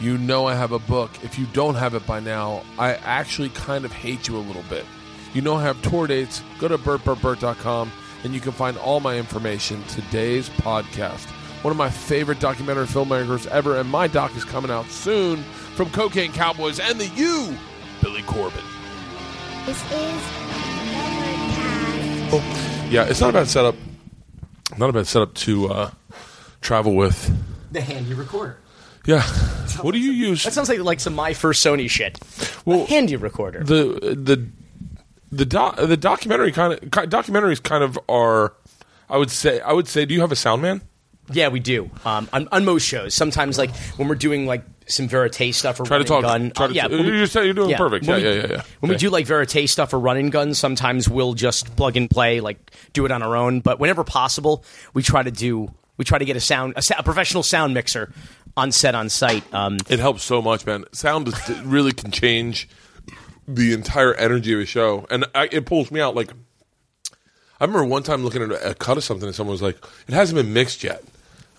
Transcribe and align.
you 0.00 0.18
know 0.18 0.46
I 0.46 0.54
have 0.54 0.72
a 0.72 0.78
book. 0.78 1.10
If 1.22 1.38
you 1.38 1.46
don't 1.52 1.74
have 1.74 1.94
it 1.94 2.06
by 2.06 2.20
now, 2.20 2.62
I 2.78 2.94
actually 2.94 3.50
kind 3.50 3.84
of 3.84 3.92
hate 3.92 4.28
you 4.28 4.36
a 4.36 4.38
little 4.38 4.64
bit. 4.68 4.84
You 5.34 5.42
know 5.42 5.56
I 5.56 5.62
have 5.62 5.80
tour 5.82 6.06
dates. 6.06 6.42
Go 6.58 6.68
to 6.68 6.78
bertbertbert.com 6.78 7.92
and 8.24 8.34
you 8.34 8.40
can 8.40 8.52
find 8.52 8.76
all 8.78 9.00
my 9.00 9.16
information. 9.16 9.82
Today's 9.84 10.48
podcast. 10.48 11.26
One 11.62 11.70
of 11.70 11.76
my 11.76 11.90
favorite 11.90 12.40
documentary 12.40 12.86
filmmakers 12.86 13.46
ever, 13.48 13.76
and 13.76 13.88
my 13.90 14.06
doc 14.06 14.34
is 14.34 14.44
coming 14.44 14.70
out 14.70 14.86
soon 14.86 15.42
from 15.74 15.90
Cocaine 15.90 16.32
Cowboys 16.32 16.80
and 16.80 16.98
the 16.98 17.06
U, 17.08 17.54
Billy 18.00 18.22
Corben. 18.22 18.64
This 19.66 19.76
is 19.84 19.92
Bertcast. 19.92 20.40
Oh, 22.32 22.88
yeah, 22.90 23.04
it's 23.04 23.20
not 23.20 23.30
a 23.30 23.32
bad 23.34 23.48
setup. 23.48 23.74
Not 24.78 24.88
a 24.88 24.92
bad 24.92 25.06
setup 25.06 25.34
to 25.34 25.68
uh, 25.68 25.90
travel 26.60 26.94
with. 26.94 27.30
The 27.72 27.80
handy 27.80 28.14
recorder. 28.14 28.56
Yeah. 29.04 29.22
What 29.82 29.92
do 29.92 29.98
you 29.98 30.12
use? 30.12 30.44
That 30.44 30.52
sounds 30.52 30.68
like 30.68 30.78
like 30.80 31.00
some 31.00 31.14
my 31.14 31.32
first 31.32 31.64
Sony 31.64 31.88
shit. 31.88 32.18
Well, 32.64 32.82
a 32.82 32.86
handy 32.86 33.16
recorder. 33.16 33.64
the 33.64 34.14
the 34.16 34.46
the 35.32 35.46
doc, 35.46 35.76
the 35.76 35.96
documentary 35.96 36.52
kind 36.52 36.72
of 36.74 36.80
documentaries 37.08 37.62
kind 37.62 37.82
of 37.84 37.98
are. 38.08 38.54
I 39.08 39.16
would 39.16 39.30
say. 39.30 39.60
I 39.60 39.72
would 39.72 39.88
say. 39.88 40.04
Do 40.04 40.14
you 40.14 40.20
have 40.20 40.32
a 40.32 40.36
sound 40.36 40.62
man? 40.62 40.82
yeah, 41.32 41.46
we 41.48 41.60
do. 41.60 41.88
Um, 42.04 42.28
on, 42.32 42.48
on 42.50 42.64
most 42.64 42.84
shows, 42.84 43.14
sometimes 43.14 43.56
like 43.56 43.74
when 43.96 44.08
we're 44.08 44.16
doing 44.16 44.46
like 44.46 44.64
some 44.86 45.06
verite 45.06 45.54
stuff 45.54 45.78
or 45.78 45.84
Try 45.84 45.98
to 45.98 46.04
talk. 46.04 46.22
gun. 46.22 46.50
Try 46.50 46.66
to, 46.66 46.72
yeah, 46.74 46.88
when 46.88 47.06
we- 47.06 47.18
you're, 47.18 47.26
saying 47.28 47.46
you're 47.46 47.54
doing 47.54 47.70
yeah, 47.70 47.76
perfect. 47.76 48.04
Yeah, 48.04 48.16
we- 48.16 48.22
yeah, 48.24 48.32
yeah, 48.32 48.46
yeah. 48.50 48.62
When 48.80 48.90
we 48.90 48.96
do 48.96 49.10
like 49.10 49.26
verite 49.26 49.68
stuff 49.68 49.92
or 49.94 50.00
run 50.00 50.16
and 50.16 50.32
guns, 50.32 50.58
sometimes 50.58 51.08
we'll 51.08 51.34
just 51.34 51.76
plug 51.76 51.96
and 51.96 52.10
play, 52.10 52.40
like 52.40 52.72
do 52.92 53.04
it 53.06 53.12
on 53.12 53.22
our 53.22 53.36
own. 53.36 53.60
But 53.60 53.78
whenever 53.78 54.02
possible, 54.02 54.64
we 54.92 55.02
try 55.04 55.22
to 55.22 55.30
do. 55.30 55.72
We 55.96 56.04
try 56.04 56.18
to 56.18 56.24
get 56.24 56.34
a 56.34 56.40
sound, 56.40 56.74
a, 56.76 56.82
a 56.98 57.02
professional 57.02 57.42
sound 57.42 57.74
mixer 57.74 58.10
on 58.56 58.72
set 58.72 58.94
on 58.94 59.08
site. 59.08 59.44
Um, 59.54 59.78
It 59.88 59.98
helps 59.98 60.22
so 60.22 60.42
much, 60.42 60.66
man. 60.66 60.84
Sound 60.92 61.28
is, 61.28 61.60
really 61.62 61.92
can 61.92 62.10
change 62.10 62.68
the 63.46 63.72
entire 63.72 64.14
energy 64.14 64.52
of 64.52 64.60
a 64.60 64.66
show, 64.66 65.06
and 65.10 65.24
I, 65.34 65.48
it 65.50 65.66
pulls 65.66 65.90
me 65.90 66.00
out. 66.00 66.14
Like 66.14 66.30
I 67.60 67.64
remember 67.64 67.84
one 67.84 68.02
time 68.02 68.24
looking 68.24 68.42
at 68.42 68.50
a 68.64 68.74
cut 68.74 68.96
of 68.96 69.04
something, 69.04 69.26
and 69.26 69.34
someone 69.34 69.52
was 69.52 69.62
like, 69.62 69.76
"It 70.08 70.14
hasn't 70.14 70.36
been 70.36 70.52
mixed 70.52 70.84
yet." 70.84 71.02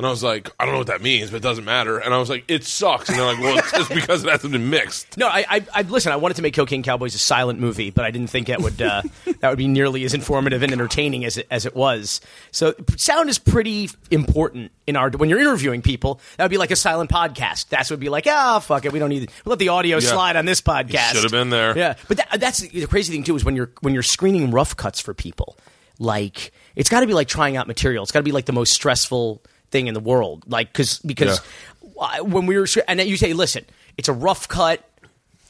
And 0.01 0.07
I 0.07 0.09
was 0.09 0.23
like, 0.23 0.49
I 0.59 0.65
don't 0.65 0.73
know 0.73 0.79
what 0.79 0.87
that 0.87 1.03
means, 1.03 1.29
but 1.29 1.37
it 1.37 1.43
doesn't 1.43 1.63
matter. 1.63 1.99
And 1.99 2.11
I 2.11 2.17
was 2.17 2.27
like, 2.27 2.43
it 2.47 2.63
sucks. 2.63 3.07
And 3.07 3.19
they're 3.19 3.25
like, 3.25 3.39
well, 3.39 3.59
it's 3.59 3.71
just 3.71 3.93
because 3.93 4.23
it 4.23 4.31
hasn't 4.31 4.51
been 4.51 4.71
mixed. 4.71 5.15
No, 5.15 5.27
I, 5.27 5.45
I, 5.47 5.65
I 5.75 5.81
listen. 5.83 6.11
I 6.11 6.15
wanted 6.15 6.37
to 6.37 6.41
make 6.41 6.55
Cocaine 6.55 6.81
Cowboys 6.81 7.13
a 7.13 7.19
silent 7.19 7.59
movie, 7.59 7.91
but 7.91 8.03
I 8.03 8.09
didn't 8.09 8.31
think 8.31 8.47
that 8.47 8.61
would 8.61 8.81
uh, 8.81 9.03
that 9.41 9.49
would 9.49 9.59
be 9.59 9.67
nearly 9.67 10.03
as 10.03 10.15
informative 10.15 10.63
and 10.63 10.71
entertaining 10.71 11.23
as 11.23 11.37
it, 11.37 11.45
as 11.51 11.67
it 11.67 11.75
was. 11.75 12.19
So, 12.49 12.73
sound 12.97 13.29
is 13.29 13.37
pretty 13.37 13.91
important 14.09 14.71
in 14.87 14.95
our 14.95 15.11
when 15.11 15.29
you're 15.29 15.39
interviewing 15.39 15.83
people. 15.83 16.19
That 16.37 16.45
would 16.45 16.49
be 16.51 16.57
like 16.57 16.71
a 16.71 16.75
silent 16.75 17.11
podcast. 17.11 17.69
That's 17.69 17.91
would 17.91 17.99
be 17.99 18.09
like, 18.09 18.25
ah, 18.25 18.57
fuck 18.57 18.85
it, 18.85 18.91
we 18.91 18.97
don't 18.97 19.09
need. 19.09 19.29
We'll 19.45 19.51
let 19.51 19.59
the 19.59 19.69
audio 19.69 19.97
Yeah. 19.97 20.09
slide 20.09 20.35
on 20.35 20.45
this 20.45 20.61
podcast. 20.61 21.11
should 21.13 21.21
have 21.23 21.31
been 21.31 21.51
there. 21.51 21.77
Yeah, 21.77 21.93
but 22.07 22.17
that, 22.17 22.39
that's 22.39 22.61
the 22.61 22.87
crazy 22.87 23.13
thing 23.13 23.23
too 23.23 23.35
is 23.35 23.45
when 23.45 23.55
you're 23.55 23.69
when 23.81 23.93
you're 23.93 24.01
screening 24.01 24.49
rough 24.49 24.75
cuts 24.75 24.99
for 24.99 25.13
people. 25.13 25.57
Like, 25.99 26.51
it's 26.75 26.89
got 26.89 27.01
to 27.01 27.05
be 27.05 27.13
like 27.13 27.27
trying 27.27 27.57
out 27.57 27.67
material. 27.67 28.01
It's 28.01 28.11
got 28.11 28.19
to 28.21 28.23
be 28.23 28.31
like 28.31 28.45
the 28.45 28.53
most 28.53 28.73
stressful 28.73 29.43
thing 29.71 29.87
in 29.87 29.93
the 29.93 29.99
world. 29.99 30.43
Like, 30.47 30.71
because 30.71 30.99
because 30.99 31.41
uh, 31.99 32.19
when 32.19 32.45
we 32.45 32.57
were 32.57 32.67
and 32.87 32.99
then 32.99 33.07
you 33.07 33.17
say, 33.17 33.33
listen, 33.33 33.65
it's 33.97 34.09
a 34.09 34.13
rough 34.13 34.47
cut 34.47 34.87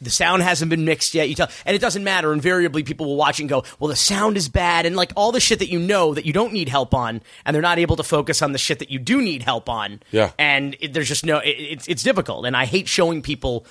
the 0.02 0.10
sound 0.10 0.42
hasn't 0.42 0.70
been 0.70 0.84
mixed 0.84 1.14
yet. 1.14 1.30
You 1.30 1.36
tell, 1.36 1.50
and 1.66 1.76
it 1.76 1.80
doesn't 1.80 2.04
matter. 2.04 2.34
Invariably, 2.34 2.84
people 2.84 3.06
will 3.06 3.16
watch 3.16 3.40
and 3.40 3.48
go, 3.48 3.64
"Well, 3.80 3.88
the 3.88 3.96
sound 3.96 4.36
is 4.36 4.50
bad," 4.50 4.86
and 4.86 4.96
like 4.96 5.14
all 5.16 5.32
the 5.32 5.40
shit 5.40 5.60
that 5.60 5.70
you 5.70 5.80
know 5.80 6.14
that 6.14 6.26
you 6.26 6.34
don't 6.34 6.54
need 6.54 6.70
help 6.70 6.94
on, 6.94 7.22
and 7.46 7.54
they're 7.54 7.62
not 7.62 7.78
able 7.78 7.96
to 7.98 8.04
focus 8.04 8.42
on 8.42 8.52
the 8.52 8.58
shit 8.58 8.80
that 8.80 8.90
you 8.90 9.00
do 9.00 9.22
need 9.22 9.44
help 9.44 9.70
on. 9.70 10.02
Yeah. 10.12 10.32
and 10.40 10.76
it, 10.80 10.94
there's 10.94 11.08
just 11.08 11.26
no. 11.26 11.38
It, 11.38 11.50
it's 11.50 11.88
it's 11.88 12.04
difficult, 12.04 12.46
and 12.46 12.58
I 12.58 12.66
hate 12.66 12.88
showing 12.88 13.22
people 13.22 13.66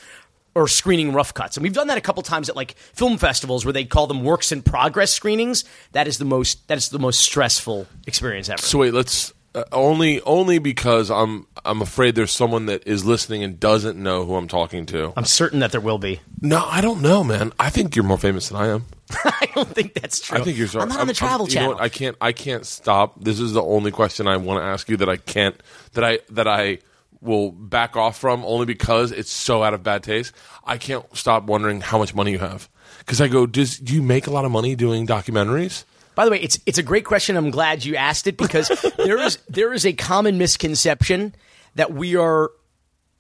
or 0.55 0.67
screening 0.67 1.13
rough 1.13 1.33
cuts. 1.33 1.57
And 1.57 1.63
we've 1.63 1.73
done 1.73 1.89
that 1.89 1.99
a 1.99 2.01
couple 2.01 2.23
times 2.23 2.49
at 2.49 2.57
like 2.57 2.77
film 2.77 3.19
festivals 3.19 3.65
where 3.65 3.73
they 3.73 3.85
call 3.85 4.07
them 4.07 4.25
works 4.25 4.53
in 4.53 4.63
progress 4.63 5.13
screenings. 5.13 5.65
That 5.93 6.07
is 6.07 6.19
the 6.19 6.25
most 6.25 6.67
that 6.69 6.79
is 6.79 6.91
the 6.91 6.99
most 6.99 7.21
stressful 7.21 7.87
experience 8.07 8.49
ever. 8.49 8.63
So 8.63 8.79
wait, 8.79 8.95
let's 8.95 9.33
uh, 9.55 9.65
only 9.73 10.21
only 10.23 10.59
because 10.59 11.11
I'm 11.11 11.47
I'm 11.65 11.83
afraid 11.83 12.15
there's 12.15 12.31
someone 12.33 12.67
that 12.67 12.87
is 12.87 13.05
listening 13.05 13.43
and 13.43 13.59
doesn't 13.59 14.01
know 14.01 14.25
who 14.25 14.37
I'm 14.37 14.49
talking 14.49 14.87
to. 14.87 15.13
I'm 15.17 15.25
certain 15.25 15.61
that 15.61 15.73
there 15.73 15.81
will 15.81 15.99
be. 15.99 16.21
No, 16.41 16.65
I 16.65 16.81
don't 16.81 17.03
know, 17.03 17.25
man. 17.25 17.53
I 17.59 17.71
think 17.71 17.97
you're 17.97 18.05
more 18.05 18.19
famous 18.19 18.49
than 18.49 18.59
I 18.59 18.69
am. 18.69 18.87
I 19.25 19.49
don't 19.55 19.69
think 19.69 19.95
that's 19.95 20.21
true. 20.21 20.39
I 20.39 20.43
think 20.43 20.57
you're 20.57 20.69
sorry. 20.69 20.85
I'm 20.85 20.89
not 20.89 21.01
on 21.01 21.07
the 21.09 21.15
Travel 21.15 21.49
you 21.49 21.55
know 21.57 21.61
Channel. 21.61 21.75
what? 21.75 21.83
I 21.83 21.89
can't. 21.89 22.17
I 22.21 22.33
can't 22.33 22.65
stop. 22.65 23.23
This 23.23 23.41
is 23.41 23.53
the 23.53 23.63
only 23.63 23.91
question 23.91 24.29
I 24.29 24.37
want 24.37 24.61
to 24.61 24.65
ask 24.65 24.89
you 24.89 24.97
that 24.99 25.09
I 25.09 25.17
can't. 25.17 25.61
That 25.95 26.05
I 26.05 26.21
that 26.31 26.47
I 26.47 26.79
will 27.21 27.51
back 27.51 27.97
off 27.97 28.19
from 28.19 28.45
only 28.45 28.67
because 28.67 29.13
it's 29.13 29.31
so 29.31 29.63
out 29.63 29.75
of 29.75 29.83
bad 29.83 30.03
taste. 30.03 30.33
I 30.65 30.79
can't 30.79 31.05
stop 31.17 31.45
wondering 31.45 31.81
how 31.81 31.99
much 31.99 32.15
money 32.15 32.31
you 32.31 32.39
have 32.39 32.69
because 33.01 33.21
I 33.21 33.27
go. 33.27 33.47
Does 33.47 33.79
do 33.79 33.95
you 33.95 34.03
make 34.03 34.27
a 34.29 34.31
lot 34.31 34.45
of 34.45 34.53
money 34.53 34.77
doing 34.77 35.07
documentaries? 35.07 35.85
By 36.15 36.25
the 36.25 36.31
way, 36.31 36.41
it's 36.41 36.59
it's 36.67 36.79
a 36.79 36.83
great 36.83 37.05
question. 37.05 37.37
I'm 37.37 37.51
glad 37.51 37.85
you 37.85 37.97
asked 37.97 38.27
it 38.27 38.37
because 38.37 38.69
there 38.97 39.19
is 39.19 39.39
there 39.49 39.73
is 39.73 39.87
a 39.87 39.93
common 39.93 40.39
misconception 40.39 41.35
that 41.75 41.93
we 41.93 42.17
are 42.17 42.51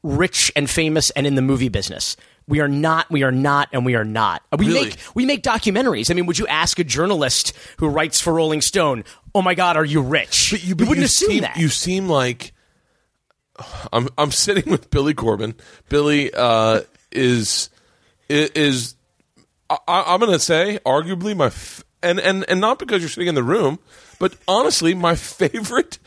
rich 0.03 0.51
and 0.57 0.69
famous 0.69 1.11
and 1.11 1.27
in 1.27 1.35
the 1.35 1.43
movie 1.43 1.69
business. 1.69 2.17
We 2.49 2.61
are 2.61 2.69
not. 2.69 3.09
We 3.11 3.23
are 3.23 3.31
not, 3.31 3.69
and 3.73 3.85
we 3.87 3.95
are 3.95 4.05
not. 4.05 4.43
We 4.59 4.67
Really? 4.67 4.85
make 4.87 4.97
we 5.15 5.25
make 5.25 5.43
documentaries. 5.43 6.11
I 6.11 6.15
mean, 6.15 6.27
would 6.27 6.39
you 6.39 6.49
ask 6.49 6.79
a 6.81 6.85
journalist 6.85 7.53
who 7.77 7.89
writes 7.89 8.21
for 8.21 8.33
Rolling 8.33 8.61
Stone, 8.61 9.05
"Oh 9.35 9.43
my 9.43 9.55
God, 9.55 9.77
are 9.77 9.85
you 9.85 10.03
rich?" 10.03 10.49
But 10.51 10.65
you, 10.65 10.75
you 10.77 10.87
wouldn't 10.87 11.05
assume 11.05 11.31
seem, 11.31 11.43
that. 11.43 11.57
You 11.57 11.69
seem 11.69 12.09
like 12.09 12.53
I'm. 13.93 14.09
I'm 14.19 14.33
sitting 14.33 14.71
with 14.71 14.91
Billy 14.91 15.15
Corben. 15.15 15.55
Billy 15.89 16.33
uh, 16.35 16.81
is 17.13 17.71
is. 18.29 18.97
I, 19.69 19.79
I'm 19.87 20.19
going 20.19 20.33
to 20.33 20.41
say, 20.41 20.81
arguably 20.85 21.37
my 21.37 21.47
f- 21.47 21.85
and 22.03 22.19
and 22.21 22.45
and 22.49 22.61
not 22.61 22.79
because 22.79 23.03
you're 23.03 23.09
sitting 23.09 23.29
in 23.29 23.35
the 23.35 23.43
room, 23.43 23.79
but 24.19 24.35
honestly, 24.49 24.95
my 24.95 25.15
favorite, 25.17 25.99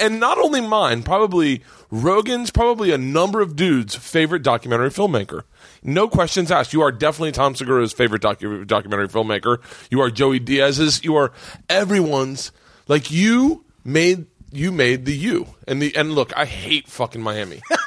and 0.00 0.20
not 0.20 0.38
only 0.38 0.60
mine, 0.60 1.02
probably 1.02 1.62
Rogan's, 1.90 2.50
probably 2.50 2.92
a 2.92 2.98
number 2.98 3.40
of 3.40 3.56
dudes' 3.56 3.94
favorite 3.94 4.42
documentary 4.42 4.90
filmmaker. 4.90 5.42
No 5.82 6.08
questions 6.08 6.50
asked. 6.50 6.72
You 6.72 6.82
are 6.82 6.90
definitely 6.92 7.32
Tom 7.32 7.54
Segura's 7.54 7.92
favorite 7.92 8.22
docu- 8.22 8.66
documentary 8.66 9.08
filmmaker. 9.08 9.58
You 9.90 10.00
are 10.00 10.10
Joey 10.10 10.38
Diaz's. 10.38 11.04
You 11.04 11.16
are 11.16 11.32
everyone's. 11.68 12.50
Like 12.88 13.10
you 13.10 13.64
made 13.84 14.26
you 14.52 14.72
made 14.72 15.04
the 15.04 15.14
you 15.14 15.46
and 15.68 15.80
the 15.80 15.94
and 15.96 16.12
look. 16.12 16.36
I 16.36 16.44
hate 16.44 16.88
fucking 16.88 17.22
Miami. 17.22 17.60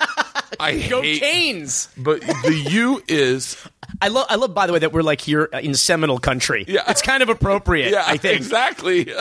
I 0.59 0.87
Go 0.87 1.01
hate, 1.01 1.19
Canes! 1.19 1.89
but 1.97 2.21
the 2.21 2.65
you 2.69 3.01
is 3.07 3.57
I 4.01 4.07
love. 4.09 4.27
I 4.29 4.35
love. 4.35 4.53
By 4.53 4.67
the 4.67 4.73
way, 4.73 4.79
that 4.79 4.93
we're 4.93 5.01
like 5.01 5.21
here 5.21 5.45
in 5.45 5.73
Seminole 5.75 6.19
country. 6.19 6.65
Yeah. 6.67 6.83
it's 6.87 7.01
kind 7.01 7.23
of 7.23 7.29
appropriate. 7.29 7.91
yeah 7.91 8.03
I 8.05 8.17
think 8.17 8.37
exactly. 8.37 9.07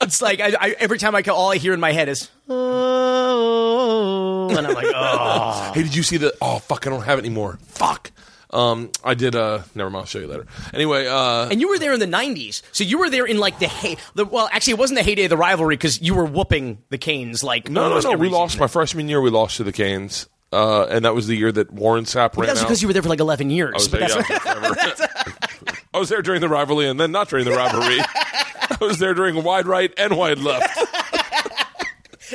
it's 0.00 0.22
like 0.22 0.40
I, 0.40 0.54
I, 0.58 0.74
every 0.78 0.98
time 0.98 1.14
I 1.14 1.22
go, 1.22 1.34
all 1.34 1.52
I 1.52 1.56
hear 1.56 1.72
in 1.72 1.80
my 1.80 1.92
head 1.92 2.08
is, 2.08 2.30
oh, 2.48 4.48
and 4.50 4.66
I'm 4.66 4.74
like, 4.74 4.86
oh. 4.94 5.72
Hey, 5.74 5.82
did 5.82 5.94
you 5.94 6.02
see 6.02 6.16
the? 6.16 6.34
Oh 6.40 6.58
fuck, 6.58 6.86
I 6.86 6.90
don't 6.90 7.02
have 7.02 7.18
it 7.18 7.24
anymore. 7.24 7.58
Fuck. 7.66 8.12
Um, 8.52 8.90
I 9.04 9.14
did. 9.14 9.36
Uh, 9.36 9.62
never 9.76 9.90
mind. 9.90 10.00
I'll 10.02 10.06
show 10.06 10.18
you 10.18 10.26
later. 10.26 10.44
Anyway, 10.74 11.06
uh, 11.06 11.48
And 11.48 11.60
you 11.60 11.68
were 11.68 11.78
there 11.78 11.92
in 11.92 12.00
the 12.00 12.06
'90s, 12.06 12.62
so 12.72 12.82
you 12.82 12.98
were 12.98 13.08
there 13.08 13.24
in 13.24 13.38
like 13.38 13.60
the 13.60 13.68
hey. 13.68 13.96
The, 14.14 14.24
well, 14.24 14.48
actually, 14.52 14.72
it 14.72 14.78
wasn't 14.80 14.98
the 14.98 15.04
heyday 15.04 15.24
of 15.24 15.30
the 15.30 15.36
rivalry 15.36 15.76
because 15.76 16.02
you 16.02 16.16
were 16.16 16.24
whooping 16.24 16.78
the 16.88 16.98
Canes 16.98 17.44
like 17.44 17.70
no, 17.70 17.88
no, 17.88 18.00
no. 18.00 18.18
We 18.18 18.28
lost 18.28 18.58
my 18.58 18.66
freshman 18.66 19.08
year. 19.08 19.20
We 19.20 19.30
lost 19.30 19.58
to 19.58 19.64
the 19.64 19.72
Canes, 19.72 20.28
uh, 20.52 20.84
and 20.86 21.04
that 21.04 21.14
was 21.14 21.26
the 21.26 21.36
year 21.36 21.52
that 21.52 21.72
Warren 21.72 22.04
Sapp 22.04 22.36
ran 22.36 22.46
That 22.46 22.52
was 22.52 22.60
out. 22.62 22.66
because 22.66 22.82
you 22.82 22.88
were 22.88 22.92
there 22.94 23.02
for 23.02 23.08
like 23.08 23.20
11 23.20 23.50
years. 23.50 23.72
I 23.74 23.76
was, 23.76 23.88
but 23.88 24.00
there, 24.00 24.08
that's 24.08 24.30
yeah, 24.30 24.38
forever. 25.06 25.76
I 25.94 25.98
was 25.98 26.08
there 26.08 26.22
during 26.22 26.40
the 26.40 26.48
rivalry, 26.48 26.86
and 26.88 26.98
then 27.00 27.10
not 27.12 27.28
during 27.28 27.44
the 27.44 27.50
rivalry. 27.52 27.98
I 28.00 28.76
was 28.80 28.98
there 28.98 29.12
during 29.14 29.42
wide 29.42 29.66
right 29.66 29.92
and 29.98 30.16
wide 30.16 30.38
left. 30.38 30.78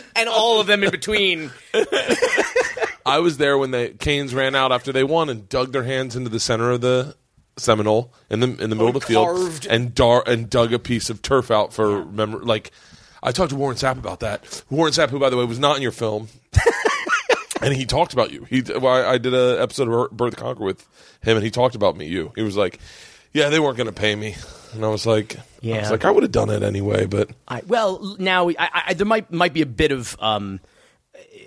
and 0.15 0.27
all 0.29 0.59
of 0.59 0.67
them 0.67 0.83
in 0.83 0.91
between. 0.91 1.51
I 3.05 3.19
was 3.19 3.37
there 3.37 3.57
when 3.57 3.71
the 3.71 3.95
Canes 3.99 4.33
ran 4.33 4.55
out 4.55 4.71
after 4.71 4.91
they 4.91 5.03
won 5.03 5.29
and 5.29 5.47
dug 5.47 5.71
their 5.71 5.83
hands 5.83 6.15
into 6.15 6.29
the 6.29 6.39
center 6.39 6.71
of 6.71 6.81
the 6.81 7.15
Seminole 7.57 8.13
in 8.29 8.41
the 8.41 8.47
in 8.47 8.69
the 8.69 8.75
middle 8.75 8.89
of 8.89 8.93
the 8.95 8.99
field 9.01 9.65
and 9.69 9.95
dar- 9.95 10.23
and 10.27 10.49
dug 10.49 10.73
a 10.73 10.79
piece 10.79 11.09
of 11.09 11.21
turf 11.21 11.49
out 11.51 11.71
for 11.71 12.03
memor- 12.03 12.39
like 12.43 12.71
I 13.23 13.31
talked 13.31 13.51
to 13.51 13.55
Warren 13.55 13.77
Sapp 13.77 13.97
about 13.97 14.19
that. 14.19 14.63
Warren 14.69 14.91
Sapp, 14.91 15.09
who 15.09 15.19
by 15.19 15.29
the 15.29 15.37
way 15.37 15.45
was 15.45 15.59
not 15.59 15.77
in 15.77 15.81
your 15.81 15.93
film, 15.93 16.27
and 17.61 17.73
he 17.73 17.85
talked 17.85 18.13
about 18.13 18.31
you. 18.31 18.43
He 18.45 18.61
well, 18.61 18.87
I, 18.87 19.13
I 19.13 19.17
did 19.17 19.33
an 19.33 19.61
episode 19.61 19.87
of 19.87 20.11
Bertcast 20.11 20.59
with 20.59 20.81
him, 21.21 21.37
and 21.37 21.43
he 21.43 21.51
talked 21.51 21.75
about 21.75 21.95
me. 21.97 22.07
You. 22.07 22.31
He 22.35 22.41
was 22.43 22.55
like, 22.57 22.79
"Yeah, 23.33 23.49
they 23.49 23.59
weren't 23.59 23.77
going 23.77 23.87
to 23.87 23.93
pay 23.93 24.15
me," 24.15 24.35
and 24.73 24.83
I 24.85 24.89
was 24.89 25.05
like, 25.05 25.37
"I 25.37 25.41
Yeah. 25.61 25.79
was 25.81 25.91
like, 25.91 26.05
I 26.05 26.11
would 26.11 26.23
have 26.23 26.31
done 26.31 26.49
it 26.49 26.63
anyway." 26.63 27.05
But 27.05 27.29
I, 27.47 27.61
well, 27.67 28.15
now 28.19 28.49
I, 28.49 28.83
I, 28.87 28.93
there 28.93 29.05
might 29.07 29.31
might 29.31 29.53
be 29.53 29.61
a 29.61 29.65
bit 29.67 29.91
of 29.91 30.15
um, 30.19 30.59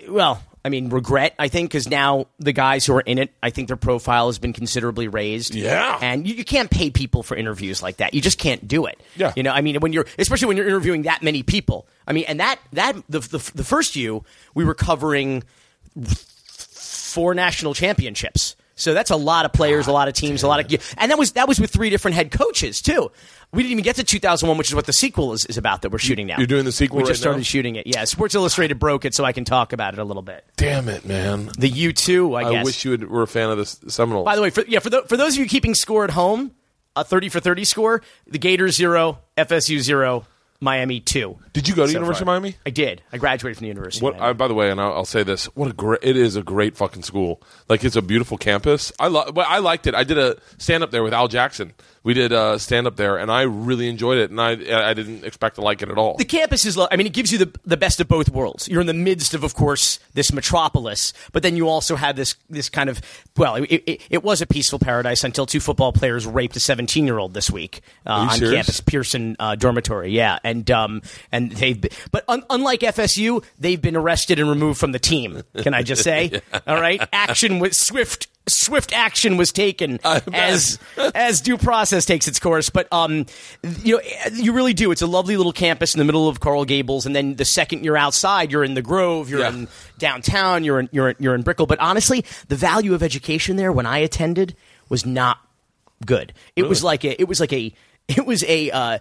well, 0.07 0.41
I 0.65 0.69
mean, 0.69 0.89
regret. 0.89 1.35
I 1.39 1.47
think 1.47 1.69
because 1.69 1.87
now 1.89 2.25
the 2.39 2.51
guys 2.51 2.85
who 2.85 2.93
are 2.95 3.01
in 3.01 3.17
it, 3.17 3.33
I 3.41 3.49
think 3.49 3.67
their 3.67 3.77
profile 3.77 4.27
has 4.27 4.39
been 4.39 4.51
considerably 4.53 5.07
raised. 5.07 5.55
Yeah. 5.55 5.97
and 6.01 6.27
you, 6.27 6.35
you 6.35 6.43
can't 6.43 6.69
pay 6.69 6.89
people 6.89 7.23
for 7.23 7.35
interviews 7.37 7.81
like 7.81 7.97
that. 7.97 8.13
You 8.13 8.21
just 8.21 8.39
can't 8.39 8.67
do 8.67 8.85
it. 8.85 8.99
Yeah. 9.15 9.31
you 9.35 9.43
know, 9.43 9.51
I 9.51 9.61
mean, 9.61 9.77
when 9.79 9.93
you're 9.93 10.05
especially 10.17 10.47
when 10.47 10.57
you're 10.57 10.67
interviewing 10.67 11.03
that 11.03 11.23
many 11.23 11.43
people. 11.43 11.87
I 12.07 12.11
mean, 12.13 12.25
and 12.27 12.39
that 12.39 12.59
that 12.73 12.95
the 13.07 13.19
the, 13.19 13.51
the 13.55 13.63
first 13.63 13.95
you 13.95 14.23
we 14.53 14.65
were 14.65 14.73
covering 14.73 15.43
four 16.07 17.33
national 17.33 17.73
championships. 17.73 18.55
So 18.75 18.93
that's 18.93 19.11
a 19.11 19.17
lot 19.17 19.43
of 19.43 19.51
players, 19.51 19.87
a 19.87 19.91
lot 19.91 20.07
of 20.07 20.13
teams, 20.13 20.41
a 20.41 20.47
lot 20.47 20.61
of, 20.61 20.93
and 20.97 21.11
that 21.11 21.17
was 21.19 21.33
that 21.33 21.49
was 21.49 21.59
with 21.59 21.69
three 21.69 21.89
different 21.89 22.15
head 22.15 22.31
coaches 22.31 22.81
too. 22.81 23.11
We 23.51 23.61
didn't 23.63 23.73
even 23.73 23.83
get 23.83 23.97
to 23.97 24.05
2001, 24.05 24.57
which 24.57 24.69
is 24.69 24.75
what 24.75 24.85
the 24.85 24.93
sequel 24.93 25.33
is, 25.33 25.45
is 25.47 25.57
about 25.57 25.81
that 25.81 25.91
we're 25.91 25.97
shooting 25.97 26.27
now. 26.27 26.37
You're 26.37 26.47
doing 26.47 26.63
the 26.63 26.71
sequel 26.71 26.97
We 26.97 27.03
right 27.03 27.09
just 27.09 27.19
started 27.19 27.39
now? 27.39 27.43
shooting 27.43 27.75
it. 27.75 27.87
Yeah, 27.87 28.05
Sports 28.05 28.35
Illustrated 28.35 28.79
broke 28.79 29.03
it, 29.03 29.13
so 29.13 29.25
I 29.25 29.33
can 29.33 29.43
talk 29.43 29.73
about 29.73 29.93
it 29.93 29.99
a 29.99 30.03
little 30.05 30.21
bit. 30.21 30.45
Damn 30.55 30.87
it, 30.87 31.03
man. 31.03 31.49
The 31.57 31.67
U 31.67 31.91
two, 31.91 32.35
I 32.35 32.43
I 32.47 32.51
guess. 32.53 32.65
wish 32.65 32.85
you 32.85 32.91
would, 32.91 33.09
were 33.09 33.23
a 33.23 33.27
fan 33.27 33.49
of 33.49 33.57
the 33.57 33.65
Seminoles. 33.91 34.23
By 34.23 34.37
the 34.37 34.41
way, 34.41 34.49
for, 34.49 34.63
yeah, 34.65 34.79
for, 34.79 34.89
tho- 34.91 35.03
for 35.03 35.17
those 35.17 35.33
of 35.33 35.39
you 35.39 35.45
keeping 35.47 35.75
score 35.75 36.05
at 36.05 36.11
home, 36.11 36.51
a 36.95 37.03
30 37.03 37.27
for 37.27 37.41
30 37.41 37.65
score, 37.65 38.01
the 38.27 38.37
Gators 38.39 38.77
zero, 38.77 39.19
FSU 39.35 39.79
zero, 39.79 40.25
Miami 40.61 40.99
too. 40.99 41.37
Did 41.53 41.67
you 41.67 41.75
go 41.75 41.83
to 41.83 41.87
so 41.87 41.93
University 41.93 42.25
far. 42.25 42.35
of 42.35 42.41
Miami? 42.43 42.57
I 42.65 42.69
did. 42.69 43.01
I 43.13 43.17
graduated 43.17 43.57
from 43.57 43.63
the 43.63 43.69
University. 43.69 44.03
What? 44.03 44.15
of 44.15 44.19
I, 44.19 44.23
Miami. 44.25 44.37
by 44.37 44.47
the 44.49 44.53
way, 44.53 44.69
and 44.71 44.81
I'll, 44.81 44.93
I'll 44.93 45.05
say 45.05 45.23
this: 45.23 45.45
what 45.55 45.69
a 45.69 45.73
great! 45.73 45.99
It 46.03 46.17
is 46.17 46.35
a 46.35 46.43
great 46.43 46.75
fucking 46.75 47.03
school. 47.03 47.41
Like 47.69 47.83
it's 47.83 47.95
a 47.95 48.01
beautiful 48.01 48.37
campus. 48.37 48.91
I 48.99 49.07
lo- 49.07 49.31
I 49.37 49.59
liked 49.59 49.87
it. 49.87 49.95
I 49.95 50.03
did 50.03 50.17
a 50.17 50.37
stand 50.57 50.83
up 50.83 50.91
there 50.91 51.03
with 51.03 51.13
Al 51.13 51.27
Jackson. 51.27 51.73
We 52.01 52.13
did 52.13 52.31
a 52.31 52.57
stand 52.59 52.87
up 52.87 52.95
there, 52.95 53.17
and 53.17 53.29
I 53.31 53.41
really 53.41 53.89
enjoyed 53.89 54.17
it. 54.17 54.31
And 54.31 54.39
I 54.39 54.51
I 54.51 54.93
didn't 54.93 55.25
expect 55.25 55.55
to 55.55 55.61
like 55.61 55.81
it 55.81 55.89
at 55.89 55.97
all. 55.97 56.15
the 56.17 56.25
campus 56.25 56.65
is, 56.65 56.77
I 56.77 56.95
mean, 56.95 57.05
it 57.07 57.13
gives 57.13 57.31
you 57.31 57.37
the, 57.37 57.59
the 57.65 57.77
best 57.77 57.99
of 57.99 58.07
both 58.07 58.29
worlds. 58.29 58.67
You're 58.67 58.81
in 58.81 58.87
the 58.87 58.93
midst 58.93 59.33
of, 59.33 59.43
of 59.43 59.53
course, 59.53 59.99
this 60.13 60.31
metropolis, 60.31 61.13
but 61.33 61.43
then 61.43 61.55
you 61.57 61.67
also 61.67 61.95
have 61.97 62.15
this, 62.15 62.35
this 62.49 62.69
kind 62.69 62.89
of, 62.89 63.01
well, 63.35 63.55
it, 63.55 63.65
it, 63.65 64.01
it 64.09 64.23
was 64.23 64.41
a 64.41 64.47
peaceful 64.47 64.79
paradise 64.79 65.23
until 65.25 65.45
two 65.45 65.59
football 65.59 65.91
players 65.91 66.25
raped 66.25 66.55
a 66.55 66.59
17 66.59 67.05
year 67.05 67.17
old 67.17 67.33
this 67.33 67.51
week 67.51 67.81
uh, 68.05 68.11
on 68.11 68.29
serious? 68.31 68.55
campus, 68.55 68.81
Pearson 68.81 69.35
uh, 69.39 69.55
dormitory. 69.55 70.11
Yeah. 70.11 70.39
And, 70.49 70.69
um, 70.71 71.01
and 71.31 71.51
they've, 71.51 71.79
been, 71.79 71.91
but 72.11 72.23
un- 72.27 72.43
unlike 72.49 72.79
FSU, 72.81 73.43
they've 73.59 73.81
been 73.81 73.95
arrested 73.95 74.39
and 74.39 74.49
removed 74.49 74.79
from 74.79 74.91
the 74.91 74.99
team. 74.99 75.43
Can 75.57 75.73
I 75.73 75.83
just 75.83 76.03
say? 76.03 76.41
All 76.67 76.79
right. 76.81 77.01
Action 77.13 77.59
was 77.59 77.77
swift. 77.77 78.27
Swift 78.47 78.93
action 78.93 79.37
was 79.37 79.51
taken 79.51 79.99
as 80.33 80.79
as 81.13 81.39
due 81.39 81.55
process 81.55 82.03
takes 82.05 82.27
its 82.27 82.39
course. 82.39 82.71
But 82.71 82.87
um, 82.91 83.27
you 83.83 83.97
know, 83.97 84.01
you 84.33 84.53
really 84.53 84.73
do. 84.73 84.89
It's 84.89 85.03
a 85.03 85.07
lovely 85.07 85.37
little 85.37 85.51
campus 85.53 85.93
in 85.93 85.99
the 85.99 86.05
middle 86.05 86.27
of 86.27 86.39
Coral 86.39 86.65
Gables, 86.65 87.05
and 87.05 87.15
then 87.15 87.35
the 87.35 87.45
second 87.45 87.85
you're 87.85 87.97
outside, 87.97 88.51
you're 88.51 88.63
in 88.63 88.73
the 88.73 88.81
Grove, 88.81 89.29
you're 89.29 89.41
Yeah. 89.41 89.49
in 89.49 89.67
downtown, 89.99 90.63
you're 90.63 90.79
in 90.79 90.89
you're 90.91 91.13
you're 91.19 91.35
in 91.35 91.43
Brickell. 91.43 91.67
But 91.67 91.79
honestly, 91.79 92.25
the 92.47 92.55
value 92.55 92.95
of 92.95 93.03
education 93.03 93.55
there 93.55 93.71
when 93.71 93.85
I 93.85 93.99
attended 93.99 94.55
was 94.87 95.05
not 95.05 95.37
good. 96.03 96.33
It 96.55 96.63
was 96.63 96.83
like 96.83 97.03
a 97.05 97.21
it 97.21 97.27
was 97.27 97.39
like 97.39 97.53
a 97.53 97.71
it 98.07 98.25
was 98.25 98.43
a 98.45 98.71
uh, 98.71 98.99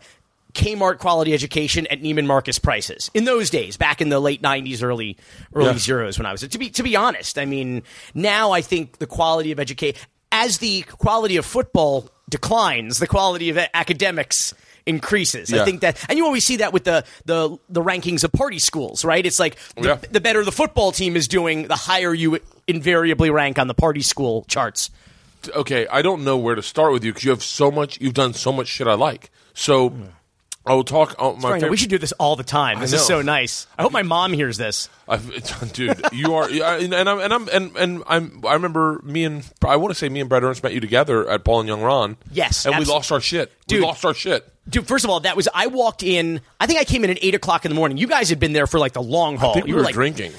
Kmart 0.55 0.99
quality 0.99 1.35
education 1.35 1.87
at 1.89 2.01
Neiman 2.03 2.27
Marcus 2.27 2.59
prices 2.59 3.11
in 3.15 3.25
those 3.25 3.51
days, 3.51 3.77
back 3.77 4.01
in 4.01 4.09
the 4.09 4.19
late 4.21 4.43
'90s, 4.43 4.83
early 4.83 5.17
early 5.55 5.73
Yeah. 5.73 5.79
zeros. 5.79 6.19
When 6.19 6.27
I 6.27 6.33
was 6.33 6.41
to 6.41 6.59
be 6.59 6.71
to 6.71 6.83
be 6.83 6.97
honest, 6.97 7.39
I 7.39 7.45
mean, 7.45 7.83
now 8.15 8.53
I 8.53 8.61
think 8.63 8.99
the 8.99 9.07
quality 9.07 9.53
of 9.53 9.61
education, 9.61 10.01
as 10.33 10.59
the 10.59 10.83
quality 10.83 11.37
of 11.37 11.45
football 11.47 12.09
declines, 12.31 12.99
the 12.99 13.07
quality 13.07 13.51
of 13.51 13.59
academics 13.75 14.55
increases. 14.87 15.53
I 15.53 15.67
think 15.67 15.83
that, 15.83 16.03
and 16.09 16.17
you 16.19 16.25
always 16.25 16.47
see 16.47 16.57
that 16.57 16.73
with 16.73 16.85
the 16.85 17.05
the 17.27 17.59
the 17.69 17.83
rankings 17.83 18.25
of 18.25 18.33
party 18.33 18.59
schools, 18.59 19.05
right? 19.05 19.25
It's 19.25 19.39
like 19.39 19.57
the, 19.77 19.89
Yeah. 19.89 19.95
the 20.11 20.21
better 20.21 20.43
the 20.45 20.53
football 20.53 20.93
team 20.93 21.15
is 21.15 21.29
doing, 21.29 21.69
the 21.69 21.77
higher 21.77 22.15
you 22.15 22.39
invariably 22.67 23.29
rank 23.29 23.59
on 23.59 23.69
the 23.69 23.75
party 23.75 24.01
school 24.03 24.45
charts. 24.49 24.89
okay, 25.55 25.87
I 25.89 26.01
don't 26.03 26.25
know 26.25 26.37
where 26.39 26.55
to 26.55 26.63
start 26.63 26.93
with 26.93 27.05
you 27.05 27.13
because 27.13 27.25
you 27.25 27.31
have 27.31 27.43
so 27.45 27.71
much. 27.71 28.01
You've 28.01 28.15
done 28.15 28.33
so 28.35 28.51
much 28.51 28.67
shit 28.69 28.87
I 28.89 28.95
like. 28.95 29.31
So 29.55 29.93
I 30.69 30.75
will 30.75 30.85
talk. 30.85 31.15
Oh, 31.19 31.35
my 31.35 31.41
Sorry, 31.41 31.53
no, 31.53 31.55
favorite- 31.57 31.71
we 31.71 31.77
should 31.77 31.91
do 31.91 31.99
this 31.99 32.13
all 32.13 32.37
the 32.37 32.45
time. 32.45 32.81
This 32.81 32.93
is 32.93 33.01
know. 33.01 33.17
so 33.17 33.23
nice. 33.23 33.67
I 33.79 33.83
hope 33.83 33.93
my 33.93 34.03
mom 34.03 34.33
hears 34.33 34.57
this. 34.57 34.89
I've, 35.09 35.73
dude, 35.73 36.01
you 36.13 36.35
are, 36.35 36.51
yeah, 36.51 36.77
and 36.77 36.93
and 36.93 37.09
I'm, 37.09 37.21
and 37.21 37.33
I'm, 37.33 37.49
and, 37.49 37.77
and 37.77 38.03
I'm. 38.07 38.45
I 38.47 38.55
remember 38.55 39.01
me 39.03 39.25
and 39.25 39.49
I 39.65 39.77
want 39.77 39.91
to 39.93 39.99
say 39.99 40.09
me 40.09 40.21
and 40.21 40.29
Brad 40.29 40.45
Ernst 40.45 40.63
met 40.63 40.75
you 40.75 40.81
together 40.81 41.29
at 41.29 41.45
Paul 41.45 41.61
and 41.61 41.69
Young 41.69 41.81
Ron. 41.83 42.17
Yes, 42.31 42.67
and 42.67 42.73
we 42.73 42.77
absolutely. 42.81 42.95
lost 42.95 43.13
our 43.13 43.21
shit. 43.21 43.53
Dude. 43.67 43.81
we 43.81 43.87
lost 43.87 44.05
our 44.05 44.15
shit. 44.15 44.53
Dude, 44.69 44.87
first 44.87 45.05
of 45.05 45.11
all, 45.11 45.21
that 45.21 45.35
was 45.37 45.49
I 45.55 45.69
walked 45.69 46.03
in. 46.03 46.41
I 46.61 46.67
think 46.67 46.79
I 46.79 46.85
came 46.85 47.05
in 47.05 47.11
at 47.11 47.19
eight 47.23 47.35
o'clock 47.35 47.65
in 47.65 47.71
the 47.71 47.75
morning. 47.75 47.97
You 47.97 48.07
guys 48.07 48.29
had 48.29 48.39
been 48.39 48.53
there 48.53 48.67
for 48.67 48.79
like 48.79 48.93
the 48.93 49.03
long 49.03 49.37
haul. 49.37 49.51
I 49.51 49.55
think 49.55 49.65
we 49.65 49.71
you 49.71 49.77
were 49.77 49.83
like 49.83 49.95
drinking. 49.95 50.33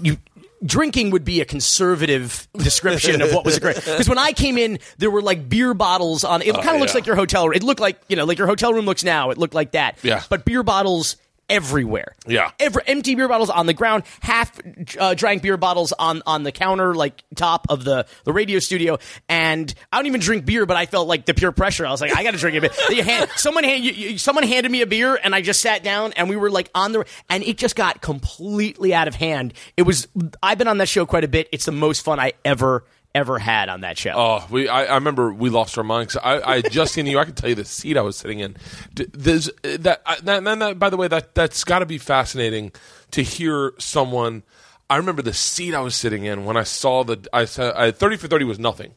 you 0.00 0.18
drinking 0.64 1.10
would 1.10 1.24
be 1.24 1.40
a 1.40 1.44
conservative 1.44 2.46
description 2.56 3.20
of 3.20 3.32
what 3.32 3.44
was 3.44 3.56
a 3.56 3.60
great 3.60 3.76
because 3.76 4.08
when 4.08 4.18
I 4.18 4.32
came 4.32 4.56
in 4.58 4.78
there 4.98 5.10
were 5.10 5.22
like 5.22 5.48
beer 5.48 5.74
bottles 5.74 6.22
on 6.24 6.42
it 6.42 6.50
oh, 6.56 6.62
kind 6.62 6.76
of 6.76 6.80
looks 6.80 6.92
Oh, 6.92 6.98
like 6.98 7.06
your 7.06 7.16
hotel 7.16 7.46
room 7.48 7.56
it 7.56 7.62
looked 7.62 7.80
like 7.80 8.00
you 8.08 8.16
know 8.16 8.24
like 8.24 8.38
your 8.38 8.46
hotel 8.46 8.72
room 8.72 8.84
looks 8.86 9.02
now 9.04 9.30
it 9.30 9.38
looked 9.38 9.54
like 9.54 9.72
that. 9.72 9.98
Yeah. 10.02 10.22
but 10.28 10.44
beer 10.44 10.62
bottles 10.62 11.16
everywhere. 11.52 12.14
Yeah. 12.26 12.50
Every, 12.58 12.82
empty 12.86 13.14
beer 13.14 13.28
bottles 13.28 13.50
on 13.50 13.66
the 13.66 13.74
ground 13.74 14.04
half 14.20 14.52
uh, 14.98 15.14
drank 15.14 15.42
beer 15.42 15.56
bottles 15.56 15.92
on 15.92 16.22
on 16.26 16.42
the 16.42 16.52
counter 16.52 16.94
like 16.94 17.22
top 17.34 17.66
of 17.68 17.84
the 17.84 18.06
the 18.24 18.32
radio 18.32 18.58
studio. 18.58 18.98
And 19.28 19.72
I 19.92 19.98
don't 19.98 20.06
even 20.06 20.20
drink 20.20 20.44
beer 20.44 20.66
but 20.66 20.76
I 20.76 20.86
felt 20.86 21.08
like 21.08 21.26
the 21.26 21.34
peer 21.34 21.52
pressure. 21.52 21.86
I 21.86 21.90
was 21.90 22.00
like 22.00 22.16
I 22.16 22.22
got 22.22 22.32
to 22.32 22.38
drink 22.38 22.56
a 22.56 22.60
bit. 22.60 23.04
Hand, 23.04 23.30
someone 23.36 23.64
hand, 23.64 23.84
you, 23.84 23.92
you, 23.92 24.18
someone 24.18 24.44
handed 24.44 24.70
me 24.70 24.82
a 24.82 24.86
beer 24.86 25.18
and 25.22 25.34
I 25.34 25.42
just 25.42 25.60
sat 25.60 25.82
down 25.82 26.12
and 26.14 26.28
we 26.28 26.36
were 26.36 26.50
like 26.50 26.70
on 26.74 26.92
the 26.92 27.04
and 27.28 27.42
it 27.42 27.58
just 27.58 27.76
got 27.76 28.00
completely 28.00 28.94
out 28.94 29.08
of 29.08 29.14
hand. 29.14 29.54
It 29.76 29.82
was 29.82 30.08
I've 30.42 30.58
been 30.58 30.68
on 30.68 30.78
that 30.78 30.88
show 30.88 31.06
quite 31.06 31.24
a 31.24 31.28
bit. 31.28 31.48
It's 31.52 31.64
the 31.64 31.72
most 31.72 32.02
fun 32.04 32.18
I 32.18 32.32
ever 32.44 32.84
ever 33.14 33.38
had 33.38 33.68
on 33.68 33.82
that 33.82 33.98
show 33.98 34.12
Oh, 34.14 34.46
we. 34.50 34.68
I, 34.68 34.84
I 34.84 34.94
remember 34.94 35.32
we 35.32 35.50
lost 35.50 35.76
our 35.78 35.84
minds. 35.84 36.16
I, 36.16 36.40
I 36.40 36.60
just 36.62 36.94
seen 36.94 37.06
you. 37.06 37.18
I 37.18 37.24
can 37.24 37.34
tell 37.34 37.48
you 37.50 37.54
the 37.54 37.64
seat 37.64 37.96
I 37.96 38.00
was 38.02 38.16
sitting 38.16 38.40
in. 38.40 38.56
There's 38.94 39.48
uh, 39.48 39.76
that. 39.80 40.02
I- 40.06 40.20
That, 40.20 40.44
that, 40.44 40.58
that. 40.58 40.78
By 40.78 40.90
the 40.90 40.96
way, 40.96 41.08
that 41.08 41.34
that's 41.34 41.64
got 41.64 41.80
to 41.80 41.86
be 41.86 41.98
fascinating 41.98 42.72
to 43.12 43.22
hear 43.22 43.74
someone. 43.78 44.42
I 44.88 44.96
remember 44.96 45.22
the 45.22 45.32
seat 45.32 45.74
I 45.74 45.80
was 45.80 45.94
sitting 45.94 46.24
in 46.24 46.44
when 46.44 46.56
I 46.56 46.62
saw 46.64 47.04
the. 47.04 47.26
I 47.32 47.44
said 47.46 47.74
I, 47.74 47.90
thirty 47.90 48.16
for 48.16 48.28
thirty 48.28 48.44
was 48.44 48.58
nothing. 48.58 48.94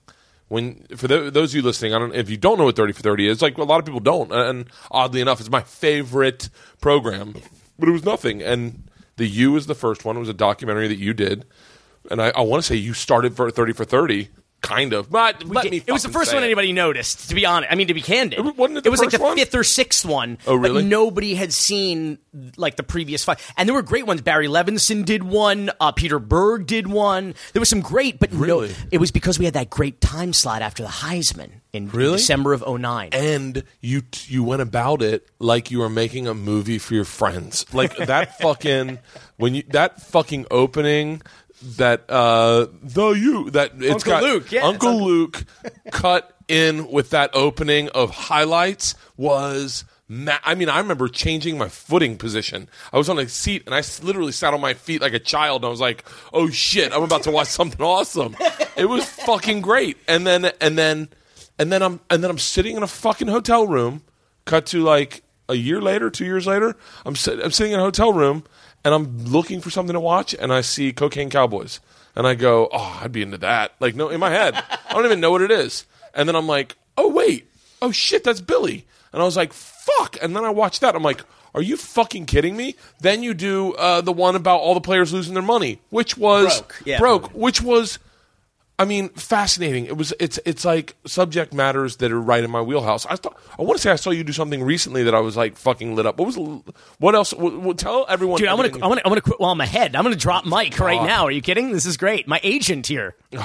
When 0.48 0.86
for 0.96 1.08
tho- 1.08 1.30
those 1.30 1.52
of 1.52 1.56
you 1.58 1.62
listening, 1.64 1.94
I 1.94 2.00
don't. 2.00 2.14
If 2.14 2.30
you 2.30 2.38
don't 2.38 2.58
know 2.58 2.66
what 2.66 2.76
thirty 2.76 2.94
for 2.94 3.02
thirty 3.02 3.28
is, 3.28 3.42
like 3.42 3.58
a 3.58 3.64
lot 3.64 3.80
of 3.80 3.86
people 3.86 4.00
don't, 4.02 4.32
and 4.32 4.66
oddly 4.92 5.22
enough, 5.22 5.40
it's 5.40 5.50
my 5.50 5.62
favorite 5.62 6.50
program. 6.82 7.36
But 7.80 7.90
it 7.90 7.92
was 7.92 8.06
nothing, 8.06 8.42
and 8.44 8.84
the 9.18 9.26
U 9.28 9.52
was 9.54 9.66
the 9.68 9.76
first 9.76 10.06
one. 10.06 10.16
It 10.16 10.20
was 10.20 10.30
a 10.30 10.34
documentary 10.34 10.88
that 10.88 11.00
you 11.00 11.14
did 11.14 11.46
and 12.12 12.22
I, 12.22 12.30
I 12.30 12.42
want 12.42 12.64
to 12.64 12.68
say 12.68 12.76
you 12.76 12.94
started 12.94 13.36
for 13.36 13.50
thirty 13.52 13.74
for 13.74 13.86
thirty, 13.86 14.30
kind 14.62 14.94
of. 14.94 15.10
But 15.10 15.44
let 15.44 15.70
me. 15.70 15.82
it 15.86 15.92
was 15.92 16.04
the 16.04 16.10
first 16.10 16.34
one 16.34 16.44
it. 16.44 16.48
anybody 16.48 16.72
noticed. 16.74 17.30
To 17.30 17.36
be 17.36 17.46
honest, 17.46 17.72
I 17.72 17.76
mean 17.76 17.88
to 17.88 17.94
be 17.94 18.02
candid, 18.02 18.40
It 18.40 18.58
wasn't 18.58 18.80
it 18.80 18.84
the 18.84 18.92
was 18.92 19.00
like 19.00 19.12
the 19.12 19.20
one? 19.20 19.38
fifth 19.38 19.54
or 19.56 19.64
sixth 19.64 20.06
one. 20.06 20.38
Oh, 20.48 20.56
really? 20.56 20.84
Nobody 20.84 21.36
had 21.36 21.54
seen 21.54 22.18
like 22.58 22.76
the 22.76 22.84
previous 22.84 23.24
five, 23.24 23.40
and 23.58 23.68
there 23.70 23.74
were 23.74 23.82
great 23.82 24.06
ones. 24.08 24.22
Barry 24.22 24.48
Levinson 24.48 25.06
did 25.06 25.24
one. 25.24 25.72
Uh, 25.80 25.92
Peter 25.92 26.20
Berg 26.20 26.66
did 26.68 26.88
one. 26.88 27.34
There 27.54 27.60
was 27.60 27.70
some 27.70 27.82
great, 27.82 28.20
but 28.20 28.32
Really? 28.34 28.70
no, 28.70 28.76
it 28.92 28.98
was 28.98 29.12
because 29.12 29.38
we 29.40 29.46
had 29.46 29.54
that 29.54 29.70
great 29.70 30.02
time 30.02 30.34
slot 30.34 30.62
after 30.62 30.84
the 30.84 30.90
Heisman 30.90 31.62
in 31.72 31.90
Really? 31.90 32.18
December 32.18 32.54
of 32.54 32.64
09. 32.68 33.10
And 33.14 33.64
you 33.82 34.02
you 34.28 34.44
went 34.44 34.62
about 34.62 35.02
it 35.02 35.30
like 35.40 35.72
you 35.72 35.80
were 35.80 35.90
making 35.90 36.28
a 36.28 36.34
movie 36.34 36.78
for 36.80 36.94
your 36.94 37.06
friends. 37.06 37.66
Like 37.74 37.96
that 37.98 38.40
fucking 38.42 39.00
when 39.38 39.56
you 39.56 39.64
that 39.70 40.02
fucking 40.02 40.48
opening 40.52 41.22
that 41.78 42.06
uh 42.10 42.68
the 42.82 43.10
you 43.12 43.50
that 43.52 43.72
it's 43.78 43.92
Uncle 44.06 44.12
got 44.12 44.24
Luke, 44.24 44.52
yeah, 44.52 44.62
Uncle 44.66 44.90
Uncle- 44.90 45.06
Luke 45.08 45.44
cut 45.92 46.32
in 46.48 46.90
with 46.92 47.10
that 47.10 47.32
opening 47.34 47.90
of 47.90 48.12
highlights 48.12 48.94
was 49.18 49.84
ma- 50.08 50.38
I 50.44 50.54
mean 50.56 50.70
I 50.70 50.78
remember 50.80 51.08
changing 51.08 51.58
my 51.58 51.68
footing 51.70 52.18
position. 52.18 52.70
I 52.94 52.98
was 52.98 53.10
on 53.10 53.18
a 53.18 53.28
seat 53.28 53.64
and 53.66 53.74
I 53.74 53.82
literally 54.04 54.32
sat 54.32 54.54
on 54.54 54.62
my 54.62 54.74
feet 54.76 55.02
like 55.02 55.14
a 55.14 55.20
child 55.20 55.62
and 55.64 55.68
I 55.68 55.70
was 55.70 55.82
like, 55.82 56.06
"Oh 56.34 56.50
shit, 56.50 56.94
I'm 56.94 57.04
about 57.04 57.24
to 57.24 57.32
watch 57.32 57.48
something 57.60 57.82
awesome." 57.82 58.36
It 58.78 58.86
was 58.86 59.06
fucking 59.06 59.62
great. 59.62 59.98
And 60.08 60.26
then 60.28 60.52
and 60.62 60.78
then 60.78 61.10
and 61.58 61.72
then 61.72 61.82
I'm 61.82 62.00
and 62.10 62.24
then 62.24 62.30
I'm 62.30 62.38
sitting 62.40 62.76
in 62.78 62.84
a 62.84 62.88
fucking 62.88 63.28
hotel 63.28 63.66
room. 63.68 64.04
Cut 64.46 64.68
to 64.68 64.84
like 64.84 65.24
a 65.50 65.56
year 65.56 65.82
later, 65.82 66.12
two 66.12 66.26
years 66.26 66.46
later, 66.46 66.76
I'm 67.06 67.16
sit- 67.16 67.44
I'm 67.44 67.52
sitting 67.52 67.74
in 67.74 67.80
a 67.80 67.84
hotel 67.84 68.14
room 68.14 68.44
and 68.86 68.94
I'm 68.94 69.26
looking 69.26 69.60
for 69.60 69.70
something 69.70 69.96
to 69.96 70.00
watch, 70.00 70.34
and 70.34 70.54
I 70.54 70.62
see 70.62 70.94
Cocaine 70.94 71.30
Cowboys, 71.30 71.82
and 72.16 72.26
I 72.26 72.36
go, 72.36 72.70
"Oh, 72.72 73.00
I'd 73.02 73.12
be 73.12 73.24
into 73.24 73.40
that." 73.40 73.74
Like 73.82 73.96
no, 73.96 74.08
in 74.10 74.22
my 74.22 74.30
head, 74.30 74.56
I 74.56 74.94
don't 74.94 75.06
even 75.06 75.20
know 75.20 75.32
what 75.32 75.42
it 75.42 75.52
is, 75.52 75.86
and 76.14 76.30
then 76.30 76.36
I'm 76.36 76.48
like, 76.48 76.76
"Oh 76.98 77.10
wait, 77.10 77.50
oh 77.82 77.92
shit, 77.92 78.24
that's 78.24 78.40
Billy," 78.40 78.86
and 79.12 79.22
I 79.22 79.26
was 79.26 79.36
like, 79.36 79.52
"Fuck," 79.52 80.18
and 80.22 80.36
then 80.36 80.46
I 80.46 80.52
watched 80.52 80.80
that, 80.82 80.96
I'm 80.96 81.04
like. 81.04 81.22
Are 81.54 81.62
you 81.62 81.78
fucking 81.78 82.26
kidding 82.26 82.58
me? 82.58 82.76
Then 83.00 83.24
you 83.24 83.34
do 83.34 83.76
uh, 83.76 84.02
the 84.02 84.12
one 84.12 84.36
about 84.36 84.60
all 84.60 84.74
the 84.74 84.82
players 84.82 85.14
losing 85.14 85.36
their 85.36 85.42
money, 85.42 85.80
which 85.90 86.18
was 86.18 86.60
Broke, 86.60 86.82
yeah. 86.84 87.00
broke, 87.00 87.28
which 87.30 87.62
was 87.62 87.98
I 88.78 88.84
mean, 88.86 89.10
fascinating. 89.10 89.86
It 89.86 89.96
was. 89.96 90.14
It's. 90.20 90.38
It's 90.46 90.66
like 90.66 90.96
subject 91.06 91.54
matters 91.54 91.96
that 91.98 92.12
are 92.12 92.20
right 92.20 92.44
in 92.44 92.52
my 92.52 92.62
wheelhouse. 92.62 93.06
I 93.06 93.16
thought. 93.16 93.38
I 93.58 93.62
want 93.62 93.78
to 93.78 93.82
say 93.82 93.90
I 93.90 93.96
saw 93.96 94.10
you 94.10 94.24
do 94.26 94.34
something 94.34 94.62
recently 94.64 95.04
that 95.04 95.16
I 95.16 95.22
was 95.22 95.38
like 95.38 95.56
fucking 95.56 95.96
lit 95.96 96.06
up. 96.06 96.18
What 96.18 96.26
was? 96.26 96.64
What 97.00 97.16
else? 97.16 97.34
What- 97.34 97.78
tell 97.78 98.06
everyone. 98.10 98.40
Dude, 98.40 98.50
I'm 98.50 98.58
gonna, 98.58 98.74
I'm 98.74 98.80
gonna, 98.80 99.02
I'm 99.06 99.12
gonna 99.12 99.22
quit 99.22 99.40
while 99.40 99.52
I'm 99.52 99.62
ahead. 99.62 99.96
I'm 99.96 100.04
gonna 100.04 100.16
drop 100.18 100.46
mic 100.46 100.78
right 100.80 101.02
now. 101.02 101.24
Are 101.26 101.32
you 101.32 101.42
kidding? 101.42 101.72
This 101.72 101.86
is 101.86 101.96
great. 101.96 102.28
My 102.28 102.42
agent 102.44 102.88
here. 102.88 103.16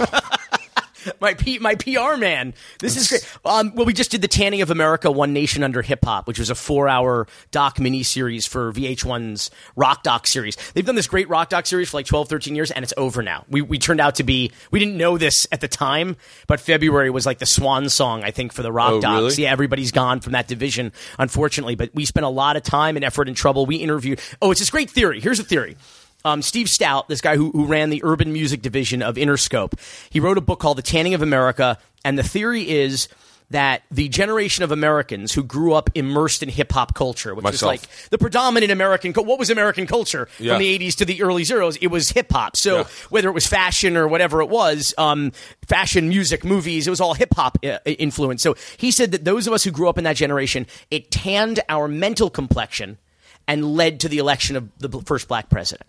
my 1.21 1.35
P, 1.35 1.59
my 1.59 1.75
PR 1.75 2.17
man. 2.17 2.55
This 2.79 2.97
is 2.97 3.09
great. 3.09 3.27
Um, 3.45 3.73
well, 3.75 3.87
we 3.87 3.93
just 3.93 4.11
did 4.11 4.23
the 4.23 4.29
Tanning 4.29 4.63
of 4.63 4.71
America: 4.71 5.11
One 5.11 5.33
Nation 5.33 5.63
Under 5.63 5.83
Hip 5.83 6.05
Hop, 6.05 6.27
which 6.29 6.39
was 6.39 6.51
a 6.51 6.55
four-hour 6.55 7.27
doc 7.51 7.77
miniseries 7.79 8.49
for 8.49 8.73
VH1's 8.73 9.51
Rock 9.77 10.03
Doc 10.03 10.27
series. 10.27 10.57
They've 10.75 10.85
done 10.85 10.95
this 10.95 11.07
great 11.07 11.29
Rock 11.29 11.49
Doc 11.49 11.67
series 11.67 11.91
for 11.91 11.97
like 11.99 12.07
12, 12.07 12.29
13 12.29 12.55
years, 12.55 12.71
and 12.71 12.83
it's 12.83 12.95
over 12.97 13.23
now. 13.23 13.45
We 13.49 13.63
we 13.63 13.79
turned 13.79 14.01
out 14.01 14.17
to 14.17 14.23
be 14.25 14.51
we 14.71 14.79
didn't 14.79 14.97
know 14.97 15.19
this 15.19 15.47
at 15.53 15.61
the 15.61 15.69
time, 15.69 16.17
but 16.47 16.61
February 16.61 17.11
was 17.11 17.27
like 17.27 17.39
the 17.39 17.47
swan 17.47 17.89
song, 17.89 18.23
I 18.25 18.31
think, 18.31 18.53
for 18.53 18.63
the 18.63 18.73
Rock 18.73 18.93
Oh, 18.93 19.01
Docs. 19.01 19.21
really? 19.37 19.43
Yeah, 19.45 19.53
everybody's 19.53 19.93
gone 19.93 20.21
from 20.21 20.33
that 20.33 20.49
division, 20.49 20.93
unfortunately. 21.19 21.75
But 21.77 21.91
we 21.95 22.05
spent 22.05 22.25
a 22.27 22.31
lot 22.31 22.57
of 22.57 22.63
time 22.63 22.97
and 22.97 23.05
effort 23.05 23.29
and 23.29 23.37
trouble. 23.37 23.67
We 23.67 23.77
interviewed. 23.77 24.21
Oh, 24.43 24.51
it's 24.51 24.61
this 24.61 24.71
great 24.71 24.91
theory. 24.91 25.21
Here's 25.21 25.39
a 25.39 25.45
theory. 25.45 25.77
Um, 26.25 26.43
Steve 26.43 26.67
Stoute, 26.69 27.09
this 27.09 27.21
guy 27.21 27.37
who, 27.37 27.51
who 27.51 27.65
ran 27.67 27.91
the 27.91 28.03
urban 28.05 28.33
music 28.33 28.61
division 28.63 29.03
of 29.03 29.17
Interscope, 29.17 29.73
he 30.11 30.21
wrote 30.21 30.37
a 30.39 30.43
book 30.43 30.61
called 30.61 30.79
The 30.79 30.83
Tanning 30.83 31.15
of 31.15 31.23
America, 31.23 31.79
and 32.05 32.19
the 32.19 32.23
theory 32.23 32.69
is 32.69 33.09
that 33.51 33.83
the 33.91 34.09
generation 34.09 34.63
of 34.63 34.71
Americans 34.71 35.33
who 35.33 35.43
grew 35.43 35.73
up 35.73 35.91
immersed 35.97 36.41
in 36.43 36.49
hip 36.49 36.71
hop 36.71 36.95
culture, 36.95 37.35
which 37.35 37.43
was 37.43 37.55
Myself. 37.55 37.69
like 37.69 37.81
the 38.11 38.19
predominant 38.19 38.71
American, 38.71 39.13
what 39.13 39.41
was 39.41 39.51
American 39.51 39.89
culture 39.89 40.29
Yeah. 40.39 40.53
from 40.53 40.63
the 40.63 40.69
80s 40.79 40.95
to 40.97 41.05
the 41.05 41.21
early 41.23 41.43
zeros? 41.43 41.77
It 41.79 41.89
was 41.89 42.11
hip 42.11 42.31
hop. 42.31 42.57
So 42.57 42.77
Yeah. 42.79 42.85
whether 43.09 43.29
it 43.29 43.33
was 43.33 43.49
fashion 43.49 43.97
or 43.97 44.07
whatever 44.07 44.41
it 44.41 44.49
was, 44.51 44.95
um, 44.99 45.33
fashion, 45.67 46.09
music, 46.09 46.45
movies, 46.45 46.87
it 46.87 46.91
was 46.91 47.01
all 47.01 47.15
hip 47.15 47.35
hop 47.35 47.59
uh, 47.65 47.79
influence. 47.87 48.41
So 48.41 48.55
he 48.77 48.93
said 48.93 49.11
that 49.11 49.25
those 49.25 49.49
of 49.49 49.53
us 49.53 49.65
who 49.65 49.73
grew 49.73 49.89
up 49.89 49.99
in 49.99 50.05
that 50.05 50.15
generation, 50.17 50.65
it 50.93 51.11
tanned 51.11 51.59
our 51.69 51.89
mental 51.89 52.31
complexion 52.31 52.99
and 53.49 53.75
led 53.75 53.99
to 54.01 54.09
the 54.09 54.19
election 54.19 54.55
of 54.55 54.69
the 54.79 54.89
first 55.01 55.27
black 55.27 55.51
president. 55.51 55.89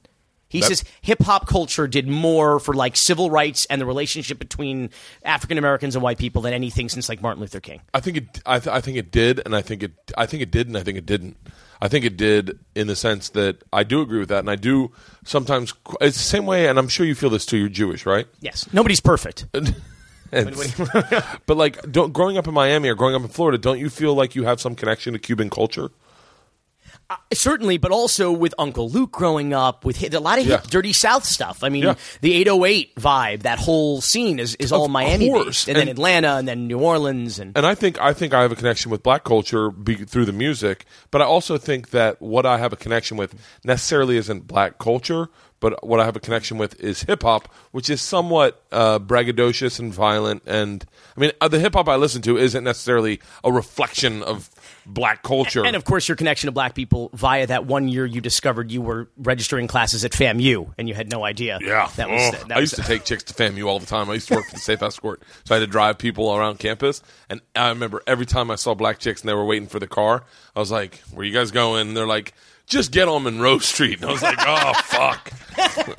He 0.52 0.60
That- 0.60 0.68
says 0.68 0.84
hip 1.02 1.24
hop 1.24 1.48
culture 1.48 1.88
did 1.88 2.08
more 2.08 2.60
for 2.60 2.74
like 2.74 2.98
civil 2.98 3.32
rights 3.32 3.66
and 3.70 3.80
the 3.80 3.86
relationship 3.86 4.38
between 4.38 4.90
African 5.24 5.58
Americans 5.58 5.96
and 5.96 6.04
white 6.04 6.18
people 6.18 6.42
than 6.42 6.54
anything 6.54 6.90
since 6.90 7.08
like 7.10 7.22
Martin 7.22 7.42
Luther 7.42 7.62
King. 7.62 7.82
I 7.94 8.02
think 8.02 8.18
it. 8.18 8.42
I, 8.46 8.60
th- 8.60 8.74
I 8.76 8.82
think 8.82 8.98
it 8.98 9.12
did, 9.12 9.42
and 9.46 9.56
I 9.56 9.62
think 9.62 9.82
it. 9.82 9.94
I 10.18 10.26
think 10.26 10.44
it 10.44 10.52
did, 10.52 10.68
and 10.68 10.78
I 10.78 10.84
think 10.84 10.98
it 10.98 11.06
didn't. 11.06 11.38
I 11.82 11.88
think 11.88 12.06
it 12.06 12.18
did 12.18 12.60
in 12.76 12.86
the 12.88 12.96
sense 12.96 13.30
that 13.30 13.64
I 13.74 13.84
do 13.84 14.02
agree 14.02 14.20
with 14.20 14.30
that, 14.30 14.40
and 14.40 14.50
I 14.50 14.56
do 14.58 14.92
sometimes. 15.26 15.74
It's 16.02 16.18
the 16.18 16.24
same 16.24 16.46
way, 16.46 16.68
and 16.68 16.78
I'm 16.78 16.88
sure 16.90 17.06
you 17.06 17.16
feel 17.16 17.30
this 17.32 17.46
too. 17.46 17.58
You're 17.58 17.70
Jewish, 17.70 18.06
right? 18.06 18.28
Yes, 18.42 18.68
nobody's 18.74 19.00
perfect. 19.00 19.46
But 20.32 21.58
like, 21.58 21.92
don't, 21.92 22.14
growing 22.14 22.38
up 22.38 22.48
in 22.48 22.54
Miami 22.54 22.90
or 22.90 22.96
growing 22.96 23.16
up 23.16 23.22
in 23.22 23.28
Florida, 23.28 23.58
don't 23.58 23.80
you 23.80 23.90
feel 23.90 24.14
like 24.16 24.36
you 24.36 24.46
have 24.46 24.62
some 24.62 24.76
connection 24.76 25.14
to 25.14 25.20
Cuban 25.20 25.50
culture? 25.50 25.90
Certainly, 27.34 27.78
but 27.78 27.92
also 27.92 28.32
with 28.32 28.54
Uncle 28.58 28.90
Luke 28.90 29.12
growing 29.12 29.54
up, 29.54 29.86
with 29.86 30.02
a 30.14 30.20
lot 30.20 30.40
of 30.40 30.46
hip, 30.46 30.62
Yeah. 30.64 30.70
dirty 30.70 30.94
South 30.94 31.26
stuff. 31.26 31.64
I 31.64 31.70
mean, 31.70 31.84
Yeah. 31.84 31.96
the 32.22 32.34
808 32.34 32.96
vibe, 32.96 33.44
that 33.44 33.60
whole 33.60 34.02
scene 34.02 34.40
is, 34.40 34.56
is 34.56 34.72
all 34.72 34.86
Of 34.86 34.92
Miami 34.92 35.30
course. 35.30 35.46
based, 35.46 35.68
and, 35.70 35.78
then 35.78 35.88
Atlanta, 35.88 36.36
and 36.36 36.48
then 36.48 36.68
New 36.68 36.80
Orleans, 36.80 37.40
and 37.40 37.58
and 37.58 37.66
I 37.66 37.76
think 37.76 38.00
I 38.02 38.14
think 38.14 38.34
I 38.34 38.42
have 38.42 38.52
a 38.52 38.56
connection 38.56 38.92
with 38.92 39.02
black 39.04 39.24
culture 39.24 39.72
be, 39.72 39.96
through 39.96 40.26
the 40.26 40.32
music, 40.34 40.86
but 41.10 41.22
I 41.22 41.26
also 41.26 41.58
think 41.58 41.90
that 41.92 42.22
what 42.22 42.46
I 42.46 42.58
have 42.58 42.74
a 42.74 42.78
connection 42.78 43.18
with 43.18 43.36
necessarily 43.64 44.18
isn't 44.18 44.48
black 44.48 44.78
culture, 44.80 45.30
but 45.60 45.86
what 45.86 46.00
I 46.00 46.06
have 46.06 46.16
a 46.16 46.20
connection 46.20 46.58
with 46.58 46.80
is 46.82 47.04
hip 47.04 47.22
hop, 47.24 47.48
which 47.72 47.90
is 47.90 48.02
somewhat 48.02 48.64
uh, 48.72 48.98
braggadocious 49.00 49.80
and 49.80 49.94
violent. 49.94 50.42
And 50.48 50.84
I 51.16 51.20
mean, 51.20 51.32
uh, 51.40 51.48
the 51.48 51.60
hip 51.60 51.74
hop 51.74 51.88
I 51.88 51.96
listen 51.98 52.22
to 52.24 52.38
isn't 52.38 52.64
necessarily 52.64 53.20
a 53.44 53.52
reflection 53.52 54.24
of 54.24 54.50
black 54.86 55.24
culture. 55.24 55.66
and 55.66 55.76
of 55.76 55.84
course 55.86 56.08
your 56.08 56.16
connection 56.16 56.48
to 56.48 56.52
black 56.52 56.74
people 56.76 57.10
via 57.14 57.48
that 57.48 57.66
one 57.66 57.88
year 57.88 58.06
you 58.06 58.22
discovered 58.22 58.72
you 58.72 58.82
were 58.82 59.10
registering 59.18 59.68
classes 59.68 60.04
at 60.06 60.12
FAMU, 60.12 60.74
and 60.78 60.88
you 60.90 60.96
had 60.96 61.10
no 61.12 61.24
idea. 61.24 61.60
Yeah, 61.62 61.90
that 61.98 62.10
was 62.10 62.22
Oh, 62.34 62.48
that 62.48 62.58
I 62.58 62.60
was 62.60 62.72
used 62.72 62.76
to 62.82 62.88
take 62.88 63.04
chicks 63.06 63.24
to 63.24 63.34
FAMU 63.34 63.66
all 63.68 63.80
the 63.80 63.86
time. 63.86 64.10
I 64.10 64.14
used 64.16 64.28
to 64.30 64.36
work 64.36 64.46
for 64.46 64.54
the 64.56 64.60
Safe 64.60 64.82
Escort, 64.82 65.22
so 65.44 65.56
I 65.56 65.60
had 65.60 65.66
to 65.66 65.72
drive 65.72 65.98
people 65.98 66.34
around 66.36 66.60
campus. 66.60 67.02
And 67.30 67.42
I 67.56 67.70
remember 67.70 68.02
every 68.08 68.26
time 68.26 68.50
I 68.52 68.56
saw 68.56 68.74
black 68.74 69.00
chicks 69.00 69.22
and 69.22 69.30
they 69.30 69.34
were 69.34 69.46
waiting 69.46 69.68
for 69.68 69.80
the 69.80 69.88
car, 69.88 70.24
I 70.56 70.60
was 70.60 70.72
like, 70.72 71.02
"Where 71.14 71.26
you 71.26 71.34
guys 71.34 71.52
going?" 71.52 71.88
And 71.90 71.98
they're 71.98 72.08
like, 72.08 72.34
"Just 72.72 72.92
get 72.92 73.08
on 73.08 73.24
Monroe 73.24 73.60
Street." 73.60 74.02
And 74.02 74.10
I 74.10 74.14
was 74.14 74.22
like, 74.24 74.40
"Oh 74.40 74.74
fuck!" 74.86 75.32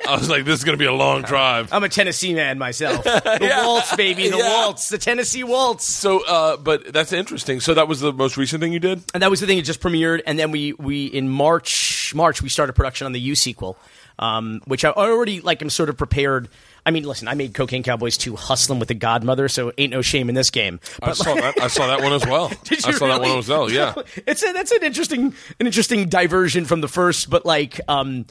I 0.07 0.15
was 0.17 0.29
like, 0.29 0.43
"This 0.45 0.59
is 0.59 0.65
gonna 0.65 0.77
be 0.77 0.85
a 0.85 0.91
long 0.93 1.21
drive." 1.21 1.71
I'm 1.71 1.83
a 1.83 1.89
Tennessee 1.89 2.33
man 2.33 2.57
myself. 2.57 3.03
The 3.43 3.49
waltz, 3.63 3.95
baby, 3.95 4.27
the 4.29 4.37
Yeah. 4.37 4.65
waltz, 4.65 4.89
the 4.89 4.97
Tennessee 4.97 5.43
waltz. 5.43 5.85
So, 5.85 6.25
uh, 6.25 6.57
but 6.57 6.91
that's 6.91 7.13
interesting. 7.13 7.59
So 7.61 7.73
that 7.75 7.87
was 7.87 7.99
the 8.01 8.11
most 8.11 8.35
recent 8.37 8.61
thing 8.61 8.73
you 8.73 8.79
did. 8.79 9.03
and 9.13 9.23
that 9.23 9.29
was 9.29 9.39
the 9.39 9.47
thing. 9.47 9.57
that 9.57 9.63
just 9.63 9.79
premiered, 9.81 10.21
and 10.27 10.37
then 10.37 10.51
we 10.51 10.73
we 10.73 11.05
in 11.05 11.29
March 11.29 12.13
March 12.15 12.41
we 12.41 12.49
started 12.49 12.73
production 12.73 13.05
on 13.05 13.11
the 13.13 13.21
U 13.21 13.35
sequel, 13.35 13.77
um, 14.19 14.61
which 14.65 14.83
I 14.83 14.89
already 14.89 15.39
like. 15.41 15.61
I'm 15.61 15.69
sort 15.69 15.89
of 15.89 15.97
prepared. 15.97 16.49
I 16.85 16.91
mean, 16.91 17.03
listen, 17.03 17.27
I 17.27 17.33
made 17.33 17.53
Cocaine 17.53 17.81
Cowboys 17.83 18.17
2 18.17 18.35
hustling 18.35 18.79
with 18.79 18.89
the 18.89 18.93
Godmother, 18.93 19.47
so 19.47 19.71
ain't 19.77 19.91
no 19.91 20.01
shame 20.01 20.27
in 20.29 20.35
this 20.35 20.49
game. 20.49 20.79
I 21.01 21.13
saw 21.13 21.33
that. 21.35 21.61
I 21.61 21.67
saw 21.67 21.87
that 21.87 22.01
one 22.01 22.11
as 22.13 22.25
well. 22.25 22.49
Did 22.65 22.85
I 22.85 22.91
saw 22.91 23.07
that 23.07 23.21
one 23.21 23.37
as 23.37 23.47
well. 23.47 23.71
Yeah. 23.71 23.93
it's 24.27 24.43
a, 24.43 24.51
that's 24.53 24.71
an 24.71 24.83
interesting 24.83 25.33
an 25.59 25.65
interesting 25.65 26.09
diversion 26.09 26.65
from 26.65 26.81
the 26.81 26.87
first, 26.89 27.29
but 27.29 27.45
like. 27.45 27.79
Um, 27.87 28.25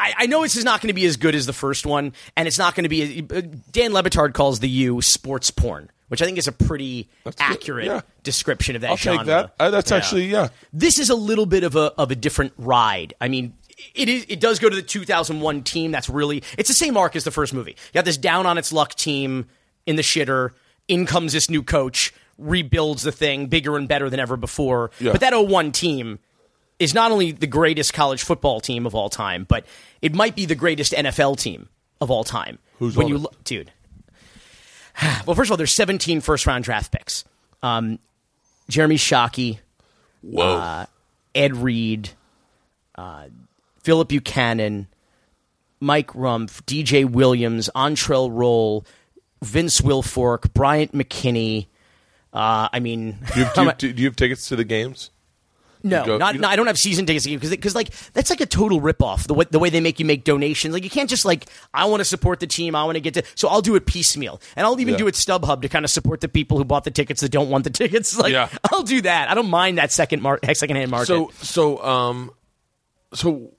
I, 0.00 0.14
I 0.18 0.26
know 0.26 0.42
this 0.42 0.54
is 0.56 0.64
not 0.64 0.80
going 0.80 0.88
to 0.88 0.94
be 0.94 1.06
as 1.06 1.16
good 1.16 1.34
as 1.34 1.46
the 1.46 1.52
first 1.52 1.84
one, 1.84 2.12
and 2.36 2.46
it's 2.46 2.58
not 2.58 2.74
going 2.76 2.84
to 2.84 2.88
be. 2.88 3.26
uh, 3.34 3.40
Dan 3.72 3.92
Le 3.92 4.02
Batard 4.02 4.32
calls 4.32 4.60
the 4.60 4.68
U 4.68 5.00
sports 5.02 5.50
porn, 5.50 5.90
which 6.06 6.22
I 6.22 6.24
think 6.24 6.38
is 6.38 6.46
a 6.46 6.52
pretty 6.52 7.08
good. 7.24 7.34
accurate 7.40 7.86
Yeah. 7.86 8.00
description 8.22 8.76
of 8.76 8.82
that 8.82 8.90
I'll 8.90 8.96
genre. 8.96 9.18
take 9.18 9.26
that. 9.26 9.54
Uh, 9.58 9.70
that's 9.70 9.90
actually 9.90 10.26
yeah. 10.26 10.48
This 10.72 11.00
is 11.00 11.10
a 11.10 11.16
little 11.16 11.46
bit 11.46 11.64
of 11.64 11.74
a 11.74 11.92
of 11.98 12.12
a 12.12 12.14
different 12.14 12.52
ride. 12.58 13.14
I 13.20 13.26
mean, 13.28 13.54
it 13.94 14.08
is. 14.08 14.26
It 14.28 14.40
does 14.40 14.58
go 14.58 14.68
to 14.68 14.76
the 14.76 14.82
2001 14.82 15.62
team. 15.62 15.90
That's 15.90 16.08
really. 16.08 16.42
It's 16.56 16.68
the 16.68 16.74
same 16.74 16.96
arc 16.96 17.16
as 17.16 17.24
the 17.24 17.30
first 17.30 17.54
movie. 17.54 17.72
You 17.72 17.94
got 17.94 18.04
this 18.04 18.16
down 18.16 18.46
on 18.46 18.58
its 18.58 18.72
luck 18.72 18.94
team 18.94 19.46
in 19.86 19.96
the 19.96 20.02
shitter. 20.02 20.50
In 20.88 21.04
comes 21.04 21.34
this 21.34 21.50
new 21.50 21.62
coach, 21.62 22.14
rebuilds 22.38 23.02
the 23.02 23.12
thing 23.12 23.46
bigger 23.46 23.76
and 23.76 23.86
better 23.86 24.08
than 24.08 24.20
ever 24.20 24.36
before. 24.36 24.90
Yeah. 24.98 25.12
But 25.12 25.20
that 25.20 25.34
01 25.34 25.72
team 25.72 26.18
is 26.78 26.94
not 26.94 27.10
only 27.10 27.32
the 27.32 27.46
greatest 27.46 27.92
college 27.92 28.22
football 28.22 28.60
team 28.60 28.86
of 28.86 28.94
all 28.94 29.10
time, 29.10 29.44
but 29.48 29.66
it 30.00 30.14
might 30.14 30.34
be 30.34 30.46
the 30.46 30.54
greatest 30.54 30.92
NFL 30.92 31.38
team 31.38 31.68
of 32.00 32.10
all 32.10 32.24
time. 32.24 32.58
Who's 32.78 32.96
when 32.96 33.08
you 33.08 33.18
look, 33.18 33.42
dude? 33.44 33.72
Well, 35.26 35.36
first 35.36 35.48
of 35.48 35.52
all, 35.52 35.56
there's 35.56 35.74
17 35.74 36.20
first 36.20 36.44
round 36.44 36.64
draft 36.64 36.90
picks. 36.90 37.24
Um, 37.62 38.00
Jeremy 38.68 38.96
Shockey, 38.96 39.60
Whoa. 40.22 40.86
Ed 41.36 41.56
Reed, 41.56 42.10
uh, 42.96 43.28
Phillip 43.88 44.08
Buchanon, 44.08 44.86
Mike 45.80 46.08
Rumph, 46.08 46.60
DJ 46.66 47.10
Williams, 47.10 47.70
Antrel 47.74 48.28
Rolle, 48.30 48.84
Vince 49.42 49.80
Wilfork, 49.80 50.52
Bryant 50.52 50.92
McKinnie. 50.92 51.68
Uh, 52.30 52.68
I 52.70 52.80
mean, 52.80 53.16
do, 53.32 53.40
you 53.40 53.46
have, 53.46 53.78
do, 53.78 53.86
you, 53.86 53.92
do 53.94 54.02
you 54.02 54.08
have 54.08 54.16
tickets 54.16 54.46
to 54.50 54.56
the 54.56 54.64
games? 54.64 55.10
no, 55.82 56.04
go- 56.04 56.18
not, 56.18 56.34
no, 56.36 56.46
I 56.48 56.54
don't 56.56 56.66
have 56.66 56.76
season 56.76 57.06
tickets 57.06 57.26
because 57.26 57.48
because 57.48 57.74
like 57.74 57.88
that's 58.12 58.28
like 58.28 58.42
a 58.42 58.46
total 58.46 58.78
ripoff. 58.78 59.26
The 59.26 59.32
way 59.32 59.46
the 59.50 59.58
way 59.58 59.70
they 59.70 59.80
make 59.80 59.98
you 59.98 60.04
make 60.04 60.22
donations, 60.22 60.74
like 60.74 60.84
you 60.84 60.90
can't 60.90 61.08
just 61.08 61.24
like 61.24 61.46
I 61.72 61.86
want 61.86 62.00
to 62.00 62.04
support 62.04 62.40
the 62.40 62.46
team, 62.46 62.74
I 62.74 62.84
want 62.84 62.96
to 62.96 63.00
get 63.00 63.14
to, 63.14 63.22
so 63.36 63.48
I'll 63.48 63.62
do 63.62 63.74
it 63.74 63.86
piecemeal, 63.86 64.38
and 64.54 64.66
I'll 64.66 64.78
even 64.80 64.92
Yeah. 64.94 64.98
do 64.98 65.06
it 65.06 65.14
StubHub 65.14 65.62
to 65.62 65.68
kind 65.70 65.86
of 65.86 65.90
support 65.90 66.20
the 66.20 66.28
people 66.28 66.58
who 66.58 66.64
bought 66.66 66.84
the 66.84 66.90
tickets 66.90 67.22
that 67.22 67.30
don't 67.30 67.48
want 67.48 67.64
the 67.64 67.70
tickets. 67.82 68.18
Like 68.18 68.32
Yeah. 68.34 68.50
I'll 68.70 68.82
do 68.82 69.00
that. 69.00 69.30
I 69.30 69.34
don't 69.34 69.48
mind 69.48 69.78
that 69.78 69.92
second 69.92 70.20
mar- 70.20 70.40
second 70.52 70.76
hand 70.76 70.90
market. 70.90 71.06
So 71.06 71.30
so 71.40 71.82
um 71.82 72.32
so 73.14 73.52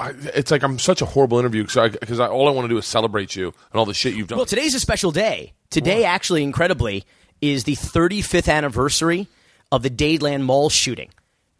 I, 0.00 0.10
it's 0.34 0.50
like 0.50 0.62
I'm 0.62 0.78
such 0.78 1.02
a 1.02 1.04
horrible 1.06 1.38
interview 1.38 1.62
because 1.62 1.76
I, 1.76 1.88
'cause 1.88 2.20
I, 2.20 2.28
all 2.28 2.46
I 2.48 2.52
want 2.52 2.66
to 2.66 2.68
do 2.68 2.78
is 2.78 2.86
celebrate 2.86 3.34
you 3.34 3.46
and 3.72 3.78
all 3.78 3.84
the 3.86 3.94
shit 3.94 4.14
you've 4.14 4.28
done. 4.28 4.36
Well, 4.38 4.46
today's 4.46 4.74
a 4.74 4.80
special 4.80 5.10
day. 5.10 5.54
Today, 5.70 6.04
actually, 6.04 6.42
incredibly, 6.44 7.04
is 7.40 7.64
the 7.64 7.74
35th 7.74 8.48
anniversary 8.52 9.26
of 9.72 9.82
the 9.82 9.90
Dadeland 9.90 10.42
Mall 10.42 10.70
shooting, 10.70 11.10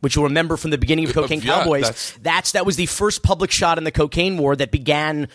which 0.00 0.14
you'll 0.16 0.24
remember 0.24 0.56
from 0.56 0.70
the 0.70 0.78
beginning 0.78 1.06
of 1.08 1.12
Cocaine 1.14 1.40
yeah, 1.40 1.58
Cowboys. 1.62 1.82
that's- 1.82 2.18
That's, 2.22 2.52
that 2.52 2.64
was 2.64 2.76
the 2.76 2.86
first 2.86 3.22
public 3.22 3.50
shot 3.50 3.76
in 3.78 3.84
the 3.84 3.90
cocaine 3.92 4.38
war 4.38 4.54
that 4.56 4.70
began 4.70 5.28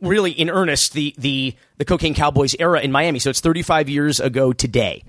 really 0.00 0.32
in 0.32 0.50
earnest 0.50 0.94
the 0.94 1.14
the 1.18 1.54
the 1.76 1.84
Cocaine 1.84 2.14
Cowboys 2.14 2.56
era 2.58 2.80
in 2.80 2.90
Miami. 2.90 3.18
So 3.20 3.30
it's 3.30 3.40
35 3.40 3.88
years 3.88 4.18
ago 4.18 4.52
today. 4.52 5.04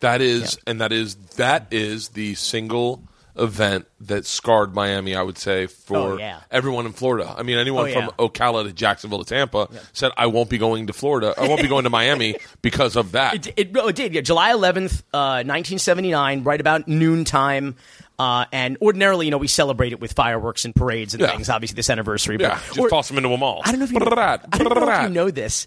that 0.00 0.20
is 0.20 0.58
and 0.68 0.80
that 0.80 0.92
is 0.92 1.16
that 1.36 1.66
is 1.72 2.10
the 2.10 2.34
single 2.36 3.02
event 3.40 3.86
that 4.00 4.26
scarred 4.26 4.74
Miami. 4.74 5.14
I 5.16 5.22
would 5.22 5.38
say 5.38 5.66
for 5.66 5.96
Oh, 5.96 6.16
yeah. 6.18 6.40
everyone 6.50 6.86
in 6.86 6.92
Florida. 6.92 7.34
I 7.36 7.42
mean, 7.42 7.58
anyone 7.58 7.84
Oh, 7.84 7.86
yeah. 7.86 8.06
from 8.08 8.14
Ocala 8.28 8.64
to 8.64 8.72
Jacksonville 8.72 9.24
to 9.24 9.24
Tampa 9.24 9.68
said 9.92 10.12
I 10.16 10.26
won't 10.26 10.50
be 10.50 10.58
going 10.58 10.86
to 10.88 10.92
Florida. 10.92 11.34
I 11.38 11.48
won't 11.48 11.62
be 11.62 11.68
going 11.68 11.84
to 11.84 11.90
Miami 11.90 12.36
because 12.62 12.96
of 12.96 13.12
that. 13.12 13.34
It, 13.34 13.46
it, 13.56 13.76
it 13.76 13.96
did. 13.96 14.14
Yeah, 14.14 14.20
July 14.20 14.52
11th, 14.52 15.02
uh, 15.12 15.42
1979, 15.44 16.42
right 16.44 16.60
about 16.60 16.86
noontime. 16.88 17.76
Uh, 18.18 18.44
and 18.52 18.76
ordinarily, 18.82 19.24
you 19.26 19.30
know, 19.30 19.38
we 19.38 19.48
celebrate 19.48 19.92
it 19.92 20.00
with 20.00 20.12
fireworks 20.12 20.66
and 20.66 20.74
parades 20.74 21.14
and 21.14 21.22
Yeah. 21.22 21.30
things. 21.30 21.48
Obviously, 21.48 21.76
this 21.76 21.88
anniversary. 21.88 22.36
yeah, 22.38 22.50
but, 22.56 22.66
just 22.66 22.78
or- 22.78 22.88
toss 22.90 23.08
them 23.08 23.16
into 23.16 23.30
a 23.30 23.36
mall. 23.38 23.62
I 23.64 23.70
don't 23.70 23.80
know 23.80 23.84
if 23.84 23.92
you 23.92 23.98
know, 23.98 24.04
Brrrrat, 24.06 24.44
I 24.52 24.58
don't 24.58 24.74
know 24.78 24.90
if 24.92 25.02
you 25.04 25.08
know 25.08 25.30
this. 25.30 25.66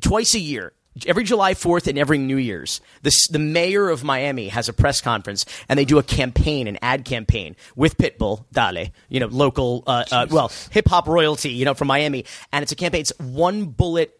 Twice 0.00 0.34
a 0.34 0.40
year, 0.40 0.72
every 1.06 1.24
July 1.24 1.54
4th 1.54 1.86
and 1.86 1.98
every 1.98 2.18
New 2.18 2.36
Year's, 2.36 2.80
the, 3.02 3.12
the 3.30 3.38
mayor 3.38 3.88
of 3.88 4.04
Miami 4.04 4.48
has 4.48 4.68
a 4.68 4.72
press 4.72 5.00
conference 5.00 5.44
and 5.68 5.78
they 5.78 5.84
do 5.84 5.98
a 5.98 6.02
campaign, 6.02 6.66
an 6.66 6.78
ad 6.82 7.04
campaign 7.04 7.56
with 7.76 7.96
Pitbull, 7.96 8.44
Dale, 8.52 8.88
you 9.08 9.20
know, 9.20 9.26
local, 9.26 9.84
uh, 9.86 10.04
uh, 10.10 10.26
well, 10.30 10.52
hip 10.70 10.88
hop 10.88 11.06
royalty, 11.06 11.50
you 11.50 11.64
know, 11.64 11.74
from 11.74 11.88
Miami. 11.88 12.24
And 12.52 12.62
it's 12.62 12.72
a 12.72 12.76
campaign. 12.76 13.00
It's 13.00 13.12
one 13.18 13.66
bullet 13.66 14.18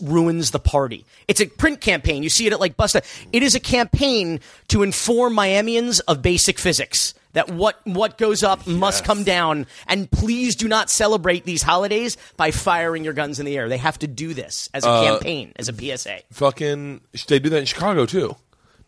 ruins 0.00 0.50
the 0.50 0.58
party. 0.58 1.04
It's 1.26 1.40
a 1.40 1.46
print 1.46 1.80
campaign. 1.80 2.22
You 2.22 2.30
see 2.30 2.46
it 2.46 2.52
at 2.52 2.60
like 2.60 2.76
Busta. 2.76 3.04
It 3.32 3.42
is 3.42 3.54
a 3.54 3.60
campaign 3.60 4.40
to 4.68 4.82
inform 4.82 5.34
Miamians 5.34 6.00
of 6.08 6.22
basic 6.22 6.58
physics. 6.58 7.14
That 7.38 7.50
what 7.52 7.78
what 7.86 8.18
goes 8.18 8.42
up 8.42 8.66
must 8.66 9.04
come 9.04 9.22
down, 9.22 9.66
and 9.86 10.10
please 10.10 10.56
do 10.56 10.66
not 10.66 10.90
celebrate 10.90 11.44
these 11.44 11.62
holidays 11.62 12.16
by 12.36 12.50
firing 12.50 13.04
your 13.04 13.12
guns 13.12 13.38
in 13.38 13.46
the 13.46 13.56
air. 13.56 13.68
They 13.68 13.76
have 13.76 13.96
to 14.00 14.08
do 14.08 14.34
this 14.34 14.68
as 14.74 14.84
a 14.84 14.88
Uh, 14.90 15.04
campaign, 15.04 15.52
as 15.54 15.68
a 15.68 15.72
PSA. 15.72 16.22
Fucking, 16.32 17.00
they 17.28 17.38
do 17.38 17.48
that 17.50 17.58
in 17.58 17.64
Chicago 17.64 18.06
too. 18.06 18.34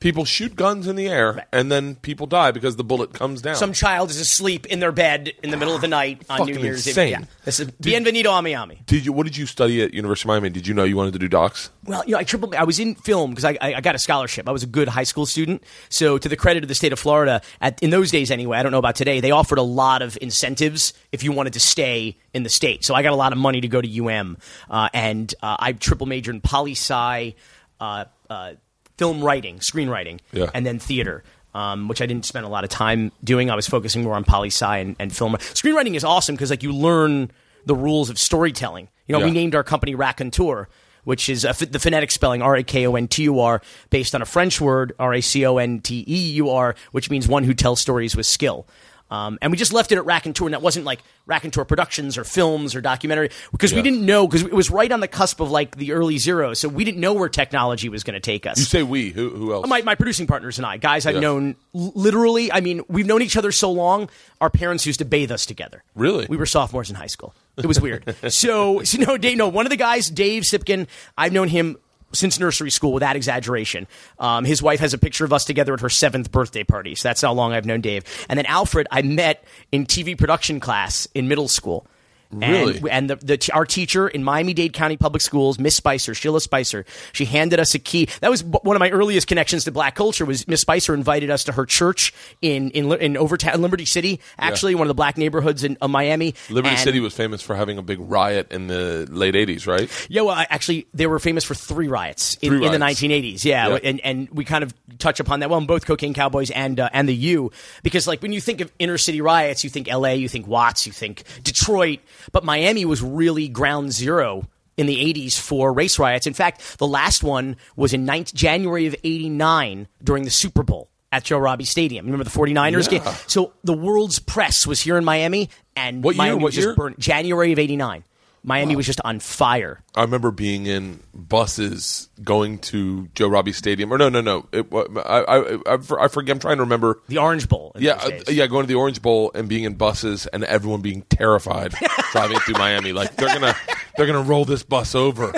People 0.00 0.24
shoot 0.24 0.56
guns 0.56 0.86
in 0.86 0.96
the 0.96 1.08
air, 1.08 1.46
and 1.52 1.70
then 1.70 1.94
people 1.96 2.26
die 2.26 2.52
because 2.52 2.76
the 2.76 2.84
bullet 2.84 3.12
comes 3.12 3.42
down. 3.42 3.56
Some 3.56 3.74
child 3.74 4.08
is 4.08 4.18
asleep 4.18 4.64
in 4.64 4.80
their 4.80 4.92
bed 4.92 5.30
in 5.42 5.50
the 5.50 5.58
middle 5.58 5.74
of 5.74 5.82
the 5.82 5.88
night 5.88 6.24
on 6.30 6.46
New 6.46 6.58
Year's 6.58 6.86
insane. 6.86 7.08
Eve. 7.08 7.20
Yeah. 7.20 7.26
This 7.44 7.60
is 7.60 7.70
Bienvenido 7.72 8.38
a 8.38 8.40
Miami. 8.40 8.80
did 8.86 9.04
you? 9.04 9.12
What 9.12 9.24
did 9.24 9.36
you 9.36 9.44
study 9.44 9.82
at 9.82 9.92
University 9.92 10.26
of 10.26 10.28
Miami? 10.28 10.48
Did 10.48 10.66
you 10.66 10.72
know 10.72 10.84
you 10.84 10.96
wanted 10.96 11.12
to 11.12 11.18
do 11.18 11.28
docs? 11.28 11.68
Well, 11.84 12.02
you 12.06 12.12
know, 12.12 12.18
I 12.18 12.24
triple. 12.24 12.54
I 12.56 12.64
was 12.64 12.78
in 12.78 12.94
film 12.94 13.32
because 13.32 13.44
I, 13.44 13.58
I, 13.60 13.74
I 13.74 13.80
got 13.82 13.94
a 13.94 13.98
scholarship. 13.98 14.48
I 14.48 14.52
was 14.52 14.62
a 14.62 14.66
good 14.66 14.88
high 14.88 15.04
school 15.04 15.26
student. 15.26 15.62
So, 15.90 16.16
to 16.16 16.30
the 16.30 16.36
credit 16.36 16.64
of 16.64 16.68
the 16.68 16.74
state 16.74 16.94
of 16.94 16.98
Florida, 16.98 17.42
at, 17.60 17.82
in 17.82 17.90
those 17.90 18.10
days 18.10 18.30
anyway, 18.30 18.56
I 18.56 18.62
don't 18.62 18.72
know 18.72 18.78
about 18.78 18.94
today. 18.94 19.20
They 19.20 19.32
offered 19.32 19.58
a 19.58 19.62
lot 19.62 20.00
of 20.00 20.16
incentives 20.22 20.94
if 21.12 21.22
you 21.22 21.30
wanted 21.30 21.52
to 21.52 21.60
stay 21.60 22.16
in 22.32 22.42
the 22.42 22.48
state. 22.48 22.86
So, 22.86 22.94
I 22.94 23.02
got 23.02 23.12
a 23.12 23.16
lot 23.16 23.32
of 23.32 23.38
money 23.38 23.60
to 23.60 23.68
go 23.68 23.82
to 23.82 24.06
UM, 24.06 24.38
uh, 24.70 24.88
and 24.94 25.34
uh, 25.42 25.56
I 25.58 25.74
triple 25.74 26.06
majored 26.06 26.36
in 26.36 26.40
poli 26.40 26.72
sci, 26.72 27.34
uh, 27.80 28.04
uh, 28.30 28.52
film 29.00 29.24
writing, 29.24 29.58
screenwriting, 29.60 30.20
Yeah. 30.32 30.50
and 30.54 30.64
then 30.66 30.78
theater. 30.78 31.24
Um, 31.52 31.88
which 31.88 32.00
I 32.00 32.06
didn't 32.06 32.26
spend 32.26 32.46
a 32.46 32.48
lot 32.48 32.62
of 32.62 32.70
time 32.70 33.10
doing. 33.24 33.50
I 33.50 33.56
was 33.56 33.66
focusing 33.66 34.04
more 34.04 34.14
on 34.14 34.22
poli 34.22 34.50
sci 34.50 34.76
and, 34.78 34.94
and 35.00 35.12
film. 35.12 35.32
Screenwriting 35.40 35.96
is 35.96 36.04
awesome 36.04 36.36
because 36.36 36.48
like 36.50 36.62
you 36.62 36.72
learn 36.72 37.32
the 37.66 37.74
rules 37.74 38.08
of 38.08 38.20
storytelling. 38.20 38.86
You 39.08 39.18
know, 39.18 39.24
we 39.24 39.32
named 39.32 39.56
our 39.56 39.64
company 39.64 39.96
Rakontur, 39.96 40.66
which 41.02 41.28
is 41.28 41.42
the 41.42 41.78
phonetic 41.80 42.12
spelling 42.12 42.40
R 42.40 42.54
A 42.54 42.62
K 42.62 42.86
O 42.86 42.94
N 42.94 43.08
T 43.08 43.24
U 43.24 43.40
R, 43.40 43.60
based 43.90 44.14
on 44.14 44.22
a 44.22 44.26
French 44.26 44.60
word 44.60 44.92
R 45.00 45.12
A 45.14 45.20
C 45.20 45.44
O 45.44 45.56
N 45.56 45.80
T 45.80 46.04
E 46.06 46.18
U 46.34 46.50
R, 46.50 46.76
which 46.92 47.10
means 47.10 47.26
one 47.26 47.42
who 47.42 47.52
tells 47.52 47.80
stories 47.80 48.14
with 48.14 48.26
skill. 48.26 48.64
Um, 49.10 49.38
and 49.42 49.50
we 49.50 49.56
just 49.58 49.72
left 49.72 49.90
it 49.92 49.98
at 49.98 50.04
Rakontur, 50.04 50.44
and 50.44 50.54
that 50.54 50.62
wasn't 50.62 50.84
like 50.86 51.00
Rakontur 51.28 51.66
Productions 51.66 52.16
or 52.16 52.24
films 52.24 52.74
or 52.76 52.80
documentary 52.80 53.30
because 53.50 53.72
we 53.74 53.82
didn't 53.82 54.06
know 54.06 54.26
because 54.28 54.42
it 54.42 54.52
was 54.52 54.70
right 54.70 54.90
on 54.92 55.00
the 55.00 55.08
cusp 55.08 55.40
of 55.40 55.50
like 55.50 55.76
the 55.76 55.92
early 55.92 56.18
zeros, 56.18 56.58
so 56.60 56.68
we 56.68 56.84
didn't 56.84 57.00
know 57.00 57.12
where 57.14 57.28
technology 57.28 57.88
was 57.88 58.04
going 58.04 58.14
to 58.14 58.20
take 58.20 58.46
us 58.46 58.58
You 58.58 58.64
say 58.64 58.82
we. 58.82 59.10
Who? 59.10 59.30
Who 59.30 59.52
else? 59.52 59.66
my, 59.68 59.82
my 59.82 59.94
producing 59.96 60.26
partners 60.26 60.58
and 60.58 60.66
I, 60.66 60.76
guys 60.76 61.06
I've 61.06 61.14
Yeah. 61.16 61.20
known 61.20 61.56
literally, 61.72 62.52
I 62.52 62.60
mean, 62.60 62.82
we've 62.88 63.06
known 63.06 63.22
each 63.22 63.36
other 63.36 63.52
so 63.52 63.70
long, 63.72 64.08
our 64.40 64.50
parents 64.50 64.86
used 64.86 64.98
to 65.00 65.04
bathe 65.04 65.32
us 65.32 65.46
together. 65.46 65.82
Really? 65.94 66.26
We 66.28 66.36
were 66.36 66.46
sophomores 66.46 66.88
in 66.90 66.96
high 66.96 67.06
school. 67.06 67.34
It 67.56 67.66
was 67.66 67.80
weird. 67.80 68.14
so, 68.32 68.82
so, 68.84 68.98
no, 68.98 69.16
Dave, 69.18 69.36
no, 69.36 69.48
one 69.48 69.66
of 69.66 69.70
the 69.70 69.76
guys, 69.76 70.08
Dave 70.08 70.44
Cypkin, 70.44 70.86
I've 71.18 71.32
known 71.32 71.48
him 71.48 71.76
since 72.12 72.38
nursery 72.38 72.70
school 72.70 72.92
without 72.92 73.16
exaggeration. 73.16 73.86
Um, 74.18 74.44
his 74.44 74.62
wife 74.62 74.80
has 74.80 74.94
a 74.94 74.98
picture 74.98 75.24
of 75.24 75.32
us 75.32 75.44
together 75.44 75.74
at 75.74 75.80
her 75.80 75.88
seventh 75.88 76.30
birthday 76.30 76.64
party. 76.64 76.94
So 76.94 77.08
that's 77.08 77.20
how 77.22 77.32
long 77.32 77.52
I've 77.52 77.66
known 77.66 77.80
Dave. 77.80 78.04
And 78.28 78.38
then 78.38 78.46
Alfred, 78.46 78.88
I 78.90 79.02
met 79.02 79.44
in 79.72 79.86
TV 79.86 80.16
production 80.16 80.60
class 80.60 81.06
in 81.14 81.28
middle 81.28 81.48
school. 81.48 81.86
Really? 82.32 82.76
And, 82.78 82.88
and 82.88 83.10
the, 83.10 83.16
the 83.16 83.50
our 83.52 83.66
teacher 83.66 84.06
in 84.08 84.22
Miami 84.22 84.54
Dade 84.54 84.72
County 84.72 84.96
Public 84.96 85.20
Schools, 85.20 85.58
Miss 85.58 85.74
Spicer, 85.76 86.14
Sheila 86.14 86.40
Spicer, 86.40 86.84
she 87.12 87.24
handed 87.24 87.58
us 87.58 87.74
a 87.74 87.78
key. 87.78 88.08
That 88.20 88.30
was 88.30 88.44
one 88.44 88.76
of 88.76 88.80
my 88.80 88.90
earliest 88.90 89.26
connections 89.26 89.64
to 89.64 89.72
black 89.72 89.94
culture. 89.96 90.24
Was 90.24 90.46
Miss 90.46 90.60
Spicer 90.60 90.94
invited 90.94 91.30
us 91.30 91.44
to 91.44 91.52
her 91.52 91.66
church 91.66 92.14
in 92.40 92.70
in 92.70 92.92
in 92.92 93.16
Overtown, 93.16 93.60
Liberty 93.62 93.84
City, 93.84 94.20
actually 94.38 94.74
one 94.74 94.86
of 94.86 94.88
the 94.88 94.94
black 94.94 95.18
neighborhoods 95.18 95.64
in 95.64 95.76
uh, 95.80 95.88
Miami. 95.88 96.34
Liberty 96.50 96.74
And- 96.76 96.78
City 96.84 97.00
was 97.00 97.14
famous 97.14 97.42
for 97.42 97.56
having 97.56 97.78
a 97.78 97.82
big 97.82 97.98
riot 98.00 98.52
in 98.52 98.68
the 98.68 99.08
late 99.10 99.34
'80s, 99.34 99.66
right? 99.66 99.90
Yeah, 100.08 100.22
well, 100.22 100.36
actually, 100.50 100.86
they 100.94 101.06
were 101.06 101.18
famous 101.18 101.42
for 101.44 101.54
three 101.54 101.88
riots 101.88 102.34
in, 102.42 102.50
Three 102.50 102.66
in 102.66 102.72
the 102.72 102.78
1980s. 102.78 103.44
Yeah, 103.44 103.68
Yeah. 103.70 103.78
and 103.82 104.00
and 104.00 104.28
we 104.30 104.44
kind 104.44 104.62
of 104.62 104.72
touch 104.98 105.18
upon 105.20 105.40
that 105.40 105.50
well 105.50 105.58
in 105.58 105.66
both 105.66 105.84
Cocaine 105.86 106.14
Cowboys 106.14 106.50
and 106.50 106.78
uh, 106.78 106.88
and 106.92 107.08
the 107.08 107.14
U 107.14 107.50
because 107.82 108.06
like 108.06 108.22
when 108.22 108.32
you 108.32 108.40
think 108.40 108.60
of 108.60 108.70
inner 108.78 108.98
city 108.98 109.20
riots, 109.20 109.64
you 109.64 109.70
think 109.70 109.88
L.A., 109.90 110.14
you 110.14 110.28
think 110.28 110.46
Watts, 110.46 110.86
you 110.86 110.92
think 110.92 111.24
Detroit, 111.42 111.98
but 112.32 112.44
Miami 112.44 112.84
was 112.84 113.02
really 113.02 113.48
ground 113.48 113.92
zero. 113.92 114.48
In 114.76 114.86
the 114.86 114.96
80s 115.12 115.38
for 115.38 115.74
race 115.74 115.98
riots. 115.98 116.26
In 116.26 116.32
fact, 116.32 116.78
the 116.78 116.86
last 116.86 117.22
one 117.22 117.56
was 117.76 117.92
in 117.92 118.06
9th, 118.06 118.32
January 118.32 118.86
of 118.86 118.94
89 119.04 119.88
during 120.02 120.22
the 120.24 120.30
Super 120.30 120.62
Bowl 120.62 120.88
at 121.12 121.22
Joe 121.24 121.36
Robbie 121.36 121.66
Stadium. 121.66 122.06
Remember 122.06 122.24
the 122.24 122.30
49ers 122.30 122.90
Yeah. 122.90 123.00
game? 123.00 123.14
So 123.26 123.52
the 123.62 123.74
world's 123.74 124.20
press 124.20 124.66
was 124.66 124.80
here 124.80 124.96
in 124.96 125.04
Miami, 125.04 125.50
and 125.76 126.02
What 126.02 126.16
year? 126.16 126.34
What 126.34 126.44
was 126.44 126.54
just 126.54 126.66
year? 126.68 126.74
burned. 126.76 126.96
January 126.98 127.52
of 127.52 127.58
89. 127.58 128.04
Miami 128.42 128.74
was 128.74 128.86
just 128.86 129.00
on 129.04 129.20
fire. 129.20 129.82
I 129.94 130.02
remember 130.02 130.30
being 130.30 130.66
in 130.66 131.00
buses 131.12 132.08
going 132.24 132.58
to 132.58 133.08
Joe 133.14 133.28
Robbie 133.28 133.52
Stadium, 133.52 133.92
or 133.92 133.98
no, 133.98 134.08
no, 134.08 134.20
no. 134.20 134.46
It, 134.52 134.66
I, 134.72 135.20
I, 135.20 135.54
I, 135.74 135.78
I 136.04 136.08
forget. 136.08 136.36
I'm 136.36 136.40
trying 136.40 136.56
to 136.56 136.62
remember. 136.62 137.00
The 137.08 137.18
Orange 137.18 137.48
Bowl. 137.48 137.72
Yeah, 137.76 137.94
uh, 137.94 138.10
yeah, 138.28 138.46
going 138.46 138.64
to 138.64 138.68
the 138.68 138.78
Orange 138.78 139.02
Bowl 139.02 139.30
and 139.34 139.48
being 139.48 139.64
in 139.64 139.74
buses 139.74 140.26
and 140.28 140.44
everyone 140.44 140.80
being 140.80 141.02
terrified 141.02 141.74
driving 142.12 142.38
through 142.38 142.54
Miami. 142.54 142.92
Like 142.92 143.14
they're 143.16 143.28
gonna 143.28 143.54
they're 143.96 144.06
gonna 144.06 144.22
roll 144.22 144.44
this 144.44 144.62
bus 144.62 144.94
over. 144.94 145.32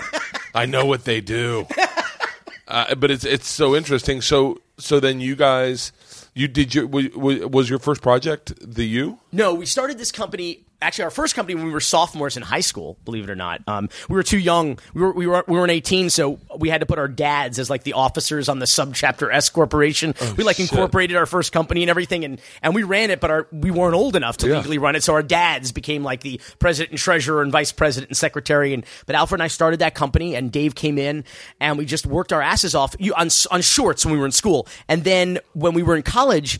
I 0.54 0.66
know 0.66 0.84
what 0.84 1.04
they 1.04 1.20
do. 1.20 1.66
Uh, 2.68 2.94
but 2.94 3.10
it's 3.10 3.24
it's 3.24 3.48
so 3.48 3.76
interesting. 3.76 4.22
So 4.22 4.58
so 4.78 4.98
then 4.98 5.20
you 5.20 5.36
guys, 5.36 5.92
you 6.32 6.48
did 6.48 6.74
your 6.74 6.86
wa- 6.86 7.02
wa- 7.14 7.46
was 7.46 7.68
your 7.68 7.78
first 7.78 8.00
project 8.00 8.54
the 8.62 8.84
U? 8.86 9.18
No, 9.30 9.52
we 9.52 9.66
started 9.66 9.98
this 9.98 10.10
company. 10.10 10.64
Actually, 10.82 11.04
our 11.04 11.10
first 11.10 11.34
company 11.34 11.54
when 11.54 11.64
we 11.64 11.70
were 11.70 11.80
sophomores 11.80 12.36
in 12.36 12.42
high 12.42 12.60
school. 12.60 12.98
Believe 13.04 13.24
it 13.24 13.30
or 13.30 13.36
not, 13.36 13.62
um, 13.66 13.88
we 14.08 14.14
were 14.16 14.22
too 14.22 14.38
young. 14.38 14.78
We 14.94 15.00
were 15.02 15.12
we 15.12 15.26
were 15.26 15.44
we 15.46 15.54
weren't 15.56 15.70
eighteen, 15.70 16.10
so 16.10 16.38
we 16.58 16.68
had 16.68 16.80
to 16.80 16.86
put 16.86 16.98
our 16.98 17.08
dads 17.08 17.58
as 17.58 17.70
like 17.70 17.84
the 17.84 17.94
officers 17.94 18.48
on 18.48 18.58
the 18.58 18.66
subchapter 18.66 19.32
S 19.32 19.48
corporation. 19.48 20.14
we 20.36 20.44
like 20.44 20.56
Oh, 20.58 20.64
shit. 20.64 20.72
incorporated 20.72 21.16
our 21.16 21.26
first 21.26 21.52
company 21.52 21.82
and 21.82 21.90
everything, 21.90 22.24
and 22.24 22.40
and 22.62 22.74
we 22.74 22.82
ran 22.82 23.10
it, 23.10 23.20
but 23.20 23.30
our 23.30 23.46
we 23.52 23.70
weren't 23.70 23.94
old 23.94 24.16
enough 24.16 24.36
to 24.38 24.48
Yeah. 24.48 24.56
legally 24.58 24.78
run 24.78 24.96
it. 24.96 25.02
So 25.04 25.14
our 25.14 25.22
dads 25.22 25.72
became 25.72 26.02
like 26.02 26.20
the 26.20 26.40
president 26.58 26.90
and 26.90 26.98
treasurer 26.98 27.42
and 27.42 27.52
vice 27.52 27.72
president 27.72 28.10
and 28.10 28.16
secretary. 28.16 28.74
And 28.74 28.84
but 29.06 29.14
Alfred 29.16 29.36
and 29.40 29.44
I 29.44 29.48
started 29.48 29.78
that 29.80 29.94
company, 29.94 30.34
and 30.34 30.50
Dave 30.50 30.74
came 30.74 30.98
in, 30.98 31.24
and 31.60 31.78
we 31.78 31.84
just 31.86 32.06
worked 32.06 32.32
our 32.32 32.42
asses 32.42 32.74
off 32.74 32.94
you, 32.98 33.14
on 33.14 33.28
on 33.50 33.62
shorts 33.62 34.04
when 34.04 34.12
we 34.12 34.18
were 34.18 34.26
in 34.26 34.32
school, 34.32 34.66
and 34.88 35.04
then 35.04 35.38
when 35.52 35.74
we 35.74 35.82
were 35.82 35.96
in 35.96 36.02
college. 36.02 36.58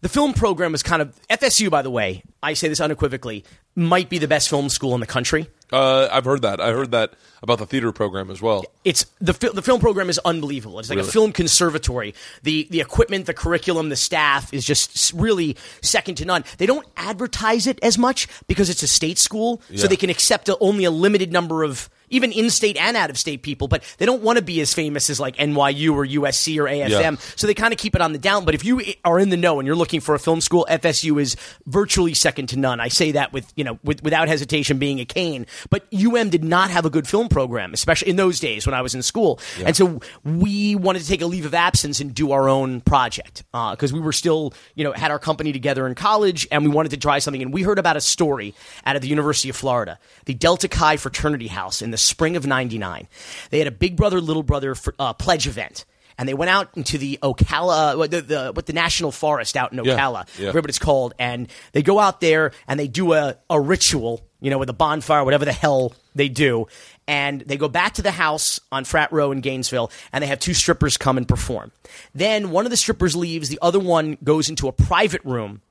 The 0.00 0.08
film 0.08 0.32
program 0.32 0.74
is 0.74 0.82
kind 0.82 1.02
of 1.02 1.18
FSU, 1.28 1.70
by 1.70 1.82
the 1.82 1.90
way. 1.90 2.22
I 2.40 2.54
say 2.54 2.68
this 2.68 2.80
unequivocally, 2.80 3.44
might 3.74 4.08
be 4.08 4.18
the 4.18 4.28
best 4.28 4.48
film 4.48 4.68
school 4.68 4.94
in 4.94 5.00
the 5.00 5.06
country. 5.06 5.48
Uh, 5.72 6.08
I've 6.10 6.24
heard 6.24 6.42
that. 6.42 6.60
I 6.60 6.70
heard 6.72 6.92
that 6.92 7.14
about 7.42 7.58
the 7.58 7.66
theater 7.66 7.90
program 7.92 8.30
as 8.30 8.40
well. 8.40 8.64
It's 8.84 9.06
the 9.20 9.34
fil- 9.34 9.52
the 9.52 9.60
film 9.62 9.80
program 9.80 10.08
is 10.08 10.18
unbelievable. 10.24 10.78
It's 10.78 10.88
like 10.88 10.98
Really? 10.98 11.08
a 11.08 11.12
film 11.12 11.32
conservatory. 11.32 12.14
The 12.44 12.68
the 12.70 12.80
equipment, 12.80 13.26
the 13.26 13.34
curriculum, 13.34 13.88
the 13.88 13.96
staff 13.96 14.54
is 14.54 14.64
just 14.64 15.12
really 15.12 15.56
second 15.82 16.14
to 16.16 16.24
none. 16.24 16.44
They 16.58 16.66
don't 16.66 16.86
advertise 16.96 17.66
it 17.66 17.78
as 17.82 17.98
much 17.98 18.28
because 18.46 18.70
it's 18.70 18.82
a 18.84 18.88
state 18.88 19.18
school, 19.18 19.60
so 19.74 19.86
they 19.88 19.96
can 19.96 20.10
accept 20.10 20.48
a, 20.48 20.56
only 20.58 20.84
a 20.84 20.90
limited 20.92 21.32
number 21.32 21.64
of 21.64 21.90
even 22.10 22.32
in-state 22.32 22.76
and 22.76 22.96
out-of-state 22.96 23.42
people. 23.42 23.68
But 23.68 23.82
they 23.98 24.06
don't 24.06 24.22
want 24.22 24.38
to 24.38 24.44
be 24.44 24.60
as 24.60 24.74
famous 24.74 25.10
as 25.10 25.20
like 25.20 25.36
NYU 25.36 25.92
or 25.94 26.04
USC 26.06 26.58
or 26.58 26.64
AFM, 26.64 26.88
Yeah. 26.90 27.16
so 27.36 27.46
they 27.46 27.54
kind 27.54 27.72
of 27.72 27.78
keep 27.78 27.94
it 27.94 28.00
on 28.00 28.12
the 28.12 28.18
down. 28.18 28.44
But 28.44 28.54
if 28.54 28.64
you 28.64 28.82
are 29.04 29.18
in 29.18 29.28
the 29.30 29.36
know 29.36 29.58
and 29.58 29.66
you're 29.66 29.76
looking 29.76 30.00
for 30.00 30.14
a 30.14 30.18
film 30.18 30.40
school, 30.40 30.66
FSU 30.70 31.20
is 31.20 31.36
virtually 31.66 32.14
second 32.14 32.48
to 32.48 32.58
none. 32.58 32.80
I 32.80 32.88
say 32.88 33.12
that 33.12 33.32
with 33.32 33.52
you 33.56 33.64
know 33.64 33.78
with, 33.84 34.02
without 34.02 34.28
hesitation, 34.28 34.78
being 34.78 35.00
a 35.00 35.04
cane. 35.04 35.46
But 35.70 35.86
UM 35.92 36.30
did 36.30 36.44
not 36.44 36.70
have 36.70 36.84
a 36.84 36.90
good 36.90 37.06
film 37.08 37.28
program, 37.28 37.74
especially 37.74 38.08
in 38.10 38.16
those 38.16 38.40
days 38.40 38.66
when 38.66 38.74
I 38.74 38.82
was 38.82 38.94
in 38.94 39.02
school. 39.02 39.40
And 39.64 39.76
so 39.76 40.00
we 40.24 40.74
wanted 40.76 41.02
to 41.02 41.08
take 41.08 41.20
a 41.22 41.26
leave 41.26 41.46
of 41.46 41.54
absence 41.54 42.00
and 42.00 42.14
do 42.14 42.32
our 42.32 42.48
own 42.48 42.80
project 42.80 43.44
because 43.52 43.92
we 43.92 44.00
were 44.00 44.12
still 44.12 44.52
you 44.74 44.84
know 44.84 44.92
had 44.92 45.10
our 45.10 45.18
company 45.18 45.52
together 45.52 45.86
in 45.86 45.94
college 45.94 46.46
and 46.50 46.62
we 46.62 46.68
wanted 46.70 46.90
to 46.90 46.96
try 46.96 47.18
something. 47.18 47.42
And 47.42 47.52
we 47.52 47.62
heard 47.62 47.78
about 47.78 47.96
a 47.96 48.00
story 48.00 48.54
out 48.86 48.96
of 48.96 49.02
the 49.02 49.08
University 49.08 49.48
of 49.48 49.56
Florida, 49.56 49.98
the 50.24 50.34
Delta 50.34 50.68
Chi 50.68 50.96
fraternity 50.96 51.48
house 51.48 51.82
in 51.82 51.90
the 51.90 51.97
spring 51.98 52.36
of 52.36 52.46
'99. 52.46 53.08
They 53.50 53.58
had 53.58 53.68
a 53.68 53.72
big 53.72 53.96
brother 53.96 54.20
little 54.20 54.42
brother 54.42 54.74
fr- 54.74 54.90
uh, 54.98 55.12
pledge 55.12 55.46
event. 55.46 55.84
And 56.20 56.28
they 56.28 56.34
went 56.34 56.50
out 56.50 56.70
into 56.76 56.98
the 56.98 57.16
Ocala, 57.22 57.96
what 57.96 58.10
the, 58.10 58.20
the, 58.20 58.50
what 58.52 58.66
the 58.66 58.72
national 58.72 59.12
forest 59.12 59.56
out 59.56 59.72
in 59.72 59.84
Yeah, 59.84 59.96
Ocala, 59.96 60.26
yeah. 60.36 60.48
whatever 60.48 60.66
it's 60.68 60.80
called, 60.80 61.14
and 61.16 61.46
they 61.70 61.80
go 61.80 62.00
out 62.00 62.20
there 62.20 62.50
and 62.66 62.80
they 62.80 62.88
do 62.88 63.12
a, 63.12 63.36
a 63.48 63.60
ritual, 63.60 64.20
you 64.40 64.50
know, 64.50 64.58
with 64.58 64.68
a 64.68 64.72
bonfire, 64.72 65.22
whatever 65.22 65.44
the 65.44 65.52
hell 65.52 65.92
they 66.16 66.28
do, 66.28 66.66
and 67.06 67.42
they 67.42 67.56
go 67.56 67.68
back 67.68 67.94
to 67.94 68.02
the 68.02 68.10
house 68.10 68.58
on 68.72 68.84
Frat 68.84 69.12
Row 69.12 69.30
in 69.30 69.40
Gainesville, 69.40 69.92
and 70.12 70.20
they 70.20 70.26
have 70.26 70.40
two 70.40 70.54
strippers 70.54 70.96
come 70.96 71.18
and 71.18 71.28
perform. 71.28 71.70
Then 72.16 72.50
one 72.50 72.64
of 72.64 72.70
the 72.72 72.76
strippers 72.76 73.14
leaves, 73.14 73.48
the 73.48 73.60
other 73.62 73.78
one 73.78 74.18
goes 74.24 74.48
into 74.48 74.66
a 74.66 74.72
private 74.72 75.24
room 75.24 75.62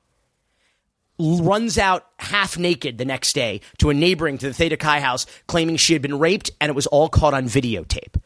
runs 1.18 1.78
out 1.78 2.06
half 2.18 2.58
naked 2.58 2.98
the 2.98 3.04
next 3.04 3.32
day 3.32 3.60
to 3.78 3.90
a 3.90 3.94
neighboring 3.94 4.38
to 4.38 4.48
the 4.48 4.54
Theta 4.54 4.76
Chi 4.76 5.00
house, 5.00 5.26
claiming 5.46 5.76
she 5.76 5.92
had 5.92 6.02
been 6.02 6.18
raped, 6.18 6.50
and 6.60 6.70
it 6.70 6.74
was 6.74 6.86
all 6.86 7.08
caught 7.08 7.34
on 7.34 7.44
videotape. 7.44 8.20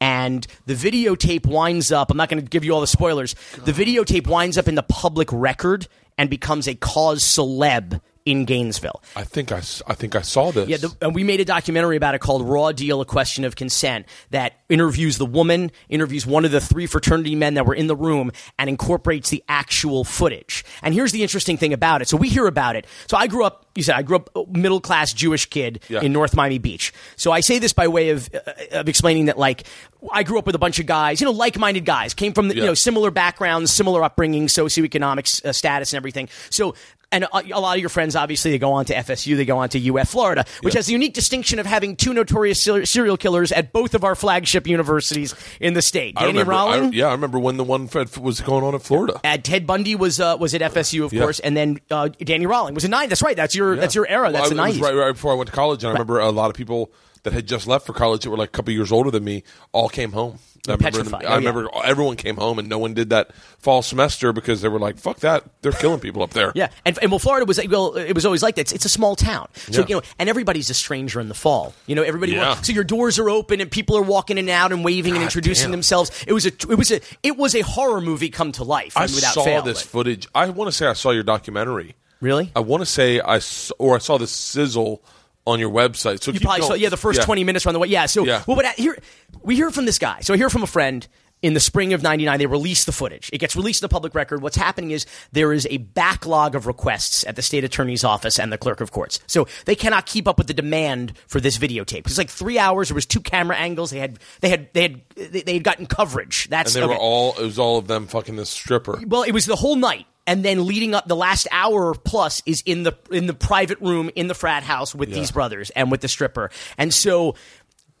And 0.00 0.46
the 0.66 0.74
videotape 0.74 1.46
winds 1.46 1.92
up. 1.92 2.10
I'm 2.10 2.16
not 2.16 2.28
going 2.28 2.42
to 2.42 2.48
give 2.48 2.64
you 2.64 2.72
all 2.72 2.80
the 2.80 2.88
spoilers. 2.88 3.34
The 3.64 3.72
videotape 3.72 4.26
winds 4.26 4.58
up 4.58 4.66
in 4.66 4.74
the 4.74 4.82
public 4.82 5.28
record 5.30 5.86
and 6.18 6.28
becomes 6.28 6.66
a 6.66 6.74
cause 6.74 7.22
celeb 7.22 8.00
in 8.24 8.44
Gainesville. 8.44 9.02
I 9.16 9.24
think 9.24 9.52
I, 9.52 9.58
I 9.58 9.94
think 9.94 10.14
I 10.14 10.22
saw 10.22 10.50
this. 10.52 10.68
Yeah, 10.68 10.76
the, 10.76 10.94
and 11.00 11.14
we 11.14 11.24
made 11.24 11.40
a 11.40 11.44
documentary 11.44 11.96
about 11.96 12.14
it 12.14 12.20
called 12.20 12.48
Raw 12.48 12.72
Deal: 12.72 13.00
A 13.00 13.04
Question 13.04 13.44
of 13.44 13.56
Consent 13.56 14.06
that 14.30 14.54
interviews 14.68 15.18
the 15.18 15.26
woman, 15.26 15.70
interviews 15.88 16.26
one 16.26 16.44
of 16.44 16.50
the 16.50 16.60
three 16.60 16.86
fraternity 16.86 17.34
men 17.34 17.54
that 17.54 17.66
were 17.66 17.74
in 17.74 17.86
the 17.86 17.96
room, 17.96 18.30
and 18.58 18.70
incorporates 18.70 19.30
the 19.30 19.42
actual 19.48 20.04
footage. 20.04 20.64
And 20.82 20.94
here's 20.94 21.12
the 21.12 21.22
interesting 21.22 21.56
thing 21.56 21.72
about 21.72 22.02
it. 22.02 22.08
So 22.08 22.16
we 22.16 22.28
hear 22.28 22.46
about 22.46 22.76
it. 22.76 22.86
So 23.08 23.16
I 23.16 23.26
grew 23.26 23.44
up. 23.44 23.66
You 23.74 23.82
said 23.82 23.96
I 23.96 24.02
grew 24.02 24.16
up 24.16 24.30
middle 24.48 24.80
class 24.80 25.12
Jewish 25.12 25.46
kid 25.46 25.80
Yeah. 25.88 26.02
in 26.02 26.12
North 26.12 26.36
Miami 26.36 26.58
Beach. 26.58 26.92
So 27.16 27.32
I 27.32 27.40
say 27.40 27.58
this 27.58 27.72
by 27.72 27.88
way 27.88 28.10
of 28.10 28.28
uh, 28.34 28.80
of 28.80 28.88
explaining 28.88 29.26
that 29.26 29.38
like 29.38 29.64
I 30.12 30.22
grew 30.24 30.38
up 30.38 30.46
with 30.46 30.54
a 30.54 30.58
bunch 30.58 30.78
of 30.78 30.86
guys, 30.86 31.20
you 31.20 31.24
know, 31.24 31.32
like 31.32 31.58
minded 31.58 31.84
guys, 31.84 32.12
came 32.14 32.32
from 32.34 32.48
the, 32.48 32.54
you 32.56 32.64
know 32.66 32.74
similar 32.74 33.10
backgrounds, 33.10 33.72
similar 33.72 34.02
upbringing, 34.04 34.46
socioeconomic 34.46 35.44
uh, 35.44 35.52
status, 35.52 35.92
and 35.92 35.96
everything. 35.98 36.28
So. 36.50 36.74
And 37.12 37.24
a, 37.24 37.28
a 37.52 37.60
lot 37.60 37.76
of 37.76 37.80
your 37.80 37.90
friends, 37.90 38.16
obviously, 38.16 38.50
they 38.52 38.58
go 38.58 38.72
on 38.72 38.86
to 38.86 38.94
FSU, 38.94 39.36
they 39.36 39.44
go 39.44 39.58
on 39.58 39.68
to 39.68 39.94
UF 39.94 40.08
Florida, 40.08 40.44
which 40.62 40.74
Yeah. 40.74 40.78
has 40.78 40.86
the 40.86 40.92
unique 40.92 41.12
distinction 41.14 41.58
of 41.58 41.66
having 41.66 41.94
two 41.94 42.14
notorious 42.14 42.62
ser- 42.62 42.86
serial 42.86 43.16
killers 43.18 43.52
at 43.52 43.72
both 43.72 43.94
of 43.94 44.02
our 44.02 44.14
flagship 44.14 44.66
universities 44.66 45.34
in 45.60 45.74
the 45.74 45.82
state. 45.82 46.14
I 46.16 46.22
Danny 46.26 46.38
remember. 46.40 46.52
I, 46.54 46.78
yeah, 46.92 47.06
I 47.08 47.12
remember 47.12 47.38
when 47.38 47.58
the 47.58 47.64
one 47.64 47.86
Fed 47.86 48.16
was 48.16 48.40
going 48.40 48.64
on 48.64 48.72
in 48.74 48.80
Florida. 48.80 49.20
and 49.22 49.44
Ted 49.44 49.66
Bundy 49.66 49.94
was 49.94 50.18
uh, 50.20 50.36
was 50.40 50.54
at 50.54 50.62
FSU, 50.62 51.04
of 51.04 51.12
Yeah. 51.12 51.20
course, 51.22 51.38
and 51.40 51.56
then 51.56 51.78
uh, 51.90 52.08
Danny 52.08 52.46
Rolling 52.46 52.74
was 52.74 52.84
a 52.84 52.88
nine. 52.88 53.08
That's 53.10 53.22
right. 53.22 53.36
That's 53.36 53.54
your 53.54 53.76
that's 53.76 53.94
your 53.94 54.08
era. 54.08 54.22
Well, 54.24 54.32
That's 54.32 54.46
I- 54.46 54.48
the 54.48 54.54
nineties. 54.54 54.80
right, 54.80 54.94
right 54.94 55.12
before 55.12 55.32
I 55.32 55.34
went 55.34 55.48
to 55.50 55.54
college, 55.54 55.84
and 55.84 55.90
I 55.90 55.92
remember 55.92 56.18
a 56.18 56.30
lot 56.30 56.48
of 56.50 56.56
people 56.56 56.90
that 57.24 57.32
had 57.32 57.46
just 57.46 57.66
left 57.66 57.86
for 57.86 57.92
college 57.92 58.24
that 58.24 58.30
were 58.30 58.36
like 58.36 58.48
a 58.48 58.52
couple 58.52 58.72
years 58.72 58.90
older 58.92 59.10
than 59.10 59.24
me 59.24 59.44
all 59.72 59.88
came 59.88 60.12
home. 60.12 60.38
I 60.68 60.74
remember, 60.74 60.98
petrified. 60.98 61.24
I 61.24 61.34
Oh, 61.34 61.38
yeah. 61.38 61.80
everyone 61.84 62.14
came 62.14 62.36
home 62.36 62.60
and 62.60 62.68
no 62.68 62.78
one 62.78 62.94
did 62.94 63.10
that 63.10 63.34
fall 63.58 63.82
semester 63.82 64.32
because 64.32 64.60
they 64.60 64.68
were 64.68 64.78
like, 64.78 64.96
"Fuck 64.96 65.18
that! 65.20 65.42
They're 65.60 65.72
killing 65.72 65.98
people 65.98 66.22
up 66.22 66.30
there." 66.30 66.52
Yeah, 66.54 66.68
and, 66.84 66.96
and 67.02 67.10
well, 67.10 67.18
Florida 67.18 67.44
was 67.44 67.58
well, 67.68 67.96
it 67.96 68.12
was 68.12 68.24
always 68.24 68.44
like 68.44 68.54
that. 68.54 68.60
It's, 68.62 68.72
it's 68.72 68.84
a 68.84 68.88
small 68.88 69.16
town, 69.16 69.48
so 69.56 69.80
Yeah. 69.80 69.86
you 69.88 69.94
know, 69.96 70.02
and 70.20 70.28
everybody's 70.28 70.70
a 70.70 70.74
stranger 70.74 71.18
in 71.18 71.28
the 71.28 71.34
fall. 71.34 71.74
You 71.88 71.96
know, 71.96 72.02
everybody. 72.04 72.32
Yeah. 72.32 72.54
So 72.62 72.72
your 72.72 72.84
doors 72.84 73.18
are 73.18 73.28
open 73.28 73.60
and 73.60 73.68
people 73.72 73.96
are 73.96 74.02
walking 74.02 74.38
in 74.38 74.44
and 74.44 74.50
out 74.50 74.70
and 74.70 74.84
waving 74.84 75.14
and 75.14 75.22
introducing 75.24 75.64
damn. 75.64 75.70
themselves. 75.72 76.12
It 76.28 76.32
was 76.32 76.46
a 76.46 76.50
it 76.70 76.78
was 76.78 76.92
a 76.92 77.00
it 77.24 77.36
was 77.36 77.56
a 77.56 77.62
horror 77.62 78.00
movie 78.00 78.30
come 78.30 78.52
to 78.52 78.62
life. 78.62 78.96
I 78.96 79.02
without 79.06 79.34
saw 79.34 79.44
fail, 79.44 79.62
this 79.62 79.82
but- 79.82 79.90
footage. 79.90 80.28
I 80.32 80.48
want 80.50 80.68
to 80.70 80.72
say 80.76 80.86
I 80.86 80.92
saw 80.92 81.10
your 81.10 81.24
documentary. 81.24 81.96
Really? 82.20 82.52
I 82.54 82.60
want 82.60 82.82
to 82.82 82.86
say 82.86 83.18
I 83.20 83.40
or 83.80 83.96
I 83.96 83.98
saw 83.98 84.16
the 84.16 84.28
sizzle 84.28 85.02
on 85.46 85.58
your 85.58 85.70
website. 85.70 86.22
So 86.22 86.32
You 86.32 86.40
probably 86.40 86.62
saw, 86.62 86.74
yeah, 86.74 86.88
the 86.88 86.96
first 86.96 87.22
20 87.22 87.44
minutes 87.44 87.66
on 87.66 87.72
the 87.74 87.80
way. 87.80 87.88
Yeah, 87.88 88.06
so, 88.06 88.24
Yeah. 88.24 88.42
well, 88.46 88.56
but 88.56 88.66
here, 88.74 88.96
we 89.42 89.56
hear 89.56 89.70
from 89.70 89.84
this 89.86 89.98
guy. 89.98 90.20
So 90.20 90.34
I 90.34 90.36
hear 90.36 90.50
from 90.50 90.62
a 90.62 90.66
friend 90.68 91.06
in 91.42 91.54
the 91.54 91.60
spring 91.60 91.92
of 91.92 92.02
99. 92.02 92.38
They 92.38 92.46
release 92.46 92.84
the 92.84 92.92
footage. 92.92 93.28
It 93.32 93.38
gets 93.38 93.56
released 93.56 93.82
in 93.82 93.84
the 93.86 93.92
public 93.92 94.14
record. 94.14 94.42
What's 94.42 94.56
happening 94.56 94.92
is 94.92 95.04
there 95.32 95.52
is 95.52 95.66
a 95.70 95.78
backlog 95.78 96.54
of 96.54 96.66
requests 96.68 97.24
at 97.26 97.34
the 97.36 97.42
state 97.42 97.64
attorney's 97.64 98.04
office 98.04 98.38
and 98.38 98.52
the 98.52 98.58
clerk 98.58 98.80
of 98.80 98.92
courts. 98.92 99.18
So 99.26 99.48
they 99.64 99.74
cannot 99.74 100.06
keep 100.06 100.28
up 100.28 100.38
with 100.38 100.46
the 100.46 100.54
demand 100.54 101.14
for 101.26 101.40
this 101.40 101.58
videotape. 101.58 102.06
It's 102.06 102.18
like 102.18 102.30
three 102.30 102.58
hours. 102.58 102.88
There 102.88 102.94
was 102.94 103.06
two 103.06 103.20
camera 103.20 103.56
angles. 103.56 103.90
They 103.90 103.98
had, 103.98 104.18
they 104.40 104.48
had, 104.48 104.72
they 104.72 104.82
had, 104.82 105.00
they, 105.16 105.54
had 105.54 105.64
gotten 105.64 105.86
coverage. 105.86 106.48
That's, 106.48 106.76
And 106.76 106.84
they 106.84 106.86
were 106.86 106.94
all. 106.94 107.36
It 107.38 107.44
was 107.44 107.58
all 107.58 107.78
of 107.78 107.88
them 107.88 108.06
fucking 108.06 108.36
this 108.36 108.50
stripper. 108.50 109.02
Well, 109.04 109.24
it 109.24 109.32
was 109.32 109.46
the 109.46 109.56
whole 109.56 109.76
night, 109.76 110.06
and 110.26 110.44
then 110.44 110.66
leading 110.66 110.94
up, 110.94 111.06
the 111.08 111.16
last 111.16 111.46
hour 111.50 111.94
plus 111.94 112.42
is 112.46 112.62
in 112.66 112.82
the 112.84 112.96
in 113.10 113.26
the 113.26 113.34
private 113.34 113.80
room 113.80 114.10
in 114.14 114.28
the 114.28 114.34
frat 114.34 114.62
house 114.62 114.94
with 114.94 115.08
Yeah. 115.08 115.16
these 115.16 115.30
brothers 115.30 115.70
and 115.70 115.90
with 115.90 116.00
the 116.00 116.08
stripper, 116.08 116.50
and 116.78 116.92
so. 116.92 117.34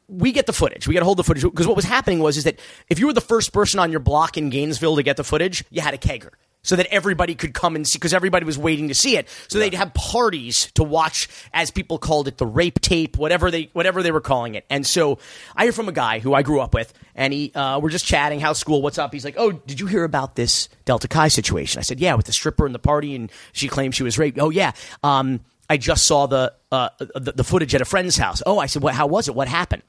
We 0.08 0.32
get 0.32 0.44
the 0.44 0.52
footage. 0.52 0.86
We 0.86 0.92
got 0.92 1.00
to 1.00 1.06
hold 1.06 1.16
the 1.16 1.24
footage 1.24 1.42
because 1.42 1.66
what 1.66 1.76
was 1.76 1.86
happening 1.86 2.18
was 2.18 2.36
is 2.36 2.44
that 2.44 2.58
if 2.90 2.98
you 2.98 3.06
were 3.06 3.14
the 3.14 3.22
first 3.22 3.50
person 3.50 3.80
on 3.80 3.90
your 3.90 4.00
block 4.00 4.36
in 4.36 4.50
Gainesville 4.50 4.96
to 4.96 5.02
get 5.02 5.16
the 5.16 5.24
footage, 5.24 5.64
you 5.70 5.80
had 5.80 5.94
a 5.94 5.96
kegger 5.96 6.30
so 6.62 6.76
that 6.76 6.86
everybody 6.90 7.34
could 7.34 7.54
come 7.54 7.74
and 7.74 7.86
see 7.86 7.98
because 7.98 8.14
everybody 8.14 8.44
was 8.44 8.56
waiting 8.56 8.88
to 8.88 8.94
see 8.94 9.16
it. 9.16 9.28
So 9.48 9.58
they'd 9.58 9.74
have 9.74 9.92
parties 9.94 10.70
to 10.74 10.84
watch, 10.84 11.28
as 11.52 11.70
people 11.70 11.98
called 11.98 12.28
it, 12.28 12.38
the 12.38 12.46
rape 12.46 12.80
tape, 12.80 13.16
whatever 13.18 13.50
they 13.50 13.70
whatever 13.72 14.02
they 14.02 14.12
were 14.12 14.20
calling 14.20 14.54
it. 14.54 14.64
And 14.70 14.86
so 14.86 15.18
I 15.56 15.64
hear 15.64 15.72
from 15.72 15.88
a 15.88 15.92
guy 15.92 16.20
who 16.20 16.34
I 16.34 16.42
grew 16.42 16.60
up 16.60 16.74
with, 16.74 16.92
and 17.14 17.32
he 17.32 17.52
uh, 17.54 17.80
we're 17.80 17.90
just 17.90 18.04
chatting, 18.04 18.40
how's 18.40 18.58
school, 18.58 18.80
what's 18.80 18.98
up? 18.98 19.12
He's 19.12 19.24
like, 19.24 19.34
oh, 19.36 19.52
did 19.52 19.80
you 19.80 19.86
hear 19.86 20.04
about 20.04 20.36
this 20.36 20.68
Delta 20.84 21.08
Chi 21.08 21.28
situation? 21.28 21.80
I 21.80 21.82
said, 21.82 22.00
yeah, 22.00 22.14
with 22.14 22.26
the 22.26 22.32
stripper 22.32 22.64
and 22.64 22.74
the 22.74 22.78
party, 22.80 23.14
and 23.14 23.30
she 23.52 23.68
claimed 23.68 23.94
she 23.94 24.02
was 24.02 24.18
raped. 24.18 24.38
Oh 24.38 24.50
yeah. 24.50 24.72
Um, 25.02 25.40
I 25.68 25.78
just 25.78 26.06
saw 26.06 26.26
the, 26.26 26.52
uh, 26.70 26.90
the 26.98 27.32
the 27.34 27.44
footage 27.44 27.74
at 27.74 27.80
a 27.80 27.86
friend's 27.86 28.16
house. 28.16 28.42
Oh, 28.44 28.58
I 28.58 28.66
said, 28.66 28.82
what? 28.82 28.94
How 28.94 29.06
was 29.06 29.28
it? 29.28 29.34
What 29.34 29.48
happened? 29.48 29.82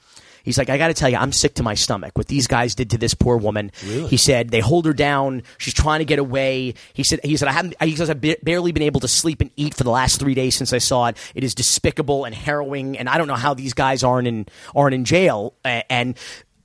He's 0.44 0.58
like, 0.58 0.70
I 0.70 0.78
got 0.78 0.90
to 0.90 0.94
tell 0.94 1.10
you, 1.10 1.18
I'm 1.18 1.32
sick 1.32 1.56
to 1.56 1.64
my 1.64 1.74
stomach. 1.74 2.18
What 2.18 2.28
these 2.28 2.48
guys 2.48 2.76
did 2.76 2.90
to 2.92 2.98
this 2.98 3.14
poor 3.14 3.38
woman. 3.38 3.72
He 3.82 4.18
said 4.18 4.50
they 4.50 4.60
hold 4.60 4.86
her 4.86 4.94
down. 4.94 5.44
She's 5.58 5.74
trying 5.74 6.00
to 6.00 6.06
get 6.06 6.20
away. 6.20 6.74
He 6.94 7.04
said, 7.04 7.20
he 7.24 7.38
said, 7.38 7.48
I 7.48 7.54
haven't. 7.54 7.82
He 7.82 7.96
says 7.96 8.10
I've 8.10 8.22
barely 8.44 8.72
been 8.74 8.84
able 8.84 9.00
to 9.00 9.08
sleep 9.08 9.42
and 9.42 9.50
eat 9.56 9.74
for 9.74 9.84
the 9.84 9.90
last 9.92 10.20
three 10.20 10.34
days 10.36 10.56
since 10.56 10.74
I 10.74 10.80
saw 10.80 11.08
it. 11.08 11.18
It 11.34 11.44
is 11.44 11.56
despicable 11.56 12.26
and 12.26 12.36
harrowing, 12.36 12.98
and 12.98 13.08
I 13.10 13.18
don't 13.18 13.28
know 13.28 13.36
how 13.36 13.54
these 13.54 13.74
guys 13.74 14.04
aren't 14.04 14.28
in 14.28 14.46
aren't 14.76 14.94
in 14.96 15.06
jail. 15.06 15.54
And 15.64 16.18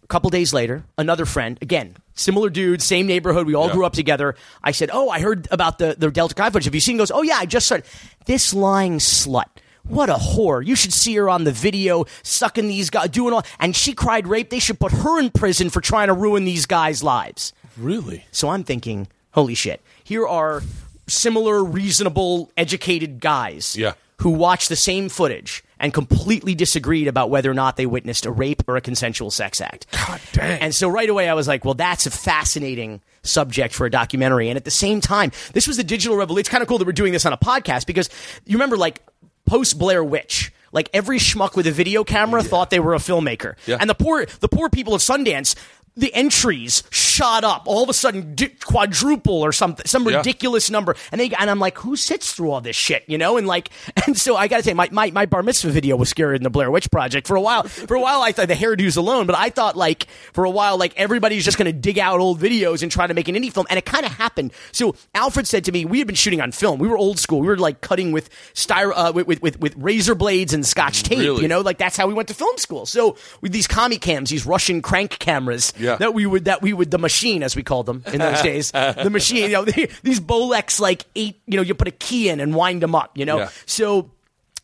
a 0.03 0.07
couple 0.09 0.29
days 0.31 0.53
later, 0.53 0.85
another 0.97 1.25
friend, 1.27 1.59
again, 1.63 1.95
similar 2.15 2.51
dude, 2.51 2.83
same 2.83 3.07
neighborhood. 3.07 3.47
We 3.47 3.55
all 3.55 3.69
Yeah. 3.69 3.75
grew 3.75 3.85
up 3.87 3.93
together. 3.93 4.35
I 4.63 4.73
said, 4.73 4.91
"Oh, 4.93 5.09
I 5.09 5.21
heard 5.21 5.47
about 5.53 5.79
the 5.79 5.95
the 5.97 6.11
Delta 6.11 6.35
Chi 6.35 6.51
footage. 6.51 6.65
Have 6.65 6.75
you 6.75 6.81
seen?" 6.81 6.97
He 6.97 6.99
Goes, 6.99 7.13
"Oh 7.13 7.23
yeah, 7.23 7.37
I 7.39 7.47
just 7.47 7.67
saw 7.69 7.77
it. 7.77 7.85
This 8.27 8.53
lying 8.53 8.99
slut." 8.99 9.45
What 9.89 10.11
a 10.11 10.15
whore. 10.15 10.65
You 10.65 10.77
should 10.77 10.93
see 10.93 11.15
her 11.17 11.29
on 11.29 11.45
the 11.45 11.53
video 11.53 12.05
sucking 12.23 12.69
these 12.69 12.91
guys, 12.91 13.09
doing 13.09 13.33
all. 13.33 13.45
And 13.59 13.75
she 13.75 13.95
cried 13.95 14.27
rape. 14.27 14.51
They 14.51 14.59
should 14.59 14.79
put 14.79 14.93
her 14.93 15.19
in 15.19 15.31
prison 15.31 15.71
for 15.71 15.81
trying 15.81 16.09
to 16.09 16.15
ruin 16.15 16.45
these 16.45 16.67
guys' 16.67 17.03
lives. 17.03 17.53
Really? 17.77 18.25
So 18.31 18.51
I'm 18.51 18.65
thinking, 18.65 19.09
holy 19.33 19.55
shit. 19.55 19.81
Here 20.05 20.27
are 20.27 20.63
similar, 21.07 21.65
reasonable, 21.65 22.51
educated 22.57 23.21
guys 23.21 23.77
Yeah. 23.77 23.93
who 24.19 24.31
watch 24.31 24.69
the 24.69 24.77
same 24.77 25.09
footage 25.09 25.65
and 25.81 25.95
completely 25.95 26.55
disagreed 26.55 27.07
about 27.09 27.31
whether 27.31 27.51
or 27.51 27.55
not 27.55 27.77
they 27.77 27.87
witnessed 27.87 28.27
a 28.27 28.31
rape 28.33 28.63
or 28.69 28.77
a 28.77 28.81
consensual 28.81 29.31
sex 29.31 29.61
act. 29.61 29.87
God 29.93 30.21
dang. 30.33 30.61
And 30.61 30.75
so 30.75 30.89
right 30.89 31.09
away 31.09 31.29
I 31.29 31.35
was 31.35 31.47
like, 31.49 31.65
well, 31.65 31.75
that's 31.75 32.05
a 32.05 32.11
fascinating 32.11 33.01
subject 33.23 33.73
for 33.75 33.87
a 33.87 33.91
documentary. 33.91 34.49
And 34.49 34.57
at 34.57 34.65
the 34.65 34.71
same 34.73 35.01
time, 35.01 35.31
this 35.53 35.67
was 35.69 35.77
the 35.77 35.85
digital 35.85 36.17
revolution. 36.17 36.41
It's 36.41 36.49
kind 36.49 36.63
of 36.63 36.69
cool 36.69 36.79
that 36.79 36.87
we're 36.87 36.93
doing 36.93 37.13
this 37.13 37.25
on 37.27 37.33
a 37.33 37.37
podcast 37.39 37.87
because 37.87 38.11
you 38.45 38.57
remember 38.57 38.77
like 38.77 39.01
post 39.49 39.79
Blair 39.79 40.05
Witch. 40.05 40.53
Like 40.71 40.91
every 40.93 41.19
schmuck 41.19 41.57
with 41.57 41.67
a 41.67 41.71
video 41.73 42.05
camera 42.05 42.43
thought 42.43 42.69
they 42.69 42.79
were 42.79 42.95
a 42.95 42.99
filmmaker, 42.99 43.55
Yeah. 43.67 43.79
and 43.81 43.89
the 43.89 43.95
poor 43.95 44.27
the 44.41 44.49
poor 44.49 44.69
people 44.69 44.95
of 44.95 45.01
Sundance, 45.01 45.55
the 45.99 46.15
entries 46.15 46.83
shot 46.91 47.45
up 47.45 47.65
all 47.67 47.83
of 47.83 47.89
a 47.89 47.93
sudden, 47.93 48.37
quadruple 48.65 49.35
or 49.45 49.53
something, 49.53 49.85
some 49.87 50.09
Yeah. 50.09 50.19
ridiculous 50.19 50.71
number, 50.71 50.95
and 51.13 51.21
they 51.21 51.31
and 51.39 51.51
I'm 51.51 51.59
like, 51.59 51.79
who 51.79 51.97
sits 51.97 52.33
through 52.33 52.51
all 52.53 52.61
this 52.61 52.77
shit, 52.77 53.05
you 53.07 53.19
know? 53.19 53.37
And 53.37 53.47
like, 53.47 53.71
and 54.07 54.17
so 54.17 54.37
I 54.37 54.49
got 54.49 54.59
to 54.59 54.63
say, 54.63 54.75
my, 54.75 54.89
my 54.93 55.11
my 55.11 55.27
bar 55.27 55.43
mitzvah 55.43 55.71
video 55.71 55.97
was 55.97 56.13
scarier 56.13 56.35
than 56.35 56.43
the 56.45 56.51
Blair 56.51 56.71
Witch 56.71 56.91
Project 56.91 57.27
for 57.27 57.37
a 57.37 57.41
while. 57.41 57.65
For 57.65 57.95
a 57.97 58.01
while, 58.01 58.23
I 58.23 58.33
thought 58.33 58.49
the 58.49 58.55
hairdos 58.55 58.97
alone, 58.97 59.27
but 59.27 59.37
I 59.37 59.51
thought 59.51 59.77
like 59.77 60.07
for 60.33 60.45
a 60.45 60.51
while, 60.51 60.79
like 60.79 60.95
everybody's 60.97 61.45
just 61.45 61.59
going 61.59 61.67
to 61.67 61.73
dig 61.79 61.99
out 61.99 62.21
old 62.21 62.41
videos 62.41 62.83
and 62.83 62.91
try 62.93 63.07
to 63.07 63.15
make 63.15 63.29
an 63.29 63.35
indie 63.35 63.53
film, 63.53 63.67
and 63.71 63.79
it 63.79 63.85
kind 63.85 64.07
of 64.07 64.13
happened. 64.13 64.53
So 64.73 64.95
Alfred 65.15 65.47
said 65.47 65.65
to 65.65 65.73
me, 65.73 65.85
we 65.85 65.99
had 65.99 66.07
been 66.07 66.17
shooting 66.17 66.41
on 66.41 66.53
film. 66.53 66.79
We 66.79 66.89
were 66.89 66.97
old 66.99 67.19
school. 67.19 67.41
We 67.41 67.49
were 67.49 67.57
like 67.59 67.81
cutting 67.81 68.13
with 68.13 68.31
styro 68.55 68.93
uh, 68.95 69.13
with, 69.15 69.27
with 69.27 69.43
with 69.43 69.61
with 69.61 69.75
razor 69.77 70.15
blades 70.15 70.55
and 70.55 70.65
Scotch 70.65 71.03
tape. 71.03 71.19
Really? 71.19 71.43
You 71.43 71.49
know, 71.49 71.61
like 71.61 71.79
that's 71.79 71.97
how 71.97 72.07
we 72.07 72.15
went 72.15 72.29
to 72.29 72.35
film 72.35 72.57
school. 72.59 72.87
So 72.87 73.17
with 73.41 73.53
these 73.53 73.67
commie 73.67 73.99
cams, 73.99 74.31
these 74.31 74.47
Russian 74.47 74.83
crank 74.83 75.19
cameras, 75.19 75.73
Yeah. 75.79 75.88
That 75.97 76.15
we 76.15 76.27
would 76.27 76.45
that 76.45 76.63
we 76.63 76.73
would 76.73 76.91
the 76.91 76.99
machine 76.99 77.43
as 77.43 77.57
we 77.57 77.63
called 77.63 77.87
them 77.87 78.03
in 78.13 78.19
those 78.19 78.43
days, 78.43 78.71
the 78.73 79.09
machine. 79.11 79.45
You 79.45 79.49
know, 79.49 79.65
these 80.03 80.21
Bolex 80.21 80.79
like 80.81 81.05
eight. 81.17 81.41
You 81.47 81.57
know, 81.57 81.63
you 81.63 81.75
put 81.75 81.89
a 81.89 81.93
key 81.93 82.29
in 82.29 82.41
and 82.41 82.55
wind 82.55 82.83
them 82.83 82.95
up. 82.95 83.17
You 83.17 83.25
know, 83.25 83.39
Yeah. 83.39 83.49
so 83.67 84.11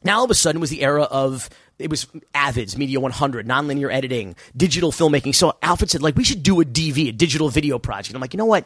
now 0.03 0.19
all 0.19 0.25
of 0.25 0.31
a 0.31 0.35
sudden 0.35 0.61
was 0.61 0.71
the 0.71 0.83
era 0.83 1.05
of 1.05 1.49
it 1.79 1.91
was 1.91 2.07
Avids, 2.35 2.77
Media 2.77 3.01
100, 3.01 3.49
nonlinear 3.49 3.93
editing, 3.93 4.37
digital 4.57 4.93
filmmaking. 4.93 5.35
So 5.35 5.57
Alfred 5.61 5.91
said, 5.91 6.03
like, 6.03 6.15
we 6.17 6.23
should 6.23 6.43
do 6.45 6.61
a 6.61 6.65
DV, 6.65 7.09
a 7.09 7.13
digital 7.13 7.49
video 7.49 7.81
project. 7.81 8.15
I'm 8.15 8.21
like, 8.21 8.33
you 8.33 8.39
know 8.39 8.45
what? 8.45 8.65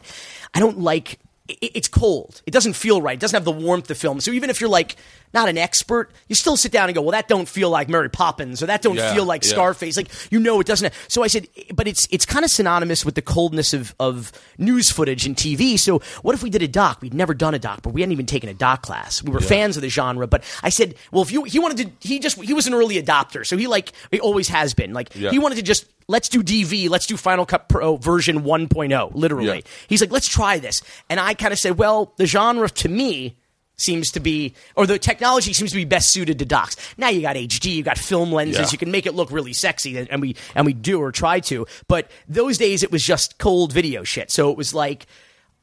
I 0.53 0.59
don't 0.59 0.79
like. 0.79 1.17
It, 1.49 1.71
it's 1.75 1.87
cold. 1.87 2.41
It 2.45 2.51
doesn't 2.51 2.73
feel 2.73 3.01
right. 3.01 3.13
It 3.15 3.19
doesn't 3.19 3.35
have 3.35 3.45
the 3.45 3.51
warmth 3.51 3.89
of 3.91 3.97
film. 3.97 4.21
So 4.21 4.31
even 4.31 4.49
if 4.49 4.61
you're 4.61 4.69
like 4.69 4.95
not 5.33 5.47
an 5.49 5.57
expert, 5.57 6.11
you 6.27 6.35
still 6.35 6.57
sit 6.57 6.71
down 6.71 6.89
and 6.89 6.95
go, 6.95 7.01
well, 7.01 7.11
that 7.11 7.27
don't 7.27 7.47
feel 7.47 7.69
like 7.69 7.87
Mary 7.89 8.09
Poppins, 8.09 8.63
or 8.63 8.65
that 8.67 8.81
don't 8.81 8.95
Yeah, 8.95 9.13
feel 9.13 9.25
like 9.25 9.43
yeah. 9.43 9.49
Scarface. 9.49 9.97
Like 9.97 10.09
you 10.31 10.39
know, 10.39 10.59
it 10.59 10.67
doesn't. 10.67 10.93
So 11.07 11.23
I 11.23 11.27
said, 11.27 11.47
but 11.73 11.87
it's 11.87 12.07
it's 12.11 12.25
kind 12.25 12.43
of 12.45 12.51
synonymous 12.51 13.05
with 13.05 13.15
the 13.15 13.21
coldness 13.21 13.73
of 13.73 13.93
of 13.99 14.31
news 14.57 14.89
footage 14.91 15.25
and 15.25 15.35
TV. 15.35 15.77
So 15.79 15.99
what 16.21 16.33
if 16.35 16.41
we 16.43 16.49
did 16.49 16.61
a 16.63 16.67
doc? 16.67 17.01
We'd 17.01 17.13
never 17.13 17.33
done 17.33 17.53
a 17.53 17.59
doc, 17.59 17.81
but 17.83 17.91
we 17.93 18.01
hadn't 18.01 18.13
even 18.13 18.25
taken 18.25 18.49
a 18.49 18.53
doc 18.53 18.81
class. 18.81 19.21
We 19.23 19.31
were 19.31 19.39
fans 19.41 19.75
of 19.75 19.81
the 19.81 19.89
genre, 19.89 20.27
but 20.27 20.43
I 20.63 20.69
said, 20.69 20.95
well, 21.11 21.21
if 21.23 21.31
you 21.31 21.43
he 21.43 21.59
wanted 21.59 21.77
to, 22.01 22.07
he 22.07 22.19
just 22.19 22.41
he 22.41 22.53
was 22.53 22.67
an 22.67 22.73
early 22.73 23.01
adopter, 23.01 23.45
so 23.45 23.57
he 23.57 23.67
like 23.67 23.91
he 24.11 24.19
always 24.19 24.47
has 24.49 24.73
been. 24.73 24.93
Like 24.93 25.15
Yeah. 25.15 25.31
he 25.31 25.39
wanted 25.39 25.55
to 25.55 25.61
just 25.63 25.85
let's 26.09 26.27
do 26.27 26.43
DV, 26.43 26.89
let's 26.89 27.05
do 27.05 27.15
Final 27.15 27.45
Cut 27.45 27.69
Pro 27.69 27.95
version 27.95 28.41
1.0, 28.43 29.11
literally. 29.13 29.57
Yeah. 29.59 29.61
He's 29.87 30.01
like, 30.01 30.11
let's 30.11 30.27
try 30.27 30.59
this, 30.59 30.81
and 31.09 31.19
I 31.21 31.33
kind 31.35 31.53
of 31.53 31.59
said, 31.59 31.77
well, 31.77 32.11
the 32.17 32.25
genre 32.25 32.67
to 32.69 32.89
me 32.89 33.37
seems 33.77 34.11
to 34.11 34.19
be, 34.19 34.53
or 34.75 34.85
the 34.85 34.99
technology 34.99 35.53
seems 35.53 35.69
to 35.71 35.77
be 35.77 35.85
best 35.85 36.09
suited 36.09 36.37
to 36.39 36.45
docs. 36.45 36.75
Now 36.97 37.07
you 37.07 37.21
got 37.21 37.37
HD, 37.37 37.75
you 37.75 37.83
got 37.83 37.97
film 37.97 38.29
lenses, 38.33 38.59
Yeah. 38.59 38.67
you 38.73 38.77
can 38.77 38.91
make 38.91 39.05
it 39.05 39.15
look 39.15 39.31
really 39.31 39.53
sexy, 39.53 39.97
and, 39.97 40.09
and 40.11 40.21
we 40.21 40.35
and 40.53 40.65
we 40.65 40.73
do 40.73 40.99
or 40.99 41.13
try 41.13 41.39
to. 41.41 41.65
But 41.87 42.11
those 42.27 42.57
days 42.57 42.83
it 42.83 42.91
was 42.91 43.03
just 43.03 43.37
cold 43.37 43.71
video 43.71 44.03
shit. 44.03 44.31
So 44.31 44.51
it 44.51 44.57
was 44.57 44.73
like. 44.73 45.05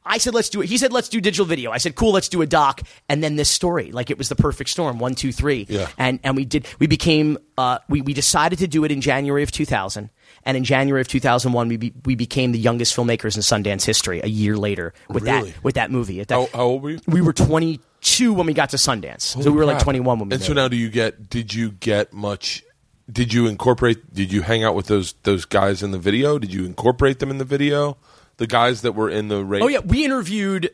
I 0.08 0.18
said, 0.18 0.34
let's 0.34 0.48
do 0.48 0.62
it. 0.62 0.68
He 0.68 0.78
said, 0.78 0.92
let's 0.92 1.08
do 1.08 1.20
digital 1.20 1.44
video. 1.46 1.72
I 1.72 1.78
said, 1.78 1.96
cool, 1.96 2.12
let's 2.12 2.28
do 2.28 2.40
a 2.40 2.46
doc. 2.46 2.80
And 3.08 3.24
then 3.24 3.34
this 3.34 3.50
story, 3.50 3.90
like 3.90 4.08
it 4.08 4.16
was 4.16 4.28
the 4.28 4.36
perfect 4.36 4.70
storm, 4.70 5.00
one, 5.00 5.16
two, 5.16 5.32
three. 5.32 5.66
Yeah. 5.68 5.88
And, 5.98 6.20
and 6.22 6.36
we 6.36 6.44
did, 6.44 6.66
we 6.78 6.86
became, 6.86 7.38
uh, 7.58 7.80
we, 7.88 8.02
we 8.02 8.14
decided 8.14 8.60
to 8.60 8.68
do 8.68 8.84
it 8.84 8.92
in 8.92 9.00
January 9.00 9.42
of 9.42 9.50
2000. 9.50 10.08
And 10.44 10.56
in 10.56 10.62
January 10.62 11.00
of 11.00 11.08
2001, 11.08 11.68
we, 11.68 11.76
be, 11.76 11.92
we 12.04 12.14
became 12.14 12.52
the 12.52 12.58
youngest 12.60 12.94
filmmakers 12.96 13.34
in 13.34 13.42
Sundance 13.42 13.84
history 13.84 14.20
a 14.22 14.28
year 14.28 14.56
later 14.56 14.94
with 15.08 15.24
Really? 15.24 15.50
that, 15.50 15.64
with 15.64 15.74
that 15.74 15.90
movie. 15.90 16.20
At 16.20 16.28
that, 16.28 16.36
How, 16.52 16.56
how 16.56 16.64
old 16.66 16.82
were 16.84 16.90
you? 16.90 17.00
we 17.08 17.20
were 17.20 17.32
22 17.32 18.32
when 18.32 18.46
we 18.46 18.54
got 18.54 18.70
to 18.70 18.76
Sundance. 18.76 19.22
so 19.42 19.50
we 19.50 19.56
were 19.56 19.64
like 19.64 19.80
21 19.80 20.20
when 20.20 20.28
we 20.28 20.34
And 20.34 20.42
so 20.42 20.52
now, 20.52 20.68
do 20.68 20.76
you 20.76 20.88
get? 20.88 21.28
Did 21.28 21.52
you 21.52 21.72
get 21.72 22.12
much? 22.12 22.62
Did 23.10 23.32
you 23.32 23.46
incorporate? 23.48 24.12
Did 24.14 24.32
you 24.32 24.42
hang 24.42 24.62
out 24.64 24.74
with 24.74 24.86
those 24.86 25.14
those 25.24 25.44
guys 25.44 25.82
in 25.82 25.90
the 25.90 25.98
video? 25.98 26.38
Did 26.38 26.52
you 26.52 26.64
incorporate 26.64 27.18
them 27.18 27.30
in 27.30 27.38
the 27.38 27.44
video? 27.44 27.96
The 28.38 28.46
guys 28.46 28.82
that 28.82 28.92
were 28.92 29.08
in 29.10 29.28
the 29.28 29.44
race. 29.44 29.62
Oh 29.62 29.68
yeah, 29.68 29.78
we 29.78 30.04
interviewed 30.04 30.70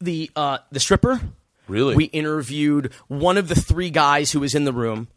the 0.00 0.30
uh, 0.36 0.58
the 0.70 0.80
stripper. 0.80 1.20
Really? 1.68 1.96
We 1.96 2.04
interviewed 2.04 2.92
one 3.08 3.38
of 3.38 3.48
the 3.48 3.54
three 3.56 3.90
guys 3.90 4.30
who 4.30 4.40
was 4.40 4.54
in 4.54 4.64
the 4.64 4.72
room, 4.72 5.08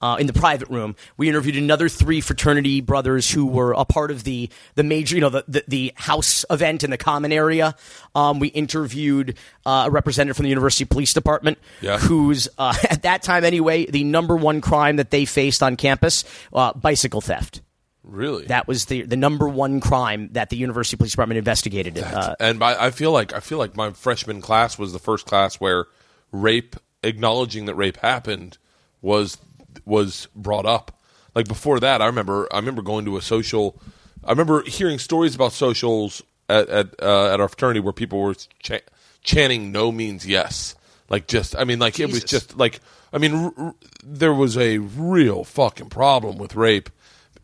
uh, 0.00 0.16
in 0.20 0.28
the 0.28 0.32
private 0.32 0.68
room. 0.68 0.94
We 1.16 1.28
interviewed 1.28 1.56
another 1.56 1.88
three 1.88 2.20
fraternity 2.20 2.80
brothers 2.80 3.28
who 3.30 3.46
were 3.46 3.72
a 3.72 3.84
part 3.84 4.10
of 4.12 4.22
the 4.24 4.48
the 4.76 4.84
major, 4.84 5.16
you 5.16 5.22
know, 5.22 5.30
the 5.30 5.44
the, 5.48 5.64
the 5.66 5.92
house 5.96 6.44
event 6.50 6.84
in 6.84 6.90
the 6.90 6.98
common 6.98 7.32
area. 7.32 7.74
Um, 8.14 8.38
we 8.38 8.48
interviewed 8.48 9.36
uh, 9.66 9.84
a 9.86 9.90
representative 9.90 10.36
from 10.36 10.44
the 10.44 10.50
University 10.50 10.84
Police 10.84 11.14
Department, 11.14 11.58
Yeah. 11.80 11.98
who's 11.98 12.48
uh, 12.58 12.74
at 12.90 13.02
that 13.02 13.22
time 13.22 13.44
anyway 13.44 13.86
the 13.86 14.04
number 14.04 14.36
one 14.36 14.60
crime 14.60 14.96
that 14.96 15.10
they 15.10 15.24
faced 15.24 15.62
on 15.62 15.76
campus, 15.76 16.24
uh, 16.52 16.74
bicycle 16.74 17.20
theft. 17.22 17.62
Really? 18.08 18.46
That 18.46 18.66
was 18.66 18.86
the 18.86 19.02
the 19.02 19.16
number 19.16 19.46
one 19.46 19.80
crime 19.80 20.30
that 20.32 20.48
the 20.48 20.56
University 20.56 20.96
Police 20.96 21.12
Department 21.12 21.38
investigated. 21.38 21.98
Uh, 21.98 22.34
and 22.40 22.58
by, 22.58 22.74
I 22.74 22.90
feel 22.90 23.12
like 23.12 23.34
I 23.34 23.40
feel 23.40 23.58
like 23.58 23.76
my 23.76 23.90
freshman 23.92 24.40
class 24.40 24.78
was 24.78 24.94
the 24.94 24.98
first 24.98 25.26
class 25.26 25.56
where 25.56 25.86
rape, 26.32 26.74
acknowledging 27.02 27.66
that 27.66 27.74
rape 27.74 27.98
happened, 27.98 28.56
was 29.02 29.36
was 29.84 30.26
brought 30.34 30.64
up. 30.64 30.98
Like 31.34 31.48
before 31.48 31.80
that, 31.80 32.00
I 32.00 32.06
remember 32.06 32.48
I 32.50 32.56
remember 32.56 32.80
going 32.80 33.04
to 33.04 33.18
a 33.18 33.22
social. 33.22 33.80
I 34.24 34.30
remember 34.30 34.62
hearing 34.64 34.98
stories 34.98 35.34
about 35.34 35.52
socials 35.52 36.22
at 36.48 36.68
at, 36.70 37.02
uh, 37.02 37.32
at 37.34 37.40
our 37.40 37.48
fraternity 37.48 37.80
where 37.80 37.92
people 37.92 38.20
were 38.20 38.34
cha- 38.60 38.80
chanting 39.22 39.70
"No 39.70 39.92
means 39.92 40.26
yes." 40.26 40.74
Like 41.10 41.26
just, 41.26 41.56
I 41.56 41.64
mean, 41.64 41.78
like 41.78 42.00
it 42.00 42.06
was 42.06 42.24
just 42.24 42.56
like 42.56 42.80
I 43.12 43.18
mean, 43.18 43.34
r- 43.34 43.52
r- 43.56 43.74
there 44.02 44.34
was 44.34 44.56
a 44.56 44.78
real 44.78 45.44
fucking 45.44 45.90
problem 45.90 46.38
with 46.38 46.54
rape. 46.54 46.90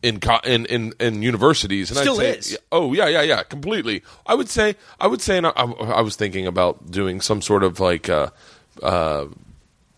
In, 0.05 0.21
co- 0.21 0.41
in 0.45 0.67
in 0.67 0.93
in 1.01 1.23
universities, 1.23 1.91
and 1.91 1.99
Still 1.99 2.21
I'd 2.21 2.45
say, 2.45 2.55
is. 2.55 2.59
Oh 2.71 2.93
yeah, 2.93 3.09
yeah, 3.09 3.23
yeah, 3.23 3.43
completely. 3.43 4.03
I 4.27 4.35
would 4.35 4.51
say, 4.51 4.77
I 5.01 5.07
would 5.07 5.23
say, 5.23 5.39
and 5.39 5.47
I, 5.47 5.53
I 5.53 6.03
was 6.03 6.15
thinking 6.15 6.47
about 6.47 6.91
doing 6.91 7.23
some 7.23 7.41
sort 7.41 7.63
of 7.63 7.81
like 7.81 8.11
uh, 8.11 8.29
uh, 8.83 9.27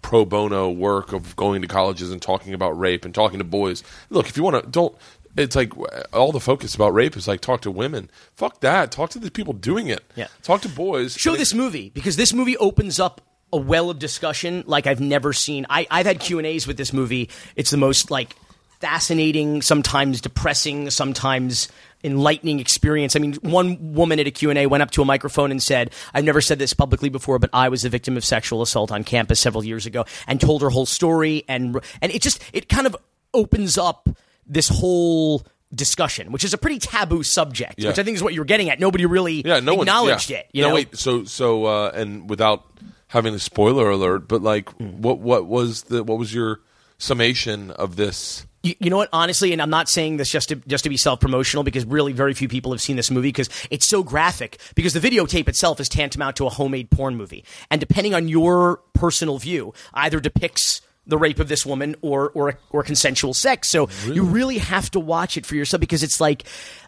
pro 0.02 0.24
bono 0.24 0.70
work 0.70 1.12
of 1.12 1.34
going 1.34 1.60
to 1.62 1.66
colleges 1.66 2.12
and 2.12 2.22
talking 2.22 2.54
about 2.54 2.78
rape 2.78 3.04
and 3.04 3.12
talking 3.12 3.38
to 3.38 3.44
boys. 3.44 3.82
Look, 4.08 4.28
if 4.28 4.36
you 4.36 4.44
want 4.44 4.62
to, 4.62 4.70
don't. 4.70 4.96
It's 5.36 5.56
like 5.56 5.72
all 6.12 6.30
the 6.30 6.38
focus 6.38 6.76
about 6.76 6.94
rape 6.94 7.16
is 7.16 7.26
like 7.26 7.40
talk 7.40 7.62
to 7.62 7.72
women. 7.72 8.08
Fuck 8.36 8.60
that. 8.60 8.92
Talk 8.92 9.10
to 9.10 9.18
the 9.18 9.32
people 9.32 9.54
doing 9.54 9.88
it. 9.88 10.04
Yeah. 10.14 10.28
Talk 10.44 10.62
to 10.62 10.68
boys. 10.68 11.16
show 11.16 11.34
this 11.34 11.52
movie 11.52 11.90
because 11.90 12.14
this 12.14 12.32
movie 12.32 12.56
opens 12.58 13.00
up 13.00 13.20
a 13.52 13.56
well 13.56 13.90
of 13.90 13.98
discussion 13.98 14.62
like 14.66 14.86
I've 14.86 15.00
never 15.00 15.32
seen. 15.32 15.66
I, 15.68 15.86
I've 15.90 16.06
had 16.06 16.20
Q 16.20 16.38
and 16.38 16.46
A's 16.46 16.66
with 16.66 16.76
this 16.76 16.92
movie. 16.92 17.28
It's 17.56 17.70
the 17.70 17.76
most 17.76 18.10
like 18.10 18.36
fascinating, 18.80 19.62
sometimes 19.62 20.20
depressing, 20.20 20.90
sometimes 20.90 21.68
enlightening 22.04 22.60
experience. 22.60 23.16
I 23.16 23.18
mean, 23.18 23.34
one 23.42 23.94
woman 23.94 24.20
at 24.20 24.26
a 24.26 24.30
Q&A 24.30 24.66
went 24.66 24.82
up 24.82 24.90
to 24.92 25.02
a 25.02 25.04
microphone 25.04 25.50
and 25.50 25.62
said, 25.62 25.92
I've 26.14 26.24
never 26.24 26.40
said 26.40 26.58
this 26.58 26.72
publicly 26.72 27.08
before, 27.08 27.38
but 27.38 27.50
I 27.52 27.68
was 27.68 27.84
a 27.84 27.88
victim 27.88 28.16
of 28.16 28.24
sexual 28.24 28.62
assault 28.62 28.92
on 28.92 29.02
campus 29.02 29.40
several 29.40 29.64
years 29.64 29.86
ago 29.86 30.04
and 30.26 30.40
told 30.40 30.62
her 30.62 30.70
whole 30.70 30.86
story. 30.86 31.44
And, 31.48 31.80
and 32.02 32.12
it 32.12 32.22
just, 32.22 32.40
it 32.52 32.68
kind 32.68 32.86
of 32.86 32.96
opens 33.34 33.76
up 33.78 34.08
this 34.46 34.68
whole 34.68 35.44
discussion, 35.74 36.30
which 36.30 36.44
is 36.44 36.52
a 36.54 36.58
pretty 36.58 36.78
taboo 36.78 37.22
subject, 37.22 37.74
Yeah. 37.78 37.88
which 37.88 37.98
I 37.98 38.02
think 38.04 38.16
is 38.16 38.22
what 38.22 38.34
you're 38.34 38.44
getting 38.44 38.70
at. 38.70 38.78
Nobody 38.78 39.04
really 39.06 39.42
yeah, 39.44 39.58
no 39.60 39.80
acknowledged 39.80 40.30
yeah. 40.30 40.38
it. 40.38 40.48
You 40.52 40.62
no, 40.62 40.68
know? 40.68 40.74
wait. 40.76 40.96
So, 40.96 41.24
so, 41.24 41.64
uh, 41.64 41.90
and 41.94 42.30
without 42.30 42.64
having 43.08 43.34
a 43.34 43.38
spoiler 43.38 43.90
alert, 43.90 44.28
but 44.28 44.42
like, 44.42 44.70
Hmm. 44.74 45.00
what, 45.02 45.18
what 45.18 45.46
was 45.46 45.84
the, 45.84 46.04
what 46.04 46.18
was 46.18 46.32
your 46.32 46.60
summation 46.98 47.70
of 47.72 47.96
this? 47.96 48.46
You, 48.66 48.74
you 48.80 48.90
know 48.90 48.96
what? 48.96 49.08
Honestly, 49.12 49.52
and 49.52 49.62
I'm 49.62 49.70
not 49.70 49.88
saying 49.88 50.16
this 50.16 50.28
just 50.28 50.48
to 50.48 50.56
just 50.56 50.84
to 50.84 50.90
be 50.90 50.96
self 50.96 51.20
promotional 51.20 51.62
because 51.62 51.84
really 51.84 52.12
very 52.12 52.34
few 52.34 52.48
people 52.48 52.72
have 52.72 52.80
seen 52.80 52.96
this 52.96 53.10
movie 53.10 53.28
because 53.28 53.48
it's 53.70 53.86
so 53.86 54.02
graphic. 54.02 54.58
Because 54.74 54.92
the 54.92 55.00
videotape 55.00 55.48
itself 55.48 55.78
is 55.78 55.88
tantamount 55.88 56.36
to 56.36 56.46
a 56.46 56.50
homemade 56.50 56.90
porn 56.90 57.16
movie, 57.16 57.44
and 57.70 57.80
depending 57.80 58.14
on 58.14 58.28
your 58.28 58.80
personal 58.92 59.38
view, 59.38 59.72
either 59.94 60.18
depicts 60.18 60.80
the 61.06 61.16
rape 61.16 61.38
of 61.38 61.46
this 61.46 61.64
woman 61.64 61.94
or 62.02 62.30
or 62.30 62.58
or 62.70 62.82
consensual 62.82 63.34
sex. 63.34 63.70
So 63.70 63.88
you 64.06 64.24
really 64.24 64.58
have 64.58 64.90
to 64.90 65.00
watch 65.00 65.36
it 65.36 65.46
for 65.46 65.54
yourself 65.54 65.80
because 65.80 66.02
it's 66.02 66.20
like. 66.20 66.44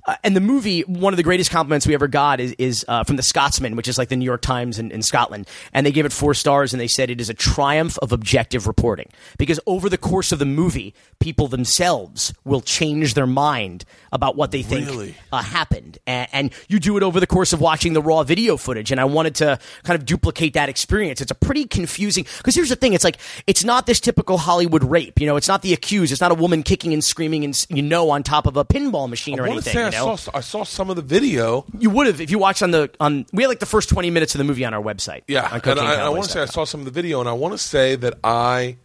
Uh, 0.09 0.17
and 0.25 0.35
the 0.35 0.41
movie, 0.41 0.81
one 0.85 1.13
of 1.13 1.19
the 1.19 1.23
greatest 1.23 1.51
compliments 1.51 1.87
we 1.87 1.93
ever 1.93 2.09
got 2.09 2.41
is, 2.41 2.53
is 2.53 2.83
uh, 2.89 3.05
from 3.05 3.17
the 3.17 3.23
Scotsman, 3.23 3.77
which 3.77 3.87
is 3.87 3.99
like 3.99 4.09
the 4.09 4.17
New 4.17 4.25
York 4.25 4.41
Times 4.41 4.79
in, 4.79 4.91
in 4.91 5.03
Scotland. 5.03 5.47
And 5.75 5.85
they 5.85 5.93
gave 5.93 6.07
it 6.07 6.13
four 6.15 6.33
stars 6.33 6.73
and 6.73 6.81
they 6.81 6.89
said 6.89 7.11
it 7.11 7.21
is 7.21 7.29
a 7.29 7.35
triumph 7.35 7.99
of 7.99 8.11
objective 8.11 8.67
reporting. 8.67 9.11
Because 9.37 9.61
over 9.67 9.91
the 9.91 9.99
course 9.99 10.33
of 10.33 10.39
the 10.39 10.47
movie, 10.47 10.95
people 11.21 11.47
themselves 11.47 12.33
will 12.47 12.63
change 12.63 13.13
their 13.13 13.27
mind 13.27 13.85
about 14.11 14.35
what 14.35 14.51
they 14.51 14.63
think 14.63 14.87
Really? 14.87 15.15
uh, 15.31 15.43
happened. 15.43 15.99
And, 16.07 16.27
and 16.33 16.53
you 16.69 16.81
do 16.81 16.97
it 16.97 17.03
over 17.03 17.21
the 17.21 17.27
course 17.27 17.53
of 17.53 17.61
watching 17.61 17.93
the 17.93 18.01
raw 18.01 18.23
video 18.23 18.57
footage. 18.57 18.91
And 18.91 18.99
I 18.99 19.05
wanted 19.05 19.35
to 19.37 19.59
kind 19.83 20.01
of 20.01 20.07
duplicate 20.07 20.55
that 20.55 20.71
experience. 20.71 21.21
It's 21.21 21.33
a 21.33 21.35
pretty 21.35 21.67
confusing, 21.67 22.25
because 22.39 22.55
here's 22.55 22.71
the 22.71 22.77
thing 22.77 22.95
it's 22.95 23.05
like, 23.05 23.19
it's 23.47 23.63
not 23.63 23.85
this 23.85 24.01
typical 24.01 24.39
Hollywood 24.39 24.85
rape. 24.85 25.21
You 25.21 25.27
know, 25.27 25.37
it's 25.37 25.49
not 25.49 25.61
the 25.61 25.75
accused. 25.75 26.13
It's 26.13 26.23
not 26.23 26.33
a 26.33 26.35
woman 26.35 26.63
kicking 26.63 26.95
and 26.95 27.05
screaming 27.05 27.45
and, 27.45 27.67
you 27.69 27.83
know, 27.83 28.09
on 28.09 28.23
top 28.23 28.47
of 28.47 28.57
a 28.57 28.65
pinball 28.65 29.07
machine 29.11 29.39
or 29.39 29.47
anything. 29.47 29.75
say 29.75 29.85
you 29.85 29.91
know? 29.91 29.98
Saw, 29.99 30.31
I 30.35 30.41
saw 30.41 30.65
some 30.65 30.91
of 30.91 30.97
the 30.97 31.03
video. 31.03 31.65
You 31.79 31.91
would 31.91 32.07
have 32.07 32.21
if 32.21 32.31
you 32.31 32.39
watched 32.39 32.63
on 32.63 32.71
the 32.71 32.91
on. 33.01 33.27
We 33.33 33.43
had 33.43 33.49
like 33.49 33.61
the 33.61 33.67
first 33.67 33.89
twenty 33.89 34.11
minutes 34.11 34.35
of 34.35 34.39
the 34.39 34.45
movie 34.45 34.65
on 34.65 34.75
our 34.75 34.83
website. 34.83 35.23
Yeah, 35.29 35.49
on 35.49 35.61
and 35.65 35.81
I, 35.81 36.07
I 36.07 36.09
want 36.09 36.25
to 36.25 36.31
say 36.31 36.41
I 36.41 36.47
saw 36.47 36.65
some 36.65 36.81
of 36.81 36.85
the 36.85 36.93
video, 36.93 37.21
and 37.21 37.29
I 37.29 37.33
want 37.33 37.53
to 37.53 37.59
say 37.59 37.97
that 37.97 38.19
I 38.23 38.77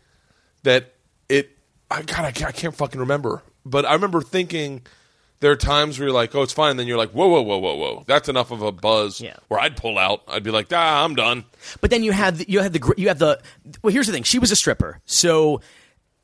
that 0.63 0.93
it. 1.29 1.57
I 1.89 2.01
God, 2.01 2.25
I 2.25 2.31
can't, 2.31 2.49
I 2.49 2.51
can't 2.51 2.75
fucking 2.75 2.99
remember, 2.99 3.43
but 3.65 3.85
I 3.85 3.93
remember 3.93 4.21
thinking 4.21 4.81
there 5.43 5.51
are 5.51 5.57
times 5.57 5.99
where 5.99 6.07
you're 6.07 6.15
like, 6.15 6.33
"Oh, 6.33 6.41
it's 6.41 6.53
fine," 6.53 6.77
then 6.77 6.87
you're 6.87 6.97
like, 6.97 7.11
"Whoa, 7.11 7.27
whoa, 7.27 7.41
whoa, 7.41 7.57
whoa, 7.57 7.75
whoa!" 7.75 8.03
That's 8.07 8.29
enough 8.29 8.51
of 8.51 8.61
a 8.61 8.71
buzz. 8.71 9.19
Yeah. 9.19 9.35
Where 9.49 9.59
I'd 9.59 9.75
pull 9.75 9.97
out, 9.97 10.23
I'd 10.27 10.43
be 10.43 10.51
like, 10.51 10.67
"Ah, 10.71 11.03
I'm 11.03 11.15
done." 11.15 11.43
But 11.81 11.91
then 11.91 12.03
you 12.03 12.13
have 12.13 12.37
the, 12.37 12.45
you 12.47 12.61
have 12.61 12.71
the 12.71 12.93
you 12.97 13.09
have 13.09 13.19
the. 13.19 13.41
Well, 13.81 13.93
here's 13.93 14.07
the 14.07 14.13
thing. 14.13 14.23
She 14.23 14.39
was 14.39 14.51
a 14.51 14.55
stripper, 14.55 15.01
so 15.05 15.61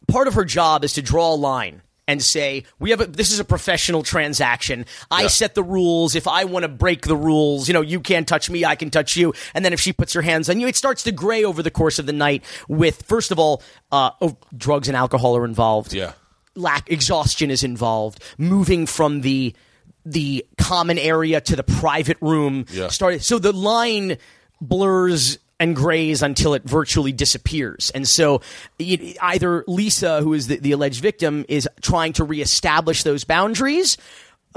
part 0.08 0.28
of 0.28 0.36
her 0.36 0.45
job 0.45 0.84
is 0.84 0.93
to 0.93 1.02
draw 1.02 1.34
a 1.34 1.36
line 1.36 1.82
and 2.10 2.24
say 2.24 2.63
we 2.80 2.89
have 2.89 3.02
a, 3.02 3.06
this 3.06 3.32
is 3.32 3.39
a 3.39 3.43
professional 3.45 4.02
transaction. 4.04 4.86
I 5.12 5.22
Yeah. 5.24 5.28
set 5.28 5.54
the 5.54 5.63
rules. 5.63 6.15
If 6.15 6.28
I 6.28 6.43
want 6.45 6.63
to 6.63 6.67
break 6.69 7.04
the 7.06 7.15
rules, 7.15 7.67
you 7.67 7.74
know, 7.76 7.82
you 7.82 8.00
can't 8.00 8.28
touch 8.28 8.50
me. 8.50 8.65
I 8.65 8.76
can 8.76 8.89
touch 8.89 9.15
you. 9.15 9.34
And 9.54 9.63
then 9.63 9.74
if 9.74 9.80
she 9.80 9.93
puts 9.93 10.13
her 10.13 10.24
hands 10.24 10.50
on 10.50 10.60
you, 10.60 10.67
it 10.67 10.76
starts 10.76 11.04
to 11.04 11.12
gray 11.12 11.43
over 11.43 11.62
the 11.62 11.69
course 11.72 12.00
of 12.00 12.06
the 12.08 12.13
night. 12.13 12.43
With 12.67 13.04
first 13.04 13.32
of 13.32 13.38
all, 13.38 13.62
uh, 13.91 14.10
oh, 14.22 14.38
drugs 14.58 14.88
and 14.88 14.98
alcohol 14.98 15.38
are 15.38 15.45
involved. 15.45 15.93
Yeah. 15.93 16.13
lack 16.56 16.89
exhaustion 16.91 17.52
is 17.52 17.63
involved. 17.63 18.22
Moving 18.38 18.86
from 18.88 19.22
the 19.22 19.54
the 20.06 20.45
common 20.58 20.98
area 20.98 21.39
to 21.41 21.56
the 21.56 21.63
private 21.63 22.17
room 22.22 22.65
Yeah. 22.72 22.88
started. 22.89 23.24
So 23.24 23.38
the 23.38 23.54
line 23.54 24.17
blurs 24.60 25.38
and 25.60 25.76
grays 25.76 26.22
until 26.22 26.54
it 26.54 26.63
virtually 26.63 27.12
disappears. 27.12 27.91
And 27.93 28.08
so 28.08 28.41
it, 28.78 29.17
either 29.22 29.63
Lisa, 29.67 30.22
who 30.22 30.34
is 30.34 30.48
the, 30.48 30.58
the 30.58 30.72
alleged 30.72 31.02
victim, 31.02 31.45
is 31.50 31.67
trying 31.82 32.13
to 32.13 32.24
reestablish 32.24 33.04
those 33.04 33.24
boundaries 33.24 33.98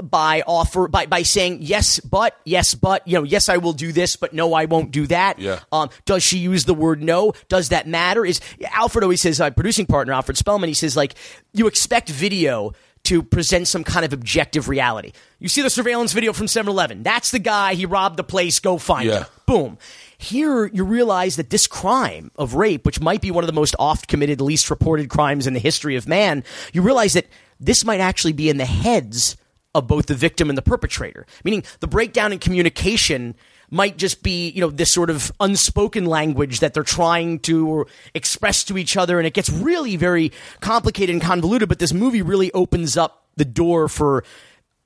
by 0.01 0.41
offer 0.47 0.87
by, 0.87 1.05
by 1.05 1.21
saying 1.21 1.59
yes 1.61 1.99
but 1.99 2.35
yes 2.45 2.73
but 2.73 3.07
you 3.07 3.13
know 3.13 3.21
yes 3.23 3.47
I 3.47 3.57
will 3.57 3.73
do 3.73 3.91
this 3.91 4.15
but 4.15 4.33
no 4.33 4.55
I 4.55 4.65
won't 4.65 4.89
do 4.89 5.05
that 5.05 5.37
Yeah. 5.37 5.59
um, 5.71 5.91
does 6.05 6.23
she 6.23 6.39
use 6.39 6.65
the 6.65 6.73
word 6.73 7.03
no? 7.03 7.33
Does 7.47 7.69
that 7.69 7.87
matter? 7.87 8.25
Is 8.25 8.41
Alfred 8.71 9.03
always 9.03 9.21
says, 9.21 9.39
uh, 9.39 9.51
producing 9.51 9.85
partner 9.85 10.13
Alfred 10.13 10.35
Spellman, 10.35 10.67
he 10.67 10.73
says, 10.73 10.97
like, 10.97 11.13
you 11.53 11.67
expect 11.67 12.09
video 12.09 12.71
to 13.03 13.21
present 13.21 13.67
some 13.67 13.83
kind 13.83 14.03
of 14.03 14.13
objective 14.13 14.67
reality. 14.67 15.11
You 15.39 15.47
see 15.49 15.61
the 15.61 15.69
surveillance 15.69 16.11
video 16.13 16.33
from 16.33 16.47
7 16.47 16.67
Eleven. 16.71 17.03
That's 17.03 17.29
the 17.29 17.37
guy, 17.39 17.75
he 17.75 17.85
robbed 17.85 18.17
the 18.17 18.23
place, 18.23 18.59
go 18.59 18.79
find 18.79 19.07
Yeah. 19.09 19.19
him. 19.19 19.25
Boom. 19.45 19.77
Here, 20.23 20.67
you 20.67 20.85
realize 20.85 21.35
that 21.35 21.49
this 21.49 21.67
crime 21.67 22.31
of 22.37 22.53
rape, 22.53 22.85
which 22.85 23.01
might 23.01 23.19
be 23.19 23.29
one 23.29 23.43
of 23.43 23.47
the 23.47 23.53
most 23.53 23.75
oft 23.77 24.07
committed, 24.07 24.39
least 24.39 24.69
reported 24.69 25.09
crimes 25.09 25.47
in 25.47 25.53
the 25.53 25.59
history 25.59 25.97
of 25.97 26.07
man, 26.07 26.45
you 26.71 26.81
realize 26.81 27.11
that 27.13 27.27
this 27.59 27.83
might 27.83 27.99
actually 27.99 28.31
be 28.31 28.49
in 28.49 28.55
the 28.55 28.65
heads 28.65 29.35
of 29.75 29.85
both 29.85 30.05
the 30.05 30.15
victim 30.15 30.47
and 30.47 30.57
the 30.57 30.61
perpetrator. 30.61 31.25
Meaning, 31.43 31.63
the 31.81 31.87
breakdown 31.87 32.31
in 32.31 32.39
communication 32.39 33.35
might 33.69 33.97
just 33.97 34.23
be, 34.23 34.49
you 34.51 34.61
know, 34.61 34.69
this 34.69 34.93
sort 34.93 35.09
of 35.09 35.29
unspoken 35.41 36.05
language 36.05 36.61
that 36.61 36.73
they're 36.73 36.83
trying 36.83 37.39
to 37.39 37.85
express 38.13 38.63
to 38.63 38.77
each 38.77 38.95
other, 38.95 39.19
and 39.19 39.27
it 39.27 39.33
gets 39.33 39.49
really 39.49 39.97
very 39.97 40.31
complicated 40.61 41.13
and 41.13 41.21
convoluted. 41.21 41.67
But 41.67 41.79
this 41.79 41.91
movie 41.91 42.21
really 42.21 42.49
opens 42.53 42.95
up 42.95 43.25
the 43.35 43.45
door 43.45 43.89
for 43.89 44.23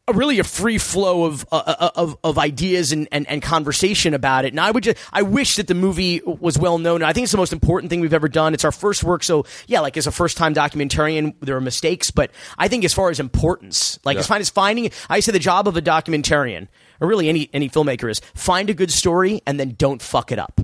a 0.09 0.13
really 0.13 0.39
a 0.39 0.43
free 0.43 0.77
flow 0.77 1.25
of 1.25 1.45
uh, 1.51 1.89
of 1.95 2.17
of 2.23 2.37
ideas 2.37 2.91
and, 2.93 3.07
and, 3.11 3.27
and 3.27 3.41
conversation 3.41 4.13
about 4.13 4.45
it. 4.45 4.53
And 4.53 4.59
I 4.59 4.71
would 4.71 4.83
just 4.83 4.97
I 5.11 5.21
wish 5.21 5.57
that 5.57 5.67
the 5.67 5.73
movie 5.73 6.21
was 6.25 6.57
well 6.57 6.77
known. 6.77 7.03
I 7.03 7.11
think 7.13 7.23
it's 7.23 7.31
the 7.33 7.37
most 7.37 7.51
important 7.51 7.89
thing 7.89 7.99
we've 7.99 8.13
ever 8.13 8.29
done. 8.29 8.53
It's 8.53 8.63
our 8.63 8.71
first 8.71 9.03
work, 9.03 9.23
so 9.23 9.45
yeah, 9.67 9.81
like 9.81 9.97
as 9.97 10.07
a 10.07 10.11
first 10.11 10.37
time 10.37 10.53
documentarian, 10.53 11.35
there 11.41 11.57
are 11.57 11.61
mistakes, 11.61 12.09
but 12.11 12.31
I 12.57 12.67
think 12.69 12.85
as 12.85 12.93
far 12.93 13.09
as 13.09 13.19
importance, 13.19 13.99
like 14.05 14.15
Yeah. 14.15 14.21
as 14.21 14.27
far 14.27 14.37
as 14.37 14.49
finding, 14.49 14.91
I 15.09 15.19
say 15.19 15.31
the 15.33 15.39
job 15.39 15.67
of 15.67 15.75
a 15.75 15.81
documentarian 15.81 16.67
or 17.01 17.07
really 17.07 17.27
any 17.27 17.49
any 17.53 17.69
filmmaker 17.69 18.09
is 18.09 18.21
find 18.33 18.69
a 18.69 18.73
good 18.73 18.91
story 18.91 19.41
and 19.45 19.59
then 19.59 19.75
don't 19.77 20.01
fuck 20.01 20.31
it 20.31 20.39
up, 20.39 20.61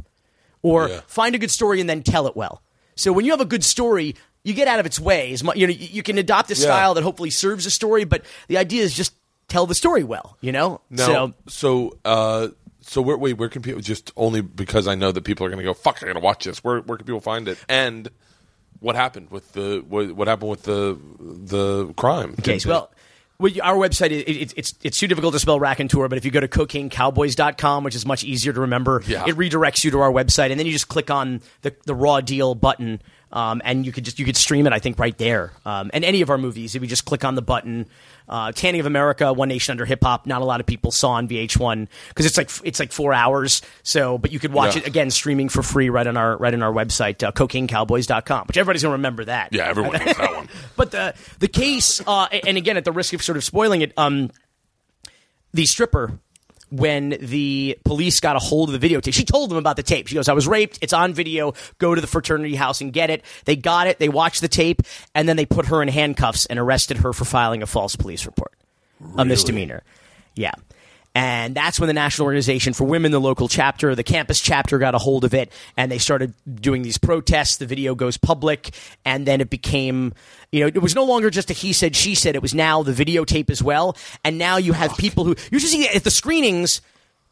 or 0.61 0.87
Yeah. 0.87 1.01
find 1.07 1.35
a 1.35 1.37
good 1.37 1.51
story 1.51 1.81
and 1.81 1.89
then 1.89 2.01
tell 2.01 2.27
it 2.27 2.35
well. 2.37 2.61
So 2.95 3.11
when 3.11 3.25
you 3.25 3.31
have 3.31 3.41
a 3.41 3.45
good 3.45 3.63
story. 3.63 4.15
You 4.45 4.53
get 4.53 4.67
out 4.67 4.81
of 4.81 4.85
its 4.85 4.99
way. 4.99 5.31
As 5.31 5.41
you 5.55 5.65
know, 5.67 5.71
you 5.73 6.03
can 6.03 6.17
adopt 6.17 6.51
a 6.51 6.53
Yeah. 6.53 6.59
style 6.63 6.93
that 6.95 7.03
hopefully 7.05 7.29
serves 7.29 7.65
a 7.65 7.71
story, 7.71 8.03
but 8.03 8.25
the 8.49 8.57
idea 8.57 8.83
is 8.83 8.93
just 8.93 9.13
tell 9.53 9.65
the 9.67 9.75
story 9.75 10.03
well. 10.03 10.37
You 10.41 10.51
know, 10.51 10.81
Now, 10.89 11.05
so 11.05 11.33
so, 11.47 11.97
uh, 12.03 12.47
so 12.81 13.01
where, 13.01 13.17
wait, 13.17 13.33
where 13.37 13.47
can 13.49 13.61
people 13.61 13.79
just 13.81 14.11
only 14.17 14.41
because 14.41 14.87
I 14.87 14.95
know 14.95 15.11
that 15.13 15.23
people 15.23 15.45
are 15.45 15.49
going 15.49 15.59
to 15.59 15.63
go, 15.63 15.73
fuck, 15.73 16.03
I 16.03 16.07
got 16.07 16.13
to 16.13 16.19
watch 16.19 16.43
this. 16.43 16.63
Where, 16.63 16.81
where 16.81 16.97
can 16.97 17.05
people 17.05 17.21
find 17.21 17.47
it? 17.47 17.57
And 17.69 18.09
what 18.81 18.95
happened 18.95 19.29
with 19.31 19.53
the, 19.53 19.83
what, 19.87 20.11
what 20.13 20.27
happened 20.27 20.49
with 20.51 20.63
the, 20.63 20.97
the 21.19 21.93
crime? 21.95 22.35
case. 22.35 22.65
Well, 22.65 22.91
well, 23.39 23.51
our 23.63 23.75
website 23.75 24.11
it, 24.11 24.27
it, 24.29 24.53
it's 24.55 24.73
it's 24.83 24.97
too 24.99 25.07
difficult 25.07 25.33
to 25.33 25.39
spell 25.39 25.59
Rakontur, 25.59 26.07
but 26.07 26.17
if 26.17 26.23
you 26.25 26.31
go 26.31 26.39
to 26.39 26.47
cocainecowboys.com, 26.47 27.83
which 27.83 27.95
is 27.95 28.05
much 28.05 28.23
easier 28.23 28.53
to 28.53 28.61
remember, 28.61 29.01
Yeah. 29.07 29.25
it 29.27 29.35
redirects 29.35 29.83
you 29.83 29.91
to 29.91 29.99
our 30.01 30.11
website, 30.11 30.51
and 30.51 30.59
then 30.59 30.65
you 30.65 30.71
just 30.71 30.87
click 30.87 31.09
on 31.09 31.41
the 31.61 31.75
the 31.85 31.95
raw 31.95 32.21
deal 32.21 32.53
button, 32.55 33.01
um, 33.33 33.61
and 33.65 33.85
you 33.85 33.91
could 33.91 34.05
just 34.05 34.17
you 34.19 34.23
could 34.25 34.37
stream 34.37 34.65
it. 34.67 34.71
I 34.73 34.79
think 34.79 34.97
right 34.99 35.17
there, 35.17 35.51
um, 35.65 35.91
and 35.93 36.05
any 36.05 36.21
of 36.21 36.29
our 36.29 36.37
movies, 36.37 36.75
if 36.75 36.81
you 36.81 36.87
just 36.87 37.03
click 37.05 37.25
on 37.25 37.35
the 37.35 37.41
button. 37.41 37.87
Uh, 38.29 38.53
Tanning 38.53 38.79
of 38.79 38.85
America, 38.85 39.33
One 39.33 39.49
Nation 39.49 39.73
Under 39.73 39.83
Hip 39.83 40.01
Hop. 40.01 40.25
Not 40.25 40.41
a 40.41 40.45
lot 40.45 40.61
of 40.61 40.65
people 40.65 40.91
saw 40.91 41.09
on 41.11 41.27
VH1 41.27 41.89
because 42.07 42.25
it's 42.25 42.37
like 42.37 42.49
it's 42.63 42.79
like 42.79 42.93
four 42.93 43.13
hours. 43.13 43.61
So, 43.83 44.17
but 44.17 44.31
you 44.31 44.39
could 44.39 44.53
watch 44.53 44.77
Yeah. 44.77 44.83
it 44.83 44.87
again 44.87 45.11
streaming 45.11 45.49
for 45.49 45.61
free 45.61 45.89
right 45.89 46.07
on 46.07 46.15
our 46.15 46.37
right 46.37 46.53
on 46.53 46.63
our 46.63 46.71
website, 46.71 47.21
uh, 47.21 47.33
cocainecowboys.com, 47.33 48.47
which 48.47 48.55
everybody's 48.55 48.81
gonna 48.83 48.93
remember 48.93 49.25
that. 49.25 49.49
yeah, 49.51 49.65
everyone 49.67 49.97
knows 50.05 50.15
that 50.15 50.33
one. 50.35 50.47
But 50.77 50.91
the 50.91 51.13
the 51.39 51.49
case, 51.49 52.01
uh, 52.07 52.27
and 52.47 52.55
again, 52.57 52.77
at 52.77 52.85
the 52.85 52.93
risk 52.93 53.11
of 53.13 53.21
sort 53.21 53.35
of 53.37 53.43
spoiling 53.43 53.81
it, 53.81 53.91
um, 53.97 54.31
the 55.53 55.65
stripper, 55.65 56.17
when 56.73 57.17
the 57.21 57.77
police 57.85 58.19
got 58.19 58.35
a 58.35 58.39
hold 58.39 58.73
of 58.73 58.79
the 58.79 58.89
videotape, 58.89 59.13
she 59.13 59.25
told 59.25 59.51
them 59.51 59.57
about 59.57 59.75
the 59.75 59.83
tape. 59.83 60.07
She 60.07 60.15
goes, 60.15 60.27
"I 60.27 60.33
was 60.33 60.47
raped. 60.47 60.79
It's 60.81 60.93
on 60.93 61.13
video. 61.13 61.53
Go 61.77 61.93
to 61.93 62.01
the 62.01 62.07
fraternity 62.07 62.55
house 62.55 62.81
and 62.81 62.91
get 62.91 63.09
it." 63.09 63.23
They 63.45 63.55
got 63.55 63.87
it. 63.87 63.99
They 63.99 64.09
watched 64.09 64.41
the 64.41 64.47
tape, 64.47 64.81
and 65.13 65.29
then 65.29 65.37
they 65.37 65.45
put 65.45 65.67
her 65.67 65.81
in 65.81 65.87
handcuffs 65.87 66.45
and 66.47 66.57
arrested 66.57 66.97
her 66.97 67.13
for 67.13 67.25
filing 67.25 67.61
a 67.61 67.67
false 67.67 67.95
police 67.95 68.25
report, 68.25 68.53
a 69.17 69.23
misdemeanor. 69.23 69.83
Yeah. 70.35 70.53
And 71.15 71.53
that's 71.53 71.79
when 71.79 71.87
the 71.87 71.93
National 71.93 72.25
Organization 72.25 72.73
for 72.73 72.85
Women, 72.85 73.11
the 73.11 73.21
local 73.21 73.47
chapter, 73.47 73.93
the 73.93 74.03
campus 74.03 74.39
chapter 74.39 74.79
got 74.79 74.95
a 74.95 74.97
hold 74.97 75.23
of 75.23 75.33
it 75.33 75.51
and 75.77 75.91
they 75.91 75.99
started 75.99 76.33
doing 76.55 76.81
these 76.81 76.97
protests. 76.97 77.57
The 77.57 77.67
video 77.67 77.93
goes 77.93 78.17
public 78.17 78.73
and 79.05 79.27
then 79.27 79.39
it 79.39 79.51
became, 79.51 80.13
you 80.51 80.61
know, 80.61 80.67
it 80.67 80.81
was 80.81 80.95
no 80.95 81.03
longer 81.03 81.29
just 81.29 81.51
a 81.51 81.53
he 81.53 81.71
said, 81.71 81.95
she 81.95 82.15
said. 82.15 82.35
It 82.35 82.41
was 82.41 82.55
now 82.55 82.81
the 82.81 82.93
videotape 82.93 83.51
as 83.51 83.61
well. 83.61 83.95
And 84.23 84.39
now 84.39 84.57
you 84.57 84.73
have 84.73 84.97
people 84.97 85.23
who, 85.23 85.35
you 85.51 85.59
see 85.59 85.87
at 85.87 86.03
the 86.03 86.11
screenings, 86.11 86.81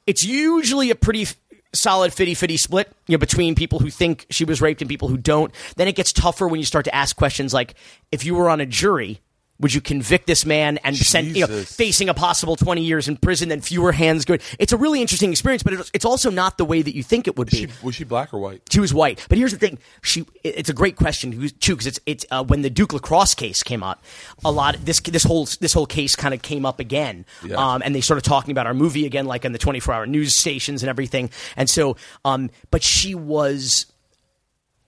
it's 0.06 0.24
usually 0.24 0.92
a 0.92 0.96
pretty 0.96 1.28
solid 1.74 2.12
50-50 2.12 2.58
split 2.58 2.92
you 3.08 3.14
know 3.14 3.18
between 3.18 3.56
people 3.56 3.80
who 3.80 3.90
think 3.90 4.26
she 4.30 4.44
was 4.44 4.62
raped 4.62 4.82
and 4.82 4.90
people 4.90 5.08
who 5.08 5.16
don't 5.16 5.54
then 5.78 5.88
it 5.88 5.96
gets 5.96 6.12
tougher 6.12 6.46
when 6.46 6.60
you 6.60 6.66
start 6.66 6.84
to 6.84 6.94
ask 6.94 7.16
questions 7.16 7.54
like 7.54 7.76
if 8.12 8.26
you 8.26 8.36
were 8.36 8.50
on 8.50 8.60
a 8.60 8.66
jury 8.66 9.22
would 9.62 9.74
you 9.74 9.80
convict 9.82 10.28
this 10.28 10.46
man 10.46 10.78
and 10.84 10.98
send 10.98 11.36
you 11.38 11.48
know 11.48 11.62
facing 11.64 12.10
a 12.10 12.14
possible 12.14 12.56
20 12.56 12.82
years 12.82 13.08
in 13.08 13.16
prison 13.16 13.50
then 13.50 13.62
fewer 13.62 13.92
hands 13.92 14.26
go 14.26 14.38
it's 14.60 14.74
a 14.74 14.78
really 14.78 15.00
interesting 15.02 15.32
experience 15.32 15.64
but 15.64 15.74
it's, 15.74 15.92
it's 15.94 16.06
also 16.06 16.30
not 16.30 16.58
the 16.58 16.66
way 16.66 16.82
that 16.82 16.96
you 16.96 17.04
think 17.04 17.28
it 17.28 17.38
would 17.38 17.50
be 17.50 17.58
She, 17.58 17.68
was 17.84 17.96
she 17.96 18.04
black 18.04 18.34
or 18.34 18.40
white? 18.40 18.62
she 18.70 18.80
was 18.80 18.94
white, 18.94 19.26
but 19.30 19.38
here's 19.38 19.52
the 19.52 19.58
thing: 19.60 19.78
she. 20.02 20.26
It's 20.44 20.70
a 20.70 20.74
great 20.74 20.96
question 20.96 21.32
too, 21.60 21.74
because 21.76 21.88
it's 21.88 22.00
it's 22.06 22.26
uh, 22.32 22.44
when 22.44 22.62
the 22.64 22.70
Duke 22.70 22.94
lacrosse 22.94 23.34
case 23.36 23.64
came 23.64 23.84
up, 23.84 24.04
a 24.44 24.52
lot 24.52 24.76
this 24.84 25.00
this 25.02 25.24
whole 25.24 25.46
this 25.60 25.74
whole 25.74 25.86
case 25.86 26.16
kind 26.16 26.34
of 26.34 26.42
came 26.42 26.66
up 26.66 26.80
again, 26.80 27.26
Yeah. 27.46 27.56
um, 27.58 27.82
and 27.86 27.94
they 27.94 28.02
started 28.02 28.24
talking 28.24 28.52
about 28.52 28.66
our 28.68 28.74
movie 28.74 29.06
again, 29.06 29.26
like 29.26 29.46
on 29.46 29.52
the 29.52 29.60
24 29.60 29.94
hour 29.94 30.06
news 30.08 30.40
stations 30.40 30.82
and 30.84 30.90
everything. 30.90 31.30
And 31.56 31.70
so, 31.70 31.96
um, 32.26 32.50
but 32.72 32.82
she 32.84 33.14
was 33.16 33.86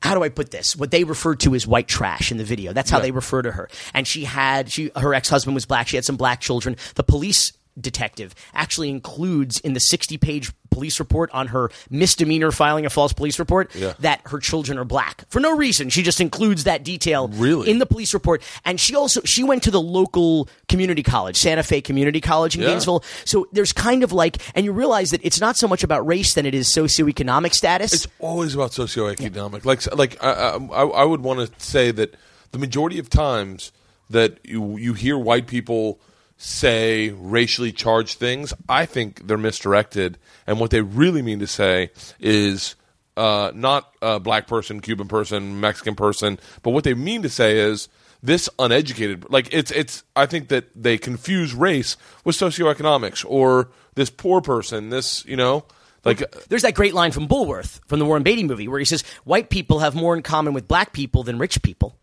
how 0.04 0.16
do 0.16 0.22
I 0.22 0.28
put 0.28 0.52
this? 0.52 0.76
What 0.76 0.92
they 0.92 1.06
referred 1.06 1.39
to 1.42 1.56
as 1.56 1.66
white 1.66 1.88
trash 1.88 2.30
in 2.30 2.38
the 2.38 2.44
video. 2.44 2.74
That's 2.74 2.89
how 2.89 3.00
they 3.00 3.12
refer 3.12 3.42
to 3.42 3.52
her. 3.52 3.70
And 3.94 4.06
she 4.06 4.26
had 4.26 4.70
she 4.70 4.92
her 4.98 5.13
ex 5.13 5.30
husband 5.30 5.56
was 5.56 5.66
black. 5.66 5.88
She 5.88 5.96
had 5.96 6.04
some 6.04 6.18
black 6.18 6.42
children. 6.42 6.76
The 6.96 7.04
police 7.04 7.54
detective 7.80 8.36
actually 8.54 8.90
includes 8.90 9.60
in 9.60 9.74
the 9.74 9.80
60 9.80 10.18
page 10.18 10.52
police 10.70 11.00
report 11.00 11.30
on 11.32 11.48
her 11.48 11.70
misdemeanor 11.90 12.52
filing 12.52 12.86
a 12.86 12.90
false 12.90 13.14
police 13.14 13.38
report 13.40 13.74
Yeah. 13.76 13.94
that 14.00 14.22
her 14.26 14.40
children 14.40 14.78
are 14.80 14.84
black 14.86 15.26
for 15.30 15.40
no 15.40 15.56
reason 15.56 15.90
she 15.90 16.02
just 16.04 16.20
includes 16.20 16.64
that 16.66 16.84
detail 16.84 17.28
Really? 17.28 17.70
in 17.70 17.78
the 17.80 17.86
police 17.86 18.14
report 18.14 18.42
and 18.66 18.80
she 18.80 18.96
also 18.96 19.22
she 19.24 19.44
went 19.44 19.64
to 19.64 19.72
the 19.72 19.82
local 19.82 20.48
community 20.68 21.04
college 21.04 21.36
santa 21.38 21.62
fe 21.64 21.80
community 21.82 22.22
college 22.22 22.56
in 22.56 22.62
Yeah. 22.62 22.70
gainesville 22.70 23.04
so 23.26 23.48
there's 23.52 23.72
kind 23.74 24.04
of 24.04 24.12
like 24.12 24.38
and 24.56 24.66
you 24.66 24.72
realize 24.72 25.12
that 25.12 25.22
it's 25.24 25.40
not 25.40 25.58
so 25.58 25.68
much 25.68 25.84
about 25.84 26.06
race 26.08 26.34
than 26.34 26.46
it 26.46 26.56
is 26.56 26.68
socioeconomic 26.74 27.54
status 27.54 27.94
It's 27.94 28.08
always 28.20 28.56
about 28.56 28.72
socioeconomic. 28.72 29.66
Like, 29.66 29.86
like 29.96 30.24
I, 30.24 30.32
I, 30.58 30.84
I 30.86 31.04
would 31.04 31.22
want 31.22 31.40
to 31.48 31.64
say 31.64 31.92
that 31.92 32.16
the 32.52 32.58
majority 32.60 32.98
of 33.00 33.10
times 33.10 33.72
that 34.10 34.38
you 34.44 34.78
you 34.78 34.94
hear 34.94 35.18
white 35.18 35.48
people 35.48 36.00
say 36.43 37.10
racially 37.12 37.71
charged 37.71 38.19
things, 38.19 38.53
I 38.67 38.86
think 38.86 39.27
they're 39.27 39.38
misdirected, 39.38 40.17
and 40.45 40.60
what 40.60 40.71
they 40.71 40.82
really 40.82 41.21
mean 41.21 41.39
to 41.39 41.47
say 41.47 41.91
is 42.19 42.75
uh, 43.15 43.53
not 43.56 43.93
a 44.01 44.19
black 44.19 44.45
person, 44.45 44.82
Cuban 44.82 45.08
person, 45.08 45.62
Mexican 45.62 45.95
person, 45.95 46.38
but 46.62 46.71
what 46.71 46.84
they 46.84 46.95
mean 46.95 47.21
to 47.21 47.29
say 47.29 47.60
is 47.60 47.88
this 48.21 48.49
uneducated 48.60 49.29
like 49.29 49.53
it's 49.53 49.71
it's 49.71 50.03
I 50.17 50.25
think 50.25 50.49
that 50.49 50.65
they 50.75 50.97
confuse 50.97 51.53
race 51.53 51.95
with 52.25 52.36
socioeconomics 52.36 53.23
or 53.25 53.69
this 53.95 54.10
poor 54.10 54.41
person, 54.41 54.89
this 54.89 55.25
you 55.25 55.38
know 55.38 55.65
like 56.03 56.29
There's 56.49 56.63
that 56.63 56.75
great 56.75 56.93
line 56.93 57.13
from 57.13 57.29
Bulworth 57.29 57.79
from 57.88 57.99
the 57.99 58.06
Warren 58.06 58.23
Beatty 58.23 58.43
movie 58.43 58.67
where 58.67 58.79
he 58.79 58.86
says 58.86 59.03
white 59.23 59.49
people 59.49 59.79
have 59.79 59.95
more 59.95 60.13
in 60.13 60.23
common 60.23 60.53
with 60.53 60.67
black 60.67 60.91
people 60.91 61.23
than 61.23 61.39
rich 61.39 61.62
people. 61.62 61.97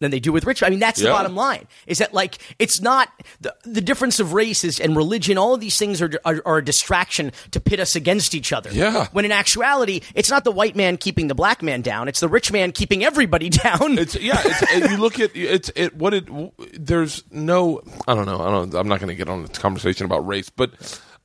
Than 0.00 0.12
they 0.12 0.20
do 0.20 0.30
with 0.32 0.46
rich. 0.46 0.62
I 0.62 0.70
mean, 0.70 0.78
that's 0.78 1.00
the 1.00 1.08
bottom 1.08 1.34
line. 1.34 1.66
Is 1.88 1.98
that 1.98 2.14
like 2.14 2.38
it's 2.60 2.80
not 2.80 3.08
the, 3.40 3.52
the 3.64 3.80
difference 3.80 4.20
of 4.20 4.32
races 4.32 4.78
and 4.78 4.94
religion. 4.94 5.36
All 5.38 5.54
of 5.54 5.60
these 5.60 5.76
things 5.76 6.00
are, 6.00 6.12
are 6.24 6.40
are 6.46 6.58
a 6.58 6.64
distraction 6.64 7.32
to 7.50 7.58
pit 7.58 7.80
us 7.80 7.96
against 7.96 8.32
each 8.32 8.52
other. 8.52 8.70
Yeah. 8.70 9.08
When 9.10 9.24
in 9.24 9.32
actuality, 9.32 10.02
it's 10.14 10.30
not 10.30 10.44
the 10.44 10.52
white 10.52 10.76
man 10.76 10.98
keeping 10.98 11.26
the 11.26 11.34
black 11.34 11.64
man 11.64 11.82
down. 11.82 12.06
It's 12.06 12.20
the 12.20 12.28
rich 12.28 12.52
man 12.52 12.70
keeping 12.70 13.02
everybody 13.02 13.48
down. 13.64 13.98
It's 13.98 14.14
yeah. 14.14 14.40
It's, 14.44 14.62
it, 14.72 14.90
you 14.92 14.98
look 14.98 15.18
at 15.18 15.34
it's 15.34 15.68
it. 15.74 15.96
What 15.96 16.14
it. 16.14 16.28
There's 16.74 17.24
no. 17.32 17.82
I 18.06 18.14
don't 18.14 18.26
know. 18.26 18.40
I 18.40 18.50
don't. 18.52 18.74
I'm 18.74 18.86
not 18.86 19.00
going 19.00 19.08
to 19.08 19.16
get 19.16 19.28
on 19.28 19.46
this 19.46 19.58
conversation 19.58 20.04
about 20.04 20.24
race, 20.24 20.48
but 20.48 20.70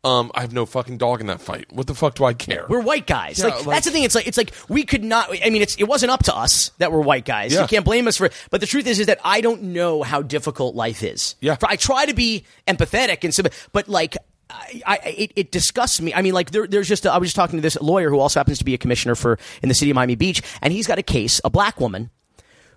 um, 0.03 0.31
I 0.35 0.41
have 0.41 0.53
no 0.53 0.65
fucking 0.65 0.97
dog 0.97 1.21
in 1.21 1.27
that 1.27 1.39
fight. 1.39 1.71
What 1.71 1.87
the 1.87 1.95
fuck 1.95 2.15
do 2.15 2.25
I 2.25 2.33
care? 2.33 2.65
We're 2.67 2.81
white 2.81 3.07
guys. 3.07 3.39
Yeah, 3.39 3.45
like, 3.45 3.65
like- 3.65 3.75
that's 3.75 3.85
the 3.85 3.91
thing. 3.91 4.03
It's 4.03 4.15
like 4.15 4.27
it's 4.27 4.37
like 4.37 4.51
we 4.67 4.83
could 4.83 5.03
not. 5.03 5.29
I 5.43 5.49
mean, 5.49 5.61
it's 5.61 5.75
it 5.75 5.85
wasn't 5.85 6.11
up 6.11 6.23
to 6.25 6.35
us 6.35 6.71
that 6.79 6.91
we're 6.91 7.01
white 7.01 7.25
guys. 7.25 7.53
Yeah. 7.53 7.61
You 7.61 7.67
can't 7.67 7.85
blame 7.85 8.07
us 8.07 8.17
for. 8.17 8.29
But 8.49 8.61
the 8.61 8.67
truth 8.67 8.85
is, 8.87 8.99
is 8.99 9.07
that 9.07 9.19
I 9.23 9.41
don't 9.41 9.63
know 9.63 10.03
how 10.03 10.21
difficult 10.21 10.75
life 10.75 11.03
is. 11.03 11.35
Yeah. 11.39 11.55
I 11.63 11.77
try 11.77 12.05
to 12.05 12.13
be 12.13 12.43
empathetic 12.67 13.23
and 13.23 13.33
so, 13.33 13.43
but 13.71 13.87
like. 13.87 14.17
I, 14.49 14.81
I, 14.85 14.95
it, 15.17 15.31
it 15.35 15.51
disgusts 15.51 15.99
me. 15.99 16.13
I 16.13 16.21
mean, 16.21 16.33
like 16.33 16.51
there, 16.51 16.67
there's 16.67 16.87
just. 16.87 17.05
A, 17.07 17.11
I 17.11 17.17
was 17.17 17.27
just 17.29 17.35
talking 17.35 17.57
to 17.57 17.61
this 17.61 17.79
lawyer 17.81 18.11
who 18.11 18.19
also 18.19 18.39
happens 18.39 18.59
to 18.59 18.65
be 18.65 18.75
a 18.75 18.77
commissioner 18.77 19.15
for 19.15 19.39
in 19.63 19.69
the 19.69 19.73
city 19.73 19.89
of 19.89 19.95
Miami 19.95 20.13
Beach, 20.13 20.43
and 20.61 20.71
he's 20.71 20.85
got 20.85 20.99
a 20.99 21.01
case, 21.01 21.41
a 21.43 21.49
black 21.49 21.79
woman 21.79 22.11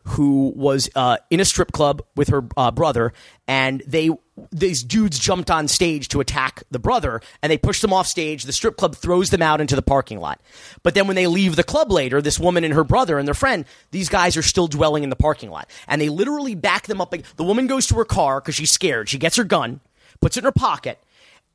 who 0.06 0.52
was 0.54 0.88
uh, 0.94 1.16
in 1.30 1.40
a 1.40 1.44
strip 1.44 1.72
club 1.72 2.00
with 2.14 2.28
her 2.28 2.44
uh, 2.56 2.70
brother, 2.70 3.12
and 3.48 3.82
they 3.86 4.10
these 4.52 4.82
dudes 4.82 5.18
jumped 5.18 5.50
on 5.50 5.66
stage 5.66 6.08
to 6.08 6.20
attack 6.20 6.62
the 6.70 6.78
brother, 6.78 7.20
and 7.42 7.50
they 7.50 7.58
pushed 7.58 7.82
them 7.82 7.92
off 7.92 8.06
stage. 8.06 8.44
The 8.44 8.52
strip 8.52 8.76
club 8.76 8.94
throws 8.94 9.30
them 9.30 9.42
out 9.42 9.60
into 9.60 9.74
the 9.74 9.82
parking 9.82 10.20
lot. 10.20 10.40
But 10.82 10.94
then 10.94 11.06
when 11.06 11.16
they 11.16 11.26
leave 11.26 11.56
the 11.56 11.64
club 11.64 11.90
later, 11.90 12.20
this 12.20 12.38
woman 12.38 12.62
and 12.62 12.74
her 12.74 12.84
brother 12.84 13.18
and 13.18 13.26
their 13.26 13.34
friend, 13.34 13.64
these 13.90 14.08
guys 14.08 14.36
are 14.36 14.42
still 14.42 14.68
dwelling 14.68 15.02
in 15.02 15.10
the 15.10 15.16
parking 15.16 15.50
lot, 15.50 15.68
and 15.88 16.00
they 16.00 16.08
literally 16.08 16.54
back 16.54 16.86
them 16.86 17.00
up. 17.00 17.14
The 17.36 17.44
woman 17.44 17.66
goes 17.66 17.86
to 17.88 17.96
her 17.96 18.04
car 18.04 18.40
because 18.40 18.54
she's 18.54 18.72
scared. 18.72 19.08
She 19.08 19.18
gets 19.18 19.36
her 19.36 19.44
gun, 19.44 19.80
puts 20.20 20.36
it 20.36 20.40
in 20.40 20.44
her 20.44 20.52
pocket, 20.52 21.02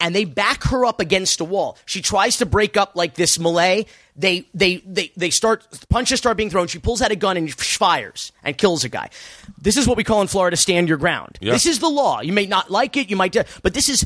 and 0.01 0.15
they 0.15 0.25
back 0.25 0.63
her 0.65 0.85
up 0.85 0.99
against 0.99 1.39
a 1.39 1.45
wall. 1.45 1.77
She 1.85 2.01
tries 2.01 2.37
to 2.37 2.45
break 2.45 2.75
up 2.75 2.95
like 2.95 3.13
this 3.13 3.39
melee. 3.39 3.85
They 4.15 4.45
they 4.53 4.77
they 4.77 5.11
they 5.15 5.29
start 5.29 5.65
punches 5.89 6.19
start 6.19 6.35
being 6.35 6.49
thrown. 6.49 6.67
She 6.67 6.79
pulls 6.79 7.01
out 7.01 7.11
a 7.11 7.15
gun 7.15 7.37
and 7.37 7.53
fires 7.53 8.33
and 8.43 8.57
kills 8.57 8.83
a 8.83 8.89
guy. 8.89 9.09
This 9.61 9.77
is 9.77 9.87
what 9.87 9.95
we 9.95 10.03
call 10.03 10.21
in 10.21 10.27
Florida 10.27 10.57
stand 10.57 10.89
your 10.89 10.97
ground. 10.97 11.37
Yeah. 11.39 11.53
This 11.53 11.65
is 11.65 11.79
the 11.79 11.89
law. 11.89 12.21
You 12.21 12.33
may 12.33 12.47
not 12.47 12.69
like 12.69 12.97
it, 12.97 13.09
you 13.09 13.15
might, 13.15 13.31
do, 13.31 13.43
but 13.63 13.73
this 13.73 13.87
is 13.87 14.05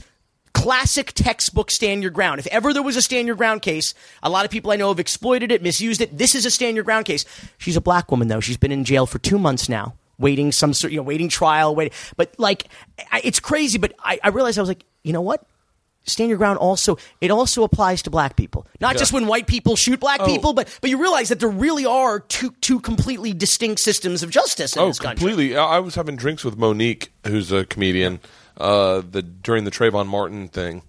classic 0.54 1.14
textbook 1.14 1.72
stand 1.72 2.02
your 2.02 2.12
ground. 2.12 2.40
If 2.40 2.48
ever 2.48 2.74
there 2.74 2.84
was 2.84 2.96
a 2.96 3.02
stand 3.02 3.28
your 3.28 3.36
ground 3.36 3.62
case, 3.62 3.94
a 4.22 4.30
lot 4.30 4.46
of 4.46 4.52
people 4.52 4.72
I 4.72 4.76
know 4.76 4.90
have 4.90 5.00
exploited 5.00 5.52
it, 5.52 5.62
misused 5.62 6.02
it. 6.02 6.18
This 6.18 6.36
is 6.36 6.46
a 6.46 6.52
stand 6.52 6.76
your 6.76 6.84
ground 6.84 7.06
case. 7.06 7.26
She's 7.58 7.76
a 7.76 7.82
black 7.82 8.12
woman 8.12 8.28
though. 8.28 8.40
She's 8.42 8.58
been 8.58 8.72
in 8.72 8.84
jail 8.84 9.06
for 9.06 9.20
two 9.20 9.40
months 9.40 9.70
now, 9.70 9.96
waiting 10.18 10.52
some 10.52 10.74
sort, 10.74 10.92
you 10.92 10.98
know, 10.98 11.04
waiting 11.04 11.30
trial, 11.30 11.76
waiting. 11.76 11.94
But 12.16 12.36
like, 12.38 12.66
I, 13.12 13.22
it's 13.24 13.40
crazy. 13.40 13.78
But 13.78 13.94
I, 14.00 14.20
I 14.24 14.30
realized 14.30 14.58
I 14.58 14.62
was 14.62 14.70
like, 14.70 14.86
you 15.04 15.14
know 15.14 15.22
what? 15.22 15.46
Stand 16.08 16.30
your 16.30 16.38
ground. 16.38 16.58
Also, 16.60 16.98
it 17.22 17.32
also 17.32 17.64
applies 17.64 18.02
to 18.04 18.10
black 18.10 18.36
people, 18.36 18.68
not 18.80 18.94
Yeah. 18.94 19.00
just 19.00 19.12
when 19.14 19.26
white 19.28 19.48
people 19.48 19.76
shoot 19.76 20.00
black 20.00 20.20
Oh. 20.22 20.26
people, 20.26 20.54
but 20.54 20.68
but 20.82 20.90
you 20.90 20.98
realize 21.02 21.30
that 21.30 21.40
there 21.40 21.50
really 21.50 21.86
are 21.86 22.20
two 22.20 22.54
two 22.62 22.80
completely 22.80 23.34
distinct 23.34 23.82
systems 23.82 24.22
of 24.24 24.30
justice 24.30 24.76
in 24.76 24.82
Oh, 24.84 24.88
this 24.88 25.00
country. 25.00 25.18
completely. 25.28 25.58
I 25.58 25.80
was 25.80 25.96
having 25.96 26.16
drinks 26.16 26.44
with 26.44 26.58
Mo'Nique, 26.58 27.08
who's 27.26 27.52
a 27.52 27.66
comedian, 27.66 28.20
uh, 28.58 29.02
the 29.10 29.22
during 29.22 29.64
the 29.66 29.72
Trayvon 29.72 30.08
Martin 30.08 30.48
thing, 30.48 30.84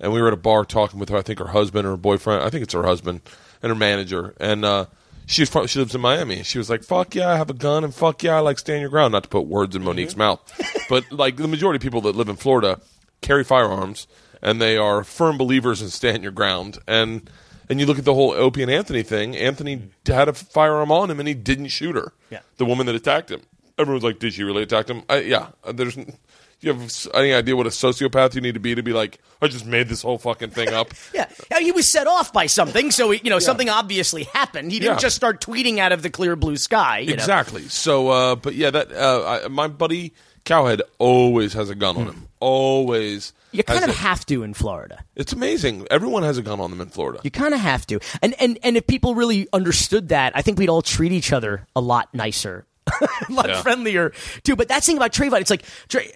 and 0.00 0.12
we 0.12 0.20
were 0.20 0.28
at 0.28 0.32
a 0.32 0.36
bar 0.38 0.64
talking 0.64 0.98
with 0.98 1.10
her. 1.10 1.18
I 1.18 1.22
think 1.22 1.38
her 1.38 1.48
husband 1.48 1.86
or 1.86 1.90
her 1.90 1.96
boyfriend. 1.96 2.42
I 2.42 2.50
think 2.50 2.62
it's 2.62 2.74
her 2.74 2.84
husband 2.84 3.20
and 3.62 3.70
her 3.70 3.76
manager. 3.76 4.34
And 4.40 4.64
uh, 4.64 4.86
she's 5.26 5.48
from, 5.50 5.66
she 5.66 5.78
lives 5.78 5.94
in 5.94 6.00
Miami. 6.00 6.42
She 6.44 6.56
was 6.58 6.70
like, 6.70 6.82
"Fuck 6.82 7.14
yeah, 7.14 7.28
I 7.30 7.36
have 7.36 7.50
a 7.50 7.54
gun, 7.54 7.84
and 7.84 7.94
fuck 7.94 8.22
yeah, 8.22 8.36
I 8.36 8.40
like 8.40 8.58
stand 8.58 8.80
your 8.80 8.90
ground." 8.90 9.12
Not 9.12 9.24
to 9.24 9.28
put 9.28 9.42
words 9.46 9.76
in 9.76 9.84
Mo'Nique's 9.84 10.16
mouth, 10.16 10.40
but 10.88 11.04
like 11.12 11.36
the 11.36 11.46
majority 11.46 11.76
of 11.76 11.82
people 11.82 12.00
that 12.02 12.16
live 12.16 12.28
in 12.30 12.36
Florida 12.36 12.80
carry 13.20 13.44
firearms, 13.44 14.08
and 14.42 14.60
they 14.60 14.76
are 14.76 15.04
firm 15.04 15.38
believers 15.38 15.80
in 15.82 15.88
stand 15.90 16.22
your 16.22 16.32
ground. 16.32 16.78
And 16.86 17.30
and 17.68 17.80
you 17.80 17.86
look 17.86 17.98
at 17.98 18.04
the 18.04 18.14
whole 18.14 18.32
Opie 18.32 18.62
and 18.62 18.70
Anthony 18.70 19.02
thing. 19.02 19.36
Anthony 19.36 19.88
had 20.06 20.28
a 20.28 20.32
firearm 20.34 20.90
on 20.92 21.10
him, 21.10 21.18
and 21.20 21.28
he 21.28 21.34
didn't 21.34 21.68
shoot 21.68 21.94
her 21.94 22.12
Yeah. 22.30 22.40
the 22.58 22.64
woman 22.64 22.86
that 22.86 22.94
attacked 22.94 23.30
him. 23.30 23.42
Everyone's 23.78 24.04
like, 24.04 24.18
"Did 24.18 24.34
she 24.34 24.42
really 24.42 24.62
attack 24.62 24.88
him?" 24.88 25.02
I, 25.08 25.20
yeah. 25.20 25.48
There's. 25.72 25.94
Do 25.94 26.68
you 26.68 26.74
have 26.74 27.06
any 27.14 27.32
idea 27.32 27.56
what 27.56 27.66
a 27.66 27.70
sociopath 27.70 28.36
you 28.36 28.40
need 28.40 28.54
to 28.54 28.60
be 28.60 28.76
to 28.76 28.84
be 28.84 28.92
like? 28.92 29.18
I 29.40 29.48
just 29.48 29.66
made 29.66 29.88
this 29.88 30.00
whole 30.02 30.18
fucking 30.18 30.50
thing 30.50 30.68
up. 30.72 30.94
Yeah, 31.14 31.26
Yeah, 31.50 31.58
he 31.58 31.72
was 31.72 31.90
set 31.90 32.06
off 32.06 32.32
by 32.32 32.46
something, 32.46 32.92
so 32.92 33.10
he, 33.10 33.20
you 33.24 33.30
know 33.30 33.40
something 33.40 33.68
obviously 33.68 34.24
happened. 34.24 34.70
He 34.70 34.78
didn't 34.78 34.96
Yeah. 34.96 35.00
just 35.00 35.16
start 35.16 35.40
tweeting 35.40 35.78
out 35.78 35.90
of 35.90 36.02
the 36.02 36.10
clear 36.10 36.36
blue 36.36 36.56
sky. 36.56 37.00
you 37.00 37.08
know? 37.08 37.14
exactly. 37.14 37.62
So, 37.68 38.10
uh, 38.10 38.36
but 38.36 38.54
yeah, 38.54 38.70
that 38.70 38.92
uh, 38.92 39.40
I, 39.44 39.48
my 39.48 39.66
buddy 39.66 40.12
Cowhead 40.44 40.80
always 40.98 41.52
has 41.52 41.70
a 41.70 41.74
gun 41.74 41.96
on 41.96 42.02
hmm. 42.04 42.10
him. 42.10 42.28
Always. 42.40 43.32
You 43.52 43.62
kind 43.62 43.84
of 43.84 43.90
a- 43.90 43.94
have 43.94 44.26
to 44.26 44.42
in 44.42 44.54
Florida. 44.54 45.04
It's 45.14 45.32
amazing. 45.32 45.86
Everyone 45.90 46.22
has 46.22 46.38
a 46.38 46.42
gun 46.42 46.58
on 46.60 46.70
them 46.70 46.80
in 46.80 46.88
Florida. 46.88 47.20
You 47.22 47.30
kind 47.30 47.54
of 47.54 47.60
have 47.60 47.86
to. 47.88 48.00
And, 48.22 48.34
and 48.40 48.58
and 48.62 48.76
if 48.76 48.86
people 48.86 49.14
really 49.14 49.46
understood 49.52 50.08
that, 50.08 50.32
I 50.34 50.42
think 50.42 50.58
we'd 50.58 50.68
all 50.68 50.82
treat 50.82 51.12
each 51.12 51.32
other 51.32 51.66
a 51.76 51.80
lot 51.80 52.12
nicer. 52.14 52.66
a 53.00 53.32
lot 53.32 53.48
Yeah. 53.48 53.62
friendlier 53.62 54.12
too, 54.42 54.56
but 54.56 54.66
that's 54.66 54.86
the 54.86 54.90
thing 54.90 54.96
about 54.96 55.12
Trayvon. 55.12 55.40
It's 55.40 55.50
like 55.50 55.64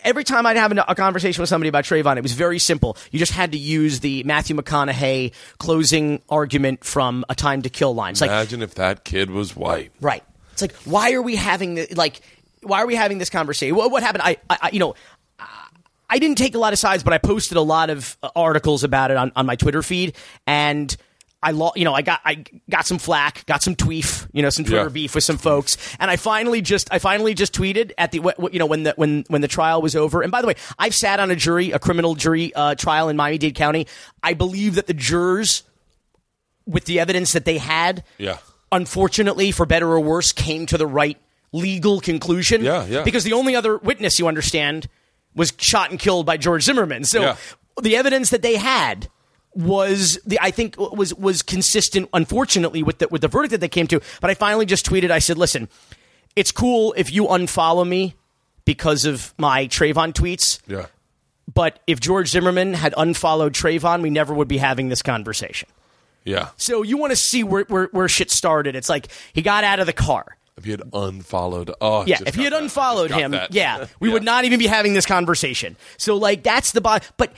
every 0.03 0.24
time 0.24 0.47
I'd 0.47 0.57
have 0.57 0.77
a, 0.77 0.85
a 0.89 0.95
conversation 0.97 1.41
with 1.41 1.49
somebody 1.49 1.68
about 1.68 1.85
Trayvon, 1.85 2.16
it 2.16 2.22
was 2.22 2.33
very 2.33 2.59
simple. 2.59 2.97
You 3.12 3.20
just 3.20 3.33
had 3.33 3.53
to 3.53 3.59
use 3.59 4.01
the 4.01 4.24
Matthew 4.24 4.57
McConaughey 4.57 5.33
closing 5.59 6.22
argument 6.29 6.85
from 6.85 7.24
A 7.29 7.37
Time 7.37 7.62
to 7.62 7.70
Kill 7.70 7.95
line. 7.95 8.12
It's 8.12 8.20
like 8.20 8.31
Imagine 8.31 8.62
if 8.62 8.74
that 8.74 9.05
kid 9.05 9.31
was 9.31 9.55
white. 9.55 9.93
Right. 10.01 10.24
It's 10.53 10.62
like 10.62 10.74
why 10.85 11.12
are 11.12 11.22
we 11.22 11.37
having 11.37 11.77
the, 11.77 11.87
like 11.95 12.20
why 12.67 12.83
are 12.83 12.87
we 12.87 12.95
having 12.95 13.19
this 13.19 13.31
conversation? 13.31 13.77
What, 13.77 13.91
what 13.91 14.03
happened? 14.03 14.23
I, 14.25 14.37
I, 14.51 14.71
you 14.73 14.79
know. 14.81 14.95
I 16.09 16.21
didn't 16.21 16.39
take 16.39 16.55
a 16.55 16.59
lot 16.59 16.73
of 16.73 16.79
sides, 16.79 17.03
but 17.03 17.12
I 17.12 17.19
posted 17.19 17.57
a 17.57 17.61
lot 17.62 17.91
of 17.91 18.17
uh, 18.23 18.29
articles 18.37 18.85
about 18.85 19.11
it 19.11 19.17
on, 19.17 19.33
on 19.35 19.45
my 19.45 19.57
Twitter 19.57 19.83
feed, 19.83 20.14
and 20.47 20.97
I, 21.43 21.51
lo- 21.51 21.73
you 21.75 21.85
know, 21.85 21.95
I 21.95 22.03
got 22.03 22.21
I 22.25 22.45
got 22.71 22.87
some 22.87 22.99
flack, 22.99 23.45
got 23.47 23.61
some 23.61 23.75
tweef, 23.75 24.29
you 24.33 24.41
know, 24.41 24.49
some 24.51 24.64
Twitter 24.64 24.85
Yeah. 24.85 24.89
beef 24.89 25.17
with 25.17 25.25
some 25.25 25.37
folks, 25.37 25.77
and 25.99 26.09
I 26.09 26.14
finally 26.14 26.61
just 26.62 26.93
I 26.93 27.01
finally 27.01 27.35
just 27.35 27.53
tweeted 27.53 27.91
at 27.99 28.12
the 28.12 28.21
you 28.53 28.61
know 28.61 28.67
when 28.67 28.85
the 28.85 28.93
when 28.95 29.25
when 29.27 29.41
the 29.41 29.49
trial 29.49 29.83
was 29.83 29.97
over. 29.97 30.23
And 30.23 30.31
by 30.31 30.43
the 30.43 30.47
way, 30.47 30.55
I've 30.79 30.95
sat 30.95 31.19
on 31.19 31.33
a 31.33 31.37
jury, 31.37 31.73
a 31.73 31.81
criminal 31.81 32.14
jury 32.14 32.55
uh, 32.55 32.77
trial 32.77 33.09
in 33.09 33.17
Miami 33.17 33.39
Dade 33.39 33.57
County. 33.57 33.89
I 34.23 34.35
believe 34.35 34.77
that 34.77 34.87
the 34.87 34.95
jurors, 34.95 35.64
with 36.67 36.85
the 36.85 37.01
evidence 37.01 37.33
that 37.33 37.45
they 37.45 37.59
had, 37.59 38.05
Yeah. 38.17 38.39
unfortunately, 38.71 39.51
for 39.51 39.67
better 39.67 39.89
or 39.89 39.99
worse, 39.99 40.31
came 40.31 40.67
to 40.67 40.79
the 40.79 40.87
right 40.87 41.19
legal 41.57 42.01
conclusion. 42.01 42.63
Yeah, 42.63 42.85
yeah. 42.87 43.03
Because 43.03 43.25
the 43.25 43.33
only 43.33 43.57
other 43.57 43.77
witness 43.79 44.19
you 44.19 44.27
understand 44.29 44.89
was 45.35 45.53
shot 45.59 45.91
and 45.91 45.99
killed 45.99 46.27
by 46.27 46.37
George 46.37 46.63
Zimmerman. 46.63 47.05
So 47.05 47.21
Yeah. 47.23 47.37
the 47.83 47.97
evidence 47.97 48.31
that 48.31 48.43
they 48.43 48.57
had 48.57 49.09
was 49.55 50.19
the 50.27 50.39
I 50.41 50.51
think 50.51 50.77
was 50.79 51.15
was 51.15 51.41
consistent 51.43 52.09
unfortunately 52.13 52.83
with 52.83 52.99
the 52.99 53.09
with 53.09 53.23
the 53.23 53.29
verdict 53.29 53.53
that 53.53 53.61
they 53.63 53.69
came 53.71 53.87
to 53.87 54.01
but 54.21 54.29
I 54.31 54.35
finally 54.35 54.67
just 54.67 54.85
tweeted 54.85 55.11
I 55.11 55.19
said 55.19 55.39
listen 55.39 55.71
it's 56.37 56.53
cool 56.53 56.93
if 56.99 57.11
you 57.11 57.25
unfollow 57.25 57.89
me 57.89 58.15
because 58.67 59.07
of 59.07 59.33
my 59.39 59.67
Trayvon 59.67 60.13
tweets 60.13 60.61
Yeah. 60.67 60.87
but 61.55 61.81
if 61.87 62.01
George 62.01 62.29
Zimmerman 62.29 62.75
had 62.75 62.93
unfollowed 62.99 63.55
Trayvon 63.55 64.03
we 64.03 64.11
never 64.11 64.35
would 64.35 64.47
be 64.49 64.59
having 64.59 64.91
this 64.91 65.01
conversation 65.01 65.71
Yeah. 66.27 66.49
so 66.59 66.83
you 66.83 66.99
want 66.99 67.13
to 67.13 67.17
see 67.17 67.43
where, 67.43 67.65
where 67.69 67.89
where 67.93 68.09
shit 68.09 68.31
started 68.31 68.77
it's 68.77 68.91
like 68.91 69.09
he 69.33 69.41
got 69.41 69.65
out 69.65 69.81
of 69.81 69.87
the 69.87 69.95
car 69.95 70.36
If 70.57 70.65
he 70.65 70.71
had 70.71 70.83
unfollowed, 70.93 71.71
oh, 71.83 72.07
yeah, 72.07 72.19
if 72.27 72.35
he 72.35 72.45
had 72.45 72.55
that. 72.55 72.63
Unfollowed 72.63 73.11
him, 73.11 73.33
that. 73.33 73.53
yeah, 73.53 73.87
we 74.01 74.09
would 74.09 74.25
not 74.25 74.47
even 74.47 74.59
be 74.59 74.67
having 74.67 74.95
this 74.95 75.05
conversation. 75.05 75.77
So 75.99 76.17
like 76.17 76.43
that's 76.43 76.73
the 76.73 76.81
but 76.81 77.33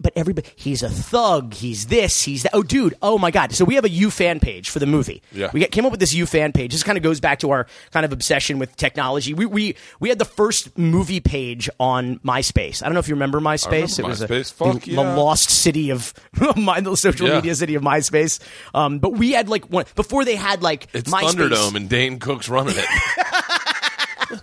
but 0.00 0.12
everybody 0.16 0.48
he's 0.56 0.82
a 0.82 0.88
thug, 0.88 1.54
he's 1.54 1.86
this, 1.86 2.22
he's 2.22 2.42
that. 2.44 2.50
Oh 2.54 2.62
dude, 2.62 2.94
oh 3.02 3.18
my 3.18 3.30
god. 3.30 3.52
So 3.52 3.64
we 3.64 3.74
have 3.74 3.84
a 3.84 3.90
U 3.90 4.10
fan 4.10 4.40
page 4.40 4.70
for 4.70 4.78
the 4.78 4.86
movie. 4.86 5.22
Yeah. 5.32 5.50
We 5.52 5.60
get, 5.60 5.70
came 5.72 5.84
up 5.84 5.90
with 5.92 6.00
this 6.00 6.14
U 6.14 6.26
fan 6.26 6.52
page. 6.52 6.72
This 6.72 6.82
kind 6.82 6.96
of 6.98 7.04
goes 7.04 7.20
back 7.20 7.38
to 7.40 7.50
our 7.50 7.66
kind 7.92 8.04
of 8.06 8.12
obsession 8.12 8.58
with 8.58 8.74
technology. 8.76 9.34
We 9.34 9.46
we 9.46 9.76
we 10.00 10.08
had 10.08 10.18
the 10.18 10.24
first 10.24 10.76
movie 10.78 11.20
page 11.20 11.68
on 11.78 12.18
MySpace. 12.20 12.82
I 12.82 12.86
don't 12.86 12.94
know 12.94 13.00
if 13.00 13.08
you 13.08 13.14
remember 13.14 13.40
MySpace. 13.40 13.98
remember 13.98 14.02
it 14.02 14.06
was 14.06 14.22
a- 14.22 14.28
MySpace. 14.28 14.52
Fuck 14.52 14.80
the, 14.82 14.90
yeah. 14.92 14.96
the 15.02 15.16
lost 15.16 15.50
city 15.50 15.90
of 15.90 16.14
my 16.56 16.80
the 16.80 16.96
social 16.96 17.28
Yeah. 17.28 17.36
media 17.36 17.54
city 17.54 17.74
of 17.74 17.82
MySpace. 17.82 18.40
Um, 18.74 18.98
but 18.98 19.12
we 19.12 19.32
had 19.32 19.48
like 19.48 19.66
one 19.66 19.84
before 19.94 20.24
they 20.24 20.36
had 20.36 20.62
like 20.62 20.86
It's 20.92 21.10
MySpace. 21.10 21.32
Thunderdome, 21.34 21.76
and 21.76 21.88
Dane 21.88 22.18
Cook's 22.18 22.48
running 22.48 22.74
it. 22.76 22.84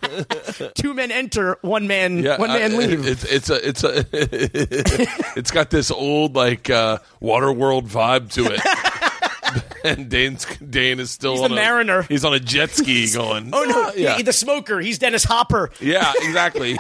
Two 0.75 0.93
men 0.93 1.11
enter, 1.11 1.57
one 1.61 1.87
man, 1.87 2.19
Yeah, 2.23 2.37
one 2.37 2.49
man 2.49 2.73
I- 2.73 2.77
leave. 2.77 3.05
It's 3.07 3.23
it's 3.23 3.49
a 3.49 3.67
it's 3.67 3.83
a 3.83 4.05
it's 5.37 5.51
got 5.51 5.69
this 5.69 5.91
old 5.91 6.35
like 6.35 6.69
uh, 6.69 6.99
water 7.19 7.51
world 7.51 7.87
vibe 7.87 8.31
to 8.33 8.45
it. 8.53 9.63
and 9.83 10.09
Dane's 10.09 10.45
Dane 10.57 10.99
is 10.99 11.11
still 11.11 11.33
He's 11.33 11.41
on 11.43 11.51
the 11.51 11.57
a, 11.57 11.59
mariner. 11.61 12.01
He's 12.03 12.25
on 12.25 12.33
a 12.33 12.39
jet 12.39 12.71
ski 12.71 13.11
going. 13.11 13.51
Oh 13.53 13.63
no, 13.63 13.91
yeah, 13.95 14.17
he- 14.17 14.23
the 14.23 14.33
smoker. 14.33 14.79
He's 14.79 14.99
Dennis 14.99 15.23
Hopper. 15.23 15.71
yeah, 15.79 16.11
exactly. 16.17 16.77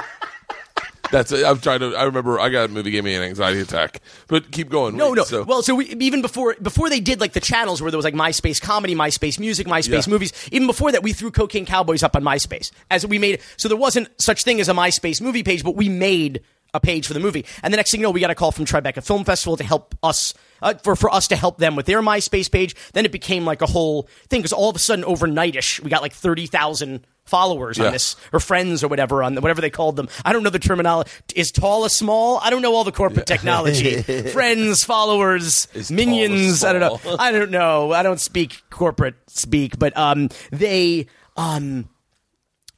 That's 1.11 1.31
it. 1.31 1.45
I'm 1.45 1.59
trying 1.59 1.79
to. 1.79 1.95
I 1.95 2.03
remember 2.03 2.39
I 2.39 2.49
got 2.49 2.69
a 2.69 2.73
movie 2.73 2.91
gave 2.91 3.03
me 3.03 3.15
an 3.15 3.23
anxiety 3.23 3.59
attack. 3.61 4.01
But 4.27 4.51
keep 4.51 4.69
going. 4.69 4.97
No, 4.97 5.09
Wait, 5.11 5.17
no. 5.17 5.23
So, 5.23 5.43
well, 5.43 5.61
so 5.61 5.75
we, 5.75 5.85
even 5.85 6.21
before 6.21 6.55
before 6.61 6.89
they 6.89 6.99
did 6.99 7.19
like 7.19 7.33
the 7.33 7.39
channels 7.39 7.81
where 7.81 7.91
there 7.91 7.97
was 7.97 8.05
like 8.05 8.13
MySpace 8.13 8.61
comedy, 8.61 8.95
MySpace 8.95 9.39
music, 9.39 9.67
MySpace 9.67 10.07
Yeah. 10.07 10.11
movies. 10.11 10.33
Even 10.51 10.67
before 10.67 10.91
that, 10.91 11.03
we 11.03 11.13
threw 11.13 11.31
Cocaine 11.31 11.65
Cowboys 11.65 12.03
up 12.03 12.15
on 12.15 12.23
MySpace 12.23 12.71
as 12.91 13.05
we 13.05 13.19
made. 13.19 13.39
So 13.57 13.67
there 13.67 13.77
wasn't 13.77 14.09
such 14.21 14.43
thing 14.43 14.59
as 14.59 14.69
a 14.69 14.73
MySpace 14.73 15.21
movie 15.21 15.43
page, 15.43 15.63
but 15.63 15.75
we 15.75 15.89
made 15.89 16.41
a 16.73 16.79
page 16.79 17.07
for 17.07 17.13
the 17.13 17.19
movie. 17.21 17.45
And 17.63 17.73
the 17.73 17.77
next 17.77 17.91
thing 17.91 18.01
you 18.01 18.07
know, 18.07 18.11
we 18.11 18.19
got 18.19 18.29
a 18.29 18.35
call 18.35 18.51
from 18.51 18.65
Tribeca 18.65 19.01
Film 19.03 19.23
Festival 19.23 19.55
to 19.57 19.63
help 19.63 19.95
us. 20.03 20.33
Uh, 20.61 20.73
for 20.83 20.95
for 20.95 21.13
us 21.13 21.27
to 21.27 21.35
help 21.35 21.59
them 21.59 21.75
with 21.75 21.85
their 21.85 22.01
MySpace 22.01 22.51
page, 22.51 22.75
then 22.93 23.05
it 23.05 23.11
became 23.11 23.45
like 23.45 23.61
a 23.61 23.67
whole 23.67 24.09
thing 24.27 24.39
because 24.41 24.51
all 24.51 24.69
of 24.71 24.75
a 24.75 24.79
sudden, 24.79 25.05
overnightish, 25.05 25.79
we 25.81 25.89
got 25.91 26.01
like 26.01 26.13
thirty 26.13 26.47
thousand 26.47 27.05
followers 27.27 27.77
Yeah. 27.77 27.85
on 27.87 27.91
this 27.93 28.15
or 28.33 28.39
friends 28.39 28.83
or 28.83 28.87
whatever 28.87 29.21
on 29.21 29.35
the, 29.35 29.41
whatever 29.41 29.61
they 29.61 29.69
called 29.69 29.95
them. 29.95 30.09
I 30.25 30.33
don't 30.33 30.41
know 30.43 30.49
the 30.49 30.59
terminology. 30.59 31.11
Is 31.35 31.51
tall 31.51 31.85
a 31.85 31.89
small? 31.89 32.39
I 32.41 32.49
don't 32.49 32.61
know 32.61 32.73
all 32.73 32.83
the 32.83 32.91
corporate 32.91 33.27
technology. 33.27 34.01
friends, 34.31 34.83
followers, 34.83 35.67
Is 35.73 35.91
minions. 35.91 36.63
I 36.63 36.73
don't 36.73 36.81
know. 36.81 37.15
I 37.19 37.31
don't 37.31 37.51
know. 37.51 37.91
I 37.91 38.01
don't 38.03 38.19
speak 38.19 38.61
corporate 38.69 39.15
speak, 39.27 39.77
but 39.77 39.95
um, 39.97 40.29
they 40.51 41.07
um, 41.35 41.87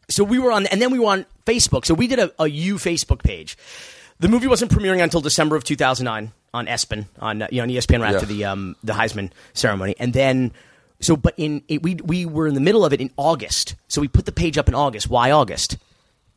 so 0.09 0.23
we 0.23 0.39
were 0.39 0.51
on, 0.51 0.65
and 0.67 0.81
then 0.81 0.91
we 0.91 0.99
were 0.99 1.11
on 1.11 1.25
Facebook. 1.45 1.85
So 1.85 1.93
we 1.93 2.07
did 2.07 2.19
a, 2.19 2.31
a 2.41 2.47
U 2.49 2.75
Facebook 2.75 3.23
page. 3.23 3.57
The 4.19 4.27
movie 4.27 4.47
wasn't 4.47 4.71
premiering 4.71 5.01
until 5.01 5.21
December 5.21 5.55
of 5.55 5.63
2009 5.63 6.33
on 6.53 6.65
ESPN 6.65 7.05
on 7.19 7.47
you 7.51 7.57
know 7.57 7.63
on 7.63 7.69
ESPN 7.69 8.01
right 8.01 8.09
Yeah. 8.09 8.15
after 8.15 8.25
the 8.25 8.45
um, 8.45 8.75
the 8.83 8.93
Heisman 8.93 9.29
ceremony, 9.53 9.95
and 9.99 10.11
then 10.13 10.51
so 11.01 11.15
but 11.15 11.33
in 11.37 11.63
it, 11.67 11.81
we 11.83 11.95
we 11.95 12.25
were 12.25 12.47
in 12.47 12.53
the 12.55 12.61
middle 12.61 12.85
of 12.85 12.93
it 12.93 13.01
in 13.01 13.11
August. 13.17 13.75
So 13.87 14.01
we 14.01 14.07
put 14.07 14.25
the 14.25 14.31
page 14.31 14.57
up 14.57 14.67
in 14.67 14.75
August. 14.75 15.09
Why 15.09 15.31
August? 15.31 15.77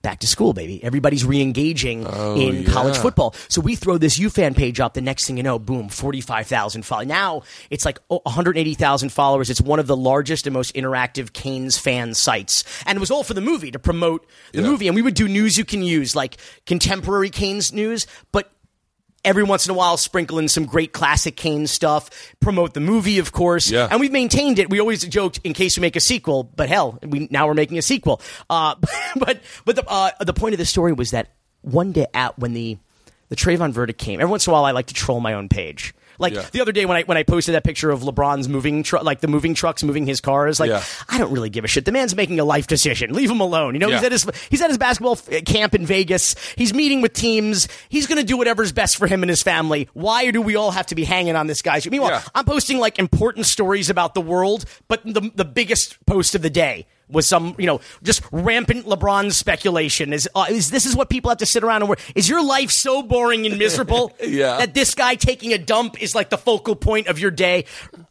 Back 0.02 0.18
to 0.18 0.26
school, 0.26 0.52
baby. 0.52 0.82
Everybody's 0.82 1.24
re-engaging 1.24 2.04
oh, 2.08 2.34
in 2.34 2.48
Oh, 2.48 2.52
yeah. 2.62 2.72
college 2.72 2.96
football. 2.96 3.36
So 3.46 3.60
we 3.60 3.76
throw 3.76 3.98
this 3.98 4.18
UFan 4.18 4.56
page 4.56 4.80
up. 4.80 4.94
The 4.94 5.00
next 5.00 5.26
thing 5.28 5.36
you 5.36 5.44
know, 5.44 5.60
boom, 5.60 5.88
forty-five 5.88 6.48
thousand 6.48 6.82
followers. 6.84 7.06
Now 7.06 7.42
it's 7.70 7.84
like 7.84 8.00
oh, 8.10 8.20
one 8.24 8.34
hundred 8.34 8.58
eighty 8.58 8.74
thousand 8.74 9.10
followers. 9.10 9.48
It's 9.48 9.60
one 9.60 9.78
of 9.78 9.86
the 9.86 9.96
largest 9.96 10.44
and 10.48 10.54
most 10.54 10.74
interactive 10.74 11.32
Canes 11.32 11.78
fan 11.78 12.14
sites, 12.14 12.64
and 12.84 12.96
it 12.96 13.00
was 13.00 13.12
all 13.12 13.22
for 13.22 13.34
the 13.34 13.40
movie 13.40 13.70
to 13.70 13.78
promote 13.78 14.26
the 14.52 14.62
Yeah. 14.62 14.66
movie. 14.68 14.88
And 14.88 14.96
we 14.96 15.02
would 15.02 15.14
do 15.14 15.28
news 15.28 15.56
you 15.56 15.64
can 15.64 15.84
use, 15.84 16.16
like 16.16 16.36
contemporary 16.66 17.30
Canes 17.30 17.72
news, 17.72 18.06
but 18.32 18.50
every 19.24 19.42
once 19.42 19.66
in 19.66 19.70
a 19.70 19.74
while 19.74 19.96
sprinkle 19.96 20.38
in 20.38 20.48
some 20.48 20.66
great 20.66 20.92
classic 20.92 21.36
Kane 21.36 21.66
stuff, 21.66 22.34
promote 22.40 22.74
the 22.74 22.80
movie, 22.80 23.18
of 23.18 23.32
course. 23.32 23.70
Yeah. 23.70 23.88
And 23.90 24.00
we've 24.00 24.12
maintained 24.12 24.58
it. 24.58 24.70
We 24.70 24.80
always 24.80 25.04
joked 25.04 25.40
in 25.44 25.52
case 25.52 25.76
we 25.76 25.80
make 25.80 25.96
a 25.96 26.00
sequel, 26.00 26.44
but 26.44 26.68
hell, 26.68 26.98
we 27.02 27.28
now 27.30 27.46
we're 27.46 27.54
making 27.54 27.78
a 27.78 27.82
sequel. 27.82 28.20
Uh, 28.50 28.74
but 29.16 29.40
but 29.64 29.76
the 29.76 29.84
uh, 29.88 30.10
the 30.20 30.34
point 30.34 30.54
of 30.54 30.58
the 30.58 30.66
story 30.66 30.92
was 30.92 31.10
that 31.12 31.28
one 31.62 31.92
day 31.92 32.06
out 32.14 32.38
when 32.38 32.52
the 32.52 32.78
the 33.28 33.36
Trayvon 33.36 33.72
verdict 33.72 33.98
came, 33.98 34.20
every 34.20 34.30
once 34.30 34.46
in 34.46 34.50
a 34.50 34.54
while 34.54 34.64
I 34.64 34.72
like 34.72 34.86
to 34.86 34.94
troll 34.94 35.20
my 35.20 35.34
own 35.34 35.48
page. 35.48 35.94
Like 36.18 36.34
Yeah. 36.34 36.46
the 36.52 36.60
other 36.60 36.72
day 36.72 36.84
when 36.86 36.96
I 36.96 37.02
when 37.02 37.16
I 37.16 37.22
posted 37.22 37.54
that 37.54 37.64
picture 37.64 37.90
of 37.90 38.00
LeBron's 38.02 38.48
moving 38.48 38.82
truck, 38.82 39.02
like 39.04 39.20
the 39.20 39.28
moving 39.28 39.54
trucks 39.54 39.82
moving 39.82 40.06
his 40.06 40.20
cars, 40.20 40.60
like 40.60 40.70
Yeah. 40.70 40.82
I 41.08 41.18
don't 41.18 41.32
really 41.32 41.50
give 41.50 41.64
a 41.64 41.68
shit. 41.68 41.84
The 41.84 41.92
man's 41.92 42.14
making 42.14 42.38
a 42.40 42.44
life 42.44 42.66
decision. 42.66 43.12
Leave 43.12 43.30
him 43.30 43.40
alone. 43.40 43.74
You 43.74 43.80
know, 43.80 43.88
he's 43.90 44.02
at 44.02 44.12
his 44.12 44.26
he's 44.50 44.60
at 44.62 44.68
his 44.68 44.78
basketball 44.78 45.12
f- 45.28 45.44
camp 45.44 45.74
in 45.74 45.86
Vegas. 45.86 46.34
He's 46.56 46.72
meeting 46.74 47.00
with 47.00 47.12
teams. 47.12 47.68
He's 47.88 48.06
going 48.06 48.18
to 48.18 48.24
do 48.26 48.36
whatever's 48.36 48.72
best 48.72 48.96
for 48.96 49.06
him 49.06 49.22
and 49.22 49.30
his 49.30 49.42
family. 49.42 49.88
Why 49.94 50.30
do 50.30 50.40
we 50.42 50.56
all 50.56 50.70
have 50.70 50.86
to 50.86 50.94
be 50.94 51.04
hanging 51.04 51.36
on 51.36 51.46
this 51.46 51.62
guy's? 51.62 51.88
Meanwhile, 51.88 52.10
Yeah. 52.10 52.22
I'm 52.34 52.44
posting 52.44 52.78
like 52.78 52.98
important 52.98 53.46
stories 53.46 53.90
about 53.90 54.14
the 54.14 54.20
world, 54.20 54.64
but 54.88 55.02
the 55.04 55.30
the 55.34 55.44
biggest 55.44 56.04
post 56.06 56.34
of 56.34 56.42
the 56.42 56.50
day 56.50 56.86
was 57.08 57.26
some, 57.26 57.54
you 57.58 57.66
know, 57.66 57.80
just 58.02 58.22
rampant 58.32 58.86
LeBron 58.86 59.32
speculation. 59.32 60.12
Is 60.12 60.28
uh, 60.34 60.46
is 60.48 60.70
this 60.70 60.86
is 60.86 60.96
what 60.96 61.10
people 61.10 61.28
have 61.30 61.38
to 61.38 61.46
sit 61.46 61.62
around 61.64 61.82
and 61.82 61.88
work? 61.88 62.00
Is 62.14 62.28
your 62.28 62.42
life 62.44 62.70
so 62.70 63.02
boring 63.02 63.46
and 63.46 63.58
miserable 63.58 64.12
Yeah. 64.22 64.58
that 64.58 64.74
this 64.74 64.94
guy 64.94 65.14
taking 65.14 65.52
a 65.52 65.58
dump 65.58 66.02
is 66.02 66.14
like 66.14 66.30
the 66.30 66.38
focal 66.38 66.74
point 66.76 67.06
of 67.08 67.18
your 67.18 67.30
day? 67.30 67.66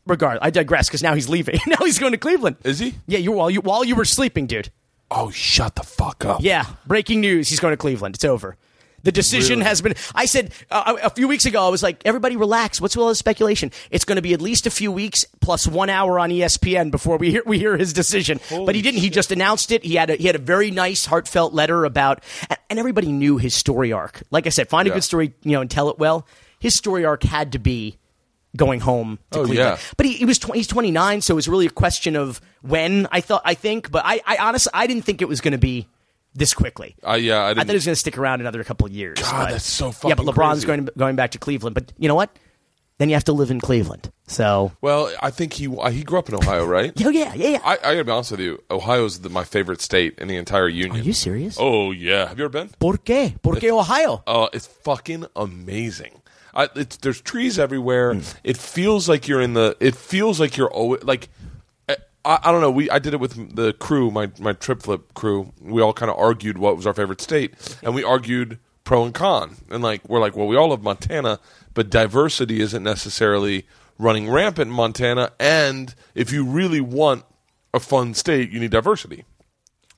Regard, 0.06 0.40
I 0.42 0.50
digress 0.50 0.88
because 0.88 1.04
now 1.04 1.14
he's 1.16 1.30
leaving. 1.30 1.60
now 1.68 1.78
he's 1.80 2.00
going 2.00 2.12
to 2.12 2.18
Cleveland. 2.18 2.58
Is 2.64 2.80
he? 2.80 2.96
Yeah, 3.08 3.20
you 3.20 3.32
while 3.32 3.50
you 3.50 3.62
while 3.62 3.84
you 3.84 3.96
were 3.96 4.06
sleeping, 4.06 4.46
dude. 4.48 4.70
Oh, 5.10 5.30
shut 5.30 5.76
the 5.76 5.84
fuck 5.84 6.24
up. 6.24 6.42
Yeah, 6.42 6.66
breaking 6.88 7.20
news. 7.22 7.50
He's 7.50 7.60
going 7.60 7.74
to 7.74 7.78
Cleveland. 7.78 8.16
It's 8.16 8.24
over. 8.26 8.56
The 9.04 9.12
decision 9.12 9.60
Really? 9.60 9.70
has 9.70 9.82
been. 9.82 9.96
I 10.14 10.26
said 10.26 10.52
uh, 10.70 10.98
a 11.02 11.10
few 11.10 11.28
weeks 11.28 11.46
ago. 11.46 11.66
I 11.66 11.70
was 11.70 11.82
like, 11.82 12.02
everybody 12.06 12.36
relax. 12.38 12.80
What's 12.80 12.96
all 12.96 13.08
this 13.10 13.18
speculation? 13.20 13.72
It's 13.90 14.06
going 14.06 14.18
to 14.18 14.22
be 14.22 14.34
at 14.34 14.42
least 14.42 14.68
a 14.68 14.70
few 14.72 14.92
weeks 14.92 15.26
plus 15.40 15.68
one 15.68 15.90
hour 15.90 16.20
on 16.20 16.30
ESPN 16.30 16.92
before 16.92 17.18
we 17.18 17.32
hear 17.32 17.44
we 17.46 17.58
hear 17.58 17.76
his 17.78 17.94
decision. 17.94 18.40
but 18.50 18.76
he 18.76 18.82
didn't. 18.82 19.00
He 19.00 19.10
just 19.10 19.32
announced 19.32 19.72
it. 19.72 19.84
He 19.84 19.96
had 19.96 20.10
a, 20.12 20.16
he 20.16 20.28
had 20.28 20.36
a 20.36 20.40
very 20.40 20.70
nice, 20.72 21.06
heartfelt 21.06 21.54
letter 21.54 21.84
about, 21.86 22.24
and, 22.70 22.80
everybody 22.80 23.12
knew 23.12 23.38
his 23.38 23.54
story 23.56 23.92
arc. 23.92 24.22
Like 24.32 24.46
I 24.48 24.50
said, 24.50 24.70
find 24.70 24.88
a 24.88 24.92
good 24.92 25.04
story, 25.04 25.34
you 25.44 25.52
know, 25.54 25.62
and 25.62 25.70
tell 25.70 25.90
it 25.90 25.98
well. 26.00 26.26
His 26.60 26.76
story 26.76 27.04
arc 27.06 27.24
had 27.24 27.52
to 27.54 27.60
be 27.60 27.98
going 28.56 28.82
home 28.82 29.18
to 29.32 29.40
Oh, 29.40 29.46
Cleveland. 29.46 29.78
yeah. 29.80 29.94
But 29.98 30.06
he, 30.06 30.14
he 30.14 30.26
was 30.26 30.38
tw- 30.38 30.54
he's 30.54 30.68
29, 30.68 31.22
so 31.22 31.34
it 31.34 31.36
was 31.36 31.48
really 31.48 31.66
a 31.68 31.70
question 31.72 32.16
of 32.16 32.40
when. 32.62 33.08
I 33.12 33.22
thought 33.22 33.42
I 33.46 33.54
think, 33.56 33.90
but 33.92 34.04
I, 34.06 34.22
I 34.28 34.38
honestly 34.38 34.72
I 34.74 34.86
didn't 34.88 35.04
think 35.06 35.22
it 35.22 35.28
was 35.28 35.42
going 35.42 35.54
to 35.54 35.58
be 35.58 35.88
this 36.34 36.54
quickly. 36.54 36.96
Uh, 37.06 37.14
yeah, 37.14 37.40
I 37.40 37.52
I 37.52 37.54
thought 37.54 37.68
he 37.68 37.74
was 37.74 37.86
going 37.86 37.94
to 37.94 38.00
stick 38.00 38.18
around 38.18 38.42
another 38.42 38.64
couple 38.64 38.90
years. 38.90 39.20
God, 39.20 39.46
but- 39.46 39.52
that's 39.52 39.66
so 39.66 39.92
fucking. 39.92 40.10
Yeah, 40.10 40.16
but 40.16 40.26
LeBron's 40.26 40.66
crazy. 40.66 40.68
going 40.68 40.90
going 40.98 41.16
back 41.16 41.32
to 41.32 41.38
Cleveland. 41.38 41.74
But 41.74 41.92
you 41.98 42.08
know 42.08 42.16
what? 42.16 42.38
Then 42.98 43.10
you 43.10 43.16
have 43.16 43.24
to 43.24 43.34
live 43.34 43.50
in 43.50 43.60
Cleveland. 43.60 44.12
So, 44.28 44.72
well, 44.80 45.12
I 45.22 45.32
think 45.32 45.54
he 45.54 45.68
uh, 45.68 45.90
he 45.90 46.04
grew 46.04 46.20
up 46.20 46.30
in 46.30 46.36
Ohio, 46.36 46.66
right? 46.66 46.94
oh 47.04 47.10
yeah, 47.10 47.34
yeah, 47.34 47.50
yeah. 47.50 47.60
I, 47.64 47.74
I 47.74 47.78
gotta 47.94 48.04
be 48.04 48.12
honest 48.12 48.32
with 48.32 48.42
you. 48.42 48.64
Ohio's 48.70 49.22
the, 49.22 49.30
my 49.30 49.44
favorite 49.44 49.82
state 49.82 50.20
in 50.20 50.28
the 50.28 50.36
entire 50.38 50.68
union. 50.68 51.02
Are 51.02 51.04
you 51.04 51.14
serious? 51.14 51.58
Oh 51.60 51.92
yeah. 51.92 52.28
Have 52.28 52.38
you 52.38 52.46
ever 52.46 52.52
been? 52.52 52.70
¿Por 52.80 53.00
qué? 53.00 53.42
¿Por 53.42 53.56
qué 53.56 53.72
Ohio? 53.72 54.22
Oh, 54.28 54.50
it's 54.54 54.68
fucking 54.68 55.26
amazing. 55.36 56.22
I, 56.54 56.70
it's, 56.76 56.98
there's 56.98 57.22
trees 57.22 57.58
everywhere. 57.58 58.16
It 58.44 58.58
feels 58.58 59.10
like 59.10 59.28
you're 59.28 59.42
in 59.42 59.54
the. 59.54 59.76
It 59.80 59.96
feels 59.96 60.40
like 60.40 60.56
you're 60.56 60.72
always 60.72 61.04
like. 61.04 61.30
I, 62.26 62.40
I 62.44 62.52
don't 62.52 62.62
know. 62.62 62.72
We 62.72 62.90
I 62.90 63.00
did 63.00 63.14
it 63.14 63.20
with 63.20 63.56
the 63.56 63.74
crew, 63.74 64.12
my 64.12 64.32
my 64.40 64.54
trip 64.54 64.84
flip 64.84 65.14
crew. 65.14 65.54
We 65.62 65.82
all 65.82 65.94
kind 65.94 66.10
of 66.12 66.18
argued 66.18 66.58
what 66.58 66.76
was 66.76 66.86
our 66.86 66.94
favorite 66.94 67.22
state, 67.22 67.54
and 67.84 67.96
we 67.96 68.04
argued 68.04 68.60
pro 68.84 69.04
and 69.06 69.14
con. 69.14 69.58
And 69.70 69.84
like 69.84 70.08
we're 70.08 70.20
like, 70.20 70.36
well, 70.36 70.48
we 70.48 70.56
all 70.56 70.70
love 70.70 70.84
Montana, 70.84 71.40
but 71.74 71.90
diversity 71.90 72.62
isn't 72.62 72.84
necessarily 72.84 73.66
running 73.98 74.30
rampant 74.30 74.70
in 74.70 74.76
Montana. 74.76 75.32
And 75.40 75.94
if 76.16 76.32
you 76.32 76.46
really 76.46 76.82
want 76.82 77.24
a 77.74 77.80
fun 77.80 78.14
state, 78.14 78.52
you 78.52 78.60
need 78.60 78.72
diversity. 78.72 79.26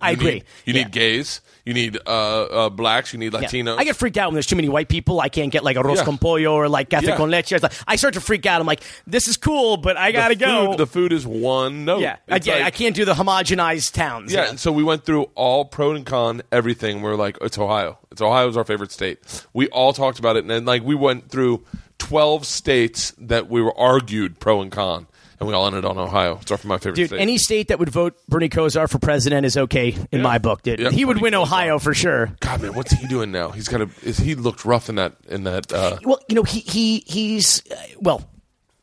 I 0.04 0.10
You 0.12 0.18
agree. 0.18 0.32
Need, 0.34 0.44
you 0.66 0.74
Yeah. 0.74 0.84
need 0.84 0.92
gays. 0.92 1.42
You 1.66 1.74
need 1.74 1.98
uh, 2.06 2.10
uh, 2.10 2.70
blacks. 2.70 3.14
You 3.14 3.20
need 3.20 3.32
Yeah. 3.34 3.40
Latinos. 3.44 3.78
I 3.80 3.86
get 3.86 3.96
freaked 3.96 4.18
out 4.18 4.28
when 4.30 4.34
there's 4.36 4.46
too 4.48 4.58
many 4.58 4.68
white 4.68 4.90
people. 4.90 5.22
I 5.22 5.30
can't 5.30 5.52
get 5.52 5.64
like 5.64 5.78
arroz 5.78 5.96
Yeah. 5.98 6.04
con 6.04 6.18
pollo 6.18 6.54
or 6.54 6.68
like 6.68 6.90
café 6.90 7.04
Yeah. 7.08 7.16
con 7.18 7.30
leche. 7.32 7.54
Like- 7.54 7.72
I 7.88 7.96
start 7.96 8.16
to 8.16 8.22
freak 8.22 8.46
out. 8.46 8.60
I'm 8.60 8.68
like, 8.68 8.82
this 9.08 9.28
is 9.30 9.38
cool, 9.38 9.78
but 9.78 9.96
I 9.96 10.12
gotta 10.12 10.36
the 10.36 10.44
go. 10.46 10.76
The 10.76 10.86
food 10.88 11.14
is 11.14 11.26
one 11.26 11.86
note. 11.86 12.02
yeah, 12.02 12.18
I, 12.30 12.40
yeah, 12.44 12.56
like- 12.56 12.64
I 12.66 12.72
can't 12.72 12.96
do 12.96 13.06
the 13.06 13.14
homogenized 13.14 13.94
towns. 13.94 14.34
Yeah, 14.34 14.50
and 14.50 14.60
so 14.60 14.72
we 14.74 14.84
went 14.84 15.06
through 15.06 15.30
all 15.36 15.64
pro 15.66 15.94
and 15.94 16.06
con, 16.06 16.42
everything. 16.52 17.02
We're 17.02 17.16
like, 17.16 17.38
it's 17.42 17.58
Ohio. 17.58 17.98
It's 18.12 18.22
Ohio's 18.22 18.58
our 18.58 18.66
favorite 18.66 18.92
state. 18.92 19.20
We 19.54 19.68
all 19.70 19.94
talked 19.94 20.20
about 20.20 20.36
it, 20.36 20.40
and 20.40 20.50
then 20.50 20.66
like 20.66 20.84
we 20.84 20.96
went 20.96 21.30
through 21.30 21.64
twelve 21.98 22.46
states 22.46 23.14
that 23.18 23.50
we 23.50 23.62
were 23.62 23.76
argued 23.80 24.40
pro 24.40 24.62
and 24.62 24.72
con, 24.72 25.08
and 25.44 25.48
we 25.50 25.54
all 25.54 25.68
ended 25.68 25.86
on 25.86 25.98
Ohio. 25.98 26.40
It's 26.42 26.52
our 26.52 26.60
my 26.64 26.78
favorite 26.78 26.96
Dude, 26.96 27.08
state. 27.10 27.20
any 27.20 27.38
state 27.38 27.68
that 27.68 27.80
would 27.80 27.90
vote 27.90 28.16
Bernie 28.28 28.50
Kosar 28.50 28.90
for 28.90 28.98
president 29.00 29.46
is 29.46 29.58
okay 29.58 29.96
in 30.12 30.22
my 30.22 30.38
book, 30.38 30.62
dude. 30.64 30.80
Yeah, 30.80 30.90
he 30.90 31.06
would 31.06 31.16
Bernie 31.16 31.24
win 31.24 31.34
Kosar. 31.34 31.42
Ohio 31.42 31.80
for 31.80 31.94
sure. 31.94 32.36
God, 32.40 32.62
man, 32.62 32.74
what's 32.74 32.92
he 32.94 33.08
doing 33.08 33.32
now? 33.32 33.50
He's 33.52 33.68
got 33.68 33.82
a. 33.82 33.90
Is 34.04 34.18
he 34.18 34.36
looked 34.36 34.66
rough 34.66 34.90
in 34.90 34.96
that 34.96 35.14
in 35.28 35.44
that? 35.44 35.72
Uh, 35.72 35.98
Well, 36.04 36.20
you 36.28 36.36
know, 36.36 36.44
he 36.44 36.60
he 36.60 37.04
he's 37.06 37.62
uh, 37.72 37.76
well, 38.00 38.30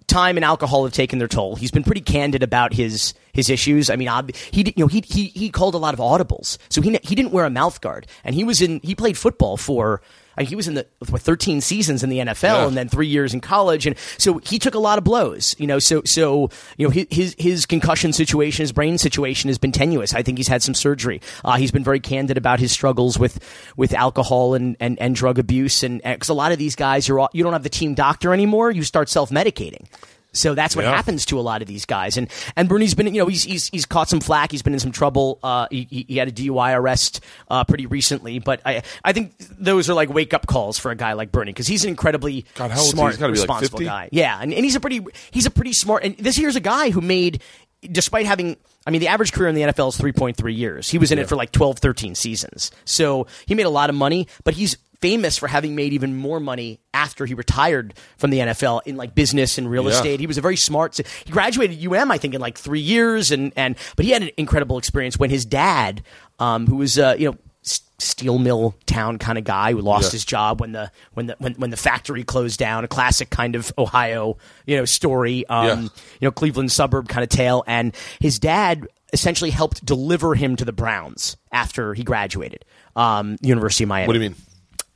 time 0.06 0.36
and 0.36 0.44
alcohol 0.44 0.84
have 0.84 0.92
taken 0.92 1.18
their 1.18 1.28
toll. 1.28 1.56
He's 1.56 1.70
been 1.70 1.84
pretty 1.84 2.00
candid 2.02 2.42
about 2.42 2.72
his 2.74 3.14
his 3.32 3.48
issues. 3.48 3.90
I 3.90 3.96
mean, 3.96 4.08
ob- 4.08 4.34
he 4.34 4.62
you 4.64 4.72
know 4.76 4.86
he 4.86 5.02
he 5.06 5.26
he 5.26 5.50
called 5.50 5.74
a 5.74 5.78
lot 5.78 5.94
of 5.94 6.00
audibles, 6.00 6.58
so 6.68 6.82
he 6.82 6.98
he 7.02 7.14
didn't 7.14 7.32
wear 7.32 7.44
a 7.44 7.50
mouth 7.50 7.80
guard, 7.80 8.06
and 8.24 8.34
he 8.34 8.44
was 8.44 8.60
in 8.60 8.80
he 8.82 8.94
played 8.94 9.16
football 9.16 9.56
for. 9.56 10.02
I 10.40 10.42
mean, 10.42 10.48
he 10.48 10.56
was 10.56 10.68
in 10.68 10.74
the 10.74 10.86
what, 11.10 11.20
13 11.20 11.60
seasons 11.60 12.02
in 12.02 12.08
the 12.08 12.18
NFL 12.20 12.42
Yeah. 12.42 12.66
and 12.66 12.74
then 12.74 12.88
three 12.88 13.08
years 13.08 13.34
in 13.34 13.40
college, 13.42 13.86
and 13.86 13.94
so 14.16 14.38
he 14.38 14.58
took 14.58 14.74
a 14.74 14.78
lot 14.78 14.96
of 14.96 15.04
blows. 15.04 15.54
You 15.58 15.66
know, 15.66 15.78
so 15.78 16.00
so 16.06 16.48
you 16.78 16.88
know 16.88 16.90
his 17.10 17.36
his, 17.38 17.66
concussion 17.66 18.14
situation, 18.14 18.62
his 18.62 18.72
brain 18.72 18.96
situation 18.96 19.48
has 19.48 19.58
been 19.58 19.70
tenuous. 19.70 20.14
I 20.14 20.22
think 20.22 20.38
he's 20.38 20.48
had 20.48 20.62
some 20.62 20.74
surgery. 20.74 21.20
Uh, 21.44 21.56
he's 21.56 21.70
been 21.70 21.84
very 21.84 22.00
candid 22.00 22.38
about 22.38 22.58
his 22.58 22.72
struggles 22.72 23.18
with 23.18 23.38
with 23.76 23.92
alcohol 23.92 24.54
and 24.54 24.78
and, 24.80 24.98
and 24.98 25.14
drug 25.14 25.38
abuse, 25.38 25.82
and 25.82 26.00
because 26.02 26.30
a 26.30 26.34
lot 26.34 26.52
of 26.52 26.58
these 26.58 26.74
guys, 26.74 27.06
you're 27.06 27.20
all, 27.20 27.28
you 27.34 27.44
don't 27.44 27.52
have 27.52 27.62
the 27.62 27.68
team 27.68 27.92
doctor 27.92 28.32
anymore. 28.32 28.70
You 28.70 28.82
start 28.82 29.10
self 29.10 29.28
medicating. 29.28 29.86
So 30.32 30.54
that's 30.54 30.76
what 30.76 30.84
Yeah. 30.84 30.94
happens 30.94 31.26
to 31.26 31.38
a 31.38 31.42
lot 31.42 31.60
of 31.62 31.68
these 31.68 31.84
guys. 31.84 32.16
And 32.16 32.28
and 32.56 32.68
Bernie's 32.68 32.94
been, 32.94 33.06
you 33.12 33.20
know, 33.20 33.26
he's 33.26 33.42
he's, 33.42 33.68
he's 33.68 33.84
caught 33.86 34.08
some 34.08 34.20
flack. 34.20 34.50
He's 34.52 34.62
been 34.62 34.72
in 34.72 34.78
some 34.80 34.92
trouble. 34.92 35.38
Uh, 35.42 35.66
he, 35.70 36.04
he 36.08 36.16
had 36.16 36.28
a 36.28 36.32
DUI 36.32 36.76
arrest 36.76 37.20
uh, 37.48 37.64
pretty 37.64 37.86
recently. 37.86 38.38
But 38.38 38.60
I 38.64 38.82
I 39.04 39.12
think 39.12 39.34
those 39.58 39.90
are 39.90 39.94
like 39.94 40.08
wake 40.12 40.32
up 40.34 40.46
calls 40.46 40.78
for 40.78 40.90
a 40.90 40.94
guy 40.96 41.14
like 41.14 41.32
Bernie 41.32 41.52
because 41.52 41.66
he's 41.66 41.82
an 41.84 41.90
incredibly 41.90 42.44
God, 42.54 42.70
how 42.70 42.78
old 42.78 42.86
is 42.86 42.92
he? 42.92 42.96
smart, 42.96 43.10
He's 43.12 43.18
be, 43.18 43.22
like, 43.24 43.30
responsible 43.32 43.80
guy. 43.80 44.08
Yeah, 44.12 44.38
and, 44.40 44.52
and 44.52 44.64
he's 44.64 44.76
a 44.76 44.80
pretty 44.80 45.04
he's 45.30 45.46
a 45.46 45.50
pretty 45.50 45.72
smart. 45.72 46.04
And 46.04 46.16
this 46.16 46.36
here's 46.36 46.56
a 46.56 46.60
guy 46.60 46.90
who 46.90 47.00
made, 47.00 47.42
despite 47.82 48.26
having. 48.26 48.56
I 48.86 48.90
mean, 48.90 49.00
the 49.02 49.08
average 49.08 49.32
career 49.32 49.48
in 49.48 49.54
the 49.54 49.60
NFL 49.62 49.90
is 49.90 49.98
3.3 49.98 50.56
years. 50.56 50.88
He 50.88 50.96
was 50.96 51.12
in 51.12 51.18
it 51.18 51.28
for 51.28 51.36
like 51.36 51.52
12, 51.52 51.80
13 51.80 52.14
seasons. 52.14 52.70
So 52.86 53.26
he 53.44 53.54
made 53.54 53.66
a 53.66 53.70
lot 53.70 53.90
of 53.90 53.94
money, 53.96 54.26
but 54.42 54.54
he's 54.54 54.78
famous 55.00 55.38
for 55.38 55.46
having 55.48 55.74
made 55.74 55.92
even 55.92 56.16
more 56.16 56.40
money 56.40 56.80
after 56.92 57.24
he 57.26 57.34
retired 57.34 57.94
from 58.18 58.30
the 58.30 58.38
NFL 58.40 58.82
in 58.84 58.96
like 58.96 59.14
business 59.14 59.56
and 59.58 59.70
real 59.70 59.84
Yeah. 59.84 59.90
estate. 59.90 60.20
He 60.20 60.26
was 60.26 60.38
a 60.38 60.40
very 60.42 60.56
smart. 60.56 60.96
He 61.24 61.30
graduated 61.32 61.78
UM, 61.84 62.10
I 62.10 62.18
think, 62.18 62.34
in 62.34 62.40
like 62.40 62.58
three 62.58 62.80
years, 62.80 63.30
and 63.30 63.52
and 63.56 63.76
but 63.96 64.04
he 64.04 64.10
had 64.12 64.22
an 64.22 64.30
incredible 64.36 64.78
experience 64.78 65.18
when 65.18 65.30
his 65.30 65.44
dad, 65.44 66.02
um, 66.38 66.66
who 66.66 66.76
was 66.76 66.98
uh, 66.98 67.14
you 67.18 67.30
know 67.30 67.36
steel 67.62 68.38
mill 68.38 68.74
town 68.86 69.18
kind 69.18 69.36
of 69.36 69.44
guy 69.44 69.72
who 69.72 69.80
lost 69.82 70.04
Yeah. 70.06 70.12
his 70.12 70.24
job 70.24 70.60
when 70.60 70.72
the 70.72 70.90
when 71.12 71.26
the 71.26 71.36
when, 71.38 71.52
when 71.54 71.70
the 71.70 71.76
factory 71.76 72.24
closed 72.24 72.58
down, 72.58 72.84
a 72.84 72.88
classic 72.88 73.28
kind 73.30 73.54
of 73.54 73.72
Ohio 73.78 74.38
you 74.66 74.76
know 74.76 74.84
story, 74.86 75.46
um, 75.48 75.66
Yeah. 75.66 75.76
you 75.82 75.88
know 76.22 76.30
Cleveland 76.30 76.72
suburb 76.72 77.08
kind 77.08 77.22
of 77.22 77.28
tale, 77.28 77.62
and 77.66 77.94
his 78.20 78.38
dad 78.38 78.86
essentially 79.12 79.50
helped 79.50 79.84
deliver 79.84 80.34
him 80.34 80.56
to 80.56 80.64
the 80.64 80.72
Browns 80.72 81.36
after 81.52 81.94
he 81.94 82.02
graduated, 82.04 82.64
um, 82.96 83.36
University 83.42 83.84
of 83.84 83.88
Miami. 83.88 84.06
what 84.06 84.12
do 84.14 84.20
you 84.20 84.30
mean? 84.30 84.36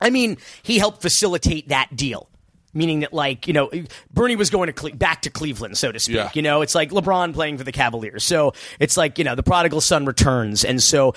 I 0.01 0.09
mean, 0.09 0.37
he 0.63 0.77
helped 0.77 1.01
facilitate 1.01 1.69
that 1.69 1.95
deal. 1.95 2.29
Meaning 2.73 2.99
that, 3.01 3.13
like, 3.13 3.47
you 3.47 3.53
know, 3.53 3.71
Bernie 4.13 4.35
was 4.35 4.49
going 4.49 4.67
to 4.67 4.73
Cle- 4.73 4.91
back 4.95 5.21
to 5.21 5.29
Cleveland, 5.29 5.77
so 5.77 5.93
to 5.93 5.99
speak. 5.99 6.17
Yeah. 6.17 6.29
You 6.33 6.41
know, 6.41 6.61
it's 6.61 6.75
like 6.75 6.89
LeBron 6.91 7.33
playing 7.33 7.57
for 7.57 7.63
the 7.63 7.71
Cavaliers. 7.71 8.25
So 8.25 8.51
it's 8.81 8.97
like, 8.97 9.17
you 9.17 9.23
know, 9.23 9.33
the 9.33 9.43
prodigal 9.43 9.79
son 9.79 10.05
returns. 10.05 10.65
And 10.65 10.83
so 10.83 11.13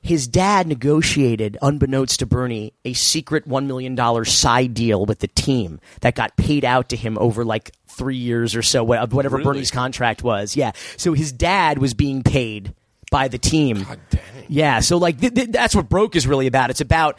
his 0.00 0.26
dad 0.26 0.66
negotiated, 0.66 1.58
unbeknownst 1.60 2.20
to 2.20 2.26
Bernie, 2.26 2.72
a 2.86 2.94
secret 2.94 3.46
$1 3.46 3.66
million 3.66 4.24
side 4.24 4.72
deal 4.72 5.04
with 5.04 5.18
the 5.18 5.28
team 5.28 5.78
that 6.00 6.14
got 6.14 6.36
paid 6.38 6.64
out 6.64 6.88
to 6.88 6.96
him 6.96 7.18
over 7.18 7.44
like 7.44 7.72
three 7.86 8.16
years 8.16 8.54
or 8.56 8.62
so, 8.62 8.82
wha- 8.82 9.04
whatever 9.06 9.36
Really? 9.36 9.44
Bernie's 9.52 9.70
contract 9.70 10.22
was. 10.22 10.56
Yeah. 10.56 10.72
So 10.96 11.12
his 11.12 11.32
dad 11.32 11.76
was 11.76 11.92
being 11.92 12.22
paid 12.22 12.72
by 13.10 13.28
the 13.28 13.38
team. 13.38 13.82
God 13.82 14.00
dang. 14.08 14.20
Yeah, 14.48 14.80
so 14.80 14.96
like 14.98 15.20
th- 15.20 15.32
th- 15.34 15.48
that's 15.50 15.74
what 15.74 15.88
broke 15.88 16.16
is 16.16 16.26
really 16.26 16.46
about. 16.46 16.70
It's 16.70 16.80
about 16.80 17.18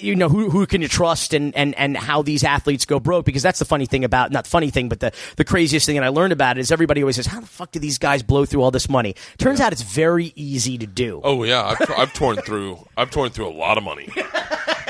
you 0.00 0.14
know 0.14 0.28
who 0.28 0.50
who 0.50 0.66
can 0.66 0.82
you 0.82 0.88
trust 0.88 1.34
and 1.34 1.54
and 1.56 1.74
and 1.76 1.96
how 1.96 2.22
these 2.22 2.44
athletes 2.44 2.84
go 2.84 3.00
broke 3.00 3.24
because 3.24 3.42
that's 3.42 3.58
the 3.58 3.64
funny 3.64 3.86
thing 3.86 4.04
about 4.04 4.30
not 4.30 4.46
funny 4.46 4.70
thing 4.70 4.88
but 4.88 5.00
the 5.00 5.12
the 5.36 5.44
craziest 5.44 5.86
thing 5.86 5.96
that 5.96 6.04
I 6.04 6.08
learned 6.08 6.32
about 6.32 6.58
it 6.58 6.60
is 6.60 6.70
everybody 6.70 7.02
always 7.02 7.16
says 7.16 7.26
how 7.26 7.40
the 7.40 7.46
fuck 7.46 7.72
do 7.72 7.78
these 7.78 7.98
guys 7.98 8.22
blow 8.22 8.44
through 8.44 8.62
all 8.62 8.70
this 8.70 8.88
money? 8.88 9.14
Turns 9.38 9.60
out 9.60 9.72
it's 9.72 9.82
very 9.82 10.32
easy 10.36 10.78
to 10.78 10.86
do. 10.86 11.20
Oh 11.24 11.44
yeah, 11.44 11.62
I've, 11.62 11.90
I've 11.96 12.12
torn 12.12 12.36
through. 12.36 12.86
I've 12.96 13.10
torn 13.10 13.30
through 13.30 13.48
a 13.48 13.56
lot 13.56 13.78
of 13.78 13.84
money. 13.84 14.08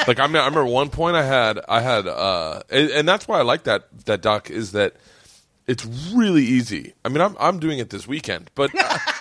Like 0.06 0.20
I, 0.20 0.26
mean, 0.26 0.36
I 0.36 0.46
remember 0.46 0.66
one 0.66 0.90
point 0.90 1.16
I 1.16 1.22
had. 1.22 1.60
I 1.68 1.80
had, 1.80 2.06
uh, 2.06 2.62
and, 2.70 2.90
and 2.90 3.08
that's 3.08 3.26
why 3.26 3.38
I 3.38 3.42
like 3.42 3.64
that 3.64 3.88
that 4.04 4.20
doc 4.20 4.50
is 4.50 4.72
that 4.72 4.94
it's 5.66 5.84
really 6.14 6.44
easy. 6.44 6.94
I 7.04 7.08
mean, 7.08 7.20
I'm 7.20 7.36
I'm 7.40 7.58
doing 7.58 7.78
it 7.78 7.90
this 7.90 8.06
weekend, 8.06 8.50
but 8.54 8.70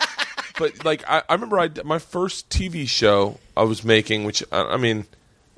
but 0.58 0.84
like 0.84 1.04
I, 1.10 1.24
I 1.30 1.34
remember 1.34 1.60
I 1.60 1.70
my 1.84 2.00
first 2.00 2.50
TV 2.50 2.88
show 2.88 3.40
I 3.56 3.64
was 3.64 3.84
making, 3.84 4.26
which 4.26 4.44
I, 4.52 4.64
I 4.64 4.78
mean, 4.78 5.06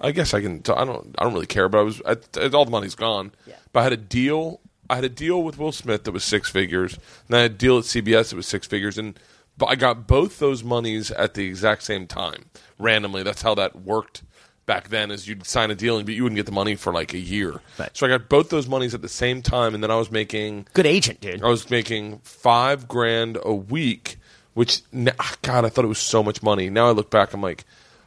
I 0.06 0.12
guess 0.12 0.34
I 0.34 0.42
can. 0.42 0.62
T- 0.62 0.72
I 0.72 0.86
don't. 0.86 1.16
I 1.18 1.24
don't 1.24 1.34
really 1.34 1.46
care, 1.48 1.68
but 1.68 1.80
I 1.80 1.82
was. 1.82 2.02
I, 2.06 2.16
all 2.54 2.66
the 2.66 2.72
money's 2.72 2.96
gone. 2.96 3.32
Yeah. 3.48 3.56
But 3.74 3.80
I 3.82 3.84
had 3.84 3.94
a 3.94 3.98
deal 3.98 4.62
I 4.90 4.96
had 4.96 5.04
a 5.04 5.10
deal 5.10 5.42
with 5.42 5.58
Will 5.58 5.72
Smith 5.72 6.04
that 6.04 6.12
was 6.12 6.24
six 6.24 6.50
figures, 6.50 6.98
and 7.28 7.38
I 7.38 7.42
had 7.42 7.52
a 7.52 7.56
deal 7.56 7.78
at 7.78 7.86
CBS 7.86 8.30
that 8.30 8.36
was 8.36 8.48
six 8.48 8.68
figures, 8.68 8.98
and 8.98 9.18
but 9.58 9.68
I 9.68 9.76
got 9.76 10.06
both 10.06 10.40
those 10.40 10.64
monies 10.64 11.12
at 11.12 11.34
the 11.34 11.46
exact 11.46 11.84
same 11.84 12.08
time, 12.08 12.46
randomly. 12.78 13.24
That's 13.24 13.42
how 13.42 13.56
that 13.56 13.84
worked 13.84 14.22
back 14.66 14.90
then. 14.90 15.12
Is 15.12 15.28
you'd 15.28 15.46
sign 15.46 15.72
a 15.72 15.76
deal, 15.76 16.02
but 16.04 16.14
you 16.14 16.24
wouldn't 16.24 16.38
get 16.38 16.46
the 16.46 16.52
money 16.52 16.76
for 16.76 16.94
like 16.94 17.14
a 17.14 17.20
year. 17.20 17.62
Right. 17.80 17.90
So 17.94 18.06
I 18.06 18.10
got 18.10 18.30
both 18.30 18.50
those 18.50 18.68
monies 18.68 18.94
at 18.94 19.02
the 19.02 19.10
same 19.10 19.42
time, 19.42 19.74
and 19.74 19.82
then 19.82 19.92
I 19.92 19.96
was 19.96 20.12
making 20.12 20.68
Good 20.74 20.86
agent, 20.86 21.22
dude. 21.22 21.44
I 21.44 21.48
was 21.48 21.70
making 21.70 22.20
five 22.20 22.88
grand 22.88 23.40
a 23.44 23.54
week, 23.54 24.18
which 24.54 24.82
ah, 25.20 25.36
God, 25.42 25.66
I 25.66 25.70
thought 25.70 25.86
it 25.86 25.90
was 25.90 26.00
so 26.00 26.22
much 26.22 26.44
money. 26.44 26.70
Now 26.70 26.88
I 26.88 26.92
look 26.92 27.10
back, 27.10 27.34
I'm 27.34 27.42
like, 27.42 27.66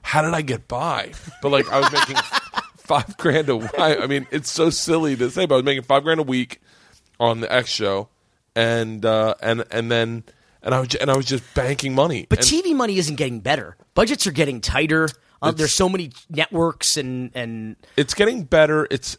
how 0.08 0.22
did 0.22 0.32
I 0.32 0.40
get 0.40 0.68
by? 0.68 1.12
But 1.42 1.50
like, 1.50 1.70
I 1.70 1.80
was 1.80 1.92
making 1.92 2.16
five 2.78 3.14
grand 3.18 3.50
a 3.50 3.56
week. 3.56 3.70
I 3.78 4.06
mean, 4.06 4.26
it's 4.30 4.50
so 4.50 4.70
silly 4.70 5.14
to 5.16 5.30
say, 5.30 5.44
but 5.44 5.56
I 5.56 5.58
was 5.58 5.64
making 5.66 5.82
five 5.82 6.02
grand 6.02 6.18
a 6.18 6.22
week 6.22 6.62
on 7.20 7.40
the 7.40 7.52
X 7.52 7.68
show, 7.68 8.08
and 8.56 9.04
uh, 9.04 9.34
and 9.42 9.64
and 9.70 9.90
then 9.90 10.24
and 10.62 10.74
I 10.74 10.80
was 10.80 10.94
and 10.94 11.10
I 11.10 11.16
was 11.16 11.26
just 11.26 11.44
banking 11.52 11.94
money. 11.94 12.26
But 12.26 12.38
and, 12.38 12.48
TV 12.48 12.74
money 12.74 12.96
isn't 12.96 13.16
getting 13.16 13.40
better. 13.40 13.76
Budgets 13.92 14.26
are 14.26 14.32
getting 14.32 14.62
tighter. 14.62 15.10
Um, 15.42 15.54
there's 15.56 15.74
so 15.74 15.90
many 15.90 16.12
networks 16.30 16.96
and 16.96 17.30
and 17.34 17.76
it's 17.98 18.14
getting 18.14 18.44
better. 18.44 18.88
It's 18.90 19.18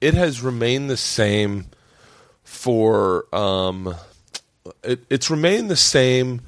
it 0.00 0.14
has 0.14 0.40
remained 0.40 0.88
the 0.88 0.96
same 0.96 1.66
for 2.42 3.26
um, 3.34 3.94
it, 4.82 5.04
it's 5.10 5.30
remained 5.30 5.70
the 5.70 5.76
same 5.76 6.40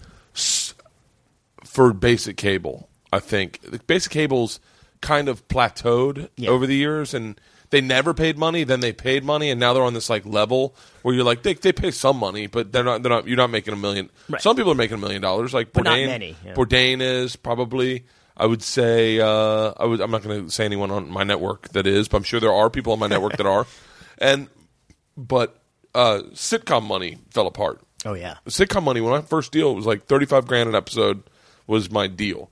for 1.64 1.92
basic 1.92 2.38
cable. 2.38 2.88
I 3.14 3.20
think 3.20 3.60
The 3.62 3.78
basic 3.86 4.12
cable's 4.12 4.60
kind 5.00 5.28
of 5.28 5.46
plateaued 5.48 6.28
Yeah. 6.36 6.50
over 6.50 6.66
the 6.66 6.74
years, 6.76 7.14
and 7.14 7.40
they 7.70 7.80
never 7.80 8.14
paid 8.14 8.38
money. 8.38 8.64
Then 8.64 8.80
they 8.80 8.92
paid 8.92 9.24
money, 9.24 9.50
and 9.50 9.58
now 9.60 9.72
they're 9.72 9.82
on 9.82 9.94
this 9.94 10.08
like 10.10 10.24
level 10.26 10.74
where 11.02 11.14
you're 11.14 11.24
like 11.24 11.42
they 11.42 11.54
they 11.54 11.72
pay 11.72 11.90
some 11.90 12.16
money, 12.18 12.46
but 12.46 12.72
they're 12.72 12.84
not 12.84 13.02
they're 13.02 13.10
not 13.10 13.26
you're 13.26 13.36
not 13.36 13.50
making 13.50 13.74
a 13.74 13.76
million. 13.76 14.10
Right. 14.28 14.40
Some 14.40 14.56
people 14.56 14.72
are 14.72 14.76
making 14.76 14.96
a 14.96 15.00
million 15.00 15.20
dollars, 15.22 15.52
like 15.54 15.72
But 15.72 15.84
not 15.84 15.94
Bourdain. 15.96 16.06
many, 16.06 16.36
yeah. 16.44 16.54
Bourdain 16.54 17.00
is 17.00 17.36
probably. 17.36 18.04
I 18.36 18.46
would 18.46 18.62
say 18.62 19.20
uh, 19.20 19.72
I 19.76 19.84
would. 19.84 20.00
I'm 20.00 20.10
not 20.10 20.22
going 20.24 20.44
to 20.46 20.50
say 20.50 20.64
anyone 20.64 20.90
on 20.90 21.08
my 21.08 21.22
network 21.22 21.68
that 21.68 21.86
is, 21.86 22.08
but 22.08 22.16
I'm 22.16 22.22
sure 22.24 22.40
there 22.40 22.52
are 22.52 22.68
people 22.68 22.92
on 22.92 22.98
my 22.98 23.06
network 23.06 23.36
that 23.36 23.46
are. 23.46 23.66
And 24.18 24.48
but 25.16 25.60
uh, 25.94 26.20
sitcom 26.32 26.84
money 26.86 27.18
fell 27.30 27.46
apart. 27.48 27.80
oh 28.06 28.14
yeah. 28.14 28.36
Sitcom 28.46 28.82
money 28.84 29.00
when 29.00 29.10
my 29.12 29.20
first 29.22 29.50
deal 29.52 29.70
it 29.72 29.74
was 29.74 29.86
like 29.86 30.06
35 30.06 30.46
grand 30.46 30.68
an 30.68 30.74
episode 30.76 31.22
was 31.66 31.90
my 31.90 32.06
deal. 32.06 32.50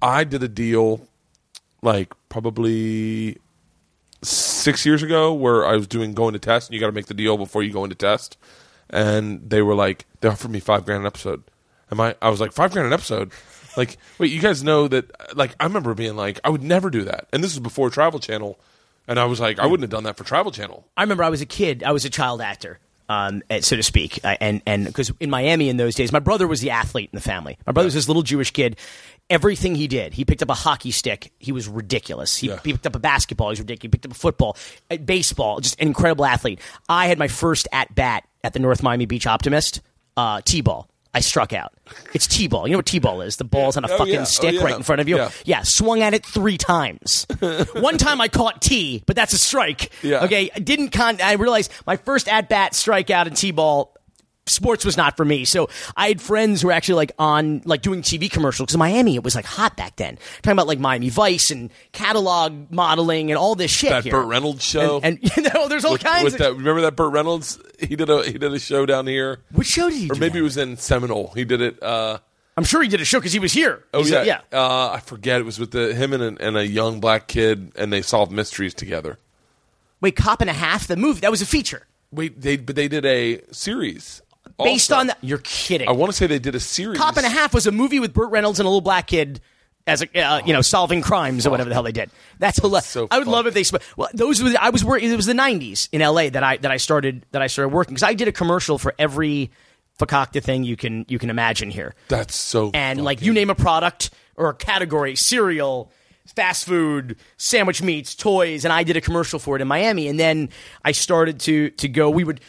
I 0.00 0.24
did 0.24 0.42
a 0.42 0.48
deal 0.48 1.06
like 1.82 2.12
probably 2.28 3.38
six 4.22 4.84
years 4.84 5.02
ago 5.02 5.32
where 5.32 5.66
I 5.66 5.76
was 5.76 5.86
doing 5.86 6.14
going 6.14 6.32
to 6.32 6.38
test, 6.38 6.68
and 6.68 6.74
you 6.74 6.80
got 6.80 6.86
to 6.86 6.92
make 6.92 7.06
the 7.06 7.14
deal 7.14 7.36
before 7.36 7.62
you 7.62 7.72
go 7.72 7.84
into 7.84 7.96
test. 7.96 8.36
And 8.90 9.48
they 9.48 9.62
were 9.62 9.74
like, 9.74 10.06
they 10.20 10.28
offered 10.28 10.50
me 10.50 10.60
five 10.60 10.84
grand 10.84 11.00
an 11.00 11.06
episode. 11.06 11.42
Am 11.90 12.00
I? 12.00 12.16
I 12.22 12.30
was 12.30 12.40
like, 12.40 12.52
five 12.52 12.72
grand 12.72 12.86
an 12.86 12.92
episode. 12.92 13.32
Like, 13.76 13.98
wait, 14.18 14.32
you 14.32 14.40
guys 14.40 14.64
know 14.64 14.88
that? 14.88 15.36
Like, 15.36 15.54
I 15.60 15.64
remember 15.64 15.94
being 15.94 16.16
like, 16.16 16.40
I 16.42 16.50
would 16.50 16.62
never 16.62 16.90
do 16.90 17.04
that. 17.04 17.28
And 17.32 17.44
this 17.44 17.52
was 17.54 17.60
before 17.60 17.90
Travel 17.90 18.18
Channel, 18.18 18.58
and 19.06 19.18
I 19.20 19.24
was 19.26 19.40
like, 19.40 19.58
I 19.58 19.64
hmm. 19.64 19.70
wouldn't 19.70 19.84
have 19.84 19.90
done 19.90 20.04
that 20.04 20.16
for 20.16 20.24
Travel 20.24 20.52
Channel. 20.52 20.86
I 20.96 21.02
remember 21.02 21.22
I 21.22 21.28
was 21.28 21.40
a 21.40 21.46
kid. 21.46 21.82
I 21.82 21.92
was 21.92 22.04
a 22.04 22.10
child 22.10 22.40
actor, 22.40 22.78
um, 23.08 23.42
eh, 23.50 23.60
so 23.60 23.76
to 23.76 23.82
speak, 23.82 24.20
uh, 24.24 24.36
and 24.40 24.62
and 24.66 24.84
because 24.86 25.12
in 25.20 25.30
Miami 25.30 25.68
in 25.68 25.76
those 25.76 25.94
days, 25.94 26.12
my 26.12 26.18
brother 26.18 26.46
was 26.46 26.60
the 26.60 26.70
athlete 26.70 27.10
in 27.12 27.16
the 27.16 27.22
family. 27.22 27.56
My 27.66 27.72
brother 27.72 27.86
was 27.86 27.94
this 27.94 28.08
little 28.08 28.22
Jewish 28.22 28.50
kid. 28.50 28.76
Everything 29.30 29.74
he 29.74 29.88
did, 29.88 30.14
he 30.14 30.24
picked 30.24 30.42
up 30.42 30.48
a 30.48 30.54
hockey 30.54 30.90
stick. 30.90 31.32
He 31.38 31.52
was 31.52 31.68
ridiculous. 31.68 32.36
He, 32.38 32.48
Yeah. 32.48 32.60
he 32.64 32.72
picked 32.72 32.86
up 32.86 32.96
a 32.96 32.98
basketball. 32.98 33.48
He 33.48 33.52
was 33.52 33.60
ridiculous. 33.60 33.82
He 33.82 33.88
picked 33.88 34.06
up 34.06 34.12
a 34.12 34.14
football, 34.14 34.56
uh, 34.90 34.96
baseball. 34.96 35.60
Just 35.60 35.78
an 35.80 35.86
incredible 35.88 36.24
athlete. 36.24 36.60
I 36.88 37.08
had 37.08 37.18
my 37.18 37.28
first 37.28 37.68
at 37.70 37.94
bat 37.94 38.24
at 38.42 38.54
the 38.54 38.58
North 38.58 38.82
Miami 38.82 39.04
Beach 39.04 39.26
Optimist. 39.26 39.82
Uh, 40.16 40.40
T-ball. 40.44 40.88
I 41.14 41.20
struck 41.20 41.52
out. 41.52 41.72
It's 42.14 42.26
T-ball. 42.26 42.66
You 42.68 42.72
know 42.72 42.78
what 42.78 42.86
T-ball 42.86 43.22
is? 43.22 43.36
The 43.36 43.44
ball's 43.44 43.76
on 43.76 43.84
a 43.84 43.90
Oh, 43.90 43.98
fucking 43.98 44.12
yeah. 44.14 44.20
Oh, 44.20 44.24
stick 44.24 44.54
yeah. 44.54 44.62
right 44.62 44.76
in 44.76 44.82
front 44.82 45.00
of 45.00 45.08
you. 45.08 45.16
Yeah. 45.16 45.30
yeah, 45.44 45.60
swung 45.64 46.02
at 46.02 46.12
it 46.14 46.24
three 46.24 46.58
times. 46.58 47.26
One 47.74 47.96
time 47.98 48.20
I 48.20 48.28
caught 48.28 48.60
T, 48.60 49.02
but 49.06 49.16
that's 49.16 49.32
a 49.32 49.38
strike. 49.38 49.90
Yeah. 50.02 50.24
Okay, 50.24 50.50
I 50.54 50.58
didn't 50.58 50.90
con. 50.90 51.20
I 51.22 51.32
realized 51.32 51.72
my 51.86 51.96
first 51.96 52.28
at 52.28 52.48
bat 52.48 52.72
strikeout 52.72 53.26
in 53.26 53.34
t-ball. 53.34 53.94
Sports 54.48 54.84
was 54.84 54.96
not 54.96 55.16
for 55.16 55.24
me, 55.24 55.44
so 55.44 55.68
I 55.96 56.08
had 56.08 56.20
friends 56.20 56.62
who 56.62 56.68
were 56.68 56.72
actually 56.72 56.96
like 56.96 57.12
on 57.18 57.62
like 57.64 57.82
doing 57.82 58.02
TV 58.02 58.30
commercials 58.30 58.66
because 58.66 58.76
Miami 58.76 59.14
it 59.16 59.22
was 59.24 59.34
like 59.34 59.44
hot 59.44 59.76
back 59.76 59.96
then. 59.96 60.18
Talking 60.42 60.52
about 60.52 60.66
like 60.66 60.78
Miami 60.78 61.08
Vice 61.08 61.50
and 61.50 61.70
catalog 61.92 62.70
modeling 62.70 63.30
and 63.30 63.38
all 63.38 63.54
this 63.54 63.70
shit. 63.70 63.90
That 63.90 64.04
here. 64.04 64.12
Burt 64.12 64.26
Reynolds 64.26 64.62
show. 64.64 65.00
and, 65.02 65.18
and 65.22 65.36
you 65.36 65.42
know, 65.42 65.68
there's 65.68 65.84
all 65.84 65.92
with, 65.92 66.02
kinds 66.04 66.24
with 66.24 66.34
of. 66.34 66.38
that. 66.40 66.54
Remember 66.54 66.80
that 66.82 66.96
Burt 66.96 67.12
Reynolds? 67.12 67.58
He 67.78 67.96
did 67.96 68.08
a 68.10 68.22
he 68.24 68.38
did 68.38 68.52
a 68.52 68.58
show 68.58 68.86
down 68.86 69.06
here, 69.06 69.40
Which 69.52 69.68
show 69.68 69.88
did 69.90 69.98
he? 69.98 70.10
or 70.10 70.14
maybe 70.16 70.34
that? 70.34 70.38
it 70.38 70.42
was 70.42 70.56
in 70.56 70.76
Seminole. 70.76 71.32
He 71.34 71.44
did 71.44 71.60
it. 71.60 71.82
Uh, 71.82 72.18
I'm 72.56 72.64
sure 72.64 72.82
he 72.82 72.88
did 72.88 73.00
a 73.00 73.04
show 73.04 73.18
because 73.20 73.32
he 73.32 73.38
was 73.38 73.52
here. 73.52 73.84
oh 73.94 74.00
He's 74.00 74.10
yeah, 74.10 74.22
a- 74.22 74.26
yeah. 74.26 74.40
Uh, 74.52 74.90
I 74.94 75.00
forget. 75.00 75.40
It 75.40 75.44
was 75.44 75.60
with 75.60 75.70
the 75.70 75.94
him 75.94 76.12
and, 76.12 76.22
a- 76.38 76.44
and 76.44 76.56
a 76.56 76.66
young 76.66 76.98
black 76.98 77.28
kid, 77.28 77.70
and 77.76 77.92
they 77.92 78.02
solved 78.02 78.32
mysteries 78.32 78.74
together. 78.74 79.18
Wait, 80.00 80.16
cop 80.16 80.40
and 80.40 80.50
a 80.50 80.52
half. 80.54 80.86
The 80.86 80.96
movie 80.96 81.20
that 81.20 81.30
was 81.30 81.42
a 81.42 81.46
feature 81.46 81.86
Wait, 82.10 82.40
they 82.40 82.56
but 82.56 82.74
they 82.76 82.88
did 82.88 83.04
a 83.04 83.42
series 83.52 84.22
based 84.58 84.90
also. 84.92 85.00
on 85.00 85.06
that. 85.08 85.18
You're 85.22 85.38
kidding. 85.38 85.88
I 85.88 85.92
want 85.92 86.10
to 86.12 86.16
say 86.16 86.26
they 86.26 86.38
did 86.38 86.54
a 86.54 86.60
series. 86.60 86.98
Cop 86.98 87.16
and 87.16 87.26
a 87.26 87.28
Half 87.30 87.54
was 87.54 87.66
a 87.66 87.72
movie 87.72 88.00
with 88.00 88.12
Burt 88.12 88.30
Reynolds 88.30 88.58
and 88.60 88.66
a 88.66 88.68
little 88.68 88.80
black 88.80 89.06
kid 89.06 89.40
as 89.86 90.02
a 90.02 90.20
uh, 90.20 90.42
you 90.44 90.52
know 90.52 90.60
solving 90.60 91.00
crimes 91.00 91.46
or 91.46 91.50
whatever 91.50 91.68
the 91.68 91.74
hell 91.74 91.82
they 91.82 91.92
did. 91.92 92.10
That's 92.38 92.60
hilarious. 92.60 92.86
so 92.86 93.08
I 93.10 93.18
would 93.18 93.24
fun. 93.24 93.32
love 93.32 93.46
if 93.46 93.54
they. 93.54 93.64
Sp- 93.64 93.80
well, 93.96 94.08
those 94.14 94.42
were 94.42 94.50
the, 94.50 94.62
I 94.62 94.70
was 94.70 94.84
working. 94.84 95.10
It 95.10 95.16
was 95.16 95.26
the 95.26 95.32
'90s 95.32 95.88
in 95.92 96.00
LA 96.02 96.28
that 96.30 96.42
I 96.42 96.56
that 96.58 96.70
I 96.70 96.76
started 96.76 97.24
that 97.32 97.42
I 97.42 97.46
started 97.46 97.74
working 97.74 97.94
because 97.94 98.02
I 98.02 98.14
did 98.14 98.28
a 98.28 98.32
commercial 98.32 98.78
for 98.78 98.94
every 98.98 99.50
fakakta 99.98 100.42
thing 100.42 100.62
you 100.64 100.76
can 100.76 101.06
you 101.08 101.18
can 101.18 101.30
imagine 101.30 101.70
here, 101.70 101.94
That's 102.08 102.34
so. 102.34 102.70
and 102.74 103.02
like 103.02 103.22
you 103.22 103.32
name 103.32 103.50
a 103.50 103.54
product 103.54 104.10
or 104.36 104.50
a 104.50 104.54
category, 104.54 105.16
cereal. 105.16 105.90
Fast 106.36 106.66
food, 106.66 107.16
sandwich 107.38 107.80
meats, 107.80 108.14
toys, 108.14 108.66
and 108.66 108.70
I 108.70 108.82
did 108.82 108.98
a 108.98 109.00
commercial 109.00 109.38
for 109.38 109.56
it 109.56 109.62
in 109.62 109.66
Miami. 109.66 110.08
And 110.08 110.20
then 110.20 110.50
I 110.84 110.92
started 110.92 111.40
to 111.40 111.70
to 111.70 111.88
go. 111.88 112.10
We 112.10 112.22
would, 112.22 112.42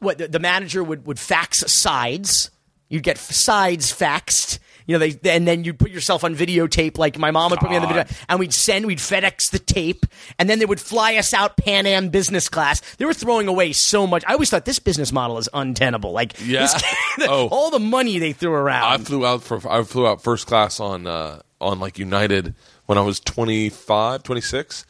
what 0.00 0.18
the, 0.18 0.28
the 0.28 0.38
manager 0.40 0.82
would 0.82 1.06
would 1.06 1.18
fax 1.18 1.60
sides. 1.72 2.50
You'd 2.88 3.02
get 3.02 3.18
sides 3.18 3.92
faxed. 3.92 4.58
You 4.86 4.98
know, 4.98 4.98
they 5.06 5.18
and 5.34 5.48
then 5.48 5.64
you'd 5.64 5.78
put 5.78 5.90
yourself 5.90 6.24
on 6.24 6.36
videotape, 6.36 6.98
like 6.98 7.18
my 7.18 7.30
mom 7.30 7.50
would 7.52 7.58
put 7.60 7.70
me 7.70 7.76
on 7.76 7.82
the 7.82 7.88
video, 7.88 8.04
and 8.28 8.38
we'd 8.38 8.52
send, 8.52 8.84
we'd 8.84 8.98
FedEx 8.98 9.50
the 9.50 9.58
tape, 9.58 10.04
and 10.38 10.50
then 10.50 10.58
they 10.58 10.66
would 10.66 10.78
fly 10.80 11.14
us 11.14 11.32
out 11.32 11.56
Pan 11.56 11.86
Am 11.86 12.10
business 12.10 12.50
class. 12.50 12.80
They 12.96 13.06
were 13.06 13.14
throwing 13.14 13.48
away 13.48 13.72
so 13.72 14.06
much. 14.06 14.22
I 14.26 14.34
always 14.34 14.50
thought 14.50 14.66
this 14.66 14.78
business 14.78 15.10
model 15.10 15.38
is 15.38 15.48
untenable. 15.54 16.12
Like, 16.12 16.34
Yeah. 16.44 16.60
this- 16.66 16.82
Oh. 17.28 17.48
all 17.48 17.70
the 17.70 17.78
money 17.78 18.18
they 18.18 18.32
threw 18.34 18.52
around. 18.52 18.84
I 18.84 19.02
flew 19.02 19.24
out 19.24 19.42
for 19.42 19.58
I 19.66 19.82
flew 19.84 20.06
out 20.06 20.22
first 20.22 20.46
class 20.46 20.78
on 20.80 21.06
uh, 21.06 21.40
on 21.62 21.80
like 21.80 21.98
United 21.98 22.54
when 22.84 22.98
I 22.98 23.00
was 23.00 23.20
25, 23.20 24.22
26 24.22 24.84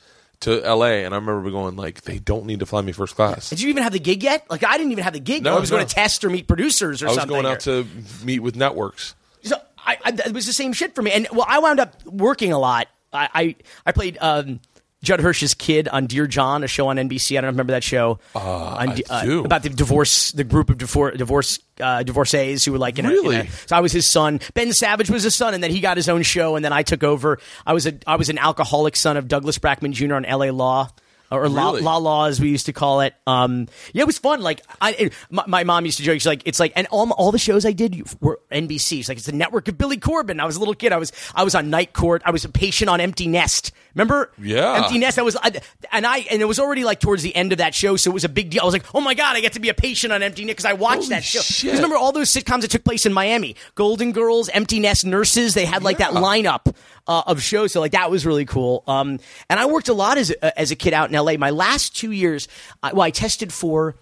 to 0.44 0.60
LA, 0.60 1.04
and 1.04 1.14
I 1.14 1.18
remember 1.18 1.50
going 1.50 1.76
like 1.76 2.02
they 2.02 2.18
don't 2.18 2.46
need 2.46 2.60
to 2.60 2.66
fly 2.66 2.82
me 2.82 2.92
first 2.92 3.14
class. 3.14 3.50
Did 3.50 3.60
you 3.60 3.70
even 3.70 3.82
have 3.82 3.92
the 3.92 3.98
gig 3.98 4.22
yet? 4.22 4.46
Like 4.50 4.64
I 4.64 4.76
didn't 4.76 4.92
even 4.92 5.04
have 5.04 5.14
the 5.14 5.20
gig. 5.20 5.42
No, 5.42 5.56
I 5.56 5.60
was 5.60 5.70
going 5.70 5.86
to 5.86 5.94
test 5.94 6.24
or 6.24 6.30
meet 6.30 6.46
producers 6.46 7.02
or 7.02 7.06
I 7.06 7.08
was 7.10 7.18
something. 7.18 7.34
going 7.34 7.46
out 7.46 7.60
to 7.60 7.86
meet 8.22 8.40
with 8.40 8.56
networks. 8.56 9.14
So 9.42 9.56
I, 9.78 9.98
I, 10.04 10.10
it 10.26 10.32
was 10.32 10.46
the 10.46 10.52
same 10.52 10.72
shit 10.72 10.94
for 10.94 11.02
me. 11.02 11.12
And 11.12 11.28
well, 11.32 11.46
I 11.48 11.58
wound 11.58 11.80
up 11.80 12.04
working 12.06 12.52
a 12.52 12.58
lot. 12.58 12.88
I 13.12 13.28
I, 13.34 13.56
I 13.86 13.92
played 13.92 14.18
um, 14.20 14.60
Judd 15.04 15.20
Hirsch's 15.20 15.54
kid 15.54 15.86
on 15.88 16.06
Dear 16.06 16.26
John, 16.26 16.64
a 16.64 16.66
show 16.66 16.88
on 16.88 16.96
NBC. 16.96 17.38
I 17.38 17.42
don't 17.42 17.50
remember 17.50 17.72
that 17.72 17.84
show. 17.84 18.18
Uh, 18.34 18.74
I 18.78 19.24
do. 19.24 19.44
about 19.44 19.62
the 19.62 19.68
divorce, 19.68 20.32
the 20.32 20.42
group 20.44 20.70
of 20.70 20.78
divor- 20.78 21.16
divorce 21.16 21.60
uh, 21.80 22.02
divorcees 22.02 22.64
who 22.64 22.72
were 22.72 22.78
like 22.78 22.98
in 22.98 23.06
a- 23.06 23.10
in 23.10 23.14
a, 23.18 23.20
Really? 23.22 23.46
so 23.66 23.76
I 23.76 23.80
was 23.80 23.92
his 23.92 24.10
son. 24.10 24.40
Ben 24.54 24.72
Savage 24.72 25.10
was 25.10 25.22
his 25.22 25.36
son, 25.36 25.54
and 25.54 25.62
then 25.62 25.70
he 25.70 25.80
got 25.80 25.96
his 25.96 26.08
own 26.08 26.22
show, 26.22 26.56
and 26.56 26.64
then 26.64 26.72
I 26.72 26.82
took 26.82 27.04
over. 27.04 27.38
I 27.66 27.72
was 27.72 27.86
a 27.86 27.94
I 28.06 28.16
was 28.16 28.28
an 28.28 28.38
alcoholic 28.38 28.96
son 28.96 29.16
of 29.16 29.28
Douglas 29.28 29.58
Brackman 29.58 29.92
Jr. 29.92 30.14
on 30.14 30.24
L.A. 30.24 30.50
Law. 30.50 30.90
Or 31.30 31.48
La, 31.48 31.70
Really? 31.70 31.82
La 31.82 31.96
Law, 31.96 32.26
as 32.26 32.40
we 32.40 32.48
used 32.50 32.66
to 32.66 32.72
call 32.72 33.00
it. 33.00 33.14
Um, 33.26 33.66
yeah, 33.92 34.02
it 34.02 34.06
was 34.06 34.18
fun. 34.18 34.40
Like, 34.42 34.60
I, 34.80 34.92
it- 34.92 35.12
my, 35.30 35.44
my 35.46 35.64
mom 35.64 35.84
used 35.84 35.96
to 35.98 36.04
joke. 36.04 36.14
She's 36.14 36.26
like, 36.26 36.42
it's 36.44 36.60
like, 36.60 36.72
and 36.76 36.86
all, 36.90 37.10
all 37.12 37.32
the 37.32 37.38
shows 37.38 37.64
I 37.66 37.72
did 37.72 38.02
were 38.20 38.40
NBC. 38.52 38.78
She's 38.88 39.08
like, 39.08 39.18
it's 39.18 39.26
the 39.26 39.32
network 39.32 39.66
of 39.68 39.76
Billy 39.78 39.96
Corben. 39.96 40.38
I 40.38 40.44
was 40.44 40.56
a 40.56 40.58
little 40.60 40.74
kid. 40.74 40.92
I 40.92 40.96
was, 40.98 41.12
I 41.34 41.42
was 41.42 41.54
on 41.54 41.70
Night 41.70 41.92
Court. 41.92 42.22
I 42.24 42.30
was 42.30 42.44
a 42.44 42.48
patient 42.48 42.88
on 42.88 43.00
Empty 43.00 43.26
Nest. 43.26 43.72
Remember? 43.94 44.30
Yeah. 44.40 44.82
Empty 44.84 44.98
Nest. 44.98 45.18
I 45.18 45.22
was, 45.22 45.36
I, 45.36 45.52
and 45.92 46.06
I, 46.06 46.18
and 46.30 46.42
it 46.42 46.46
was 46.46 46.58
already 46.58 46.84
like 46.84 47.00
towards 47.00 47.22
the 47.22 47.34
end 47.34 47.52
of 47.52 47.58
that 47.58 47.74
show, 47.74 47.96
so 47.96 48.10
it 48.10 48.14
was 48.14 48.24
a 48.24 48.28
big 48.28 48.50
deal. 48.50 48.62
I 48.62 48.64
was 48.64 48.74
like, 48.74 48.84
oh 48.94 49.00
my 49.00 49.14
god, 49.14 49.36
I 49.36 49.40
get 49.40 49.52
to 49.54 49.60
be 49.60 49.68
a 49.68 49.74
patient 49.74 50.12
on 50.12 50.22
Empty 50.22 50.44
Nest 50.44 50.56
because 50.58 50.64
I 50.64 50.72
watched 50.74 51.02
Holy 51.04 51.08
that 51.10 51.24
show. 51.24 51.70
remember 51.72 51.96
all 51.96 52.12
those 52.12 52.30
sitcoms 52.32 52.62
that 52.62 52.70
took 52.70 52.84
place 52.84 53.06
in 53.06 53.12
Miami? 53.12 53.56
Golden 53.76 54.12
Girls, 54.12 54.48
Empty 54.48 54.80
Nest, 54.80 55.04
Nurses. 55.06 55.54
They 55.54 55.64
had 55.64 55.82
like 55.82 55.98
that 55.98 56.10
lineup 56.12 56.74
uh, 57.06 57.22
of 57.26 57.42
shows. 57.42 57.72
So 57.72 57.80
like 57.80 57.92
that 57.92 58.10
was 58.10 58.24
really 58.26 58.44
cool. 58.44 58.82
Um, 58.86 59.18
and 59.48 59.60
I 59.60 59.66
worked 59.66 59.88
a 59.88 59.94
lot 59.94 60.18
as 60.18 60.30
a, 60.30 60.58
as 60.58 60.70
a 60.70 60.76
kid 60.76 60.92
out 60.92 61.10
in 61.10 61.16
LA. 61.16 61.36
My 61.36 61.50
last 61.50 61.96
two 61.96 62.10
years, 62.10 62.48
I, 62.82 62.92
well, 62.92 63.02
I 63.02 63.10
tested 63.10 63.52
for 63.52 63.96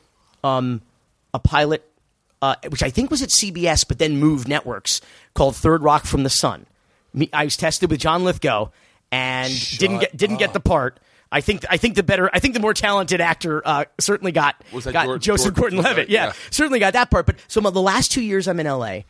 um, 0.45 0.83
a 1.35 1.39
pilot, 1.39 1.89
uh, 2.41 2.57
which 2.69 2.83
I 2.83 2.91
think 2.91 3.11
was 3.11 3.23
at 3.23 3.31
CBS, 3.31 3.87
but 3.87 3.99
then 3.99 4.19
moved 4.19 4.49
networks 4.49 5.01
called 5.35 5.57
Third 5.57 5.83
Rock 5.83 6.05
from 6.05 6.23
the 6.23 6.31
Sun. 6.31 6.67
Me, 7.15 7.29
I 7.33 7.45
was 7.45 7.57
tested 7.57 7.91
with 7.91 8.01
John 8.01 8.25
Lithgow 8.25 8.71
and 9.11 9.53
didn't 9.79 9.99
get 9.99 10.17
didn't 10.17 10.39
get 10.39 10.53
the 10.53 10.61
part. 10.61 10.99
I 11.31 11.41
think 11.41 11.65
I 11.69 11.77
think 11.77 11.95
the 11.95 12.03
better 12.03 12.31
I 12.33 12.39
think 12.39 12.55
the 12.55 12.61
more 12.61 12.75
talented 12.75 13.21
actor 13.21 13.63
uh, 13.65 13.85
certainly 14.01 14.33
got 14.33 14.63
got 14.93 15.21
Joseph 15.21 15.55
Gordon-Levitt. 15.55 16.09
Yeah, 16.09 16.27
yeah. 16.27 16.33
certainly 16.51 16.79
got 16.79 16.95
that 16.95 17.11
part. 17.11 17.27
But 17.27 17.37
so 17.49 17.61
the 17.61 17.83
last 17.83 18.13
two 18.13 18.23
years 18.23 18.49
I'm 18.49 18.61
in 18.61 18.67
LA. 18.67 19.01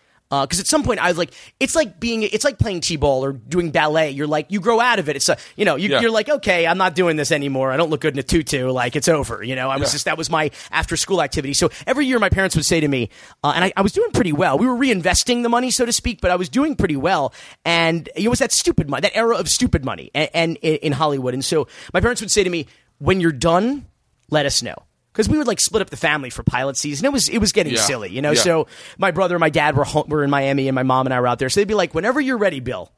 Because 0.41 0.59
at 0.61 0.67
some 0.67 0.83
point 0.83 0.99
I 0.99 1.09
was 1.09 1.19
like, 1.19 1.31
it's 1.61 1.75
like 1.75 2.01
being, 2.01 2.23
it's 2.23 2.43
like 2.45 2.59
playing 2.59 2.81
t-ball 2.81 3.23
or 3.23 3.33
doing 3.35 3.71
ballet. 3.71 4.11
You're 4.11 4.27
like, 4.27 4.47
you 4.51 4.61
grow 4.61 4.81
out 4.81 4.99
of 4.99 5.11
it. 5.11 5.17
It's 5.17 5.29
a, 5.29 5.37
you 5.57 5.67
know, 5.67 5.77
you, 5.77 5.91
Yeah. 5.91 6.01
you're 6.01 6.11
like, 6.11 6.31
okay, 6.31 6.67
I'm 6.67 6.79
not 6.79 6.95
doing 6.95 7.17
this 7.17 7.31
anymore. 7.31 7.71
I 7.71 7.77
don't 7.77 7.91
look 7.91 8.01
good 8.01 8.15
in 8.15 8.19
a 8.19 8.23
tutu. 8.23 8.71
Like 8.71 8.97
it's 8.97 9.09
over. 9.09 9.43
You 9.43 9.55
know, 9.57 9.69
I 9.69 9.77
was 9.77 9.91
Yeah. 9.91 9.93
just 9.93 10.05
that 10.07 10.17
was 10.17 10.31
my 10.31 10.51
after 10.71 10.97
school 10.97 11.21
activity. 11.21 11.53
So 11.53 11.71
every 11.87 12.07
year 12.07 12.19
my 12.19 12.31
parents 12.31 12.57
would 12.57 12.65
say 12.65 12.81
to 12.81 12.89
me, 12.89 13.11
uh, 13.45 13.53
and 13.55 13.65
I, 13.67 13.73
I 13.77 13.83
was 13.83 13.93
doing 13.93 14.11
pretty 14.13 14.33
well. 14.33 14.57
We 14.57 14.67
were 14.67 14.75
reinvesting 14.77 15.43
the 15.43 15.51
money, 15.51 15.71
so 15.71 15.85
to 15.85 15.93
speak, 15.93 16.23
but 16.23 16.31
I 16.31 16.37
was 16.37 16.49
doing 16.49 16.77
pretty 16.77 16.97
well. 16.97 17.35
And 17.67 18.09
it 18.17 18.29
was 18.29 18.39
that 18.39 18.53
stupid 18.53 18.89
money, 18.89 19.03
that 19.03 19.15
era 19.15 19.37
of 19.37 19.49
stupid 19.51 19.85
money, 19.85 20.11
and, 20.15 20.31
and 20.33 20.57
in 20.57 20.93
Hollywood. 20.93 21.35
And 21.35 21.45
so 21.45 21.69
my 21.93 22.01
parents 22.01 22.23
would 22.23 22.31
say 22.31 22.43
to 22.43 22.49
me, 22.51 22.67
when 22.99 23.21
you're 23.21 23.33
done, 23.33 23.85
let 24.31 24.47
us 24.47 24.63
know. 24.63 24.77
Because 25.13 25.29
we 25.29 25.37
would 25.39 25.47
like 25.47 25.61
split 25.61 25.83
up 25.83 25.91
the 25.91 25.97
family 25.97 26.31
for 26.31 26.43
pilot 26.43 26.77
season. 26.77 27.05
It 27.05 27.13
was 27.13 27.29
it 27.29 27.39
was 27.39 27.53
getting 27.53 27.75
Yeah. 27.75 27.81
silly, 27.83 28.11
you 28.11 28.23
know. 28.23 28.33
Yeah. 28.33 28.41
So 28.41 28.67
my 28.99 29.11
brother 29.11 29.35
and 29.35 29.41
my 29.41 29.51
dad 29.51 29.77
were 29.77 29.85
home, 29.85 30.05
were 30.09 30.25
in 30.25 30.31
Miami, 30.31 30.69
and 30.69 30.75
my 30.75 30.83
mom 30.85 31.07
and 31.07 31.13
I 31.15 31.21
were 31.21 31.27
out 31.29 31.39
there. 31.39 31.49
So 31.51 31.61
they'd 31.61 31.69
be 31.69 31.75
like, 31.75 31.95
"Whenever 31.95 32.21
you're 32.21 32.39
ready, 32.39 32.61
Bill, 32.61 32.91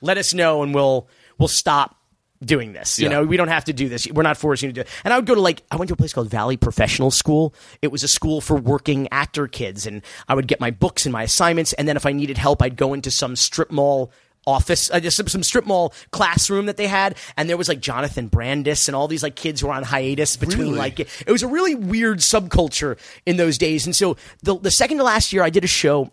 let 0.00 0.18
us 0.18 0.34
know, 0.34 0.62
and 0.62 0.74
we'll 0.74 1.08
we'll 1.38 1.48
stop 1.48 1.96
doing 2.44 2.72
this. 2.72 2.98
You 2.98 3.04
Yeah. 3.04 3.10
know, 3.10 3.24
we 3.24 3.36
don't 3.36 3.48
have 3.48 3.66
to 3.66 3.72
do 3.72 3.88
this. 3.88 4.06
We're 4.10 4.22
not 4.22 4.36
forcing 4.38 4.68
you 4.68 4.72
to 4.72 4.80
do 4.80 4.80
it." 4.80 4.88
And 5.04 5.12
I 5.14 5.16
would 5.18 5.26
go 5.26 5.34
to 5.34 5.40
like 5.40 5.62
I 5.70 5.76
went 5.76 5.88
to 5.88 5.94
a 5.94 5.96
place 5.96 6.12
called 6.12 6.28
Valley 6.30 6.56
Professional 6.56 7.10
School. 7.12 7.54
It 7.82 7.92
was 7.92 8.02
a 8.02 8.08
school 8.08 8.40
for 8.40 8.56
working 8.56 9.06
actor 9.12 9.46
kids, 9.46 9.86
and 9.86 10.02
I 10.28 10.34
would 10.34 10.48
get 10.48 10.58
my 10.58 10.70
books 10.72 11.06
and 11.06 11.12
my 11.12 11.22
assignments, 11.22 11.72
and 11.74 11.86
then 11.86 11.96
if 11.96 12.04
I 12.04 12.12
needed 12.12 12.36
help, 12.38 12.62
I'd 12.62 12.76
go 12.76 12.94
into 12.94 13.10
some 13.12 13.36
strip 13.36 13.70
mall 13.70 14.10
office, 14.46 14.90
uh, 14.90 15.00
some, 15.10 15.28
some 15.28 15.42
strip 15.42 15.66
mall 15.66 15.92
classroom 16.10 16.66
that 16.66 16.76
they 16.76 16.86
had, 16.86 17.16
and 17.36 17.48
there 17.48 17.56
was 17.56 17.68
like 17.68 17.80
Jonathan 17.80 18.28
Brandis 18.28 18.88
and 18.88 18.96
all 18.96 19.06
these 19.08 19.22
like 19.22 19.36
kids 19.36 19.60
who 19.60 19.66
were 19.68 19.72
on 19.74 19.82
hiatus 19.82 20.36
between 20.36 20.68
Really? 20.68 20.78
like 20.78 21.00
it 21.00 21.28
was 21.30 21.42
a 21.42 21.48
really 21.48 21.74
weird 21.74 22.18
subculture 22.18 22.98
in 23.26 23.36
those 23.36 23.58
days. 23.58 23.86
And 23.86 23.94
so 23.94 24.16
the 24.42 24.58
the 24.58 24.70
second 24.70 24.98
to 24.98 25.04
last 25.04 25.32
year, 25.32 25.42
I 25.42 25.50
did 25.50 25.64
a 25.64 25.68
show. 25.68 26.10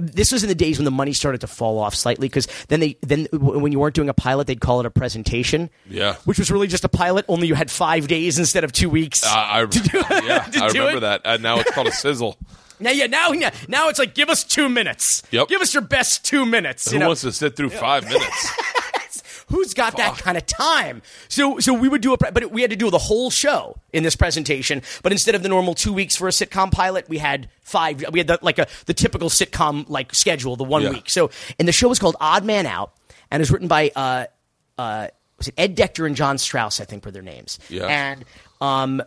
This 0.00 0.30
was 0.30 0.44
in 0.44 0.48
the 0.48 0.54
days 0.54 0.78
when 0.78 0.84
the 0.84 0.92
money 0.92 1.12
started 1.12 1.40
to 1.40 1.48
fall 1.48 1.76
off 1.80 1.92
slightly 1.92 2.28
because 2.28 2.46
then 2.68 2.78
they 2.78 2.96
then 3.02 3.26
w- 3.32 3.58
when 3.58 3.72
you 3.72 3.80
weren't 3.80 3.96
doing 3.96 4.08
a 4.08 4.14
pilot, 4.14 4.46
they'd 4.46 4.60
call 4.60 4.78
it 4.78 4.86
a 4.86 4.90
presentation. 4.90 5.70
Yeah. 5.90 6.14
which 6.24 6.38
was 6.38 6.52
really 6.52 6.68
just 6.68 6.84
a 6.84 6.88
pilot. 6.88 7.24
Only 7.28 7.48
you 7.48 7.56
had 7.56 7.68
five 7.68 8.06
days 8.06 8.38
instead 8.38 8.62
of 8.62 8.70
two 8.70 8.88
weeks. 8.88 9.24
Uh, 9.24 9.28
I, 9.30 9.60
yeah, 9.64 9.66
to 10.52 10.64
I 10.64 10.68
do 10.68 10.78
remember 10.78 10.98
it? 10.98 11.00
that. 11.00 11.22
And 11.24 11.42
now 11.42 11.58
it's 11.58 11.72
called 11.72 11.88
a 11.88 11.92
sizzle. 11.92 12.38
now, 12.80 12.90
yeah, 12.90 13.06
now, 13.06 13.32
yeah, 13.32 13.50
now 13.68 13.88
it's 13.88 13.98
like 13.98 14.14
give 14.14 14.28
us 14.28 14.44
two 14.44 14.68
minutes. 14.68 15.22
Yep. 15.30 15.48
give 15.48 15.60
us 15.60 15.74
your 15.74 15.82
best 15.82 16.24
two 16.24 16.44
minutes. 16.46 16.86
Who 16.88 16.94
you 16.96 17.00
know? 17.00 17.08
wants 17.08 17.22
to 17.22 17.32
sit 17.32 17.56
through 17.56 17.70
five 17.70 18.04
minutes? 18.08 18.52
Who's 19.48 19.72
got 19.72 19.96
that 19.96 20.18
kind 20.18 20.36
of 20.36 20.44
time? 20.44 21.00
So, 21.28 21.58
so 21.58 21.72
we 21.72 21.88
would 21.88 22.02
do 22.02 22.12
a, 22.12 22.18
pre- 22.18 22.30
but 22.32 22.50
we 22.50 22.60
had 22.60 22.68
to 22.70 22.76
do 22.76 22.90
the 22.90 22.98
whole 22.98 23.30
show 23.30 23.76
in 23.94 24.02
this 24.02 24.14
presentation. 24.14 24.82
But 25.02 25.10
instead 25.12 25.34
of 25.34 25.42
the 25.42 25.48
normal 25.48 25.74
two 25.74 25.92
weeks 25.94 26.16
for 26.16 26.28
a 26.28 26.30
sitcom 26.32 26.70
pilot, 26.70 27.08
we 27.08 27.16
had 27.16 27.48
five. 27.62 28.04
We 28.12 28.20
had 28.20 28.26
the, 28.26 28.38
like 28.42 28.58
a 28.58 28.66
the 28.84 28.92
typical 28.92 29.30
sitcom 29.30 29.88
like 29.88 30.14
schedule, 30.14 30.56
the 30.56 30.64
one 30.64 30.82
Yeah. 30.82 30.90
week. 30.90 31.08
So, 31.08 31.30
and 31.58 31.66
the 31.66 31.72
show 31.72 31.88
was 31.88 31.98
called 31.98 32.16
Odd 32.20 32.44
Man 32.44 32.66
Out, 32.66 32.92
and 33.30 33.40
it 33.40 33.42
was 33.42 33.50
written 33.50 33.68
by 33.68 33.90
uh, 33.96 34.26
uh, 34.76 35.08
was 35.38 35.48
it 35.48 35.54
Ed 35.56 35.74
Decter 35.76 36.06
and 36.06 36.14
John 36.14 36.36
Strauss? 36.36 36.78
I 36.78 36.84
think 36.84 37.06
were 37.06 37.10
their 37.10 37.22
names. 37.22 37.58
Yeah. 37.70 37.86
And 37.86 38.26
um, 38.60 39.02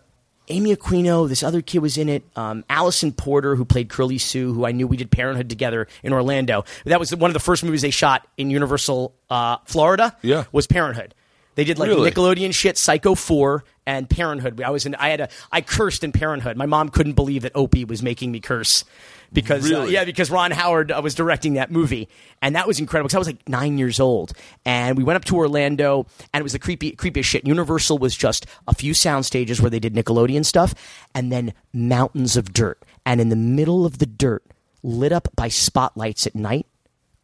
Amy 0.52 0.76
Aquino, 0.76 1.28
this 1.28 1.44
other 1.44 1.62
kid 1.62 1.80
was 1.80 1.98
in 1.98 2.10
it. 2.10 2.24
Um, 2.36 2.64
Alisan 2.70 3.16
Porter, 3.16 3.56
who 3.56 3.66
played 3.66 3.90
Curly 3.90 4.18
Sue, 4.18 4.54
who 4.54 4.66
I 4.66 4.72
knew 4.72 4.86
we 4.86 4.98
did 4.98 5.10
Parenthood 5.10 5.50
together 5.50 5.88
in 6.04 6.14
Orlando. 6.14 6.66
That 6.86 7.00
was 7.00 7.16
one 7.16 7.30
of 7.30 7.34
the 7.34 7.40
first 7.40 7.64
movies 7.64 7.82
they 7.82 7.90
shot 7.90 8.28
in 8.38 8.50
Universal, 8.50 9.14
uh, 9.30 9.58
Florida. 9.66 10.16
Yeah. 10.22 10.46
was 10.52 10.68
Parenthood. 10.68 11.16
They 11.56 11.64
did 11.64 11.78
like 11.80 11.90
Really? 11.90 12.10
Nickelodeon 12.12 12.54
shit, 12.54 12.78
Psycho 12.78 13.16
Four, 13.16 13.64
and 13.86 14.10
Parenthood. 14.10 14.62
I 14.62 14.70
was 14.70 14.86
in. 14.86 14.96
I 14.96 15.10
had 15.10 15.22
a. 15.22 15.30
I 15.52 15.62
cursed 15.62 16.04
in 16.04 16.12
Parenthood. 16.12 16.56
My 16.58 16.66
mom 16.66 16.90
couldn't 16.90 17.14
believe 17.14 17.42
that 17.42 17.52
Opie 17.56 17.86
was 17.86 18.02
making 18.02 18.32
me 18.32 18.40
curse 18.40 18.86
because 19.34 19.72
uh, 19.72 19.84
yeah, 19.84 20.04
because 20.06 20.30
Ron 20.30 20.52
Howard 20.52 20.92
uh, 20.92 21.02
was 21.04 21.16
directing 21.16 21.54
that 21.54 21.72
movie, 21.72 22.10
and 22.42 22.56
that 22.56 22.68
was 22.68 22.80
incredible. 22.80 23.08
Because 23.08 23.16
I 23.16 23.20
was 23.20 23.28
like 23.28 23.50
nine 23.50 23.78
years 23.78 24.00
old, 24.00 24.34
and 24.66 24.98
we 24.98 25.04
went 25.04 25.18
up 25.18 25.26
to 25.26 25.36
Orlando, 25.36 26.06
and 26.34 26.42
it 26.42 26.44
was 26.44 26.54
the 26.54 26.60
creepy, 26.60 26.92
creepiest 26.94 27.26
shit. 27.26 27.48
Universal 27.48 27.98
was 27.98 28.16
just 28.16 28.46
a 28.68 28.74
few 28.74 28.94
sound 28.94 29.26
stages 29.26 29.62
where 29.62 29.70
they 29.70 29.80
did 29.80 29.94
Nickelodeon 29.94 30.46
stuff, 30.46 30.74
and 31.14 31.32
then 31.32 31.54
mountains 31.74 32.38
of 32.38 32.54
dirt, 32.54 32.82
and 33.06 33.22
in 33.22 33.30
the 33.30 33.36
middle 33.36 33.86
of 33.86 33.98
the 34.00 34.06
dirt, 34.06 34.44
lit 34.84 35.12
up 35.12 35.28
by 35.36 35.48
spotlights 35.48 36.28
at 36.28 36.36
night. 36.36 36.66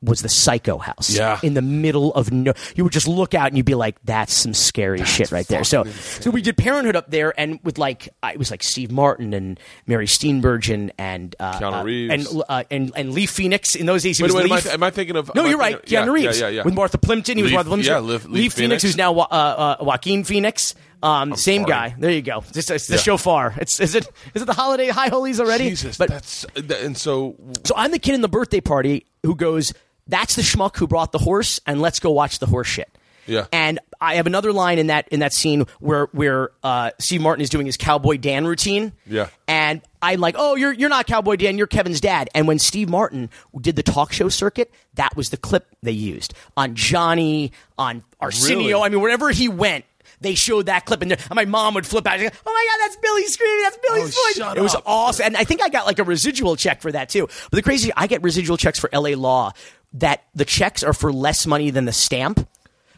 Was 0.03 0.21
the 0.21 0.29
Psycho 0.29 0.77
House 0.77 1.09
Yeah. 1.09 1.39
in 1.41 1.55
the 1.55 1.61
middle 1.63 2.13
of 2.13 2.31
no? 2.31 2.53
You 2.75 2.83
would 2.83 2.93
just 2.93 3.07
look 3.07 3.33
out 3.33 3.47
and 3.47 3.57
you'd 3.57 3.65
be 3.65 3.73
like, 3.73 3.95
"That's 4.03 4.31
some 4.31 4.53
scary 4.53 5.03
shit 5.05 5.31
right 5.31 5.47
there." 5.47 5.63
So, 5.63 5.85
so 5.85 6.29
we 6.29 6.43
did 6.43 6.55
Parenthood 6.55 6.95
up 6.95 7.09
there, 7.09 7.33
and 7.35 7.59
with 7.63 7.79
like 7.79 8.07
uh, 8.21 8.29
it 8.31 8.37
was 8.37 8.51
like 8.51 8.61
Steve 8.61 8.91
Martin 8.91 9.33
and 9.33 9.59
Mary 9.87 10.05
Steenburgen 10.05 10.91
and 10.99 11.35
uh, 11.39 11.59
Keanu 11.59 11.79
uh, 11.79 11.83
Reeves. 11.83 12.13
and, 12.31 12.43
uh, 12.47 12.63
and 12.69 12.91
and 12.95 13.11
Lee 13.11 13.25
Phoenix. 13.25 13.73
In 13.73 13.87
those 13.87 14.03
days, 14.03 14.19
he 14.19 14.23
Wait, 14.23 14.27
was 14.27 14.35
wait, 14.35 14.45
am 14.45 14.51
I, 14.51 14.55
Leaf. 14.57 14.73
am 14.73 14.83
I 14.83 14.91
thinking 14.91 15.15
of? 15.15 15.33
no, 15.33 15.45
you're 15.45 15.57
right. 15.57 15.77
thinking- 15.77 15.97
Keanu 15.97 16.05
yeah, 16.05 16.11
Reeves 16.11 16.39
Yeah, 16.39 16.47
yeah, 16.49 16.55
yeah. 16.57 16.63
with 16.63 16.75
Martha 16.75 16.99
Plimpton. 16.99 17.37
He 17.37 17.41
was 17.43 17.51
Leaf- 17.51 17.55
Martha 17.55 17.69
Plimpton. 17.69 17.91
yeah, 17.91 17.99
Leaf- 17.99 18.25
Lee 18.25 18.31
Leaf 18.41 18.53
Phoenix, 18.53 18.55
Phoenix. 18.55 18.83
who's 18.83 18.97
now 18.97 19.17
uh, 19.17 19.23
uh, 19.23 19.83
Joaquin 19.83 20.23
Phoenix. 20.25 20.75
Um, 21.01 21.35
same 21.35 21.61
sorry. 21.63 21.71
guy. 21.71 21.95
There 21.97 22.11
you 22.11 22.21
go. 22.21 22.43
Just 22.53 22.69
it's 22.69 22.85
the 22.87 22.95
Yeah. 22.95 23.01
shofar. 23.01 23.55
It's 23.57 23.79
is 23.79 23.95
it 23.95 24.07
is 24.35 24.43
it 24.43 24.45
the 24.45 24.53
holiday 24.53 24.89
high 24.89 25.09
holies 25.09 25.39
already? 25.39 25.69
Jesus, 25.69 25.97
but 25.97 26.09
that's 26.09 26.45
and 26.55 26.95
so 26.95 27.35
so 27.65 27.73
I'm 27.75 27.89
the 27.91 27.99
kid 27.99 28.13
in 28.13 28.21
the 28.21 28.27
birthday 28.29 28.61
party 28.61 29.05
who 29.23 29.35
goes, 29.35 29.73
"That's 30.07 30.35
the 30.35 30.41
schmuck 30.41 30.77
who 30.77 30.87
brought 30.87 31.11
the 31.11 31.19
horse, 31.19 31.59
and 31.65 31.81
let's 31.81 31.99
go 31.99 32.11
watch 32.11 32.39
the 32.39 32.45
horse 32.47 32.67
shit." 32.67 32.89
Yeah. 33.25 33.47
And 33.51 33.79
I 33.99 34.15
have 34.15 34.25
another 34.25 34.53
line 34.53 34.79
in 34.79 34.87
that 34.87 35.09
in 35.09 35.19
that 35.19 35.33
scene 35.33 35.65
where 35.81 36.05
where 36.13 36.51
uh, 36.63 36.91
Steve 36.97 37.19
Martin 37.21 37.41
is 37.41 37.49
doing 37.49 37.65
his 37.65 37.75
Cowboy 37.75 38.15
Dan 38.17 38.45
routine. 38.47 38.93
Yeah. 39.05 39.27
And 39.49 39.81
I'm 40.01 40.21
like, 40.21 40.35
"Oh, 40.37 40.55
you're 40.55 40.71
you're 40.71 40.87
not 40.87 41.07
Cowboy 41.07 41.35
Dan, 41.35 41.57
you're 41.57 41.67
Kevin's 41.67 41.99
dad." 41.99 42.29
And 42.33 42.47
when 42.47 42.57
Steve 42.57 42.87
Martin 42.87 43.29
did 43.59 43.75
the 43.75 43.83
talk 43.83 44.13
show 44.13 44.29
circuit, 44.29 44.71
that 44.93 45.15
was 45.17 45.29
the 45.29 45.37
clip 45.37 45.67
they 45.83 45.91
used 45.91 46.33
on 46.55 46.75
Johnny, 46.75 47.51
on 47.77 48.03
Arsenio. 48.21 48.59
Really? 48.59 48.73
I 48.85 48.89
mean, 48.89 49.01
wherever 49.01 49.29
he 49.31 49.49
went. 49.49 49.83
They 50.19 50.33
showed 50.33 50.65
that 50.65 50.85
clip, 50.85 51.03
and, 51.03 51.15
my 51.31 51.45
mom 51.45 51.75
would 51.75 51.85
flip 51.85 52.07
out. 52.07 52.19
and 52.19 52.31
go, 52.31 52.37
Oh 52.43 52.51
my 52.51 52.67
god, 52.71 52.85
that's 52.87 52.95
Billy 52.95 53.23
screaming! 53.25 53.61
That's 53.61 53.77
Billy's 53.77 54.17
Oh, 54.39 54.45
voice! 54.45 54.57
it 54.57 54.61
was 54.61 54.73
up. 54.73 54.81
awesome, 54.87 55.25
and 55.27 55.37
I 55.37 55.43
think 55.43 55.61
I 55.61 55.69
got 55.69 55.85
like 55.85 55.99
a 55.99 56.03
residual 56.03 56.55
check 56.55 56.81
for 56.81 56.91
that 56.91 57.09
too. 57.09 57.27
But 57.51 57.57
the 57.57 57.61
crazy, 57.61 57.91
I 57.95 58.07
get 58.07 58.23
residual 58.23 58.57
checks 58.57 58.79
for 58.79 58.89
L.A. 58.91 59.13
Law 59.13 59.51
that 59.93 60.23
the 60.35 60.45
checks 60.45 60.83
are 60.83 60.93
for 60.93 61.11
less 61.11 61.45
money 61.47 61.69
than 61.69 61.85
the 61.85 61.93
stamp 61.93 62.47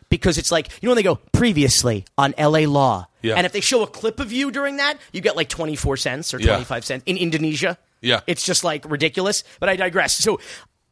because 0.10 0.38
it's 0.38 0.52
like 0.52 0.70
you 0.82 0.88
know 0.88 0.92
when 0.92 0.96
they 0.98 1.04
go 1.04 1.16
previously 1.32 2.06
on 2.18 2.34
L.A. 2.38 2.66
Law, 2.66 3.08
Yeah. 3.22 3.36
and 3.36 3.46
if 3.46 3.52
they 3.52 3.62
show 3.62 3.84
a 3.84 3.88
clip 3.88 4.20
of 4.20 4.32
you 4.32 4.50
during 4.52 4.78
that, 4.78 4.98
you 5.14 5.22
get 5.22 5.36
like 5.36 5.50
twenty 5.50 5.76
four 5.76 5.98
cents 5.98 6.34
or 6.34 6.40
Yeah. 6.40 6.48
twenty 6.48 6.66
five 6.66 6.84
cents 6.86 7.04
in 7.06 7.18
Indonesia. 7.18 7.78
Yeah. 8.02 8.22
it's 8.28 8.44
just 8.46 8.64
like 8.64 8.90
ridiculous. 8.90 9.44
But 9.60 9.68
I 9.70 9.76
digress. 9.76 10.16
So, 10.18 10.40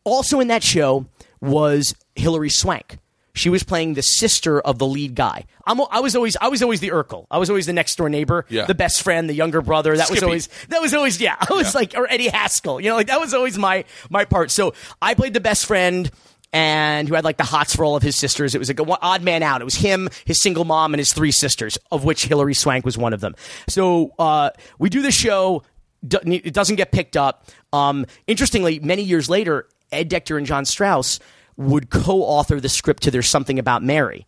also 0.04 0.40
in 0.42 0.50
that 0.50 0.62
show 0.62 1.06
was 1.42 1.96
Hilary 2.16 2.50
Swank. 2.50 2.98
She 3.38 3.50
was 3.50 3.64
playing 3.64 3.94
the 3.94 4.02
sister 4.02 4.60
of 4.60 4.80
the 4.80 4.86
lead 4.88 5.16
guy. 5.16 5.46
I'm, 5.66 5.80
I 5.92 6.00
was 6.02 6.16
always 6.16 6.36
I 6.42 6.48
was 6.50 6.62
always 6.62 6.80
the 6.80 6.90
Urkel. 6.90 7.26
I 7.32 7.38
was 7.38 7.50
always 7.50 7.66
the 7.66 7.74
next 7.74 7.96
door 7.98 8.10
neighbor, 8.10 8.46
Yeah. 8.50 8.66
the 8.66 8.76
best 8.76 9.02
friend, 9.04 9.30
the 9.30 9.34
younger 9.34 9.62
brother. 9.62 9.96
That 9.96 10.10
was 10.10 10.24
always 10.24 10.48
that 10.70 10.82
was 10.82 10.94
always 10.94 11.20
yeah. 11.22 11.36
I 11.40 11.54
was 11.54 11.74
Yeah. 11.74 11.80
like 11.80 11.94
or 11.96 12.08
Eddie 12.12 12.30
Haskell. 12.30 12.82
You 12.82 12.90
know, 12.90 12.96
like 12.96 13.08
that 13.08 13.20
was 13.20 13.34
always 13.34 13.58
my 13.58 13.86
my 14.10 14.26
part. 14.26 14.52
So 14.52 14.74
I 15.02 15.14
played 15.14 15.34
the 15.34 15.40
best 15.40 15.66
friend 15.66 16.10
and 16.54 17.10
who 17.10 17.16
had 17.16 17.26
like 17.26 17.38
the 17.38 17.44
hots 17.44 17.76
for 17.76 17.84
all 17.84 17.96
of 17.98 18.04
his 18.04 18.16
sisters. 18.16 18.56
It 18.56 18.60
was 18.60 18.70
like 18.70 18.80
a 18.80 18.84
one- 18.84 19.00
odd 19.02 19.22
man 19.22 19.44
out. 19.44 19.62
It 19.62 19.66
was 19.66 19.76
him, 19.76 20.10
his 20.26 20.42
single 20.42 20.64
mom, 20.66 20.94
and 20.94 21.00
his 21.00 21.12
three 21.14 21.32
sisters, 21.32 21.78
of 21.92 22.06
which 22.06 22.26
Hilary 22.26 22.54
Swank 22.54 22.86
was 22.86 22.98
one 22.98 23.12
of 23.14 23.20
them. 23.20 23.36
So 23.68 24.14
uh, 24.18 24.52
we 24.80 24.90
do 24.90 25.02
the 25.02 25.12
show. 25.12 25.64
It 26.10 26.54
doesn't 26.54 26.76
get 26.78 26.92
picked 26.92 27.18
up. 27.18 27.46
Um, 27.74 28.06
interestingly, 28.28 28.80
many 28.80 29.02
years 29.04 29.30
later, 29.30 29.68
Ed 29.92 30.10
Decter 30.10 30.38
and 30.38 30.46
John 30.48 30.64
Strauss 30.64 31.20
would 31.58 31.90
co-author 31.90 32.60
the 32.60 32.70
script 32.70 33.04
to 33.04 33.12
"There's 33.12 33.30
Something 33.30 33.60
About 33.60 33.84
Mary." 33.84 34.28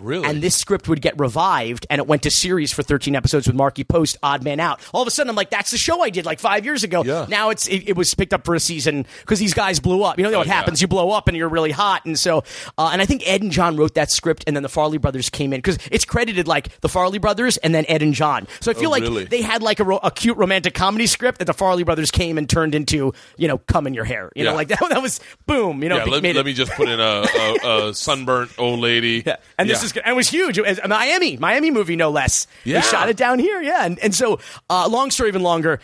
Really 0.00 0.26
and 0.28 0.42
this 0.42 0.56
script 0.56 0.88
would 0.88 1.00
get 1.00 1.18
revived 1.18 1.86
and 1.90 1.98
it 2.00 2.06
went 2.06 2.22
to 2.22 2.30
series 2.30 2.72
for 2.72 2.82
13 2.82 3.14
episodes 3.16 3.46
with 3.46 3.56
Markie 3.56 3.84
Post, 3.84 4.16
Odd 4.22 4.42
Man 4.42 4.60
Out. 4.60 4.80
All 4.92 5.02
of 5.02 5.08
a 5.08 5.10
sudden, 5.10 5.30
I'm 5.30 5.36
like, 5.36 5.50
that's 5.50 5.70
the 5.70 5.78
show 5.78 6.00
I 6.02 6.10
did 6.10 6.24
like 6.26 6.40
five 6.40 6.64
years 6.64 6.82
ago. 6.84 7.04
Yeah. 7.04 7.26
Now 7.28 7.50
it's 7.50 7.66
it, 7.68 7.88
it 7.88 7.96
was 7.96 8.14
picked 8.14 8.32
up 8.34 8.44
for 8.44 8.54
a 8.54 8.60
season 8.60 9.06
because 9.20 9.38
these 9.38 9.54
guys 9.54 9.80
blew 9.80 10.02
up. 10.02 10.18
You 10.18 10.24
know 10.24 10.30
what 10.30 10.46
Oh, 10.46 10.50
yeah. 10.50 10.54
happens? 10.54 10.80
You 10.80 10.88
blow 10.88 11.10
up 11.10 11.28
and 11.28 11.36
you're 11.36 11.48
really 11.48 11.70
hot. 11.70 12.04
And 12.06 12.18
so, 12.18 12.44
uh, 12.78 12.90
and 12.92 13.00
I 13.02 13.06
think 13.06 13.22
Ed 13.28 13.42
and 13.42 13.50
John 13.50 13.76
wrote 13.76 13.94
that 13.94 14.10
script 14.10 14.44
and 14.46 14.56
then 14.56 14.62
the 14.62 14.68
Farley 14.68 14.98
brothers 14.98 15.28
came 15.30 15.52
in 15.52 15.58
because 15.58 15.78
it's 15.90 16.04
credited 16.04 16.48
like 16.48 16.80
the 16.80 16.88
Farley 16.88 17.18
brothers 17.18 17.56
and 17.58 17.74
then 17.74 17.84
Ed 17.88 18.02
and 18.02 18.14
John. 18.14 18.46
So 18.60 18.70
I 18.70 18.74
feel 18.74 18.88
Oh, 18.88 18.92
like 18.92 19.02
really? 19.02 19.24
they 19.24 19.42
had 19.42 19.62
like 19.62 19.80
a, 19.80 19.84
ro- 19.84 20.00
a 20.02 20.10
cute 20.10 20.36
romantic 20.36 20.74
comedy 20.74 21.06
script 21.06 21.38
that 21.38 21.44
the 21.44 21.52
Farley 21.54 21.82
brothers 21.84 22.10
came 22.10 22.38
and 22.38 22.48
turned 22.48 22.74
into, 22.74 23.12
you 23.36 23.48
know, 23.48 23.58
come 23.58 23.86
in 23.86 23.94
your 23.94 24.04
hair. 24.04 24.30
You 24.34 24.44
know, 24.44 24.54
like 24.54 24.68
that, 24.68 24.80
that 24.90 25.02
was 25.02 25.20
boom. 25.46 25.82
You 25.82 25.88
know, 25.88 25.96
yeah, 25.98 26.04
let, 26.04 26.22
made 26.22 26.36
let 26.36 26.44
me 26.46 26.52
just 26.54 26.72
put 26.72 26.88
in 26.88 26.98
a, 27.00 27.24
a, 27.64 27.88
a 27.88 27.94
sunburnt 27.94 28.50
old 28.58 28.80
lady. 28.80 29.22
yeah. 29.26 29.36
And 29.58 29.68
this 29.68 29.82
Yeah. 29.94 30.00
is 30.02 30.04
and 30.04 30.12
it 30.12 30.16
was 30.16 30.28
huge. 30.28 30.58
It 30.58 30.66
was 30.66 30.78
a 30.78 30.88
Miami, 30.88 31.36
Miami 31.36 31.70
movie, 31.70 31.96
no 31.96 32.10
less. 32.10 32.46
Yeah. 32.64 32.80
They 32.80 32.86
shot 32.86 33.08
it 33.08 33.16
down 33.16 33.38
here, 33.38 33.60
yeah. 33.60 33.84
And 33.84 33.98
and 33.98 34.14
so, 34.14 34.40
uh, 34.68 34.88
long 34.88 35.10
story 35.10 35.28
even 35.28 35.42
longer. 35.42 35.80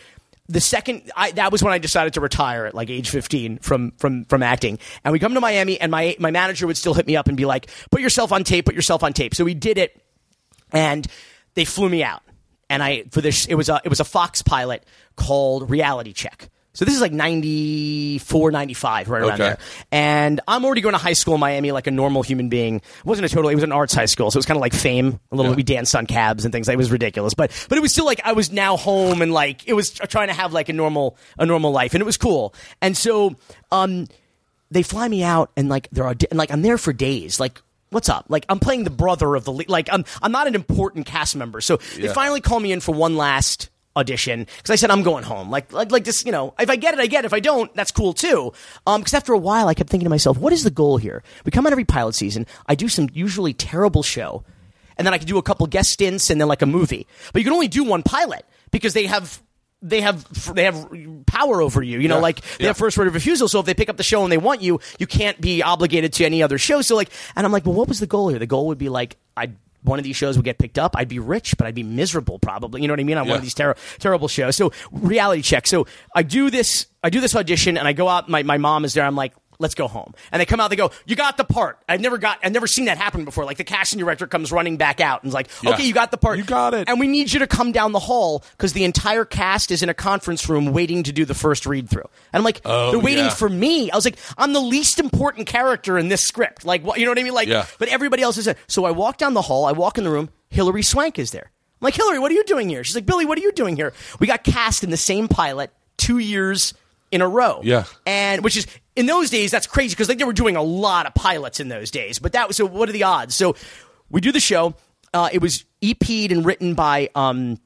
The 0.48 0.60
second 0.60 1.10
I, 1.16 1.32
that 1.32 1.50
was 1.50 1.62
when 1.62 1.72
I 1.72 1.78
decided 1.78 2.14
to 2.14 2.20
retire 2.20 2.66
at 2.66 2.74
like 2.74 2.88
age 2.88 3.10
15 3.10 3.58
from 3.58 3.90
from 3.98 4.24
from 4.26 4.42
acting, 4.44 4.78
and 5.04 5.12
we 5.12 5.18
come 5.18 5.34
to 5.34 5.40
Miami, 5.40 5.80
and 5.80 5.90
my 5.90 6.14
my 6.20 6.30
manager 6.30 6.66
would 6.68 6.76
still 6.76 6.94
hit 6.94 7.06
me 7.06 7.16
up 7.16 7.26
and 7.26 7.36
be 7.36 7.44
like, 7.44 7.68
"Put 7.90 8.00
yourself 8.00 8.30
on 8.32 8.44
tape, 8.44 8.66
put 8.66 8.74
yourself 8.76 9.02
on 9.02 9.12
tape." 9.12 9.34
So 9.34 9.44
we 9.44 9.54
did 9.54 9.76
it. 9.78 10.00
and 10.72 11.06
they 11.54 11.64
flew 11.64 11.88
me 11.88 12.04
out. 12.04 12.22
And 12.68 12.82
I 12.82 13.04
for 13.10 13.20
this 13.20 13.46
it 13.46 13.54
was 13.54 13.68
a 13.68 13.80
it 13.84 13.88
was 13.88 13.98
a 14.00 14.04
Fox 14.04 14.42
pilot 14.42 14.84
called 15.16 15.68
Reality 15.70 16.12
Check. 16.12 16.48
So 16.76 16.84
this 16.84 16.94
is 16.94 17.00
like 17.00 17.12
94, 17.12 18.50
95, 18.50 19.08
right 19.08 19.22
around 19.22 19.30
Okay. 19.32 19.38
there. 19.38 19.58
And 19.90 20.40
I'm 20.46 20.64
already 20.64 20.82
going 20.82 20.92
to 20.92 20.98
high 20.98 21.14
school 21.14 21.34
in 21.34 21.40
Miami 21.40 21.72
like 21.72 21.86
a 21.86 21.90
normal 21.90 22.22
human 22.22 22.48
being. 22.48 22.76
It 22.76 22.82
wasn't 23.04 23.24
a 23.30 23.34
total, 23.34 23.50
it 23.50 23.54
was 23.54 23.64
an 23.64 23.72
arts 23.72 23.94
high 23.94 24.04
school. 24.06 24.30
So 24.30 24.36
it 24.36 24.40
was 24.40 24.46
kind 24.46 24.56
of 24.56 24.60
like 24.60 24.74
fame. 24.74 25.18
A 25.32 25.36
little, 25.36 25.52
Yeah. 25.52 25.56
we 25.56 25.62
danced 25.62 25.96
on 25.96 26.06
cabs 26.06 26.44
and 26.44 26.52
things. 26.52 26.68
It 26.68 26.76
was 26.76 26.90
ridiculous. 26.90 27.34
But, 27.34 27.50
but 27.68 27.78
it 27.78 27.80
was 27.80 27.92
still 27.92 28.04
like 28.06 28.20
I 28.24 28.32
was 28.32 28.52
now 28.52 28.76
home 28.76 29.22
and 29.22 29.32
like 29.32 29.66
it 29.66 29.72
was 29.72 29.90
trying 29.90 30.28
to 30.28 30.34
have 30.34 30.52
like 30.52 30.68
a 30.68 30.72
normal, 30.72 31.16
a 31.38 31.46
normal 31.46 31.72
life. 31.72 31.94
And 31.94 32.02
it 32.02 32.06
was 32.06 32.18
cool. 32.18 32.54
And 32.82 32.96
so, 32.96 33.36
um, 33.72 34.06
they 34.70 34.82
fly 34.82 35.06
me 35.08 35.22
out 35.22 35.52
and 35.56 35.68
like 35.68 35.88
there 35.92 36.04
are 36.04 36.14
and 36.30 36.36
like 36.36 36.50
I'm 36.50 36.60
there 36.62 36.76
for 36.76 36.92
days. 36.92 37.38
Like 37.38 37.62
what's 37.90 38.08
up? 38.08 38.26
Like 38.28 38.44
I'm 38.48 38.58
playing 38.58 38.82
the 38.84 38.90
brother 38.90 39.34
of 39.36 39.44
the 39.44 39.52
lead. 39.52 39.68
Like 39.70 39.88
I'm 39.92 40.04
I'm 40.20 40.32
not 40.32 40.48
an 40.48 40.56
important 40.56 41.06
cast 41.06 41.36
member. 41.36 41.60
So 41.60 41.76
they 41.96 42.08
finally 42.08 42.40
call 42.40 42.58
me 42.58 42.72
in 42.72 42.80
for 42.80 42.92
one 42.92 43.16
last 43.16 43.70
audition 43.96 44.40
because 44.56 44.70
I 44.70 44.76
said 44.76 44.90
I'm 44.90 45.02
going 45.02 45.24
home. 45.24 45.50
Like 45.50 45.72
like 45.72 45.90
like 45.90 46.04
this, 46.04 46.24
you 46.24 46.32
know. 46.32 46.54
If 46.58 46.70
I 46.70 46.76
get 46.76 46.94
it, 46.94 47.00
I 47.00 47.06
get 47.06 47.24
it. 47.24 47.26
If 47.26 47.32
I 47.32 47.40
don't, 47.40 47.72
that's 47.74 47.90
cool 47.90 48.12
too. 48.12 48.52
Um, 48.86 49.00
because 49.00 49.14
after 49.14 49.32
a 49.32 49.38
while, 49.38 49.68
I 49.68 49.74
kept 49.74 49.90
thinking 49.90 50.04
to 50.06 50.10
myself, 50.10 50.38
what 50.38 50.52
is 50.52 50.62
the 50.64 50.70
goal 50.70 50.98
here? 50.98 51.22
We 51.44 51.50
come 51.50 51.66
on 51.66 51.72
every 51.72 51.84
pilot 51.84 52.14
season. 52.14 52.46
I 52.66 52.74
do 52.74 52.88
some 52.88 53.08
usually 53.12 53.52
terrible 53.54 54.02
show, 54.02 54.44
and 54.98 55.06
then 55.06 55.14
I 55.14 55.18
can 55.18 55.26
do 55.26 55.38
a 55.38 55.42
couple 55.42 55.66
guest 55.66 55.90
stints 55.90 56.30
and 56.30 56.40
then 56.40 56.48
like 56.48 56.62
a 56.62 56.66
movie. 56.66 57.06
But 57.32 57.40
you 57.40 57.44
can 57.44 57.52
only 57.54 57.68
do 57.68 57.84
one 57.84 58.02
pilot 58.02 58.44
because 58.70 58.92
they 58.94 59.06
have. 59.06 59.42
They 59.82 60.00
have 60.00 60.54
they 60.54 60.64
have 60.64 60.88
power 61.26 61.60
over 61.60 61.82
you, 61.82 62.00
you 62.00 62.08
know. 62.08 62.16
Yeah. 62.16 62.22
Like 62.22 62.40
they 62.40 62.64
Yeah. 62.64 62.68
have 62.68 62.78
first 62.78 62.96
right 62.96 63.06
of 63.06 63.12
refusal. 63.14 63.46
So 63.46 63.60
if 63.60 63.66
they 63.66 63.74
pick 63.74 63.90
up 63.90 63.98
the 63.98 64.02
show 64.02 64.22
and 64.24 64.32
they 64.32 64.38
want 64.38 64.62
you, 64.62 64.80
you 64.98 65.06
can't 65.06 65.38
be 65.38 65.62
obligated 65.62 66.14
to 66.14 66.24
any 66.24 66.42
other 66.42 66.56
show. 66.56 66.80
So 66.80 66.96
like, 66.96 67.10
and 67.36 67.44
I'm 67.44 67.52
like, 67.52 67.66
well, 67.66 67.74
what 67.74 67.86
was 67.86 68.00
the 68.00 68.06
goal 68.06 68.30
here? 68.30 68.38
The 68.38 68.46
goal 68.46 68.68
would 68.68 68.78
be 68.78 68.88
like, 68.88 69.16
I 69.36 69.50
one 69.86 69.98
of 69.98 70.04
these 70.04 70.16
shows 70.16 70.36
would 70.36 70.44
get 70.44 70.58
picked 70.58 70.78
up. 70.78 70.94
I'd 70.96 71.08
be 71.08 71.18
rich, 71.18 71.56
but 71.56 71.66
I'd 71.66 71.74
be 71.74 71.82
miserable 71.82 72.38
probably. 72.38 72.82
You 72.82 72.88
know 72.88 72.92
what 72.92 73.00
I 73.00 73.04
mean? 73.04 73.16
On 73.18 73.26
one 73.26 73.36
of 73.36 73.42
these 73.42 73.54
ter- 73.54 73.74
terrible 73.98 74.28
shows. 74.28 74.56
So 74.56 74.72
reality 74.92 75.42
check. 75.42 75.66
So 75.66 75.86
I 76.14 76.22
do 76.22 76.50
this. 76.50 76.86
I 77.02 77.10
do 77.10 77.20
this 77.20 77.34
audition, 77.36 77.78
and 77.78 77.86
I 77.86 77.92
go 77.92 78.08
out. 78.08 78.28
My 78.28 78.42
my 78.42 78.58
mom 78.58 78.84
is 78.84 78.94
there. 78.94 79.04
I'm 79.04 79.16
like. 79.16 79.32
Let's 79.58 79.74
go 79.74 79.88
home. 79.88 80.14
And 80.32 80.40
they 80.40 80.46
come 80.46 80.60
out. 80.60 80.70
They 80.70 80.76
go, 80.76 80.90
"You 81.06 81.16
got 81.16 81.36
the 81.36 81.44
part." 81.44 81.78
I've 81.88 82.00
never 82.00 82.18
got. 82.18 82.38
I've 82.42 82.52
never 82.52 82.66
seen 82.66 82.84
that 82.86 82.98
happen 82.98 83.24
before. 83.24 83.44
Like 83.44 83.56
the 83.56 83.64
casting 83.64 83.98
director 83.98 84.26
comes 84.26 84.52
running 84.52 84.76
back 84.76 85.00
out 85.00 85.22
and 85.22 85.30
is 85.30 85.34
like, 85.34 85.48
Yeah. 85.62 85.70
"Okay, 85.70 85.84
you 85.84 85.94
got 85.94 86.10
the 86.10 86.16
part. 86.16 86.38
You 86.38 86.44
got 86.44 86.74
it. 86.74 86.88
And 86.88 87.00
we 87.00 87.06
need 87.06 87.32
you 87.32 87.38
to 87.40 87.46
come 87.46 87.72
down 87.72 87.92
the 87.92 87.98
hall 88.00 88.44
because 88.56 88.72
the 88.72 88.84
entire 88.84 89.24
cast 89.24 89.70
is 89.70 89.82
in 89.82 89.88
a 89.88 89.94
conference 89.94 90.48
room 90.48 90.72
waiting 90.72 91.02
to 91.04 91.12
do 91.12 91.24
the 91.24 91.34
first 91.34 91.66
read 91.66 91.88
through." 91.88 92.08
And 92.32 92.40
I'm 92.40 92.44
like, 92.44 92.60
Oh, 92.64 92.90
"They're 92.90 93.00
waiting 93.00 93.24
yeah. 93.24 93.30
for 93.30 93.48
me." 93.48 93.90
I 93.90 93.96
was 93.96 94.04
like, 94.04 94.18
"I'm 94.38 94.52
the 94.52 94.60
least 94.60 94.98
important 94.98 95.46
character 95.46 95.98
in 95.98 96.08
this 96.08 96.22
script." 96.22 96.64
Like, 96.64 96.82
what? 96.84 96.98
You 96.98 97.04
know 97.04 97.10
what 97.10 97.18
I 97.18 97.22
mean? 97.22 97.34
Like, 97.34 97.48
Yeah. 97.48 97.66
but 97.78 97.88
everybody 97.88 98.22
else 98.22 98.38
is. 98.38 98.48
So 98.68 98.84
I 98.84 98.90
walk 98.90 99.18
down 99.18 99.34
the 99.34 99.42
hall. 99.42 99.64
I 99.66 99.72
walk 99.72 99.98
in 99.98 100.04
the 100.04 100.10
room. 100.10 100.30
Hilary 100.50 100.82
Swank 100.82 101.18
is 101.18 101.30
there. 101.32 101.50
I'm 101.80 101.84
like, 101.84 101.94
Hilary, 101.94 102.18
what 102.18 102.30
are 102.30 102.34
you 102.34 102.44
doing 102.44 102.68
here? 102.70 102.82
She's 102.84 102.94
like, 102.94 103.04
Billy, 103.04 103.26
what 103.26 103.36
are 103.36 103.42
you 103.42 103.52
doing 103.52 103.76
here? 103.76 103.92
We 104.18 104.26
got 104.26 104.44
cast 104.44 104.82
in 104.82 104.90
the 104.90 104.96
same 104.96 105.28
pilot 105.28 105.70
two 105.98 106.18
years 106.18 106.72
in 107.10 107.20
a 107.20 107.28
row. 107.28 107.60
Yeah. 107.64 107.84
And 108.06 108.42
which 108.42 108.56
is 108.56 108.66
in 108.96 109.06
those 109.06 109.30
days, 109.30 109.50
that's 109.50 109.66
crazy 109.66 109.94
because 109.94 110.08
like 110.08 110.18
they 110.18 110.24
were 110.24 110.32
doing 110.32 110.56
a 110.56 110.62
lot 110.62 111.06
of 111.06 111.14
pilots 111.14 111.60
in 111.60 111.68
those 111.68 111.90
days. 111.90 112.18
But 112.18 112.32
that 112.32 112.48
was 112.48 112.56
so. 112.56 112.66
What 112.66 112.88
are 112.88 112.92
the 112.92 113.04
odds? 113.04 113.34
So 113.34 113.54
we 114.10 114.20
do 114.20 114.32
the 114.32 114.40
show. 114.40 114.74
Uh, 115.14 115.28
it 115.32 115.40
was 115.40 115.64
EP'd 115.82 116.32
and 116.32 116.44
written 116.44 116.74
by 116.74 117.10
um, 117.14 117.58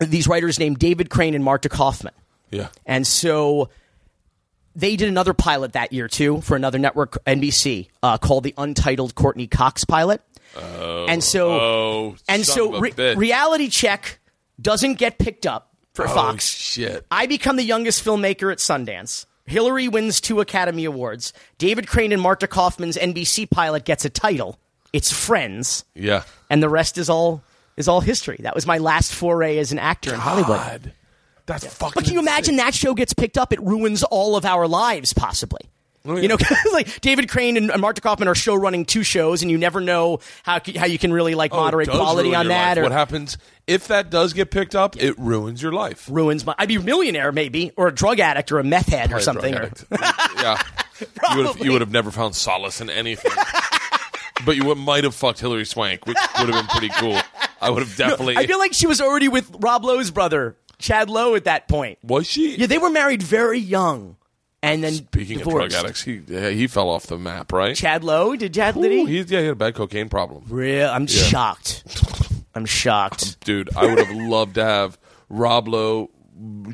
these 0.00 0.26
writers 0.26 0.58
named 0.58 0.78
David 0.78 1.08
Crane 1.10 1.34
and 1.34 1.44
Marta 1.44 1.68
Kauffman. 1.68 2.12
Yeah. 2.50 2.68
And 2.84 3.06
so 3.06 3.70
they 4.74 4.96
did 4.96 5.08
another 5.08 5.32
pilot 5.34 5.72
that 5.74 5.92
year 5.92 6.08
too 6.08 6.40
for 6.40 6.56
another 6.56 6.78
network, 6.78 7.22
NBC, 7.24 7.88
uh, 8.02 8.18
called 8.18 8.44
the 8.44 8.54
Untitled 8.58 9.14
Courteney 9.14 9.46
Cox 9.46 9.84
pilot. 9.84 10.20
Oh, 10.54 11.06
and 11.08 11.24
so, 11.24 11.50
oh, 11.50 12.16
and 12.28 12.44
so, 12.44 12.78
re- 12.78 13.14
Reality 13.14 13.68
Check 13.68 14.18
doesn't 14.60 14.94
get 14.94 15.18
picked 15.18 15.46
up 15.46 15.74
for 15.94 16.06
Oh, 16.06 16.14
Fox. 16.14 16.46
shit. 16.46 17.06
I 17.10 17.26
become 17.26 17.56
the 17.56 17.62
youngest 17.64 18.04
filmmaker 18.04 18.52
at 18.52 18.58
Sundance. 18.58 19.24
Hilary 19.46 19.88
wins 19.88 20.20
two 20.20 20.40
Academy 20.40 20.84
Awards. 20.84 21.32
David 21.58 21.88
Crane 21.88 22.12
and 22.12 22.22
Marta 22.22 22.46
Kauffman's 22.46 22.96
NBC 22.96 23.50
pilot 23.50 23.84
gets 23.84 24.04
a 24.04 24.10
title. 24.10 24.58
It's 24.92 25.10
Friends, 25.10 25.84
Yeah. 25.94 26.22
and 26.50 26.62
the 26.62 26.68
rest 26.68 26.98
is 26.98 27.08
all 27.08 27.42
is 27.76 27.88
all 27.88 28.02
history. 28.02 28.36
That 28.42 28.54
was 28.54 28.66
my 28.66 28.76
last 28.78 29.14
foray 29.14 29.56
as 29.58 29.72
an 29.72 29.78
actor 29.78 30.12
in 30.12 30.20
Hollywood. 30.20 30.48
God. 30.58 30.92
That's 31.46 31.66
fucking. 31.66 31.92
But 31.94 32.04
can 32.04 32.12
you 32.12 32.20
imagine 32.20 32.56
that 32.56 32.74
show 32.74 32.92
gets 32.94 33.14
picked 33.14 33.38
up? 33.38 33.52
It 33.52 33.60
ruins 33.62 34.02
all 34.04 34.36
of 34.36 34.44
our 34.44 34.68
lives, 34.68 35.12
possibly. 35.14 35.60
Oh, 36.04 36.16
yeah. 36.16 36.22
You 36.22 36.28
know, 36.28 36.36
like 36.72 37.00
David 37.00 37.28
Crane 37.28 37.56
and, 37.56 37.72
Marta 37.80 38.00
Kauffman 38.00 38.26
are 38.28 38.34
show 38.34 38.54
running 38.54 38.84
two 38.84 39.02
shows, 39.04 39.42
and 39.42 39.50
you 39.50 39.58
never 39.58 39.80
know 39.80 40.18
how 40.42 40.60
how 40.76 40.86
you 40.86 40.98
can 40.98 41.12
really 41.12 41.34
like 41.34 41.52
Oh, 41.54 41.58
moderate 41.58 41.86
does 41.88 41.96
quality 41.96 42.34
on 42.34 42.48
that. 42.48 42.70
life. 42.76 42.78
Or 42.78 42.82
what 42.82 42.92
happens 42.92 43.38
if 43.66 43.88
that 43.88 44.10
does 44.10 44.32
get 44.32 44.50
picked 44.50 44.74
up? 44.74 44.96
It 45.00 45.16
ruins 45.18 45.62
your 45.62 45.72
life. 45.72 46.08
ruins 46.10 46.44
my. 46.44 46.54
I'd 46.58 46.68
be 46.68 46.74
a 46.76 46.80
millionaire 46.80 47.30
maybe, 47.32 47.70
or 47.76 47.88
a 47.88 47.94
drug 47.94 48.18
addict, 48.20 48.50
or 48.52 48.58
a 48.58 48.64
meth 48.64 48.88
head, 48.88 49.12
or 49.12 49.20
Probably 49.20 49.52
a 49.52 49.54
something. 49.54 49.54
or- 49.54 50.42
yeah. 50.42 50.62
You 51.32 51.36
would, 51.38 51.46
have, 51.46 51.58
you 51.64 51.72
would 51.72 51.80
have 51.80 51.90
never 51.90 52.12
found 52.12 52.36
solace 52.36 52.80
in 52.80 52.88
anything. 52.88 53.32
but 54.46 54.54
you 54.56 54.64
would, 54.66 54.78
might 54.78 55.02
have 55.02 55.14
fucked 55.16 55.40
Hilary 55.40 55.64
Swank, 55.66 56.06
which 56.06 56.16
would 56.38 56.48
have 56.48 56.54
been 56.54 56.66
pretty 56.78 56.90
cool. 56.90 57.18
I 57.60 57.70
would 57.70 57.82
have 57.82 57.96
definitely. 57.96 58.36
I 58.36 58.46
feel 58.46 58.58
like 58.58 58.72
she 58.72 58.86
was 58.86 59.00
already 59.00 59.26
with 59.28 59.50
Rob 59.58 59.84
Lowe's 59.84 60.12
brother, 60.12 60.56
Chad 60.78 61.10
Lowe, 61.10 61.34
at 61.34 61.44
that 61.44 61.66
point. 61.66 61.98
was 62.04 62.28
she? 62.28 62.54
Yeah, 62.56 62.66
they 62.66 62.78
were 62.78 62.90
married 62.90 63.20
very 63.22 63.58
young, 63.58 64.16
and 64.62 64.82
then 64.84 64.92
Speaking 64.92 65.38
divorced. 65.38 65.66
of 65.66 65.70
drug 65.72 65.84
addicts, 65.84 66.02
he 66.02 66.20
yeah, 66.26 66.50
he 66.50 66.66
fell 66.66 66.88
off 66.88 67.06
the 67.06 67.18
map, 67.18 67.52
right? 67.52 67.74
Chad 67.74 68.04
Lowe 68.04 68.36
did 68.36 68.54
Chad 68.54 68.76
Ooh, 68.76 68.82
he? 68.82 69.04
he, 69.06 69.20
yeah, 69.20 69.24
he 69.40 69.44
had 69.46 69.52
a 69.52 69.54
bad 69.56 69.74
cocaine 69.74 70.08
problem. 70.08 70.44
Real, 70.48 70.88
I'm 70.88 71.06
shocked. 71.06 71.84
I'm 72.54 72.66
shocked. 72.66 73.40
dude. 73.44 73.70
I 73.76 73.86
would 73.86 73.98
have 73.98 74.14
loved 74.16 74.54
to 74.56 74.64
have 74.64 74.98
Rob 75.28 75.68
Lowe. 75.68 76.10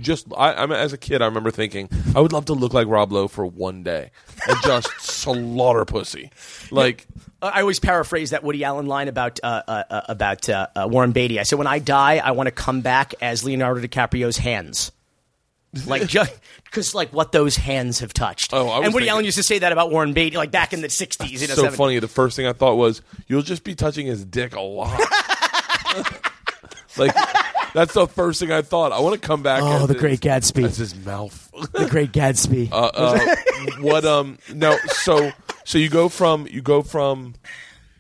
Just 0.01 0.27
I, 0.37 0.55
I 0.55 0.67
mean, 0.67 0.79
as 0.79 0.93
a 0.93 0.99
kid, 0.99 1.21
I 1.21 1.27
remember 1.27 1.51
thinking 1.51 1.89
I 2.15 2.21
would 2.21 2.33
love 2.33 2.47
to 2.47 2.55
look 2.55 2.73
like 2.73 2.87
Rob 2.89 3.13
Lowe 3.13 3.29
for 3.29 3.45
one 3.45 3.83
day 3.83 4.11
and 4.49 4.57
just 4.63 4.89
slaughter 5.01 5.85
pussy. 5.85 6.31
Like 6.71 7.07
I 7.43 7.61
always 7.61 7.79
paraphrase 7.79 8.31
that 8.31 8.43
Woody 8.43 8.65
Allen 8.65 8.87
line 8.87 9.09
about 9.09 9.41
uh, 9.43 9.63
uh, 9.69 9.83
uh, 9.91 10.01
about 10.09 10.49
uh, 10.49 10.69
uh, 10.75 10.89
Warren 10.91 11.13
Beatty. 11.13 11.39
I 11.39 11.43
said, 11.43 11.59
"When 11.59 11.67
I 11.67 11.81
die, 11.81 12.17
I 12.25 12.31
want 12.31 12.47
to 12.47 12.51
come 12.53 12.81
back 12.81 13.15
as 13.21 13.45
Leonardo 13.45 13.81
DiCaprio's 13.81 14.39
hands." 14.39 14.91
Like 15.87 16.07
just 16.07 16.33
because 16.65 16.95
like 16.95 17.13
what 17.13 17.33
those 17.33 17.57
hands 17.57 18.01
have 18.01 18.15
touched. 18.15 18.55
Oh, 18.55 18.69
I 18.69 18.79
was 18.79 18.87
and 18.87 18.95
Woody 18.95 19.05
thinking- 19.05 19.09
Allen 19.11 19.25
used 19.27 19.37
to 19.37 19.43
say 19.43 19.59
that 19.59 19.71
about 19.71 19.91
Warren 19.91 20.15
Beatty, 20.15 20.37
like 20.37 20.51
back 20.51 20.73
in 20.73 20.81
the 20.81 20.89
'60s. 20.89 21.31
You 21.31 21.47
know, 21.49 21.55
so 21.55 21.67
70s. 21.67 21.77
funny. 21.77 21.99
The 21.99 22.09
first 22.09 22.37
thing 22.37 22.47
I 22.47 22.53
thought 22.55 22.77
was 22.77 23.03
you'll 23.27 23.43
just 23.43 23.65
be 23.65 23.75
touching 23.75 24.07
his 24.07 24.25
dick 24.25 24.55
a 24.57 24.61
lot. 24.61 24.99
like 26.97 27.15
that's 27.75 27.93
the 27.93 28.07
first 28.09 28.41
thing 28.41 28.51
I 28.51 28.63
thought. 28.63 28.93
I 28.93 29.01
want 29.01 29.21
to 29.21 29.27
come 29.27 29.43
back. 29.43 29.63
Oh, 29.63 29.83
as 29.83 29.87
the 29.89 29.93
his- 29.95 30.01
Great 30.01 30.21
Gatsby. 30.21 30.65
as 30.65 30.79
his 30.79 30.95
mouth. 31.05 31.51
The 31.73 31.87
Great 31.87 32.13
Gatsby. 32.13 32.71
uh, 32.73 32.91
uh, 32.95 33.37
what 33.81 34.05
um 34.05 34.39
no 34.55 34.77
so 34.89 35.33
so 35.65 35.77
you 35.79 35.91
go 35.91 36.09
from 36.09 36.47
you 36.47 36.63
go 36.63 36.83
from 36.83 37.35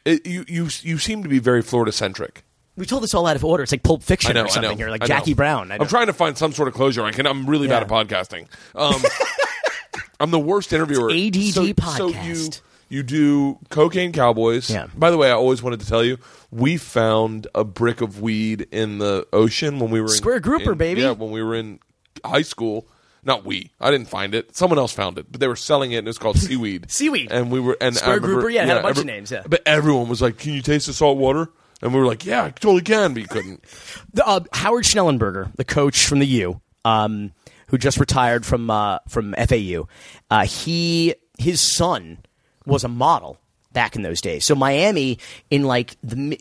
it, 0.04 0.26
you 0.26 0.44
you 0.48 0.68
you 0.82 0.96
seem 0.98 1.22
to 1.22 1.28
be 1.28 1.38
very 1.38 1.62
Florida 1.62 1.92
centric. 1.92 2.44
We 2.78 2.86
told 2.86 3.02
this 3.02 3.12
all 3.14 3.26
out 3.26 3.36
of 3.36 3.44
order. 3.44 3.62
It's 3.62 3.72
like 3.72 3.82
Pulp 3.82 4.02
Fiction 4.02 4.34
know, 4.34 4.44
or 4.44 4.48
something 4.48 4.78
here, 4.78 4.88
like. 4.88 5.04
Jackie 5.04 5.34
Brown. 5.34 5.72
I 5.72 5.76
I'm 5.80 5.86
trying 5.88 6.06
to 6.06 6.12
find 6.12 6.38
some 6.38 6.52
sort 6.52 6.68
of 6.68 6.74
closure. 6.74 7.04
I 7.04 7.10
can. 7.12 7.26
I'm 7.26 7.46
really 7.46 7.68
bad 7.68 7.82
at 7.82 7.88
podcasting. 7.88 8.46
Um, 8.74 9.02
I'm 10.20 10.30
the 10.30 10.38
worst 10.38 10.72
interviewer. 10.72 11.10
ADD 11.10 11.34
so, 11.34 11.50
So 11.50 11.62
you 11.62 11.74
podcast. 11.74 12.60
you 12.88 13.02
do 13.02 13.58
cocaine 13.68 14.12
cowboys. 14.12 14.70
Yeah. 14.70 14.86
By 14.96 15.10
the 15.10 15.16
way, 15.16 15.28
I 15.28 15.34
always 15.34 15.62
wanted 15.62 15.80
to 15.80 15.86
tell 15.86 16.02
you 16.04 16.18
we 16.50 16.76
found 16.76 17.46
a 17.54 17.64
brick 17.64 18.00
of 18.00 18.20
weed 18.20 18.66
in 18.72 18.98
the 18.98 19.26
ocean 19.32 19.78
when 19.78 19.90
we 19.90 20.00
were 20.00 20.06
in, 20.06 20.12
Square 20.12 20.40
grouper, 20.40 20.72
in- 20.72 20.78
baby. 20.78 21.02
Yeah, 21.02 21.10
when 21.12 21.30
we 21.30 21.42
were 21.42 21.54
in 21.54 21.80
high 22.24 22.42
school. 22.42 22.86
Not 23.24 23.44
we. 23.44 23.72
I 23.80 23.90
didn't 23.90 24.08
find 24.08 24.32
it. 24.34 24.56
Someone 24.56 24.78
else 24.78 24.92
found 24.92 25.18
it, 25.18 25.26
but 25.30 25.40
they 25.40 25.48
were 25.48 25.56
selling 25.56 25.90
it, 25.92 25.98
and 25.98 26.08
it's 26.08 26.18
called 26.18 26.38
seaweed. 26.38 26.86
Seaweed. 26.90 27.30
And 27.32 27.50
we 27.50 27.58
were 27.60 27.76
and 27.80 27.94
I 27.96 27.98
Square 27.98 28.14
remember- 28.16 28.34
grouper, 28.36 28.50
yeah, 28.50 28.62
it 28.62 28.68
had 28.68 28.76
a 28.78 28.82
bunch 28.82 28.98
of 28.98 29.04
names, 29.04 29.30
yeah. 29.30 29.42
But 29.46 29.62
everyone 29.66 30.08
was 30.08 30.22
like, 30.22 30.38
"Can 30.38 30.52
you 30.54 30.62
taste 30.62 30.86
the 30.86 30.92
salt 30.92 31.18
water?" 31.18 31.50
And 31.80 31.94
we 31.94 32.00
were 32.00 32.06
like, 32.06 32.24
"Yeah, 32.24 32.44
I 32.44 32.50
totally 32.50 32.82
can," 32.82 33.14
but 33.14 33.22
you 33.22 33.28
couldn't. 33.28 33.64
the, 34.12 34.26
uh, 34.26 34.40
Howard 34.52 34.84
Schnellenberger, 34.84 35.54
the 35.56 35.64
coach 35.64 36.06
from 36.06 36.18
the 36.18 36.26
U, 36.26 36.60
um, 36.84 37.32
who 37.68 37.78
just 37.78 37.98
retired 37.98 38.44
from 38.44 38.70
uh, 38.70 38.98
from 39.08 39.34
FAU, 39.34 39.86
uh, 40.30 40.44
he 40.44 41.14
his 41.38 41.60
son 41.60 42.18
was 42.66 42.84
a 42.84 42.88
model 42.88 43.38
back 43.72 43.94
in 43.94 44.02
those 44.02 44.20
days. 44.20 44.44
So 44.44 44.54
Miami, 44.54 45.18
in 45.50 45.64
like 45.64 45.96
the 46.02 46.40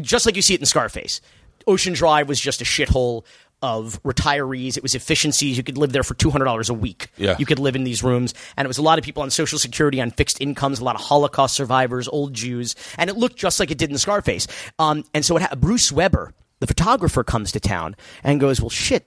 just 0.00 0.26
like 0.26 0.36
you 0.36 0.42
see 0.42 0.54
it 0.54 0.60
in 0.60 0.66
Scarface, 0.66 1.20
Ocean 1.66 1.94
Drive 1.94 2.28
was 2.28 2.40
just 2.40 2.60
a 2.60 2.64
shithole 2.64 3.24
of 3.62 4.02
retirees. 4.02 4.76
It 4.76 4.82
was 4.82 4.94
efficiencies. 4.94 5.56
You 5.56 5.62
could 5.62 5.78
live 5.78 5.92
there 5.92 6.02
for 6.02 6.14
two 6.14 6.30
hundred 6.30 6.44
dollars 6.46 6.68
a 6.68 6.74
week. 6.74 7.08
Yeah. 7.16 7.36
you 7.38 7.46
could 7.46 7.58
live 7.58 7.76
in 7.76 7.84
these 7.84 8.02
rooms, 8.02 8.34
and 8.56 8.66
it 8.66 8.68
was 8.68 8.78
a 8.78 8.82
lot 8.82 8.98
of 8.98 9.04
people 9.04 9.22
on 9.22 9.30
Social 9.30 9.58
Security 9.58 10.00
on 10.00 10.10
fixed 10.10 10.40
incomes, 10.40 10.80
a 10.80 10.84
lot 10.84 10.94
of 10.96 11.00
Holocaust 11.02 11.54
survivors, 11.54 12.08
old 12.08 12.34
Jews, 12.34 12.74
and 12.98 13.08
it 13.10 13.16
looked 13.16 13.36
just 13.36 13.60
like 13.60 13.70
it 13.70 13.78
did 13.78 13.90
in 13.90 13.98
Scarface. 13.98 14.46
Um, 14.78 15.04
and 15.14 15.24
so 15.24 15.38
ha- 15.38 15.54
Bruce 15.56 15.90
Weber, 15.92 16.32
the 16.60 16.66
photographer, 16.66 17.24
comes 17.24 17.52
to 17.52 17.60
town 17.60 17.96
and 18.22 18.40
goes, 18.40 18.60
"Well, 18.60 18.70
shit." 18.70 19.06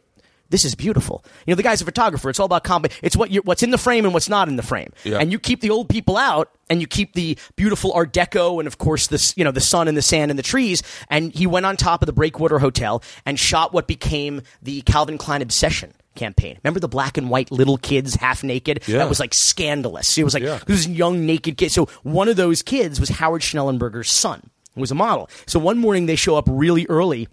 This 0.50 0.66
is 0.66 0.76
beautiful. 0.76 1.24
You 1.46 1.52
know, 1.52 1.56
the 1.56 1.64
guy's 1.64 1.82
a 1.82 1.86
photographer. 1.86 2.30
It's 2.30 2.40
all 2.40 2.46
about 2.46 2.64
comp. 2.64 2.88
It's 3.02 3.16
what 3.16 3.32
you 3.32 3.42
what's 3.42 3.64
in 3.64 3.72
the 3.72 3.78
frame 3.78 4.06
and 4.06 4.14
what's 4.14 4.30
not 4.30 4.48
in 4.48 4.56
the 4.56 4.64
frame. 4.64 4.92
Yeah. 5.04 5.18
And 5.20 5.32
you 5.32 5.40
keep 5.40 5.62
the 5.62 5.70
old 5.70 5.90
people 5.90 6.18
out, 6.18 6.52
and 6.70 6.82
you 6.82 6.88
keep 6.88 7.14
the 7.14 7.38
beautiful 7.56 7.92
Art 7.94 8.14
Deco, 8.14 8.60
and 8.60 8.68
of 8.68 8.78
course 8.78 9.08
this, 9.08 9.34
you 9.38 9.44
know, 9.44 9.52
the 9.52 9.62
sun 9.62 9.88
and 9.88 9.98
the 9.98 10.02
sand 10.02 10.32
and 10.32 10.38
the 10.38 10.44
trees. 10.44 10.84
And 11.10 11.34
he 11.34 11.48
went 11.48 11.66
on 11.66 11.78
top 11.78 12.02
of 12.02 12.06
the 12.08 12.14
Breakwater 12.14 12.60
Hotel 12.60 13.02
and 13.26 13.40
shot 13.40 13.74
what 13.74 13.88
became 13.88 14.42
the 14.62 14.82
Calvin 14.82 15.18
Klein 15.18 15.42
obsession 15.42 15.94
campaign. 16.16 16.58
Remember 16.64 16.80
the 16.80 16.88
black 16.88 17.18
and 17.18 17.30
white 17.30 17.52
little 17.52 17.78
kids 17.78 18.16
half 18.16 18.44
naked? 18.44 18.84
Yeah. 18.88 18.98
That 18.98 19.10
was 19.10 19.20
like 19.20 19.34
scandalous. 19.36 20.18
It 20.18 20.24
was 20.24 20.34
like 20.34 20.44
Yeah. 20.44 20.60
this 20.66 20.88
young 20.88 21.26
naked 21.26 21.58
kid. 21.58 21.72
So 21.72 21.86
one 22.04 22.28
of 22.28 22.36
those 22.38 22.62
kids 22.64 23.00
was 23.00 23.10
Howard 23.10 23.42
Schnellenberger's 23.44 24.10
son. 24.10 24.50
Who 24.76 24.82
was 24.82 24.92
a 24.92 24.96
model. 24.96 25.28
So 25.48 25.58
one 25.60 25.80
morning 25.80 26.06
they 26.06 26.16
show 26.16 26.36
up 26.36 26.46
really 26.48 26.86
early 26.88 27.28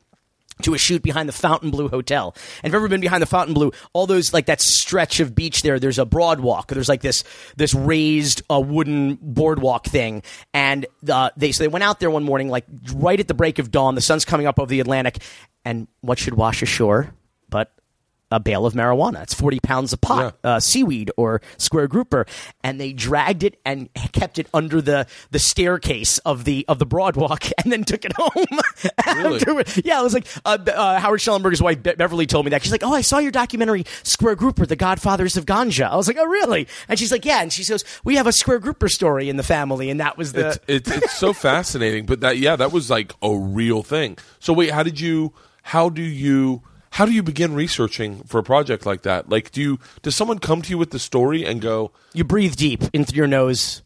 to 0.62 0.74
a 0.74 0.78
shoot 0.78 1.02
behind 1.02 1.28
the 1.28 1.32
Fontainebleau 1.32 1.88
Hotel. 1.88 2.32
And 2.62 2.64
if 2.64 2.68
you've 2.68 2.74
ever 2.74 2.88
been 2.88 3.00
behind 3.00 3.22
the 3.22 3.26
Fontainebleau, 3.26 3.72
all 3.92 4.06
those 4.06 4.32
like 4.32 4.46
that 4.46 4.60
stretch 4.60 5.20
of 5.20 5.34
beach 5.34 5.62
there, 5.62 5.78
there's 5.78 5.98
a 5.98 6.06
broadwalk. 6.06 6.68
There's 6.68 6.88
like 6.88 7.02
this 7.02 7.24
this 7.56 7.74
raised 7.74 8.42
uh, 8.50 8.60
wooden 8.60 9.18
boardwalk 9.20 9.86
thing. 9.86 10.22
And 10.52 10.86
uh, 11.08 11.30
they 11.36 11.52
so 11.52 11.64
they 11.64 11.68
went 11.68 11.82
out 11.82 12.00
there 12.00 12.10
one 12.10 12.24
morning, 12.24 12.48
like 12.48 12.64
right 12.94 13.18
at 13.18 13.28
the 13.28 13.34
break 13.34 13.58
of 13.58 13.70
dawn. 13.70 13.94
The 13.94 14.00
sun's 14.00 14.24
coming 14.24 14.46
up 14.46 14.58
over 14.58 14.68
the 14.68 14.80
Atlantic, 14.80 15.18
and 15.64 15.88
what 16.00 16.18
should 16.18 16.34
wash 16.34 16.62
ashore 16.62 17.14
but 17.54 17.70
a 18.34 18.40
bale 18.40 18.66
of 18.66 18.74
marijuana. 18.74 19.22
It's 19.22 19.34
40 19.34 19.60
pounds 19.60 19.92
of 19.92 20.00
pot, 20.00 20.36
uh, 20.42 20.60
seaweed 20.60 21.10
or 21.16 21.40
square 21.56 21.86
grouper. 21.86 22.26
And 22.62 22.80
they 22.80 22.92
dragged 22.92 23.42
it 23.42 23.60
and 23.64 23.88
kept 24.12 24.38
it 24.38 24.48
under 24.52 24.80
the, 24.82 25.06
the 25.30 25.38
staircase 25.38 26.18
of 26.18 26.44
the, 26.44 26.64
of 26.68 26.78
the 26.78 26.86
broadwalk 26.86 27.50
and 27.62 27.72
then 27.72 27.84
took 27.84 28.04
it 28.04 28.12
home. 28.16 28.30
Really? 29.14 29.64
Yeah, 29.84 30.00
it 30.00 30.02
was 30.02 30.14
like, 30.14 30.26
uh, 30.44 30.58
uh, 30.66 30.98
Howard 30.98 31.20
Schnellenberger's 31.20 31.62
wife, 31.62 31.82
Be- 31.82 31.94
Beverly, 31.94 32.26
told 32.26 32.46
me 32.46 32.50
that. 32.50 32.62
She's 32.62 32.72
like, 32.72 32.82
oh, 32.82 32.92
I 32.92 33.00
saw 33.00 33.18
your 33.18 33.30
documentary, 33.30 33.84
Square 34.02 34.36
Grouper, 34.36 34.66
The 34.66 34.76
Godfathers 34.76 35.36
of 35.36 35.46
Ganja. 35.46 35.88
I 35.88 35.96
was 35.96 36.08
like, 36.08 36.16
oh, 36.18 36.24
really? 36.24 36.66
And 36.88 36.98
she's 36.98 37.12
like, 37.12 37.24
yeah. 37.24 37.40
And 37.40 37.52
she 37.52 37.62
says, 37.62 37.84
we 38.02 38.16
have 38.16 38.26
a 38.26 38.32
Square 38.32 38.60
Grouper 38.60 38.88
story 38.88 39.28
in 39.28 39.36
the 39.36 39.42
family. 39.42 39.90
And 39.90 40.00
that 40.00 40.18
was 40.18 40.32
the, 40.32 40.48
it's, 40.48 40.58
it's 40.66 40.90
it's 40.90 41.16
so 41.18 41.32
fascinating. 41.44 42.06
But 42.06 42.20
that 42.20 42.38
yeah, 42.38 42.56
that 42.56 42.72
was 42.72 42.90
like 42.90 43.12
a 43.22 43.34
real 43.36 43.82
thing. 43.82 44.18
So 44.40 44.52
wait, 44.52 44.70
how 44.70 44.82
did 44.82 44.98
you? 45.00 45.32
How 45.62 45.88
do 45.88 46.02
you? 46.02 46.62
How 46.94 47.06
do 47.06 47.10
you 47.10 47.24
begin 47.24 47.56
researching 47.56 48.22
for 48.22 48.38
a 48.38 48.44
project 48.44 48.86
like 48.86 49.02
that? 49.02 49.28
Like, 49.28 49.50
do 49.50 49.60
you 49.60 49.78
does 50.02 50.14
someone 50.14 50.38
come 50.38 50.62
to 50.62 50.70
you 50.70 50.78
with 50.78 50.90
the 50.90 51.00
story 51.00 51.44
and 51.44 51.60
go, 51.60 51.90
you 52.12 52.22
breathe 52.22 52.54
deep 52.54 52.84
in 52.92 53.04
through 53.04 53.16
your 53.16 53.26
nose, 53.26 53.82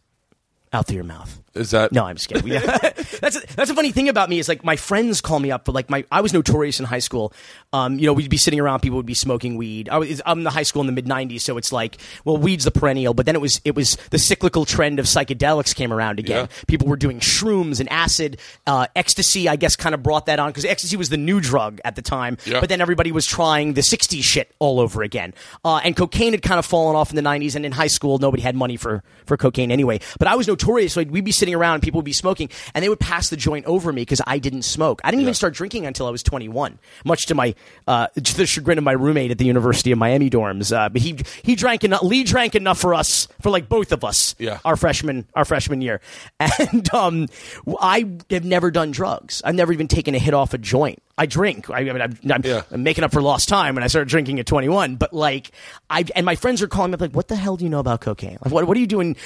out 0.75 0.89
through 0.89 0.97
your 0.97 1.05
mouth. 1.05 1.41
"Is 1.59 1.71
that 1.73 1.93
No, 1.93 2.05
I'm 2.05 2.17
just 2.17 2.29
kidding. 2.29 2.49
That's 3.21 3.37
a, 3.37 3.41
that's 3.57 3.71
a 3.71 3.75
funny 3.75 3.91
thing 3.91 4.09
about 4.09 4.29
me 4.29 4.39
is 4.39 4.49
like 4.49 4.65
my 4.65 4.77
friends 4.77 5.21
call 5.21 5.41
me 5.41 5.51
up 5.51 5.65
for 5.67 5.73
like 5.73 5.91
my 5.91 6.05
I 6.11 6.21
was 6.21 6.33
notorious 6.33 6.79
in 6.79 6.87
high 6.87 6.99
school. 7.01 7.33
Um, 7.73 7.99
you 7.99 8.07
know, 8.07 8.13
we'd 8.13 8.31
be 8.31 8.37
sitting 8.37 8.61
around, 8.61 8.81
people 8.81 8.97
would 8.97 9.07
be 9.07 9.15
smoking 9.15 9.57
weed. 9.57 9.89
I 9.89 9.99
was 9.99 10.23
I'm 10.25 10.39
in 10.39 10.45
the 10.45 10.51
high 10.51 10.63
school 10.63 10.81
in 10.81 10.87
the 10.87 10.93
mid 10.93 11.07
'90s, 11.07 11.41
so 11.41 11.57
it's 11.59 11.73
like 11.73 11.99
well, 12.25 12.37
weed's 12.37 12.65
the 12.65 12.71
perennial, 12.71 13.15
but 13.15 13.27
then 13.27 13.35
it 13.35 13.41
was 13.41 13.61
it 13.65 13.75
was 13.75 13.97
the 14.11 14.19
cyclical 14.19 14.65
trend 14.65 14.99
of 14.99 15.07
psychedelics 15.07 15.75
came 15.75 15.93
around 15.93 16.19
again. 16.19 16.49
Yeah. 16.51 16.63
People 16.67 16.87
were 16.87 16.97
doing 16.97 17.21
shrooms 17.21 17.81
and 17.81 17.91
acid, 17.91 18.39
uh, 18.67 18.87
ecstasy. 18.95 19.49
I 19.49 19.57
guess 19.57 19.75
kind 19.77 19.95
of 19.95 20.03
brought 20.03 20.27
that 20.27 20.39
on 20.39 20.51
because 20.51 20.65
ecstasy 20.65 20.97
was 20.97 21.09
the 21.09 21.17
new 21.17 21.41
drug 21.41 21.81
at 21.85 21.97
the 21.97 22.03
time. 22.03 22.39
Yeah. 22.47 22.61
But 22.61 22.69
then 22.69 22.81
everybody 22.81 23.13
was 23.13 23.27
trying 23.27 23.75
the 23.75 23.83
'60s 23.83 24.23
shit 24.23 24.55
all 24.59 24.81
over 24.81 25.03
again, 25.03 25.35
uh, 25.65 25.81
and 25.85 25.97
cocaine 25.97 26.33
had 26.33 26.43
kind 26.43 26.59
of 26.59 26.67
fallen 26.67 26.95
off 26.97 27.11
in 27.11 27.17
the 27.17 27.23
'90s. 27.23 27.55
And 27.57 27.67
in 27.67 27.73
high 27.73 27.87
school, 27.89 28.19
nobody 28.19 28.43
had 28.43 28.55
money 28.55 28.77
for 28.77 29.03
for 29.27 29.37
cocaine 29.37 29.71
anyway. 29.71 30.01
But 30.19 30.29
I 30.29 30.37
was 30.37 30.47
notorious. 30.47 30.93
So 30.93 31.03
we'd 31.03 31.25
be 31.25 31.33
sitting 31.33 31.48
around, 31.55 31.75
and 31.75 31.83
people 31.83 31.99
would 31.99 32.05
be 32.05 32.13
smoking, 32.13 32.51
and 32.75 32.85
they 32.85 32.89
would 32.89 33.01
pass 33.01 33.29
the 33.29 33.37
joint 33.37 33.67
over 33.67 33.93
me 33.93 34.03
because 34.03 34.21
I 34.27 34.39
didn't 34.39 34.63
smoke. 34.63 35.01
I 35.05 35.11
didn't 35.11 35.23
even 35.23 35.35
start 35.35 35.55
drinking 35.55 35.87
until 35.87 36.07
I 36.07 36.11
was 36.11 36.23
21, 36.23 36.79
much 37.05 37.27
to 37.27 37.35
my 37.35 37.55
uh, 37.87 38.09
to 38.09 38.37
the 38.37 38.47
chagrin 38.47 38.79
of 38.79 38.85
my 38.85 38.93
roommate 38.93 39.31
at 39.31 39.39
the 39.39 39.47
University 39.47 39.93
of 39.93 39.99
Miami 39.99 40.31
dorms. 40.31 40.77
Uh, 40.77 40.89
but 40.89 41.03
he 41.03 41.19
he 41.43 41.55
drank 41.55 41.85
enough. 41.85 42.03
Lee 42.03 42.25
drank 42.25 42.55
enough 42.55 42.79
for 42.79 42.95
us 42.95 43.29
for 43.41 43.51
like 43.51 43.69
both 43.69 43.93
of 43.93 44.05
us. 44.05 44.35
Yeah. 44.39 44.59
our 44.65 44.77
freshman 44.77 45.27
our 45.35 45.45
freshman 45.45 45.81
year, 45.81 46.01
and 46.41 46.93
um, 46.95 47.29
I 47.81 48.09
have 48.31 48.45
never 48.45 48.71
done 48.71 48.91
drugs. 48.91 49.43
I've 49.45 49.55
never 49.55 49.73
even 49.73 49.89
taken 49.89 50.15
a 50.15 50.19
hit 50.19 50.35
off 50.35 50.55
a 50.55 50.59
joint. 50.59 51.03
I 51.19 51.27
drink. 51.27 51.69
I, 51.69 51.81
I 51.81 51.85
mean, 51.85 52.01
I'm, 52.01 52.19
I'm, 52.33 52.43
Yeah. 52.45 52.63
I'm 52.71 52.83
making 52.83 53.05
up 53.05 53.13
for 53.13 53.21
lost 53.21 53.49
time 53.49 53.75
when 53.75 53.85
I 53.85 53.89
started 53.89 54.09
drinking 54.09 54.39
at 54.41 54.47
21. 54.47 54.97
But 54.97 55.13
like, 55.13 55.51
I 55.91 56.05
and 56.17 56.25
my 56.25 56.37
friends 56.37 56.63
are 56.63 56.69
calling 56.69 56.93
me 56.93 56.95
up 56.95 57.01
like, 57.01 57.13
"What 57.13 57.29
the 57.29 57.37
hell 57.37 57.57
do 57.57 57.65
you 57.65 57.71
know 57.71 57.81
about 57.81 58.01
cocaine? 58.01 58.39
Like, 58.45 58.53
what 58.55 58.67
what 58.67 58.77
are 58.77 58.81
you 58.81 58.87
doing 58.87 59.17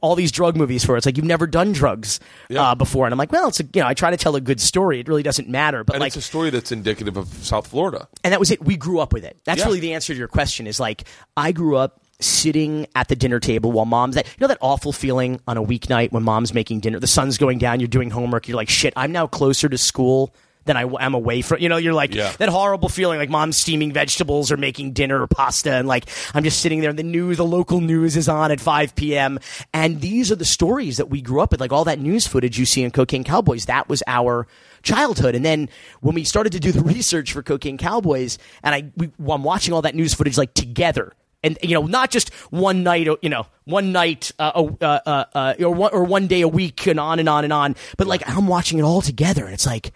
all 0.00 0.14
these 0.16 0.32
drug 0.32 0.56
movies 0.56 0.84
for?" 0.84 0.96
It's 0.96 1.06
like 1.06 1.16
you've 1.16 1.26
never 1.26 1.46
done 1.46 1.72
drugs 1.72 2.18
Yeah. 2.48 2.62
uh, 2.70 2.74
before, 2.74 3.06
and 3.06 3.12
I'm 3.12 3.18
like, 3.18 3.30
"Well, 3.30 3.48
it's 3.48 3.60
a, 3.60 3.64
you 3.64 3.82
know, 3.82 3.86
I 3.86 3.94
try 3.94 4.10
to 4.10 4.16
tell 4.16 4.34
a 4.34 4.40
good 4.40 4.60
story. 4.60 4.98
It 5.00 5.08
really 5.08 5.22
doesn't 5.22 5.48
matter." 5.48 5.84
But 5.84 5.96
and 5.96 6.00
like, 6.00 6.08
it's 6.08 6.16
a 6.16 6.22
story 6.22 6.50
that's 6.50 6.72
indicative 6.72 7.16
of 7.16 7.28
South 7.28 7.66
Florida. 7.66 8.08
and 8.24 8.32
that 8.32 8.40
was 8.40 8.50
it. 8.50 8.64
We 8.64 8.76
grew 8.76 8.98
up 9.00 9.12
with 9.12 9.24
it. 9.24 9.36
That's 9.44 9.58
Yeah. 9.60 9.66
really 9.66 9.80
the 9.80 9.92
answer 9.94 10.12
to 10.14 10.18
your 10.18 10.28
question. 10.28 10.66
Is 10.66 10.80
like 10.80 11.04
I 11.36 11.52
grew 11.52 11.76
up 11.76 12.00
sitting 12.20 12.86
at 12.94 13.08
the 13.08 13.16
dinner 13.16 13.40
table 13.40 13.72
while 13.72 13.84
mom's 13.84 14.14
that 14.14 14.26
you 14.26 14.32
know 14.40 14.46
that 14.46 14.58
awful 14.60 14.92
feeling 14.92 15.40
on 15.48 15.56
a 15.56 15.62
weeknight 15.62 16.12
when 16.12 16.22
mom's 16.22 16.54
making 16.54 16.78
dinner, 16.80 17.00
the 17.00 17.06
sun's 17.06 17.36
going 17.36 17.58
down, 17.58 17.80
you're 17.80 17.88
doing 17.88 18.10
homework, 18.10 18.46
you're 18.46 18.56
like, 18.56 18.68
shit, 18.68 18.92
I'm 18.96 19.10
now 19.10 19.26
closer 19.26 19.68
to 19.68 19.76
school 19.76 20.32
than 20.64 20.76
I 20.76 20.82
am 21.00 21.14
away 21.14 21.42
from. 21.42 21.58
You 21.60 21.68
know, 21.68 21.76
you're 21.76 21.92
like 21.94 22.14
Yeah. 22.14 22.32
that 22.38 22.48
horrible 22.48 22.88
feeling 22.88 23.18
like 23.18 23.30
mom's 23.30 23.56
steaming 23.56 23.92
vegetables 23.92 24.50
or 24.52 24.56
making 24.56 24.92
dinner 24.92 25.20
or 25.20 25.26
pasta, 25.26 25.72
and 25.74 25.88
like 25.88 26.06
I'm 26.34 26.44
just 26.44 26.60
sitting 26.60 26.80
there. 26.80 26.90
And 26.90 26.98
the 26.98 27.02
news, 27.02 27.36
the 27.38 27.44
local 27.44 27.80
news 27.80 28.16
is 28.16 28.28
on 28.28 28.50
at 28.50 28.60
5 28.60 28.94
p.m. 28.94 29.38
And 29.74 30.00
these 30.00 30.30
are 30.30 30.36
the 30.36 30.44
stories 30.44 30.96
that 30.98 31.08
we 31.10 31.20
grew 31.20 31.40
up 31.40 31.50
with, 31.50 31.60
like 31.60 31.72
all 31.72 31.84
that 31.84 31.98
news 31.98 32.26
footage 32.26 32.58
you 32.58 32.66
see 32.66 32.82
in 32.82 32.90
Cocaine 32.90 33.24
Cowboys. 33.24 33.66
That 33.66 33.88
was 33.88 34.02
our 34.06 34.46
childhood. 34.82 35.34
And 35.34 35.44
then 35.44 35.68
when 36.00 36.14
we 36.14 36.24
started 36.24 36.52
to 36.52 36.60
do 36.60 36.72
the 36.72 36.80
research 36.94 37.32
for 37.32 37.42
Cocaine 37.42 37.78
Cowboys, 37.78 38.38
and 38.62 38.74
I, 38.74 38.84
we, 38.96 39.10
I'm 39.28 39.42
watching 39.44 39.72
all 39.74 39.82
that 39.82 39.94
news 39.94 40.14
footage 40.14 40.36
like 40.38 40.54
together. 40.54 41.12
And 41.44 41.58
you 41.60 41.74
know, 41.74 41.86
not 41.86 42.10
just 42.12 42.32
one 42.52 42.84
night, 42.84 43.08
you 43.20 43.28
know, 43.28 43.46
one 43.64 43.90
night, 43.90 44.30
uh, 44.38 44.52
uh, 44.80 44.84
uh, 45.04 45.24
uh, 45.34 45.54
or 45.58 45.70
one 45.74 45.90
or 45.92 46.04
one 46.04 46.28
day 46.28 46.40
a 46.42 46.46
week, 46.48 46.86
and 46.86 47.00
on 47.00 47.18
and 47.18 47.28
on 47.28 47.42
and 47.42 47.52
on. 47.52 47.74
But 47.98 48.06
like, 48.06 48.22
I'm 48.28 48.46
watching 48.46 48.78
it 48.78 48.82
all 48.82 49.02
together, 49.02 49.44
and 49.44 49.52
it's 49.52 49.66
like, 49.66 49.92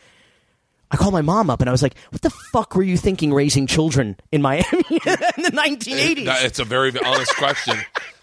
I 0.91 0.97
called 0.97 1.13
my 1.13 1.23
mom 1.23 1.51
up 1.51 1.61
and 1.61 1.69
I 1.69 1.73
was 1.73 1.83
like, 1.83 1.97
"What 2.11 2.23
the 2.23 2.31
fuck 2.53 2.75
were 2.77 2.83
you 2.83 2.97
thinking 2.97 3.33
raising 3.35 3.67
children 3.67 4.17
in 4.31 4.41
Miami 4.43 4.67
in 4.73 5.43
the 5.43 5.53
1980s?" 5.55 6.25
That- 6.27 6.45
It's 6.45 6.59
a 6.59 6.65
very 6.65 6.93
honest 7.05 7.35
question. 7.37 7.77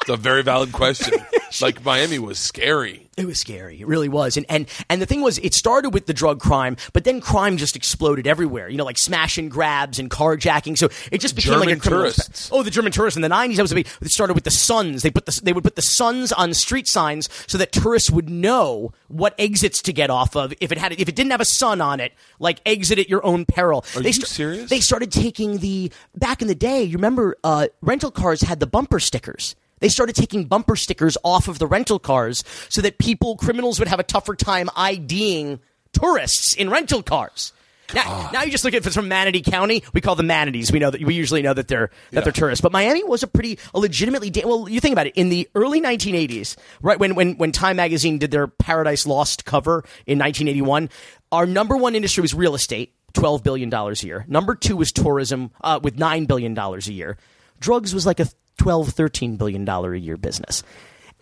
It's 0.04 0.10
a 0.10 0.18
very 0.18 0.44
valid 0.44 0.74
question. 0.74 1.14
like 1.62 1.86
Miami 1.86 2.20
was 2.20 2.38
scary. 2.38 3.10
It 3.16 3.26
was 3.26 3.40
scary. 3.40 3.80
It 3.80 3.88
really 3.88 4.10
was. 4.10 4.36
And 4.36 4.46
and 4.50 4.68
and 4.90 5.02
the 5.02 5.06
thing 5.06 5.22
was, 5.22 5.38
it 5.40 5.54
started 5.54 5.92
with 5.92 6.08
the 6.08 6.14
drug 6.14 6.42
crime, 6.42 6.76
but 6.92 7.06
then 7.06 7.22
crime 7.22 7.56
just 7.56 7.78
exploded 7.78 8.28
everywhere. 8.28 8.68
You 8.68 8.76
know, 8.76 8.84
like 8.84 8.98
smash 8.98 9.38
and 9.38 9.50
grabs 9.50 10.00
and 10.00 10.10
carjacking. 10.10 10.78
So 10.78 10.90
it 11.10 11.20
just 11.22 11.38
became 11.38 11.54
like 11.54 11.70
German 11.70 11.78
a 11.78 11.80
criminal. 11.80 12.02
tourists. 12.02 12.50
Oh, 12.52 12.64
the 12.64 12.72
German 12.72 12.92
tourists 12.92 13.16
in 13.16 13.22
the 13.22 13.30
nineties. 13.30 13.56
That 13.56 13.64
was 13.64 13.72
a 13.72 13.76
big. 13.76 13.88
It 14.02 14.10
started 14.10 14.34
with 14.34 14.44
the 14.44 14.52
suns. 14.52 15.04
They 15.04 15.12
put 15.12 15.26
the 15.26 15.40
they 15.42 15.54
would 15.54 15.64
put 15.64 15.78
the 15.78 15.82
suns 15.82 16.34
on 16.34 16.54
street 16.54 16.90
signs 16.90 17.30
so 17.48 17.58
that 17.58 17.72
tourists 17.72 18.12
would 18.12 18.30
know 18.30 18.92
what 19.08 19.36
exits 19.38 19.82
to 19.84 19.94
get 19.94 20.10
off 20.10 20.36
of. 20.36 20.54
If 20.60 20.74
it 20.74 20.78
had 20.78 20.92
if 21.00 21.08
it 21.08 21.16
didn't 21.16 21.32
have 21.32 21.42
a 21.42 21.46
sun 21.46 21.80
on 21.80 22.02
it, 22.02 22.12
like 22.40 22.60
exit 22.66 23.00
at 23.00 23.08
your 23.08 23.26
own 23.26 23.46
peril. 23.46 23.86
Are 23.96 24.02
they 24.02 24.10
you 24.10 24.14
serious? 24.14 24.70
They 24.70 24.82
started 24.82 25.14
taking 25.14 25.60
the 25.60 25.94
back 26.14 26.42
in 26.42 26.50
the 26.50 26.56
day. 26.56 26.84
You 26.84 26.98
remember, 26.98 27.38
uh, 27.44 27.68
rental 27.82 28.12
cars 28.12 28.42
had 28.42 28.60
the 28.60 28.68
bumper 28.68 29.00
stickers. 29.00 29.56
They 29.84 29.90
started 29.90 30.16
taking 30.16 30.46
bumper 30.46 30.78
stickers 30.78 31.18
off 31.26 31.50
of 31.50 31.60
the 31.60 31.68
rental 31.68 32.00
cars 32.00 32.42
so 32.70 32.82
that 32.82 33.00
people, 33.00 33.36
criminals, 33.36 33.80
would 33.80 33.90
have 33.90 34.00
a 34.00 34.04
tougher 34.04 34.34
time 34.34 34.70
IDing 34.78 35.60
tourists 35.92 36.54
in 36.54 36.70
rental 36.70 37.04
cars. 37.04 37.52
Now, 37.94 38.30
now 38.32 38.44
you 38.44 38.50
just 38.50 38.64
look 38.64 38.74
at 38.74 38.78
if 38.78 38.88
it's 38.88 38.96
from 38.96 39.10
Manatee 39.10 39.42
County. 39.42 39.84
We 39.94 40.00
call 40.00 40.16
them 40.16 40.28
manatees. 40.28 40.72
We 40.72 40.80
know 40.80 40.90
that 40.90 41.04
we 41.04 41.14
usually 41.16 41.42
know 41.42 41.54
that 41.54 41.68
they're 41.68 41.88
that 42.12 42.20
Yeah. 42.20 42.22
they're 42.22 42.32
tourists. 42.32 42.62
But 42.62 42.72
Miami 42.72 43.04
was 43.04 43.24
a 43.24 43.28
pretty 43.28 43.60
a 43.74 43.80
legitimately 43.80 44.30
da- 44.30 44.46
well. 44.46 44.70
You 44.70 44.80
think 44.80 44.94
about 44.94 45.08
it 45.08 45.14
in 45.18 45.28
the 45.28 45.50
early 45.54 45.82
1980s, 45.82 46.56
right 46.82 46.98
when 46.98 47.14
when 47.14 47.34
when 47.38 47.52
Time 47.52 47.76
Magazine 47.76 48.18
did 48.20 48.32
their 48.32 48.48
Paradise 48.48 49.06
Lost 49.06 49.44
cover 49.44 49.84
in 50.08 50.18
1981. 50.18 50.90
Our 51.34 51.46
number 51.46 51.76
one 51.76 51.94
industry 51.94 52.22
was 52.22 52.34
real 52.34 52.56
estate, 52.56 52.94
twelve 53.14 53.44
billion 53.44 53.70
dollars 53.70 54.02
a 54.02 54.08
year. 54.08 54.26
Number 54.30 54.56
two 54.56 54.78
was 54.78 54.94
tourism, 54.94 55.52
uh, 55.62 55.82
with 55.84 55.98
nine 56.00 56.24
billion 56.24 56.54
dollars 56.54 56.88
a 56.88 56.94
year. 56.94 57.18
Drugs 57.60 57.94
was 57.94 58.06
like 58.06 58.22
a 58.22 58.28
12 58.58 58.90
13 58.90 59.36
billion 59.38 59.66
dollar 59.66 59.94
a 59.94 60.00
year 60.00 60.18
business. 60.18 60.64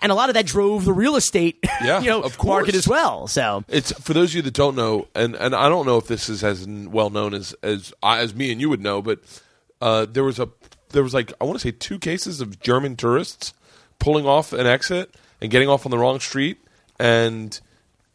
And 0.03 0.11
a 0.11 0.15
lot 0.15 0.29
of 0.29 0.33
that 0.33 0.47
drove 0.47 0.83
the 0.85 0.93
real 0.93 1.15
estate 1.15 1.59
Yeah, 1.83 2.01
you 2.01 2.09
know, 2.09 2.27
market 2.43 2.73
as 2.73 2.87
well. 2.87 3.27
So 3.27 3.63
It's 3.67 3.91
for 4.01 4.13
those 4.13 4.31
of 4.31 4.35
you 4.37 4.41
that 4.43 4.53
don't 4.55 4.75
know, 4.75 5.07
and, 5.13 5.35
and 5.35 5.53
I 5.55 5.69
don't 5.69 5.85
know 5.85 5.97
if 5.97 6.07
this 6.07 6.27
is 6.27 6.43
as 6.43 6.67
well 6.67 7.09
known 7.11 7.33
as 7.35 7.53
as 7.61 7.93
I- 8.01 8.19
as 8.19 8.33
me 8.33 8.51
and 8.51 8.59
you 8.59 8.69
would 8.69 8.81
know, 8.81 9.01
but 9.01 9.19
uh, 9.79 10.05
there 10.09 10.23
was 10.23 10.39
a 10.39 10.49
there 10.89 11.03
was 11.03 11.13
like 11.13 11.31
I 11.39 11.43
want 11.45 11.59
to 11.59 11.67
say 11.67 11.71
two 11.71 11.99
cases 11.99 12.41
of 12.41 12.59
German 12.59 12.95
tourists 12.95 13.53
pulling 13.99 14.25
off 14.25 14.53
an 14.53 14.65
exit 14.65 15.13
and 15.39 15.51
getting 15.51 15.69
off 15.69 15.85
on 15.85 15.91
the 15.91 15.97
wrong 15.99 16.19
street, 16.19 16.57
and 16.99 17.59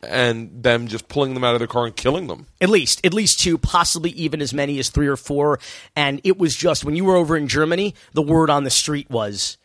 and 0.03 0.63
them 0.63 0.89
just 0.89 1.09
pulling 1.09 1.35
them 1.35 1.45
out 1.45 1.55
of 1.55 1.61
their 1.61 1.69
car 1.69 1.87
and 1.87 1.97
killing 1.97 2.27
them. 2.27 2.47
At 2.61 2.69
least, 2.69 3.05
at 3.05 3.15
least 3.15 3.41
two, 3.41 3.59
possibly 3.59 4.11
even 4.11 4.41
as 4.41 4.53
many 4.53 4.79
as 4.79 4.91
three 4.91 5.07
or 5.07 5.17
four. 5.17 5.59
And 5.95 6.21
it 6.25 6.39
was 6.39 6.55
just 6.55 6.85
when 6.85 6.97
you 6.97 7.05
were 7.05 7.17
over 7.17 7.37
in 7.37 7.49
Germany, 7.49 7.95
the 8.13 8.23
word 8.23 8.51
on 8.51 8.65
the 8.65 8.71
street 8.71 9.11
was 9.11 9.57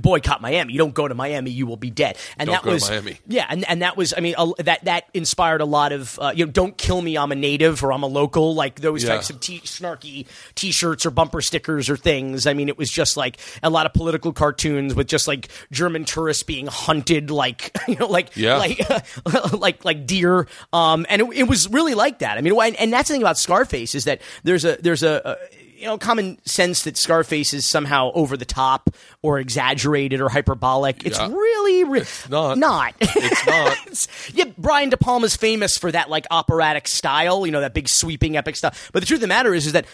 boycott 0.00 0.40
Miami. 0.40 0.72
You 0.72 0.78
don't 0.78 0.94
go 0.94 1.08
to 1.08 1.14
Miami, 1.14 1.50
you 1.50 1.66
will 1.66 1.76
be 1.76 1.90
dead. 1.90 2.16
And 2.36 2.46
Don't 2.46 2.54
that 2.56 2.62
go 2.62 2.70
to 2.70 2.74
was 2.74 2.88
Miami. 2.88 3.18
yeah, 3.26 3.46
and, 3.48 3.68
and 3.68 3.82
that 3.82 3.96
was 3.96 4.14
I 4.16 4.20
mean 4.20 4.34
a, 4.38 4.62
that 4.64 4.84
that 4.84 5.04
inspired 5.14 5.60
a 5.60 5.64
lot 5.64 5.92
of 5.92 6.18
uh, 6.20 6.32
you 6.34 6.46
know 6.46 6.52
don't 6.52 6.76
kill 6.76 7.00
me 7.02 7.16
I'm 7.18 7.32
a 7.32 7.34
native 7.34 7.82
or 7.84 7.92
I'm 7.92 8.02
a 8.02 8.06
local 8.06 8.54
like 8.54 8.80
those 8.80 9.02
Yeah. 9.04 9.10
types 9.14 9.30
of 9.30 9.40
t- 9.40 9.60
snarky 9.60 10.26
T-shirts 10.54 11.06
or 11.06 11.10
bumper 11.10 11.40
stickers 11.40 11.88
or 11.90 11.96
things. 11.96 12.46
I 12.46 12.54
mean 12.54 12.68
it 12.68 12.78
was 12.78 12.90
just 12.90 13.16
like 13.16 13.38
a 13.62 13.70
lot 13.70 13.86
of 13.86 13.92
political 13.92 14.32
cartoons 14.32 14.94
with 14.94 15.06
just 15.08 15.28
like 15.28 15.48
German 15.72 16.04
tourists 16.04 16.42
being 16.42 16.66
hunted 16.66 17.30
like 17.30 17.76
you 17.88 17.96
know 17.96 18.06
like 18.06 18.36
Yeah. 18.36 18.56
like 18.58 18.80
like 19.52 19.84
like 19.84 20.06
deer. 20.06 20.46
Um, 20.72 21.06
and 21.08 21.22
it, 21.22 21.28
it 21.32 21.42
was 21.48 21.68
really 21.70 21.94
like 21.94 22.20
that. 22.20 22.38
I 22.38 22.40
mean, 22.40 22.58
and, 22.60 22.76
and 22.76 22.92
that's 22.92 23.08
the 23.08 23.14
thing 23.14 23.22
about 23.22 23.38
Scarface 23.38 23.94
is 23.94 24.04
that 24.04 24.20
there's 24.44 24.64
a 24.64 24.76
there's 24.80 25.02
a, 25.02 25.20
a 25.24 25.36
you 25.78 25.86
know 25.86 25.96
common 25.98 26.38
sense 26.44 26.82
that 26.82 26.96
Scarface 26.96 27.54
is 27.54 27.66
somehow 27.66 28.10
over 28.14 28.36
the 28.36 28.44
top 28.44 28.90
or 29.22 29.38
exaggerated 29.38 30.20
or 30.20 30.28
hyperbolic. 30.28 31.04
It's 31.06 31.18
Yeah. 31.18 31.28
really, 31.28 31.84
re- 31.84 32.04
not. 32.28 32.58
Not. 32.58 32.94
It's 33.00 33.46
not. 33.46 33.72
It's- 33.86 34.08
yeah, 34.34 34.44
Brian 34.58 34.90
De 34.90 34.96
Palma's 34.96 35.36
famous 35.36 35.78
for 35.78 35.92
that 35.92 36.10
like 36.10 36.26
operatic 36.30 36.88
style, 36.88 37.46
you 37.46 37.52
know, 37.52 37.60
that 37.60 37.74
big 37.74 37.88
sweeping 37.88 38.36
epic 38.36 38.56
stuff. 38.56 38.90
But 38.92 39.00
the 39.00 39.06
truth 39.06 39.18
of 39.18 39.22
the 39.22 39.26
matter 39.28 39.54
is, 39.54 39.66
is 39.66 39.72
that 39.72 39.86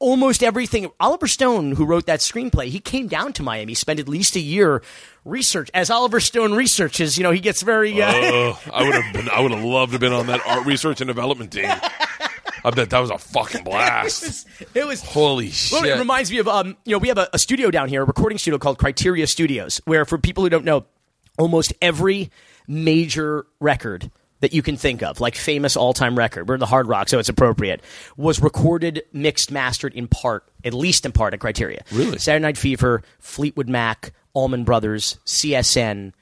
almost 0.00 0.42
everything. 0.42 0.90
Oliver 1.00 1.26
Stone, 1.26 1.72
who 1.72 1.84
wrote 1.84 2.06
that 2.06 2.20
screenplay, 2.20 2.66
he 2.66 2.78
came 2.80 3.08
down 3.08 3.32
to 3.34 3.42
Miami, 3.42 3.74
spent 3.74 3.98
at 3.98 4.08
least 4.08 4.36
a 4.36 4.40
year 4.40 4.82
research. 5.24 5.70
As 5.74 5.90
Oliver 5.90 6.20
Stone 6.20 6.54
researches, 6.54 7.16
you 7.18 7.22
know, 7.24 7.30
he 7.32 7.40
gets 7.40 7.62
very. 7.62 8.00
Uh, 8.00 8.12
Oh, 8.14 8.60
I 8.72 8.84
would 8.84 8.94
have 8.94 9.12
been. 9.12 9.28
I 9.28 9.40
would 9.40 9.50
have 9.52 9.64
loved 9.64 9.90
to 9.90 9.94
have 9.94 10.00
been 10.00 10.12
on 10.12 10.26
that 10.28 10.40
art 10.46 10.66
research 10.66 11.00
and 11.00 11.08
development 11.08 11.52
team. 11.52 11.68
I 12.68 12.70
bet 12.70 12.90
that 12.90 12.98
was 13.00 13.10
a 13.10 13.18
fucking 13.18 13.64
blast. 13.64 14.46
it 14.74 14.86
was. 14.86 15.02
Holy 15.02 15.46
Well, 15.46 15.82
shit! 15.82 15.86
it 15.86 15.98
reminds 15.98 16.30
me 16.30 16.38
of 16.38 16.48
um, 16.48 16.76
you 16.84 16.92
know, 16.92 16.98
we 16.98 17.08
have 17.08 17.18
a, 17.18 17.28
a 17.32 17.38
studio 17.38 17.70
down 17.70 17.88
here, 17.88 18.02
a 18.02 18.04
recording 18.04 18.38
studio 18.38 18.58
called 18.58 18.78
Criteria 18.78 19.26
Studios, 19.26 19.80
where 19.86 20.04
for 20.04 20.18
people 20.18 20.44
who 20.44 20.50
don't 20.50 20.64
know, 20.64 20.84
almost 21.38 21.72
every 21.80 22.30
major 22.66 23.46
record 23.60 24.10
that 24.40 24.52
you 24.52 24.62
can 24.62 24.76
think 24.76 25.02
of, 25.02 25.20
like 25.20 25.34
famous 25.34 25.76
all-time 25.76 26.16
record, 26.16 26.46
we're 26.46 26.54
in 26.54 26.60
the 26.60 26.66
hard 26.66 26.86
rock, 26.86 27.08
so 27.08 27.18
it's 27.18 27.28
appropriate, 27.28 27.82
was 28.16 28.40
recorded, 28.40 29.02
mixed, 29.12 29.50
mastered 29.50 29.94
in 29.94 30.06
part, 30.06 30.44
at 30.62 30.74
least 30.74 31.04
in 31.04 31.10
part, 31.10 31.34
at 31.34 31.40
Criteria. 31.40 31.82
Really? 31.90 32.18
Saturday 32.18 32.42
Night 32.42 32.56
Fever, 32.56 33.02
Fleetwood 33.18 33.68
Mac, 33.68 34.12
Allman 34.34 34.62
Brothers, 34.62 35.18
CSN, 35.26 36.12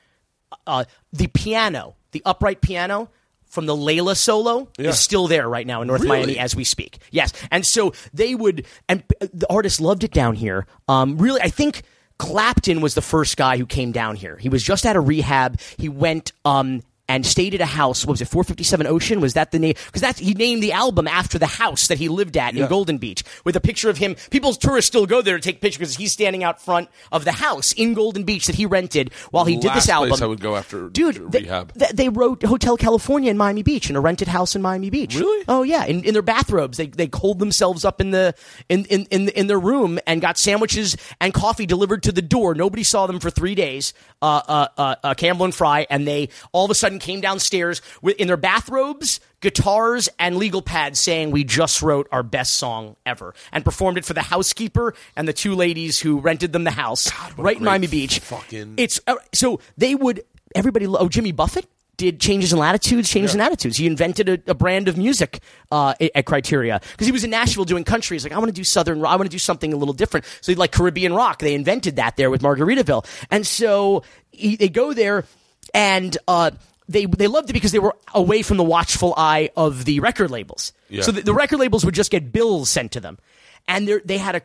uh, 0.66 0.84
the 1.12 1.26
piano, 1.26 1.96
the 2.12 2.22
upright 2.24 2.62
piano 2.62 3.10
from 3.56 3.64
the 3.64 3.74
Layla 3.74 4.14
solo 4.14 4.68
Yeah. 4.78 4.90
is 4.90 4.98
still 5.00 5.28
there 5.28 5.48
right 5.48 5.66
now 5.66 5.80
in 5.80 5.88
North 5.88 6.02
Really? 6.02 6.18
Miami 6.18 6.38
as 6.38 6.54
we 6.54 6.62
speak. 6.62 6.98
Yes, 7.10 7.32
and 7.50 7.64
so 7.64 7.94
they 8.12 8.34
would, 8.34 8.66
and 8.86 9.02
the 9.32 9.46
artists 9.50 9.80
loved 9.80 10.04
it 10.04 10.12
down 10.12 10.34
here. 10.34 10.66
Um, 10.88 11.16
really, 11.16 11.40
I 11.40 11.48
think 11.48 11.82
Clapton 12.18 12.82
was 12.82 12.94
the 12.94 13.00
first 13.00 13.38
guy 13.38 13.56
who 13.56 13.64
came 13.64 13.92
down 13.92 14.16
here. 14.16 14.36
He 14.36 14.50
was 14.50 14.62
just 14.62 14.84
out 14.84 14.96
of 14.96 15.08
rehab. 15.08 15.58
He 15.78 15.88
went. 15.88 16.32
Um, 16.44 16.82
and 17.08 17.24
stayed 17.24 17.54
at 17.54 17.60
a 17.60 17.66
house. 17.66 18.04
What 18.04 18.12
was 18.12 18.20
it? 18.20 18.28
457 18.28 18.86
Ocean 18.86 19.20
was 19.20 19.34
that 19.34 19.50
the 19.52 19.58
name? 19.58 19.74
Because 19.86 20.02
that's 20.02 20.18
he 20.18 20.34
named 20.34 20.62
the 20.62 20.72
album 20.72 21.06
after 21.06 21.38
the 21.38 21.46
house 21.46 21.88
that 21.88 21.98
he 21.98 22.08
lived 22.08 22.36
at 22.36 22.54
Yeah. 22.54 22.64
in 22.64 22.68
Golden 22.68 22.98
Beach, 22.98 23.22
with 23.44 23.56
a 23.56 23.60
picture 23.60 23.88
of 23.90 23.98
him. 23.98 24.16
People's 24.30 24.58
tourists 24.58 24.88
still 24.88 25.06
go 25.06 25.22
there 25.22 25.36
to 25.36 25.42
take 25.42 25.60
pictures 25.60 25.78
because 25.78 25.96
he's 25.96 26.12
standing 26.12 26.42
out 26.44 26.60
front 26.60 26.88
of 27.12 27.24
the 27.24 27.32
house 27.32 27.72
in 27.72 27.94
Golden 27.94 28.24
Beach 28.24 28.46
that 28.46 28.56
he 28.56 28.66
rented 28.66 29.12
while 29.30 29.44
he 29.44 29.56
did 29.56 29.72
this 29.72 29.88
album. 29.88 30.10
place 30.10 30.22
I 30.22 30.26
would 30.26 30.40
go 30.40 30.56
after 30.56 30.88
dude. 30.88 31.30
They, 31.30 31.40
rehab. 31.42 31.72
they, 31.74 31.86
they 31.94 32.08
wrote 32.08 32.42
Hotel 32.42 32.76
California 32.76 33.30
in 33.30 33.36
Miami 33.38 33.62
Beach 33.62 33.88
in 33.90 33.96
a 33.96 34.00
rented 34.00 34.28
house 34.28 34.56
in 34.56 34.62
Miami 34.62 34.90
Beach. 34.90 35.14
Really? 35.16 35.44
Oh 35.48 35.62
yeah, 35.62 35.84
in, 35.84 36.02
in 36.04 36.12
their 36.12 36.22
bathrobes, 36.22 36.76
they 36.78 36.86
they 36.88 37.08
holed 37.12 37.38
themselves 37.38 37.84
up 37.84 38.00
in 38.00 38.10
the 38.10 38.34
in, 38.68 38.84
in 38.86 39.04
in 39.10 39.28
in 39.30 39.46
their 39.46 39.58
room 39.60 39.98
and 40.06 40.20
got 40.20 40.38
sandwiches 40.38 40.96
and 41.20 41.32
coffee 41.32 41.66
delivered 41.66 42.02
to 42.04 42.12
the 42.12 42.22
door. 42.22 42.54
Nobody 42.54 42.82
saw 42.82 43.06
them 43.06 43.20
for 43.20 43.30
three 43.30 43.54
days. 43.54 43.94
Uh, 44.22 44.40
uh, 44.48 44.68
uh, 44.78 44.94
uh, 45.04 45.14
Campbell 45.14 45.44
and 45.44 45.54
Frey, 45.54 45.86
and 45.90 46.06
they 46.06 46.28
all 46.52 46.64
of 46.64 46.70
a 46.70 46.74
sudden 46.74 46.95
came 46.98 47.20
downstairs 47.20 47.82
with, 48.02 48.16
in 48.16 48.26
their 48.28 48.36
bathrobes, 48.36 49.20
guitars, 49.40 50.08
and 50.18 50.36
legal 50.36 50.62
pads, 50.62 51.00
saying, 51.00 51.30
"We 51.30 51.44
just 51.44 51.82
wrote 51.82 52.08
our 52.12 52.22
best 52.22 52.54
song 52.54 52.96
ever," 53.06 53.34
and 53.52 53.64
performed 53.64 53.98
it 53.98 54.04
for 54.04 54.14
the 54.14 54.22
housekeeper 54.22 54.94
and 55.16 55.26
the 55.28 55.32
two 55.32 55.54
ladies 55.54 55.98
who 56.00 56.18
rented 56.20 56.52
them 56.52 56.64
the 56.64 56.70
house 56.70 57.08
right 57.36 57.56
in 57.58 57.64
Miami 57.64 57.86
Beach. 57.86 58.18
fucking- 58.20 58.74
It's 58.76 59.00
uh, 59.06 59.16
so 59.34 59.60
they 59.78 59.94
would 59.94 60.22
everybody. 60.54 60.86
Oh, 60.86 61.08
Jimmy 61.08 61.32
Buffett 61.32 61.66
did 61.98 62.20
changes 62.20 62.52
in 62.52 62.58
latitudes, 62.58 63.08
changes 63.08 63.34
in 63.34 63.40
attitudes. 63.40 63.78
He 63.78 63.86
invented 63.86 64.28
a, 64.28 64.50
a 64.50 64.54
brand 64.54 64.86
of 64.88 64.98
music 64.98 65.40
uh, 65.72 65.94
at 66.00 66.10
at 66.14 66.26
Criteria 66.26 66.78
because 66.92 67.06
he 67.06 67.12
was 67.12 67.24
in 67.24 67.30
Nashville 67.30 67.64
doing 67.64 67.84
country. 67.84 68.16
He's 68.16 68.24
like, 68.24 68.34
I 68.34 68.38
want 68.38 68.48
to 68.48 68.52
do 68.54 68.64
southern. 68.64 69.00
rock. 69.00 69.12
I 69.12 69.16
want 69.16 69.30
to 69.30 69.34
do 69.34 69.38
something 69.38 69.72
a 69.72 69.76
little 69.76 69.94
different. 69.94 70.26
So 70.42 70.52
he 70.52 70.56
like 70.56 70.72
Caribbean 70.72 71.14
rock. 71.14 71.38
They 71.38 71.54
invented 71.54 71.96
that 71.96 72.16
there 72.16 72.30
with 72.30 72.42
Margaritaville, 72.42 73.06
and 73.30 73.46
so 73.46 74.02
he, 74.30 74.56
they 74.56 74.68
go 74.68 74.92
there 74.92 75.24
and. 75.72 76.16
Uh, 76.28 76.50
they, 76.88 77.06
they 77.06 77.26
loved 77.26 77.50
it 77.50 77.52
because 77.52 77.72
they 77.72 77.78
were 77.78 77.96
away 78.14 78.42
from 78.42 78.56
the 78.56 78.64
watchful 78.64 79.14
eye 79.16 79.50
of 79.56 79.84
the 79.84 80.00
record 80.00 80.30
labels. 80.30 80.72
Yeah. 80.88 81.02
So 81.02 81.12
the, 81.12 81.22
the 81.22 81.34
record 81.34 81.58
labels 81.58 81.84
would 81.84 81.94
just 81.94 82.10
get 82.10 82.32
bills 82.32 82.70
sent 82.70 82.92
to 82.92 83.00
them, 83.00 83.18
and 83.66 83.86
they're- 83.88 84.02
had 84.18 84.36
a 84.36 84.42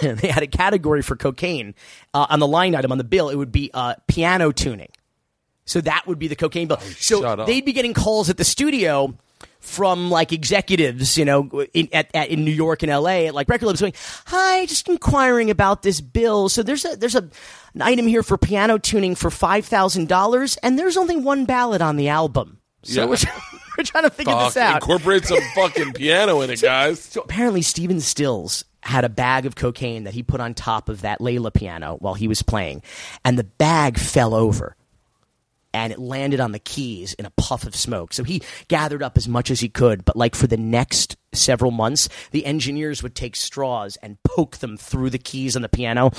they 0.14 0.28
had 0.28 0.42
a 0.42 0.46
category 0.46 1.02
for 1.02 1.16
cocaine 1.16 1.74
uh, 2.14 2.26
on 2.30 2.38
the 2.40 2.46
line 2.46 2.74
item 2.74 2.92
on 2.92 2.98
the 2.98 3.04
bill. 3.04 3.30
It 3.30 3.36
would 3.36 3.50
be 3.52 3.70
uh, 3.74 3.94
piano 4.06 4.52
tuning. 4.52 4.90
So 5.64 5.80
that 5.82 6.06
would 6.06 6.18
be 6.18 6.28
the 6.28 6.36
cocaine 6.36 6.68
bill. 6.68 6.78
so 6.80 7.24
Oh, 7.24 7.28
up. 7.30 7.46
they'd 7.46 7.64
be 7.64 7.72
getting 7.72 7.94
calls 7.94 8.30
at 8.30 8.36
the 8.36 8.44
studio 8.44 9.14
from 9.68 10.10
like 10.10 10.32
executives, 10.32 11.16
you 11.18 11.24
know, 11.24 11.48
in, 11.74 11.88
at, 11.92 12.10
at, 12.14 12.28
in 12.30 12.44
New 12.44 12.50
York 12.50 12.82
and 12.82 12.90
L.A. 12.90 13.26
at 13.28 13.34
like 13.34 13.48
record 13.48 13.66
labels 13.66 13.80
going, 13.80 13.92
"Hi, 14.26 14.66
just 14.66 14.88
inquiring 14.88 15.50
about 15.50 15.82
this 15.82 16.00
bill. 16.00 16.48
So 16.48 16.62
there's 16.62 16.84
a 16.84 16.96
there's 16.96 17.14
a 17.14 17.28
an 17.74 17.82
item 17.82 18.06
here 18.06 18.22
for 18.22 18.38
piano 18.38 18.78
tuning 18.78 19.14
for 19.14 19.30
five 19.30 19.64
thousand 19.66 20.08
dollars, 20.08 20.56
and 20.62 20.78
there's 20.78 20.96
only 20.96 21.16
one 21.16 21.44
ballad 21.44 21.82
on 21.82 21.96
the 21.96 22.08
album. 22.08 22.58
So 22.82 23.02
Yeah. 23.02 23.06
we're, 23.06 23.16
we're 23.78 23.84
trying 23.84 24.04
to 24.04 24.10
figure 24.10 24.32
Fuck, 24.32 24.54
this 24.54 24.56
out. 24.56 24.74
incorporate 24.82 25.24
some 25.26 25.40
fucking 25.54 25.92
piano 25.92 26.40
in 26.40 26.50
it, 26.50 26.60
guys. 26.62 27.00
So 27.00 27.20
apparently, 27.20 27.62
Stephen 27.62 28.00
Stills 28.00 28.64
had 28.82 29.04
a 29.04 29.08
bag 29.08 29.44
of 29.44 29.54
cocaine 29.56 30.04
that 30.04 30.14
he 30.14 30.22
put 30.22 30.40
on 30.40 30.54
top 30.54 30.88
of 30.88 31.02
that 31.02 31.18
Layla 31.18 31.52
piano 31.52 31.96
while 32.00 32.14
he 32.14 32.26
was 32.28 32.42
playing, 32.42 32.82
and 33.24 33.38
the 33.38 33.44
bag 33.44 33.98
fell 33.98 34.34
over. 34.34 34.74
And 35.74 35.92
it 35.92 35.98
landed 35.98 36.40
on 36.40 36.52
the 36.52 36.58
keys 36.58 37.12
in 37.14 37.26
a 37.26 37.30
puff 37.30 37.64
of 37.66 37.76
smoke. 37.76 38.14
So 38.14 38.24
he 38.24 38.40
gathered 38.68 39.02
up 39.02 39.18
as 39.18 39.28
much 39.28 39.50
as 39.50 39.60
he 39.60 39.68
could, 39.68 40.02
but 40.04 40.16
like 40.16 40.34
for 40.34 40.46
the 40.46 40.56
next 40.56 41.16
several 41.34 41.70
months, 41.70 42.08
the 42.30 42.46
engineers 42.46 43.02
would 43.02 43.14
take 43.14 43.36
straws 43.36 43.96
and 44.02 44.16
poke 44.22 44.56
them 44.58 44.78
through 44.78 45.10
the 45.10 45.18
keys 45.18 45.56
on 45.56 45.62
the 45.62 45.68
piano, 45.68 46.10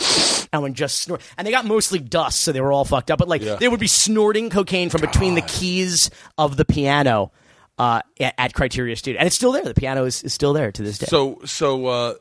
and 0.54 0.62
would 0.62 0.76
just 0.76 1.00
snort. 1.02 1.22
And 1.36 1.48
they 1.48 1.52
got 1.52 1.66
mostly 1.66 1.98
dust, 1.98 2.42
so 2.42 2.52
they 2.52 2.62
were 2.62 2.72
all 2.72 2.86
fucked 2.86 3.10
up. 3.10 3.18
But 3.18 3.28
like 3.28 3.42
Yeah. 3.42 3.56
they 3.56 3.68
would 3.68 3.80
be 3.80 3.88
snorting 3.88 4.52
cocaine 4.52 4.90
from 4.92 5.02
between 5.02 5.34
the 5.34 5.42
keys 5.42 6.12
of 6.38 6.56
the 6.56 6.64
piano 6.66 7.32
uh, 7.80 8.02
at, 8.20 8.36
at 8.38 8.54
Criteria 8.54 8.96
Studio, 8.96 9.18
and 9.20 9.26
it's 9.26 9.36
still 9.36 9.52
there. 9.52 9.64
The 9.64 9.74
piano 9.74 10.06
is, 10.06 10.22
is 10.22 10.32
still 10.34 10.54
there 10.54 10.72
to 10.72 10.84
this 10.84 11.00
day. 11.00 11.08
So 11.08 11.42
so 11.46 11.88
uh, 11.88 12.14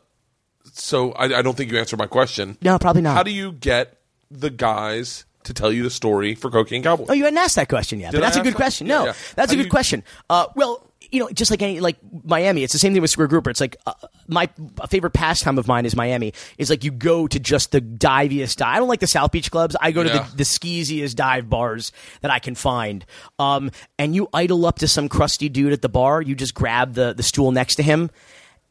so 0.72 1.12
I, 1.12 1.24
I 1.24 1.42
don't 1.42 1.56
think 1.56 1.70
you 1.70 1.78
answered 1.78 1.98
my 1.98 2.06
question. 2.06 2.56
No, 2.62 2.78
probably 2.78 3.02
not. 3.02 3.16
How 3.16 3.22
do 3.22 3.32
you 3.32 3.52
get 3.52 3.98
the 4.30 4.50
guys 4.50 5.26
to 5.48 5.54
tell 5.54 5.72
you 5.72 5.82
the 5.82 5.90
story 5.90 6.34
for 6.34 6.50
Cocaine 6.50 6.82
Cowboy? 6.82 7.06
Oh, 7.08 7.12
you 7.12 7.24
hadn't 7.24 7.38
asked 7.38 7.56
that 7.56 7.68
question 7.68 8.00
yet, 8.00 8.12
Did 8.12 8.18
but 8.18 8.20
that's 8.22 8.36
a 8.36 8.42
good 8.42 8.54
that? 8.54 8.56
question. 8.56 8.86
No, 8.86 9.06
yeah. 9.06 9.12
that's 9.36 9.50
How 9.52 9.54
a 9.54 9.56
good 9.56 9.64
you- 9.66 9.70
question. 9.70 10.04
Uh, 10.30 10.46
well, 10.54 10.84
you 11.10 11.20
know, 11.20 11.30
just 11.30 11.50
like 11.50 11.62
any 11.62 11.80
like 11.80 11.96
Miami, 12.24 12.62
it's 12.62 12.72
the 12.74 12.78
same 12.78 12.92
thing 12.92 13.00
with 13.00 13.10
Square 13.10 13.28
Grouper. 13.28 13.48
It's 13.48 13.62
like 13.62 13.76
uh, 13.86 13.94
my 14.26 14.46
favorite 14.90 15.12
pastime 15.12 15.56
of 15.58 15.66
mine 15.66 15.86
is 15.86 15.96
Miami. 15.96 16.34
Is 16.58 16.68
like 16.68 16.84
you 16.84 16.90
go 16.90 17.26
to 17.26 17.38
just 17.40 17.72
the 17.72 17.80
diviest 17.80 18.58
dive. 18.58 18.76
I 18.76 18.78
don't 18.78 18.88
like 18.88 19.00
the 19.00 19.06
South 19.06 19.32
Beach 19.32 19.50
clubs. 19.50 19.74
I 19.80 19.90
go 19.90 20.02
to 20.02 20.08
Yeah. 20.10 20.26
the, 20.30 20.36
the 20.38 20.44
skeeziest 20.44 21.16
dive 21.16 21.48
bars 21.48 21.92
that 22.20 22.30
I 22.30 22.40
can 22.40 22.54
find. 22.54 23.06
Um, 23.38 23.70
and 23.98 24.14
you 24.14 24.28
idle 24.34 24.66
up 24.66 24.80
to 24.80 24.88
some 24.88 25.08
crusty 25.08 25.48
dude 25.48 25.72
at 25.72 25.80
the 25.80 25.88
bar. 25.88 26.20
You 26.20 26.34
just 26.34 26.52
grab 26.52 26.92
the 26.92 27.14
the 27.14 27.22
stool 27.22 27.52
next 27.52 27.76
to 27.76 27.82
him 27.82 28.10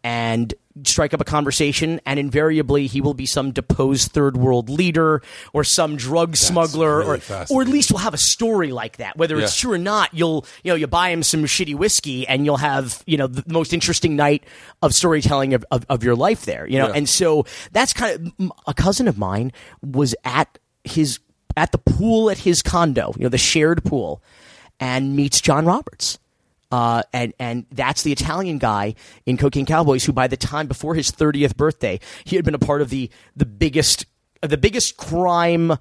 and 0.07 0.53
strike 0.85 1.13
up 1.13 1.19
a 1.19 1.25
conversation 1.25 1.99
and 2.05 2.17
invariably 2.17 2.87
he 2.87 3.01
will 3.01 3.13
be 3.13 3.25
some 3.25 3.51
deposed 3.51 4.13
third 4.13 4.37
world 4.37 4.69
leader 4.69 5.21
or 5.51 5.65
some 5.65 5.97
drug 5.97 6.37
smuggler 6.37 6.99
really 6.99 7.19
or 7.29 7.45
or 7.49 7.61
at 7.61 7.67
least 7.67 7.91
will 7.91 7.99
have 7.99 8.13
a 8.13 8.17
story 8.17 8.71
like 8.71 8.95
that 8.97 9.17
whether 9.17 9.37
it's 9.37 9.57
true 9.59 9.73
or 9.73 9.77
not. 9.77 10.13
You'll 10.13 10.45
you 10.63 10.71
know 10.71 10.75
you 10.75 10.87
buy 10.87 11.09
him 11.09 11.23
some 11.23 11.43
shitty 11.43 11.75
whiskey 11.75 12.25
and 12.25 12.45
you'll 12.45 12.55
have 12.55 13.03
you 13.05 13.17
know 13.17 13.27
the 13.27 13.43
most 13.51 13.73
interesting 13.73 14.15
night 14.15 14.45
of 14.81 14.93
storytelling 14.93 15.53
of, 15.53 15.65
of, 15.71 15.85
of 15.89 16.05
your 16.05 16.15
life 16.15 16.45
there 16.45 16.65
you 16.65 16.77
know? 16.77 16.87
Yeah. 16.87 16.93
and 16.93 17.09
so 17.09 17.45
that's 17.73 17.91
kind 17.91 18.31
of 18.39 18.51
a 18.65 18.73
cousin 18.73 19.09
of 19.09 19.17
mine 19.17 19.51
was 19.81 20.15
at 20.23 20.57
his 20.85 21.19
at 21.57 21.73
the 21.73 21.79
pool 21.79 22.29
at 22.29 22.37
his 22.37 22.61
condo 22.61 23.11
you 23.17 23.23
know 23.23 23.29
the 23.29 23.37
shared 23.37 23.83
pool 23.83 24.23
and 24.79 25.17
meets 25.17 25.41
Jon 25.41 25.65
Roberts 25.65 26.17
uh, 26.71 27.03
and 27.13 27.33
and 27.39 27.65
that's 27.71 28.03
the 28.03 28.11
Italian 28.11 28.57
guy 28.57 28.95
in 29.25 29.37
Cocaine 29.37 29.65
Cowboys 29.65 30.05
who, 30.05 30.13
by 30.13 30.27
the 30.27 30.37
time 30.37 30.67
before 30.67 30.95
his 30.95 31.11
thirtieth 31.11 31.55
birthday, 31.57 31.99
he 32.23 32.35
had 32.35 32.45
been 32.45 32.55
a 32.55 32.59
part 32.59 32.81
of 32.81 32.89
the 32.89 33.09
the 33.35 33.45
biggest 33.45 34.05
the 34.41 34.57
biggest 34.57 34.97
crime 34.97 35.77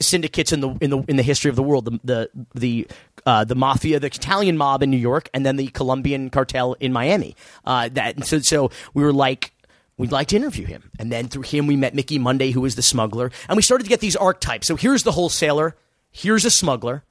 syndicates 0.00 0.52
in 0.52 0.60
the 0.60 0.70
in 0.80 0.90
the 0.90 0.98
in 1.08 1.16
the 1.16 1.22
history 1.22 1.48
of 1.48 1.56
the 1.56 1.62
world. 1.62 1.86
The 1.86 2.00
the 2.04 2.30
the 2.54 2.88
uh, 3.24 3.44
the 3.44 3.54
mafia, 3.54 3.98
the 3.98 4.08
Italian 4.08 4.56
mob 4.56 4.82
in 4.82 4.90
New 4.90 4.96
York, 4.96 5.28
and 5.32 5.44
then 5.46 5.56
the 5.56 5.68
Colombian 5.68 6.30
cartel 6.30 6.74
in 6.74 6.92
Miami. 6.92 7.34
Uh, 7.64 7.88
that 7.92 8.26
so 8.26 8.40
so 8.40 8.70
we 8.94 9.02
were 9.02 9.12
like 9.12 9.52
We'd 9.98 10.12
like 10.12 10.28
to 10.28 10.36
interview 10.36 10.66
him. 10.66 10.90
And 10.98 11.10
then 11.10 11.28
through 11.28 11.42
him, 11.42 11.66
we 11.66 11.74
met 11.74 11.94
Mickey 11.94 12.18
Munday, 12.18 12.50
who 12.50 12.60
was 12.60 12.74
the 12.74 12.82
smuggler. 12.82 13.30
And 13.48 13.56
we 13.56 13.62
started 13.62 13.84
to 13.84 13.88
get 13.88 14.00
these 14.00 14.16
archetypes. 14.16 14.66
So 14.66 14.76
here's 14.76 15.04
the 15.04 15.12
wholesaler. 15.12 15.74
Here's 16.10 16.44
a 16.44 16.50
smuggler. 16.50 17.02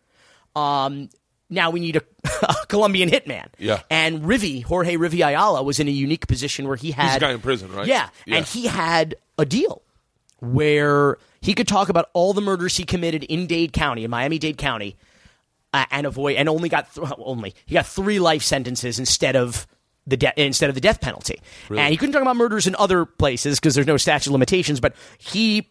Um, 0.56 1.10
now 1.50 1.70
we 1.70 1.80
need 1.80 1.96
a, 1.96 2.02
a 2.44 2.56
Colombian 2.68 3.10
hitman. 3.10 3.48
Yeah. 3.58 3.82
And 3.90 4.24
Rivi, 4.24 4.64
Jorge 4.64 4.96
Rivi 4.98 5.26
Ayala, 5.26 5.64
was 5.64 5.80
in 5.80 5.88
a 5.88 5.92
unique 5.92 6.28
position 6.28 6.68
where 6.68 6.76
he 6.76 6.92
had. 6.92 7.08
He's 7.08 7.16
a 7.18 7.20
guy 7.20 7.32
in 7.32 7.42
prison, 7.42 7.72
right? 7.72 7.88
Yeah. 7.88 8.10
Yeah. 8.26 8.38
And 8.38 8.46
he 8.46 8.68
had 8.68 9.16
a 9.38 9.46
deal 9.46 9.82
where 10.40 11.18
he 11.42 11.54
could 11.54 11.68
talk 11.68 11.90
about 11.90 12.10
all 12.14 12.34
the 12.34 12.42
murders 12.42 12.78
he 12.78 12.84
committed 12.84 13.24
in 13.24 13.48
Dade 13.48 13.74
County, 13.74 14.04
in 14.04 14.12
Miami 14.12 14.40
Dade 14.40 14.58
County, 14.58 14.96
uh, 15.74 15.86
and 15.92 16.06
avoid, 16.08 16.38
and 16.38 16.50
only 16.50 16.70
got, 16.70 16.94
th- 16.94 17.08
only, 17.20 17.54
he 17.66 17.74
got 17.74 17.86
three 17.86 18.20
life 18.20 18.44
sentences 18.44 19.00
instead 19.00 19.36
of. 19.36 19.68
The 20.08 20.18
de- 20.18 20.34
instead 20.38 20.70
of 20.70 20.76
the 20.76 20.82
death 20.82 21.02
penalty, 21.02 21.42
and 21.68 21.90
he 21.90 21.98
couldn't 21.98 22.14
talk 22.14 22.22
about 22.22 22.36
murders 22.36 22.68
in 22.68 22.76
other 22.76 23.06
places 23.06 23.60
because 23.60 23.74
there's 23.74 23.88
no 23.88 23.98
statute 23.98 24.30
of 24.30 24.34
limitations. 24.34 24.80
But 24.80 24.94
he 25.18 25.68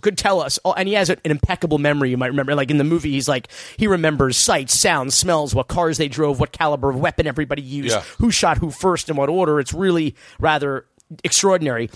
could 0.00 0.18
tell 0.18 0.40
us, 0.40 0.58
oh, 0.64 0.72
and 0.72 0.88
he 0.88 0.94
has 0.94 1.08
an 1.10 1.18
impeccable 1.24 1.78
memory. 1.78 2.10
You 2.10 2.16
might 2.16 2.28
remember, 2.28 2.54
like 2.54 2.70
in 2.70 2.78
the 2.78 2.84
movie, 2.84 3.12
he's 3.12 3.28
like 3.28 3.48
he 3.76 3.86
remembers 3.86 4.36
sights, 4.36 4.78
sounds, 4.78 5.14
smells, 5.14 5.54
what 5.54 5.68
cars 5.68 5.98
they 5.98 6.08
drove, 6.08 6.40
what 6.40 6.52
caliber 6.52 6.90
of 6.90 6.96
weapon 6.98 7.26
everybody 7.26 7.62
used, 7.62 7.90
Yeah. 7.94 8.02
who 8.18 8.30
shot 8.30 8.58
who 8.58 8.70
first, 8.70 9.08
in 9.08 9.16
what 9.16 9.28
order. 9.28 9.60
It's 9.60 9.72
really 9.74 10.14
rather 10.38 10.86
extraordinary, 11.24 11.90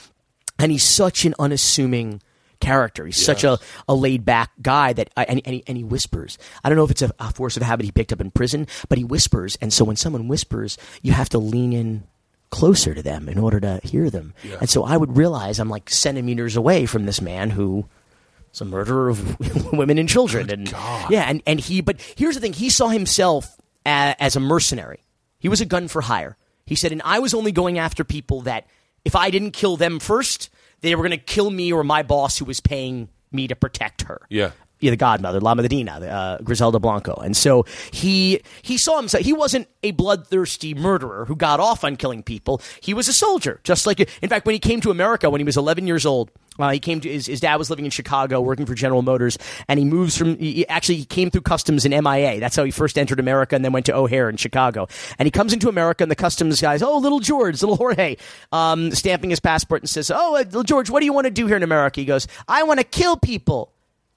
and 0.59 0.71
he's 0.73 0.85
such 0.85 1.25
an 1.25 1.35
unassuming 1.39 2.21
character. 2.61 3.05
He's 3.05 3.23
such 3.23 3.45
a, 3.45 3.59
a 3.89 3.95
laid 3.95 4.25
back 4.25 4.51
guy 4.63 4.93
that 4.95 5.11
I, 5.17 5.25
and, 5.25 5.41
and, 5.45 5.55
he, 5.57 5.65
and 5.67 5.77
he 5.77 5.85
whispers. 5.85 6.39
I 6.63 6.69
don't 6.69 6.77
know 6.79 6.85
if 6.85 6.91
it's 6.91 7.03
a, 7.03 7.13
a 7.19 7.33
force 7.33 7.57
of 7.57 7.63
habit 7.63 7.85
he 7.85 7.93
picked 7.93 8.13
up 8.13 8.21
in 8.21 8.31
prison, 8.31 8.67
but 8.89 8.97
he 8.97 9.05
whispers, 9.05 9.57
and 9.61 9.73
so 9.73 9.85
when 9.85 9.97
someone 9.97 10.29
whispers, 10.29 10.79
you 11.03 11.13
have 11.13 11.29
to 11.31 11.39
lean 11.39 11.73
in 11.73 12.05
closer 12.55 12.95
to 12.95 13.03
them 13.03 13.29
in 13.29 13.37
order 13.37 13.59
to 13.59 13.81
hear 13.83 14.11
them. 14.11 14.33
And 14.61 14.71
so 14.71 14.85
I 14.85 14.97
would 14.97 15.17
realize 15.17 15.59
I'm 15.59 15.69
like 15.69 15.91
centimeters 15.91 16.55
away 16.55 16.87
from 16.87 17.05
this 17.05 17.21
man 17.21 17.51
who 17.51 17.87
is 18.53 18.61
a 18.61 18.65
murderer 18.65 19.09
of 19.09 19.73
women 19.73 19.99
and 19.99 20.09
children. 20.09 20.49
and 20.49 20.71
God. 20.71 21.11
yeah, 21.11 21.25
and, 21.25 21.43
and 21.49 21.59
he, 21.59 21.81
but 21.81 22.01
here's 22.17 22.37
the 22.37 22.41
thing: 22.41 22.53
he 22.53 22.71
saw 22.71 22.89
himself 22.89 23.57
a, 23.85 24.15
as 24.21 24.37
a 24.37 24.41
mercenary. 24.41 25.01
He 25.41 25.49
was 25.49 25.61
a 25.61 25.67
gun 25.67 25.89
for 25.89 26.03
hire. 26.03 26.37
He 26.65 26.77
said, 26.77 26.93
and 26.93 27.03
I 27.05 27.19
was 27.19 27.35
only 27.35 27.51
going 27.51 27.77
after 27.79 28.05
people 28.05 28.43
that 28.43 28.67
if 29.05 29.17
I 29.17 29.31
didn't 29.31 29.51
kill 29.51 29.77
them 29.77 29.99
first, 29.99 30.49
they 30.81 30.95
were 30.95 31.03
going 31.03 31.11
to 31.19 31.25
kill 31.25 31.51
me 31.51 31.73
or 31.73 31.83
my 31.83 32.05
boss 32.05 32.39
who 32.39 32.45
was 32.45 32.61
paying 32.61 33.09
me 33.33 33.49
to 33.49 33.57
protect 33.57 34.03
her 34.03 34.21
Yeah. 34.31 34.53
Yeah, 34.81 34.91
the 34.91 34.97
godmother, 34.97 35.41
La 35.41 35.55
Madrina, 35.55 36.03
uh, 36.03 36.39
Griselda 36.43 36.79
Blanco, 36.79 37.15
and 37.15 37.37
so 37.37 37.65
he 37.91 38.41
he 38.63 38.77
saw 38.77 38.99
himself. 38.99 39.25
He 39.25 39.33
wasn't 39.33 39.69
a 39.83 39.93
bloodthirsty 39.93 40.75
murderer 40.75 41.25
who 41.25 41.37
got 41.37 41.61
off 41.61 41.85
on 41.85 41.97
killing 41.97 42.23
people. 42.23 42.61
He 42.83 42.93
was 42.93 43.09
a 43.09 43.13
soldier, 43.13 43.61
just 43.65 43.87
like. 43.87 44.01
In 44.01 44.29
fact, 44.29 44.47
when 44.47 44.53
he 44.53 44.59
came 44.59 44.81
to 44.83 44.91
America 44.91 45.31
when 45.31 45.41
he 45.41 45.45
was 45.45 45.57
11 45.57 45.87
years 45.87 46.05
old, 46.05 46.31
uh, 46.59 46.71
he 46.71 46.79
came 46.79 47.01
to 47.01 47.09
his, 47.09 47.27
his 47.27 47.41
dad 47.41 47.57
was 47.57 47.69
living 47.71 47.85
in 47.85 47.91
Chicago, 47.91 48.41
working 48.41 48.67
for 48.67 48.75
General 48.75 49.03
Motors, 49.03 49.39
and 49.69 49.79
he 49.79 49.85
moves 49.85 50.17
from. 50.17 50.39
He 50.39 50.67
actually 50.69 50.97
he 50.97 51.05
came 51.05 51.31
through 51.31 51.43
customs 51.43 51.85
in 51.85 51.91
MIA. 51.91 52.39
That's 52.41 52.55
how 52.55 52.65
he 52.65 52.71
first 52.71 52.97
entered 52.97 53.19
America, 53.19 53.57
and 53.57 53.65
then 53.65 53.73
went 53.73 53.87
to 53.87 53.95
O'Hare 53.95 54.29
in 54.29 54.37
Chicago. 54.37 54.87
And 55.19 55.27
he 55.27 55.31
comes 55.31 55.53
into 55.53 55.69
America, 55.69 56.05
and 56.05 56.11
the 56.11 56.17
customs 56.17 56.61
guys, 56.61 56.83
oh, 56.83 56.99
little 56.99 57.21
George, 57.21 57.61
little 57.63 57.77
Jorge, 57.77 58.17
um, 58.53 58.93
stamping 58.93 59.31
his 59.31 59.41
passport, 59.41 59.83
and 59.83 59.91
says, 59.91 60.11
oh, 60.11 60.37
uh, 60.37 60.39
little 60.41 60.63
George, 60.63 60.91
what 60.91 61.01
do 61.01 61.07
you 61.07 61.13
want 61.13 61.27
to 61.27 61.31
do 61.31 61.47
here 61.47 61.57
in 61.57 61.63
America? 61.63 62.01
He 62.01 62.07
goes, 62.07 62.29
I 62.47 62.63
want 62.63 62.79
to 62.79 62.85
kill 62.85 63.17
people. 63.17 63.74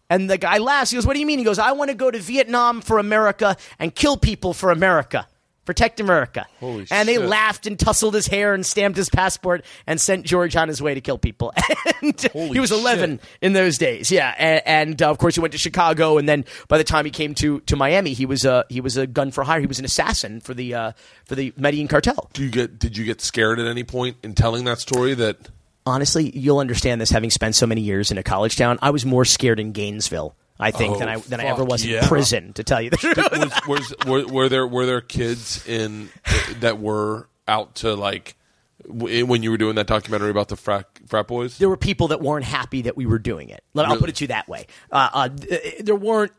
And 0.10 0.30
the 0.30 0.38
guy 0.38 0.58
laughs. 0.58 0.92
He 0.92 0.98
goes, 0.98 1.06
What 1.06 1.14
do 1.14 1.20
you 1.20 1.26
mean? 1.26 1.40
He 1.40 1.46
goes, 1.46 1.60
I 1.60 1.72
want 1.74 1.90
to 1.92 1.96
go 1.96 2.10
to 2.10 2.20
Vietnam 2.20 2.82
for 2.82 2.98
America 2.98 3.58
and 3.80 3.94
kill 3.94 4.18
people 4.18 4.54
for 4.54 4.72
America. 4.72 5.28
Protect 5.68 6.00
America. 6.00 6.48
Holy 6.62 6.88
and 6.90 7.10
they 7.10 7.16
shit. 7.16 7.26
laughed 7.26 7.68
and 7.68 7.78
tussled 7.78 8.14
his 8.14 8.26
hair 8.26 8.54
and 8.54 8.66
stamped 8.66 8.96
his 8.96 9.10
passport 9.10 9.66
and 9.86 10.00
sent 10.00 10.26
George 10.26 10.56
on 10.56 10.70
his 10.70 10.82
way 10.82 10.94
to 10.94 11.02
kill 11.02 11.18
people. 11.18 11.54
and 12.02 12.18
Holy 12.32 12.54
he 12.54 12.62
was 12.62 12.72
11 12.72 13.20
in 13.42 13.52
those 13.52 13.78
days. 13.78 14.10
Yeah. 14.10 14.34
And, 14.38 14.62
and 14.66 15.02
uh, 15.02 15.10
of 15.10 15.18
course, 15.18 15.36
he 15.36 15.42
went 15.42 15.52
to 15.52 15.58
Chicago. 15.58 16.18
And 16.18 16.30
then 16.30 16.46
by 16.70 16.78
the 16.78 16.86
time 16.86 17.04
he 17.04 17.12
came 17.12 17.36
to, 17.36 17.60
to 17.62 17.76
Miami, 17.76 18.14
he 18.14 18.26
was, 18.26 18.46
a, 18.46 18.64
he 18.70 18.80
was 18.80 18.96
a 18.96 19.06
gun 19.06 19.30
for 19.30 19.44
hire. 19.44 19.60
He 19.60 19.68
was 19.68 19.78
an 19.78 19.84
assassin 19.84 20.40
for 20.40 20.54
the, 20.54 20.74
uh, 20.74 20.92
for 21.26 21.36
the 21.36 21.54
Medellin 21.58 21.90
cartel. 21.90 22.30
Do 22.32 22.46
you 22.46 22.50
get? 22.50 22.80
Did 22.80 22.96
you 22.96 23.04
get 23.04 23.20
scared 23.20 23.60
at 23.60 23.68
any 23.68 23.84
point 23.84 24.16
in 24.24 24.36
telling 24.36 24.64
that 24.64 24.80
story? 24.80 25.16
That 25.16 25.50
honestly, 25.88 26.38
you'll 26.38 26.60
understand 26.60 27.02
this 27.02 27.10
having 27.10 27.30
spent 27.30 27.56
so 27.56 27.66
many 27.66 27.82
years 27.82 28.12
in 28.12 28.18
a 28.18 28.24
college 28.24 28.56
town. 28.58 28.78
I 28.82 28.90
was 28.92 29.06
more 29.06 29.26
scared 29.26 29.60
in 29.60 29.72
Gainesville, 29.72 30.36
I 30.60 30.72
think, 30.72 30.96
Oh, 30.96 31.00
than 31.00 31.10
I 31.10 31.18
than 31.18 31.40
I 31.40 31.46
ever 31.46 31.64
was 31.64 31.86
yeah. 31.86 32.02
in 32.02 32.08
prison. 32.08 32.54
To 32.54 32.64
tell 32.64 32.82
you 32.82 32.90
the 32.90 32.98
truth, 32.98 33.18
was, 33.18 33.62
was 33.68 34.06
were, 34.06 34.28
were 34.34 34.50
there 34.50 34.68
were 34.68 34.86
there 34.86 35.02
kids 35.02 35.66
in 35.68 36.10
that 36.60 36.80
were 36.80 37.28
out 37.48 37.76
to 37.76 37.96
like 37.96 38.36
when 38.86 39.44
you 39.44 39.52
were 39.52 39.58
doing 39.58 39.76
that 39.76 39.88
documentary 39.88 40.30
about 40.30 40.48
the 40.50 40.56
frat 40.56 40.86
frat 41.08 41.28
boys? 41.28 41.58
there 41.58 41.70
were 41.70 41.78
people 41.78 42.10
that 42.10 42.22
weren't 42.22 42.46
happy 42.46 42.84
that 42.84 42.96
we 42.96 43.06
were 43.06 43.20
doing 43.20 43.50
it. 43.50 43.64
I'll 43.76 43.86
Really? 43.86 44.00
put 44.00 44.10
it 44.10 44.16
to 44.18 44.24
you 44.24 44.28
that 44.30 44.48
way. 44.48 44.68
Uh, 44.92 45.10
uh, 45.14 45.30
there 45.80 45.96
weren't 45.96 46.32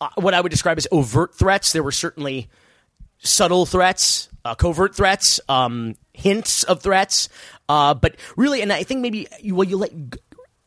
uh, 0.00 0.08
what 0.16 0.34
I 0.34 0.40
would 0.40 0.50
describe 0.50 0.76
as 0.78 0.86
overt 0.92 1.34
threats. 1.34 1.72
There 1.72 1.82
were 1.82 1.92
certainly 1.92 2.48
subtle 3.18 3.64
threats, 3.64 4.28
uh, 4.44 4.54
covert 4.54 4.94
threats, 4.94 5.40
um, 5.48 5.94
hints 6.12 6.62
of 6.64 6.82
threats. 6.82 7.28
Uh, 7.68 7.94
but 7.94 8.16
really, 8.36 8.60
and 8.62 8.72
I 8.72 8.82
think 8.82 9.00
maybe 9.00 9.26
you, 9.40 9.54
well, 9.54 9.66
you 9.68 9.76
let. 9.76 9.90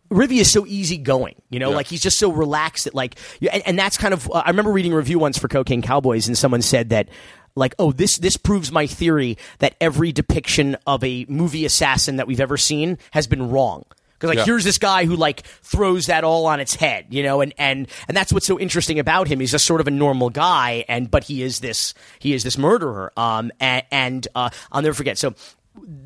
Rivi 0.09 0.37
is 0.39 0.49
so 0.49 0.65
easygoing, 0.65 1.35
you 1.49 1.59
know, 1.59 1.71
Yeah. 1.71 1.75
like 1.75 1.87
he's 1.87 2.01
just 2.01 2.17
so 2.17 2.31
relaxed 2.31 2.85
that, 2.85 2.93
like, 2.95 3.15
and, 3.51 3.61
and 3.67 3.77
that's 3.77 3.97
kind 3.97 4.13
of. 4.13 4.29
Uh, 4.31 4.41
I 4.45 4.49
remember 4.49 4.71
reading 4.71 4.93
a 4.93 4.95
review 4.95 5.19
once 5.19 5.37
for 5.37 5.49
Cocaine 5.49 5.81
Cowboys, 5.81 6.27
and 6.29 6.37
someone 6.37 6.61
said 6.61 6.89
that, 6.91 7.09
like, 7.55 7.75
oh, 7.77 7.91
this 7.91 8.17
this 8.17 8.37
proves 8.37 8.71
my 8.71 8.87
theory 8.87 9.37
that 9.59 9.75
every 9.81 10.13
depiction 10.13 10.77
of 10.87 11.03
a 11.03 11.25
movie 11.27 11.65
assassin 11.65 12.15
that 12.15 12.25
we've 12.27 12.39
ever 12.39 12.55
seen 12.55 12.97
has 13.11 13.27
been 13.27 13.49
wrong. 13.49 13.83
Because 14.13 14.29
like 14.29 14.37
Yeah. 14.37 14.45
here's 14.45 14.63
this 14.63 14.77
guy 14.77 15.03
who 15.05 15.15
like 15.17 15.41
throws 15.61 16.05
that 16.05 16.23
all 16.23 16.45
on 16.47 16.59
its 16.61 16.73
head, 16.73 17.07
you 17.09 17.21
know, 17.21 17.41
and 17.41 17.53
and 17.57 17.87
and 18.07 18.15
that's 18.15 18.31
what's 18.31 18.47
so 18.47 18.57
interesting 18.57 18.99
about 18.99 19.27
him. 19.27 19.41
He's 19.41 19.51
just 19.51 19.65
sort 19.65 19.81
of 19.81 19.87
a 19.87 19.91
normal 19.91 20.29
guy, 20.29 20.85
and 20.87 21.11
but 21.11 21.25
he 21.25 21.43
is 21.43 21.59
this 21.59 21.93
he 22.19 22.33
is 22.33 22.43
this 22.43 22.57
murderer. 22.57 23.11
Um, 23.17 23.51
and, 23.59 23.83
and 23.91 24.27
uh, 24.35 24.49
I'll 24.71 24.81
never 24.81 24.93
forget. 24.95 25.17
So 25.17 25.35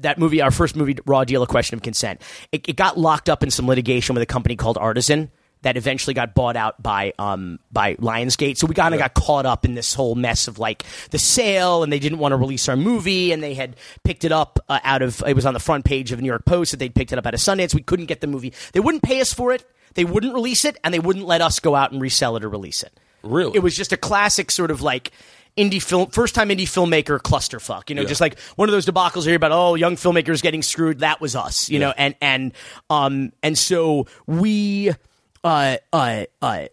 that 0.01 0.17
movie, 0.17 0.41
our 0.41 0.51
first 0.51 0.75
movie, 0.75 0.97
Raw 1.05 1.23
Deal: 1.23 1.43
A 1.43 1.47
Question 1.47 1.75
of 1.75 1.83
Consent, 1.83 2.21
it, 2.51 2.67
it 2.67 2.75
got 2.75 2.97
locked 2.97 3.29
up 3.29 3.43
in 3.43 3.51
some 3.51 3.67
litigation 3.67 4.13
with 4.13 4.23
a 4.23 4.27
company 4.27 4.55
called 4.55 4.77
Artisan. 4.77 5.31
That 5.63 5.77
eventually 5.77 6.15
got 6.15 6.33
bought 6.33 6.55
out 6.55 6.81
by 6.81 7.13
um 7.19 7.59
by 7.71 7.93
Lionsgate, 7.97 8.57
so 8.57 8.65
we 8.65 8.73
kind 8.73 8.95
of 8.95 8.99
got 8.99 9.13
caught 9.13 9.45
up 9.45 9.63
in 9.63 9.75
this 9.75 9.93
whole 9.93 10.15
mess 10.15 10.47
of 10.47 10.57
like 10.57 10.83
the 11.11 11.19
sale, 11.19 11.83
and 11.83 11.93
they 11.93 11.99
didn't 11.99 12.17
want 12.17 12.31
to 12.31 12.35
release 12.35 12.67
our 12.67 12.75
movie, 12.75 13.31
and 13.31 13.43
they 13.43 13.53
had 13.53 13.75
picked 14.03 14.23
it 14.23 14.31
up 14.31 14.57
uh, 14.69 14.79
out 14.83 15.03
of 15.03 15.21
it 15.27 15.35
was 15.35 15.45
on 15.45 15.53
the 15.53 15.59
front 15.59 15.85
page 15.85 16.11
of 16.11 16.19
New 16.19 16.25
York 16.25 16.45
Post 16.45 16.71
that 16.71 16.77
they'd 16.77 16.95
picked 16.95 17.13
it 17.13 17.19
up 17.19 17.27
out 17.27 17.35
of 17.35 17.39
Sundance. 17.39 17.75
We 17.75 17.83
couldn't 17.83 18.07
get 18.07 18.21
the 18.21 18.27
movie; 18.27 18.53
they 18.73 18.79
wouldn't 18.79 19.03
pay 19.03 19.21
us 19.21 19.33
for 19.33 19.51
it, 19.51 19.63
they 19.93 20.03
wouldn't 20.03 20.33
release 20.33 20.65
it, 20.65 20.77
and 20.83 20.91
they 20.91 20.99
wouldn't 20.99 21.27
let 21.27 21.41
us 21.41 21.59
go 21.59 21.75
out 21.75 21.91
and 21.91 22.01
resell 22.01 22.35
it 22.37 22.43
or 22.43 22.49
release 22.49 22.81
it. 22.81 22.99
Really? 23.23 23.55
it 23.55 23.59
was 23.59 23.75
just 23.75 23.93
a 23.93 23.97
classic 23.97 24.49
sort 24.49 24.71
of 24.71 24.81
like 24.81 25.11
indie 25.57 25.81
film, 25.81 26.09
first 26.11 26.33
time 26.35 26.49
indie 26.49 26.61
filmmaker 26.63 27.19
clusterfuck. 27.19 27.89
You 27.89 27.95
know, 27.95 28.01
Yeah. 28.03 28.07
just 28.07 28.21
like 28.21 28.39
one 28.55 28.69
of 28.69 28.73
those 28.73 28.85
debacles 28.85 29.25
hear 29.25 29.35
about. 29.35 29.51
Oh, 29.51 29.75
young 29.75 29.95
filmmakers 29.95 30.41
getting 30.41 30.61
screwed. 30.61 30.99
That 30.99 31.19
was 31.21 31.35
us. 31.35 31.69
You 31.69 31.79
know, 31.79 31.93
and 31.97 32.15
and 32.21 32.53
um 32.89 33.31
and 33.43 33.57
so 33.57 34.07
we 34.27 34.91
uh 35.43 35.77
uh 35.93 36.25
uh 36.41 36.65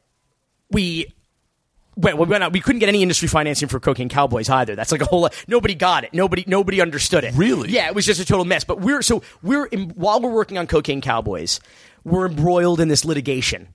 we. 0.70 1.12
We 2.00 2.14
went 2.14 2.44
out. 2.44 2.52
We 2.52 2.60
couldn't 2.60 2.78
get 2.78 2.88
any 2.88 3.02
industry 3.02 3.26
financing 3.26 3.66
for 3.66 3.80
Cocaine 3.80 4.08
Cowboys 4.08 4.48
either. 4.48 4.76
That's 4.76 4.92
like 4.92 5.00
a 5.00 5.04
whole. 5.04 5.28
Nobody 5.48 5.74
got 5.74 6.04
it. 6.04 6.14
Nobody. 6.14 6.44
Nobody 6.46 6.80
understood 6.80 7.24
it. 7.24 7.34
Really? 7.34 7.70
Yeah, 7.70 7.88
it 7.88 7.94
was 7.96 8.06
just 8.06 8.20
a 8.20 8.24
total 8.24 8.44
mess. 8.44 8.62
But 8.62 8.80
we're 8.80 9.02
so 9.02 9.20
we're 9.42 9.66
in, 9.66 9.88
while 9.96 10.20
we're 10.20 10.30
working 10.30 10.58
on 10.58 10.68
Cocaine 10.68 11.00
Cowboys, 11.00 11.58
we're 12.04 12.26
embroiled 12.28 12.78
in 12.78 12.86
this 12.86 13.04
litigation 13.04 13.74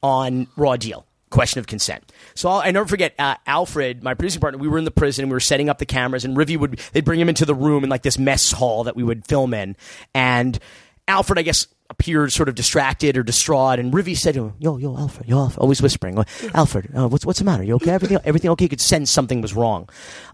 on 0.00 0.46
Raw 0.56 0.76
Deal. 0.76 1.04
Question 1.30 1.60
of 1.60 1.66
consent. 1.66 2.10
So 2.34 2.48
I'll, 2.48 2.58
I 2.58 2.72
never 2.72 2.86
forget 2.86 3.14
uh, 3.18 3.36
Alfred, 3.46 4.02
my 4.02 4.14
producing 4.14 4.40
partner. 4.40 4.58
We 4.58 4.66
were 4.66 4.78
in 4.78 4.84
the 4.84 4.90
prison. 4.90 5.28
We 5.28 5.32
were 5.32 5.40
setting 5.40 5.68
up 5.68 5.78
the 5.78 5.86
cameras, 5.86 6.24
and 6.24 6.36
Rivi 6.36 6.58
would 6.58 6.80
they'd 6.92 7.04
bring 7.04 7.20
him 7.20 7.28
into 7.28 7.44
the 7.44 7.54
room 7.54 7.84
in 7.84 7.90
like 7.90 8.02
this 8.02 8.18
mess 8.18 8.50
hall 8.50 8.84
that 8.84 8.96
we 8.96 9.04
would 9.04 9.24
film 9.26 9.54
in, 9.54 9.76
and 10.12 10.58
Alfred, 11.06 11.38
I 11.38 11.42
guess, 11.42 11.66
appeared 11.90 12.32
sort 12.32 12.48
of 12.48 12.54
distracted 12.54 13.16
or 13.16 13.22
distraught, 13.22 13.78
and 13.78 13.92
Rivi 13.92 14.16
said 14.16 14.34
to 14.34 14.46
him, 14.46 14.54
"Yo, 14.58 14.78
yo, 14.78 14.96
Alfred, 14.96 15.28
yo, 15.28 15.38
Alfred," 15.38 15.58
always 15.58 15.82
whispering, 15.82 16.24
"Alfred, 16.54 16.90
uh, 16.96 17.08
what's 17.08 17.26
what's 17.26 17.40
the 17.40 17.44
matter? 17.44 17.62
You 17.62 17.74
okay? 17.74 17.90
Everything 17.90 18.18
everything 18.24 18.50
okay?" 18.52 18.64
He 18.64 18.68
could 18.68 18.80
sense 18.80 19.10
something 19.10 19.40
was 19.40 19.54
wrong. 19.54 19.88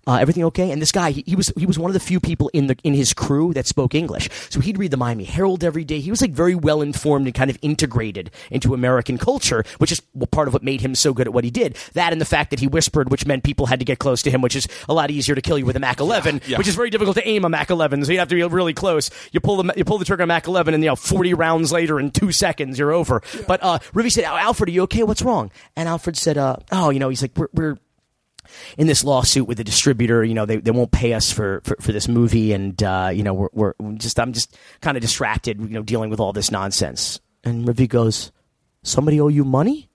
Uh, 0.06 0.18
everything 0.20 0.44
okay? 0.44 0.70
And 0.70 0.80
this 0.80 0.92
guy, 0.92 1.10
he, 1.10 1.24
he 1.26 1.34
was 1.34 1.52
he 1.56 1.66
was 1.66 1.78
one 1.78 1.90
of 1.90 1.94
the 1.94 2.00
few 2.00 2.20
people 2.20 2.48
in 2.52 2.68
the 2.68 2.76
in 2.84 2.94
his 2.94 3.12
crew 3.12 3.52
that 3.54 3.66
spoke 3.66 3.94
English. 3.94 4.28
So 4.50 4.60
he'd 4.60 4.78
read 4.78 4.92
the 4.92 4.96
Miami 4.96 5.24
Herald 5.24 5.64
every 5.64 5.84
day. 5.84 5.98
He 5.98 6.10
was 6.10 6.20
like 6.20 6.30
very 6.30 6.54
well 6.54 6.82
informed 6.82 7.26
and 7.26 7.34
kind 7.34 7.50
of 7.50 7.58
integrated 7.62 8.30
into 8.50 8.74
American 8.74 9.18
culture, 9.18 9.64
which 9.78 9.90
is 9.90 10.00
part 10.30 10.46
of 10.46 10.54
what 10.54 10.62
made 10.62 10.80
him 10.80 10.94
so 10.94 11.12
good 11.12 11.26
at 11.26 11.32
what 11.32 11.44
he 11.44 11.50
did. 11.50 11.76
That 11.94 12.12
and 12.12 12.20
the 12.20 12.26
fact 12.26 12.50
that 12.50 12.60
he 12.60 12.66
whispered, 12.68 13.10
which 13.10 13.26
meant 13.26 13.42
people 13.42 13.66
had 13.66 13.80
to 13.80 13.84
get 13.84 13.98
close 13.98 14.22
to 14.22 14.30
him, 14.30 14.42
which 14.42 14.54
is 14.54 14.68
a 14.88 14.94
lot 14.94 15.10
easier 15.10 15.34
to 15.34 15.42
kill 15.42 15.58
you 15.58 15.66
with 15.66 15.76
a 15.76 15.80
Mac 15.80 15.98
11, 15.98 16.42
yeah. 16.46 16.58
which 16.58 16.68
is 16.68 16.74
very 16.76 16.90
difficult 16.90 17.16
to 17.16 17.26
aim 17.26 17.44
a 17.44 17.48
Mac 17.48 17.70
11. 17.70 18.04
So 18.04 18.12
you 18.12 18.18
have 18.18 18.28
to 18.28 18.34
be 18.34 18.42
really 18.44 18.74
close. 18.74 19.10
You 19.32 19.40
pull 19.40 19.62
the 19.62 19.72
you 19.76 19.84
pull 19.84 19.98
the 19.98 20.04
trigger 20.04 20.22
on 20.22 20.28
Mac 20.28 20.46
11, 20.46 20.74
and 20.74 20.84
you 20.84 20.90
know 20.90 20.96
40 20.96 21.34
rounds 21.34 21.45
later, 21.54 21.98
in 22.00 22.10
two 22.10 22.32
seconds, 22.32 22.78
you're 22.78 22.92
over. 22.92 23.22
But 23.46 23.62
uh, 23.62 23.78
Rivi 23.94 24.10
said, 24.10 24.24
"Alfred, 24.24 24.68
are 24.68 24.72
you 24.72 24.82
okay? 24.82 25.02
What's 25.02 25.22
wrong?" 25.22 25.50
And 25.76 25.88
Alfred 25.88 26.16
said, 26.16 26.38
uh, 26.38 26.56
"Oh, 26.72 26.90
you 26.90 26.98
know," 26.98 27.08
he's 27.08 27.22
like, 27.22 27.36
"We're." 27.36 27.48
we're 27.52 27.76
in 28.78 28.86
this 28.86 29.04
lawsuit 29.04 29.46
with 29.48 29.58
the 29.58 29.64
distributor. 29.64 30.24
You 30.24 30.34
know, 30.34 30.46
they, 30.46 30.56
they 30.58 30.70
won't 30.70 30.92
pay 30.92 31.12
us 31.14 31.32
for, 31.32 31.60
for, 31.64 31.76
for 31.80 31.92
this 31.92 32.08
movie, 32.08 32.52
and 32.52 32.80
uh, 32.82 33.10
you 33.12 33.22
know, 33.22 33.34
we're, 33.34 33.72
we're 33.78 33.92
just 33.94 34.18
I'm 34.18 34.32
just 34.32 34.56
kind 34.80 34.96
of 34.96 35.00
distracted, 35.00 35.60
you 35.60 35.68
know, 35.68 35.82
dealing 35.82 36.10
with 36.10 36.20
all 36.20 36.32
this 36.32 36.50
nonsense. 36.50 37.20
And 37.44 37.66
Rivi 37.66 37.88
goes, 37.88 38.32
"Somebody 38.82 39.20
owe 39.20 39.28
you 39.28 39.44
money?" 39.44 39.88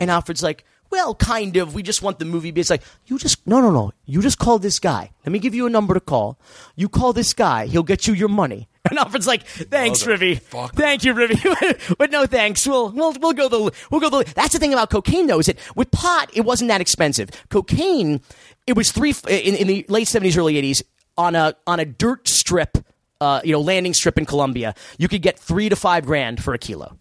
And 0.00 0.10
Alfred's 0.10 0.42
like, 0.42 0.64
"Well, 0.90 1.14
kind 1.14 1.56
of. 1.56 1.74
We 1.74 1.82
just 1.82 2.02
want 2.02 2.18
the 2.18 2.24
movie." 2.24 2.50
But 2.50 2.60
it's 2.60 2.70
like, 2.70 2.82
"You 3.06 3.18
just 3.18 3.46
no, 3.46 3.60
no, 3.60 3.70
no. 3.70 3.92
You 4.06 4.22
just 4.22 4.38
call 4.38 4.58
this 4.58 4.78
guy. 4.78 5.10
Let 5.24 5.32
me 5.32 5.38
give 5.38 5.54
you 5.54 5.66
a 5.66 5.70
number 5.70 5.94
to 5.94 6.00
call. 6.00 6.38
You 6.76 6.88
call 6.88 7.12
this 7.12 7.32
guy. 7.32 7.66
He'll 7.66 7.82
get 7.82 8.06
you 8.06 8.14
your 8.14 8.28
money." 8.28 8.68
And 8.90 8.98
Alfred's 8.98 9.26
like, 9.26 9.44
"Thanks, 9.44 10.02
Rivi. 10.02 10.40
Thank 10.74 11.04
you, 11.04 11.14
Rivi, 11.14 11.94
but 11.98 12.10
no 12.10 12.26
thanks. 12.26 12.66
We'll 12.66 12.90
we'll 12.90 13.12
we'll 13.20 13.32
go 13.32 13.48
the 13.48 13.72
we'll 13.90 14.00
go 14.00 14.10
the." 14.10 14.30
That's 14.34 14.52
the 14.52 14.58
thing 14.58 14.72
about 14.72 14.90
cocaine, 14.90 15.26
though, 15.26 15.38
is 15.38 15.46
that 15.46 15.58
with 15.76 15.90
pot, 15.90 16.30
it 16.34 16.42
wasn't 16.42 16.68
that 16.68 16.80
expensive. 16.80 17.30
Cocaine, 17.48 18.20
it 18.66 18.76
was 18.76 18.92
three 18.92 19.14
in, 19.28 19.54
in 19.54 19.66
the 19.66 19.86
late 19.88 20.08
seventies, 20.08 20.36
early 20.36 20.56
eighties 20.58 20.82
on 21.16 21.34
a 21.34 21.54
on 21.66 21.80
a 21.80 21.84
dirt 21.84 22.26
strip, 22.28 22.78
uh, 23.20 23.40
you 23.44 23.52
know, 23.52 23.60
landing 23.60 23.94
strip 23.94 24.18
in 24.18 24.26
Colombia. 24.26 24.74
You 24.98 25.08
could 25.08 25.22
get 25.22 25.38
three 25.38 25.68
to 25.68 25.76
five 25.76 26.04
grand 26.04 26.42
for 26.42 26.54
a 26.54 26.58
kilo. 26.58 26.96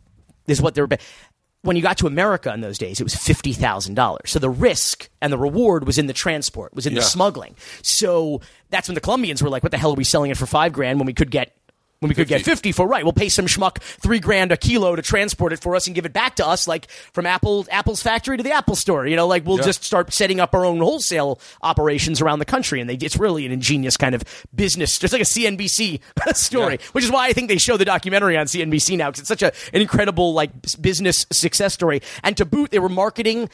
Is 0.48 0.61
what 0.61 0.76
they 0.76 0.82
were. 0.82 0.90
When 1.61 1.76
you 1.76 1.82
got 1.82 1.98
to 1.98 2.07
America 2.07 2.53
in 2.53 2.61
those 2.61 2.78
days, 2.78 3.02
it 3.02 3.03
was 3.03 3.16
fifty 3.16 3.53
thousand 3.53 3.95
dollars. 3.95 4.32
So 4.32 4.40
the 4.40 4.49
risk 4.49 5.10
and 5.22 5.32
the 5.32 5.38
reward 5.38 5.86
was 5.86 5.98
in 5.98 6.07
the 6.07 6.14
transport, 6.14 6.74
was 6.74 6.86
in 6.86 6.94
the 6.94 7.02
smuggling. 7.02 7.56
So 7.82 8.41
that's 8.70 8.88
when 8.88 8.95
the 8.95 9.02
Colombians 9.02 9.44
were 9.44 9.49
like, 9.49 9.64
"What 9.64 9.72
the 9.72 9.78
hell 9.78 9.91
are 9.91 9.95
we 9.95 10.06
selling 10.06 10.32
it 10.32 10.38
for 10.38 10.45
five 10.45 10.72
grand 10.72 10.99
when 10.99 11.06
we 11.06 11.14
could 11.14 11.32
get 11.32 11.56
when 12.02 12.08
we 12.10 12.16
could 12.16 12.28
get 12.30 12.38
50. 12.40 12.52
50 12.52 12.72
for 12.72 12.88
right 12.88 13.04
we'll 13.04 13.12
pay 13.14 13.28
some 13.30 13.46
schmuck 13.46 13.80
three 13.82 14.20
grand 14.20 14.52
a 14.54 14.58
kilo 14.58 14.96
to 14.96 15.02
transport 15.02 15.52
it 15.52 15.60
for 15.60 15.76
us 15.76 15.86
and 15.86 15.96
give 15.96 16.06
it 16.06 16.14
back 16.14 16.36
to 16.36 16.48
us 16.48 16.68
like 16.68 16.90
from 17.12 17.26
apple 17.26 17.66
apple's 17.72 18.02
factory 18.02 18.38
to 18.38 18.44
the 18.44 18.52
apple 18.52 18.76
store 18.76 19.06
you 19.06 19.16
know 19.18 19.28
like 19.28 19.46
we'll 19.46 19.58
Yeah. 19.58 19.64
just 19.66 19.84
start 19.84 20.14
setting 20.14 20.40
up 20.40 20.54
our 20.56 20.64
own 20.66 20.80
wholesale 20.80 21.40
operations 21.62 22.22
around 22.22 22.40
the 22.40 22.46
country 22.46 22.80
and 22.80 22.90
they, 22.90 22.94
it's 22.96 23.18
really 23.18 23.46
an 23.46 23.52
ingenious 23.52 23.98
kind 23.98 24.16
of 24.16 24.24
business 24.56 24.98
just 24.98 25.12
like 25.12 25.22
a 25.22 25.26
cnbc 25.26 26.00
story 26.36 26.78
Yeah. 26.80 26.88
which 26.94 27.04
is 27.04 27.12
why 27.12 27.28
i 27.28 27.34
think 27.34 27.50
they 27.50 27.58
show 27.58 27.76
the 27.76 27.86
documentary 27.86 28.38
on 28.38 28.46
cnbc 28.46 28.98
now 28.98 29.10
because 29.10 29.20
it's 29.20 29.28
such 29.28 29.42
a, 29.42 29.52
an 29.74 29.82
incredible 29.82 30.34
like 30.34 30.52
business 30.80 31.26
success 31.32 31.74
story 31.74 32.02
and 32.24 32.38
to 32.38 32.46
boot 32.46 32.72
they 32.72 32.80
were 32.80 32.88
marketing 32.90 33.50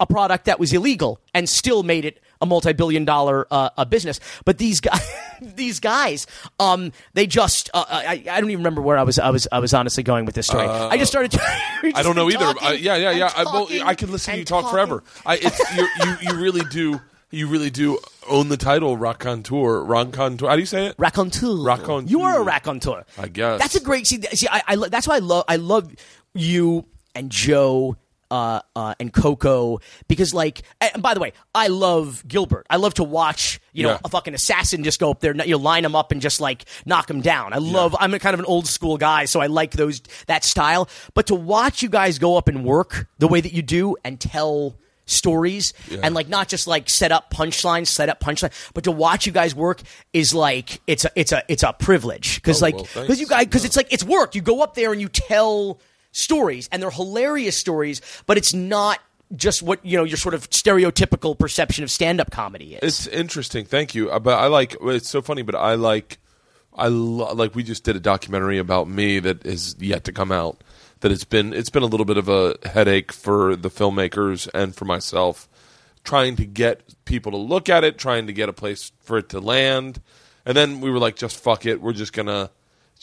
a 0.00 0.06
product 0.06 0.44
that 0.46 0.58
was 0.58 0.72
illegal 0.72 1.20
and 1.34 1.48
still 1.48 1.82
made 1.82 2.04
it 2.04 2.20
a 2.42 2.46
multi-billion 2.46 3.04
dollar 3.04 3.46
uh, 3.50 3.70
a 3.78 3.86
business. 3.86 4.20
But 4.44 4.58
these 4.58 4.80
guys, 4.80 5.00
these 5.40 5.80
guys, 5.80 6.26
um, 6.58 6.92
they 7.14 7.26
just 7.26 7.70
uh, 7.72 7.84
I, 7.88 8.24
I 8.30 8.40
don't 8.40 8.50
even 8.50 8.58
remember 8.62 8.82
where 8.82 8.98
I 8.98 9.04
was. 9.04 9.18
I 9.18 9.30
was 9.30 9.48
I 9.50 9.60
was 9.60 9.72
honestly 9.72 10.02
going 10.02 10.26
with 10.26 10.34
this 10.34 10.48
story. 10.48 10.66
I 10.66 10.98
just 10.98 11.10
started. 11.10 11.32
we 11.82 11.92
just 11.92 12.00
I 12.00 12.02
don't 12.02 12.16
know 12.16 12.28
either. 12.28 12.52
I, 12.60 12.72
yeah, 12.72 12.96
yeah, 12.96 13.12
yeah. 13.12 13.32
I, 13.34 13.44
well, 13.44 13.68
I 13.84 13.94
can 13.94 14.10
listen 14.10 14.34
to 14.34 14.40
you 14.40 14.44
talk 14.44 14.64
talking. 14.64 14.74
forever. 14.74 15.04
I, 15.24 15.36
it's, 15.36 15.76
you, 15.76 15.88
you, 16.04 16.16
you 16.22 16.42
really 16.42 16.64
do. 16.70 17.00
You 17.34 17.46
really 17.48 17.70
do 17.70 17.98
own 18.28 18.50
the 18.50 18.58
title 18.58 18.98
Raconteur. 18.98 19.84
Raconteur. 19.84 20.50
How 20.50 20.54
do 20.54 20.60
you 20.60 20.66
say 20.66 20.88
it? 20.88 20.96
raconteur. 20.98 21.64
Raconteur. 21.64 22.10
You 22.10 22.20
are 22.22 22.40
a 22.40 22.42
raconteur. 22.42 23.06
I 23.16 23.28
guess. 23.28 23.58
that's 23.58 23.74
a 23.74 23.80
great. 23.80 24.06
See, 24.06 24.20
see, 24.32 24.48
I, 24.50 24.62
I 24.68 24.76
that's 24.88 25.08
why 25.08 25.16
I 25.16 25.20
love. 25.20 25.44
I 25.48 25.56
love 25.56 25.94
you 26.34 26.84
and 27.14 27.30
Joe. 27.30 27.96
Uh, 28.32 28.62
uh, 28.74 28.94
and 28.98 29.12
Coco, 29.12 29.78
because 30.08 30.32
like, 30.32 30.62
and 30.80 31.02
by 31.02 31.12
the 31.12 31.20
way, 31.20 31.34
I 31.54 31.66
love 31.66 32.24
Gilbert. 32.26 32.66
I 32.70 32.76
love 32.76 32.94
to 32.94 33.04
watch, 33.04 33.60
you 33.74 33.82
know, 33.82 33.90
Yeah. 33.90 33.98
a 34.04 34.08
fucking 34.08 34.32
assassin 34.32 34.84
just 34.84 34.98
go 34.98 35.10
up 35.10 35.20
there, 35.20 35.36
you 35.36 35.50
know, 35.52 35.58
line 35.58 35.84
him 35.84 35.94
up 35.94 36.12
and 36.12 36.20
just 36.22 36.40
like 36.40 36.64
knock 36.86 37.10
him 37.10 37.20
down. 37.20 37.52
I 37.52 37.58
love. 37.58 37.94
I'm 38.00 38.14
a 38.14 38.18
kind 38.18 38.32
of 38.32 38.40
an 38.40 38.46
old 38.46 38.66
school 38.66 38.96
guy, 38.96 39.26
so 39.26 39.40
I 39.40 39.48
like 39.48 39.72
those 39.72 40.00
that 40.28 40.44
style. 40.44 40.88
But 41.12 41.26
to 41.26 41.34
watch 41.34 41.82
you 41.82 41.90
guys 41.90 42.18
go 42.18 42.38
up 42.38 42.48
and 42.48 42.64
work 42.64 43.06
the 43.18 43.28
way 43.28 43.42
that 43.42 43.52
you 43.52 43.60
do 43.60 43.96
and 44.02 44.18
tell 44.18 44.76
stories 45.04 45.74
and 46.02 46.14
like 46.14 46.28
not 46.28 46.48
just 46.48 46.66
like 46.66 46.88
set 46.88 47.12
up 47.12 47.30
punchlines, 47.34 47.88
set 47.88 48.08
up 48.08 48.18
punchline, 48.20 48.52
but 48.72 48.84
to 48.84 48.92
watch 48.92 49.26
you 49.26 49.32
guys 49.32 49.54
work 49.54 49.82
is 50.14 50.32
like 50.32 50.80
it's 50.86 51.04
a 51.04 51.10
it's 51.16 51.32
a 51.32 51.42
it's 51.48 51.62
a 51.64 51.72
privilege 51.74 52.36
because 52.36 52.62
Oh, 52.62 52.66
like 52.66 52.76
because 52.78 52.92
thanks. 53.08 53.20
you 53.20 53.26
guys 53.26 53.44
because 53.44 53.64
it's 53.66 53.76
like 53.76 53.92
it's 53.92 54.04
work. 54.04 54.34
You 54.34 54.40
go 54.40 54.62
up 54.62 54.74
there 54.74 54.90
and 54.92 55.00
you 55.02 55.08
tell 55.08 55.80
stories 56.12 56.68
and 56.70 56.82
they're 56.82 56.90
hilarious 56.90 57.56
stories, 57.56 58.00
but 58.26 58.36
it's 58.38 58.54
not 58.54 59.00
just 59.34 59.62
what 59.62 59.84
you 59.84 59.96
know 59.96 60.04
your 60.04 60.18
sort 60.18 60.34
of 60.34 60.48
stereotypical 60.50 61.38
perception 61.38 61.82
of 61.82 61.90
stand-up 61.90 62.30
comedy 62.30 62.74
is. 62.74 62.80
It's 62.82 63.06
interesting. 63.06 63.64
Thank 63.64 63.94
you. 63.94 64.10
Uh, 64.10 64.18
But 64.18 64.38
I 64.38 64.46
like. 64.46 64.76
It's 64.82 65.08
so 65.08 65.22
funny. 65.22 65.42
But 65.42 65.54
I 65.54 65.74
like. 65.74 66.18
I 66.74 66.88
lo- 66.88 67.32
like. 67.34 67.54
We 67.54 67.62
just 67.62 67.84
did 67.84 67.96
a 67.96 68.00
documentary 68.00 68.58
about 68.58 68.88
me 68.88 69.18
that 69.20 69.44
is 69.46 69.74
yet 69.78 70.04
to 70.04 70.12
come 70.12 70.30
out. 70.30 70.62
That 71.00 71.10
it's 71.12 71.24
been. 71.24 71.52
It's 71.54 71.70
been 71.70 71.82
a 71.82 71.86
little 71.86 72.04
bit 72.06 72.18
of 72.18 72.28
a 72.28 72.56
headache 72.64 73.10
for 73.10 73.56
the 73.56 73.70
filmmakers 73.70 74.48
and 74.54 74.74
for 74.74 74.84
myself, 74.84 75.48
trying 76.04 76.36
to 76.36 76.44
get 76.44 76.94
people 77.06 77.32
to 77.32 77.38
look 77.38 77.68
at 77.70 77.84
it, 77.84 77.96
trying 77.98 78.26
to 78.26 78.32
get 78.34 78.48
a 78.50 78.52
place 78.52 78.92
for 79.00 79.16
it 79.18 79.30
to 79.30 79.40
land, 79.40 80.00
and 80.44 80.54
then 80.56 80.80
we 80.82 80.90
were 80.90 80.98
like, 80.98 81.16
just 81.16 81.42
fuck 81.42 81.64
it. 81.66 81.80
We're 81.80 81.92
just 81.94 82.12
gonna. 82.12 82.50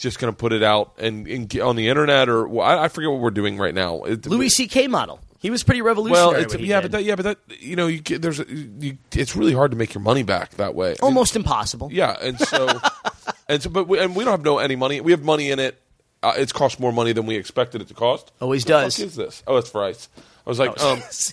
Just 0.00 0.18
gonna 0.18 0.32
put 0.32 0.52
it 0.54 0.62
out 0.62 0.94
and, 0.98 1.26
and 1.28 1.60
on 1.60 1.76
the 1.76 1.88
internet, 1.88 2.28
or 2.30 2.62
I, 2.62 2.84
I 2.84 2.88
forget 2.88 3.10
what 3.10 3.20
we're 3.20 3.30
doing 3.30 3.58
right 3.58 3.74
now. 3.74 4.02
It- 4.04 4.26
Louis 4.26 4.48
C.K. 4.48 4.88
model. 4.88 5.20
He 5.40 5.50
was 5.50 5.62
pretty 5.62 5.80
revolutionary. 5.82 6.32
well, 6.32 6.42
it's, 6.42 6.52
when 6.54 6.64
he 6.64 6.68
yeah, 6.70 6.80
but 6.82 6.90
that, 6.92 7.04
yeah, 7.04 7.16
but 7.16 7.22
that 7.24 7.38
you 7.60 7.76
know, 7.76 7.86
you 7.86 8.00
get, 8.00 8.20
there's 8.20 8.40
a, 8.40 8.44
you, 8.46 8.98
it's 9.12 9.34
really 9.36 9.54
hard 9.54 9.70
to 9.70 9.76
make 9.76 9.94
your 9.94 10.02
money 10.02 10.22
back 10.22 10.52
that 10.56 10.74
way. 10.74 10.96
almost 11.00 11.36
impossible. 11.36 11.88
Yeah, 11.92 12.14
and 12.20 12.38
so, 12.38 12.78
and 13.48 13.62
so, 13.62 13.70
but 13.70 13.88
we, 13.88 13.98
and 13.98 14.14
we 14.16 14.24
don't 14.24 14.32
have 14.32 14.44
no 14.44 14.58
any 14.58 14.76
money. 14.76 15.00
We 15.00 15.12
have 15.12 15.22
money 15.22 15.50
in 15.50 15.58
it. 15.58 15.80
Uh, 16.22 16.34
it's 16.36 16.52
cost 16.52 16.78
more 16.80 16.92
money 16.92 17.12
than 17.12 17.24
we 17.26 17.36
expected 17.36 17.80
it 17.80 17.88
to 17.88 17.94
cost. 17.94 18.32
Always 18.40 18.64
What 18.64 18.68
does. 18.68 18.96
fuck 18.96 19.06
is 19.06 19.16
this? 19.16 19.42
Oh, 19.46 19.56
it's 19.56 19.70
for 19.70 19.82
ice. 19.84 20.08
I 20.46 20.50
was 20.50 20.58
like, 20.58 20.78
um, 20.82 20.98
it's 20.98 21.32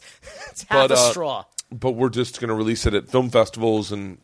half 0.69 0.88
but 0.88 0.91
a 0.91 0.94
uh, 0.94 1.11
straw. 1.11 1.44
but 1.72 1.91
we're 1.91 2.10
just 2.10 2.39
going 2.39 2.49
to 2.49 2.56
release 2.56 2.85
it 2.85 2.94
at 2.94 3.10
film 3.10 3.30
festivals, 3.30 3.91
and 3.91 4.18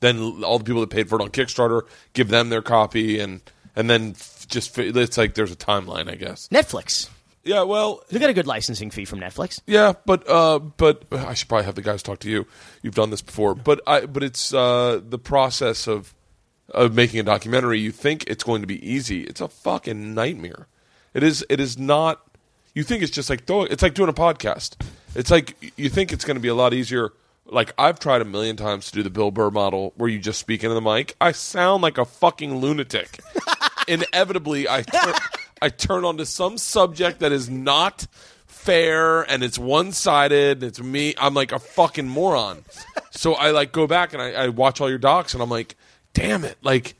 then 0.00 0.44
all 0.44 0.58
the 0.58 0.64
people 0.64 0.80
that 0.80 0.90
paid 0.90 1.08
for 1.08 1.18
it 1.20 1.22
on 1.22 1.30
Kickstarter 1.30 1.82
give 2.12 2.28
them 2.28 2.48
their 2.50 2.62
copy, 2.62 3.18
and 3.20 3.40
and 3.76 3.88
then 3.88 4.14
just 4.48 4.76
it's 4.78 5.18
like 5.18 5.34
there's 5.34 5.52
a 5.52 5.56
timeline, 5.56 6.10
I 6.10 6.14
guess. 6.14 6.48
Netflix. 6.48 7.08
Yeah, 7.44 7.62
well, 7.62 8.02
they 8.10 8.18
got 8.18 8.28
a 8.28 8.34
good 8.34 8.46
licensing 8.46 8.90
fee 8.90 9.04
from 9.06 9.20
Netflix. 9.20 9.60
Yeah, 9.66 9.94
but 10.04 10.28
uh, 10.28 10.58
but 10.58 11.04
I 11.12 11.34
should 11.34 11.48
probably 11.48 11.64
have 11.64 11.76
the 11.76 11.82
guys 11.82 12.02
talk 12.02 12.18
to 12.20 12.30
you. 12.30 12.46
You've 12.82 12.94
done 12.94 13.10
this 13.10 13.22
before, 13.22 13.54
but 13.54 13.80
I 13.86 14.06
but 14.06 14.22
it's 14.22 14.52
uh, 14.52 15.00
the 15.02 15.18
process 15.18 15.86
of 15.86 16.14
of 16.70 16.94
making 16.94 17.20
a 17.20 17.22
documentary. 17.22 17.80
You 17.80 17.92
think 17.92 18.24
it's 18.26 18.44
going 18.44 18.60
to 18.60 18.66
be 18.66 18.86
easy? 18.86 19.22
It's 19.22 19.40
a 19.40 19.48
fucking 19.48 20.14
nightmare. 20.14 20.66
It 21.14 21.22
is. 21.22 21.44
It 21.48 21.60
is 21.60 21.78
not. 21.78 22.20
You 22.74 22.82
think 22.82 23.02
it's 23.02 23.12
just 23.12 23.30
like 23.30 23.44
it's 23.48 23.82
like 23.82 23.94
doing 23.94 24.10
a 24.10 24.14
podcast. 24.14 24.76
It's 25.14 25.30
like 25.30 25.72
you 25.78 25.88
think 25.88 26.12
it's 26.12 26.24
going 26.24 26.36
to 26.36 26.40
be 26.40 26.48
a 26.48 26.54
lot 26.54 26.74
easier. 26.74 27.12
Like 27.50 27.72
I've 27.78 27.98
tried 27.98 28.20
a 28.20 28.24
million 28.24 28.56
times 28.56 28.86
to 28.86 28.92
do 28.92 29.02
the 29.02 29.10
Bill 29.10 29.30
Burr 29.30 29.50
model 29.50 29.92
where 29.96 30.08
you 30.08 30.18
just 30.18 30.38
speak 30.38 30.62
into 30.62 30.74
the 30.74 30.80
mic. 30.80 31.16
I 31.20 31.32
sound 31.32 31.82
like 31.82 31.98
a 31.98 32.04
fucking 32.04 32.58
lunatic. 32.58 33.20
Inevitably, 33.88 34.68
I 34.68 34.82
turn, 34.82 35.14
I 35.62 35.68
turn 35.70 36.04
onto 36.04 36.24
some 36.24 36.58
subject 36.58 37.20
that 37.20 37.32
is 37.32 37.48
not 37.48 38.06
fair 38.46 39.22
and 39.22 39.42
it's 39.42 39.58
one 39.58 39.92
sided. 39.92 40.62
It's 40.62 40.80
me. 40.80 41.14
I'm 41.18 41.32
like 41.32 41.52
a 41.52 41.58
fucking 41.58 42.06
moron. 42.06 42.64
So 43.10 43.34
I 43.34 43.50
like 43.50 43.72
go 43.72 43.86
back 43.86 44.12
and 44.12 44.20
I, 44.20 44.32
I 44.32 44.48
watch 44.48 44.80
all 44.80 44.90
your 44.90 44.98
docs 44.98 45.32
and 45.32 45.42
I'm 45.42 45.48
like, 45.48 45.74
damn 46.12 46.44
it! 46.44 46.58
Like 46.62 46.96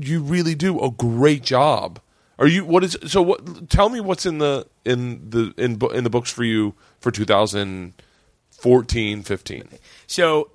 you 0.00 0.22
really 0.22 0.54
do 0.54 0.80
a 0.80 0.90
great 0.90 1.42
job. 1.42 2.00
Are 2.38 2.46
you 2.46 2.64
what 2.64 2.84
is 2.84 2.96
so? 3.06 3.22
What? 3.22 3.68
Tell 3.70 3.88
me 3.88 4.00
what's 4.00 4.26
in 4.26 4.38
the 4.38 4.66
in 4.84 5.30
the 5.30 5.54
in 5.56 5.80
in 5.94 6.04
the 6.04 6.10
books 6.10 6.30
for 6.30 6.44
you 6.44 6.74
for 7.00 7.10
2014, 8.62 9.22
15. 9.22 9.68
So, 10.06 10.50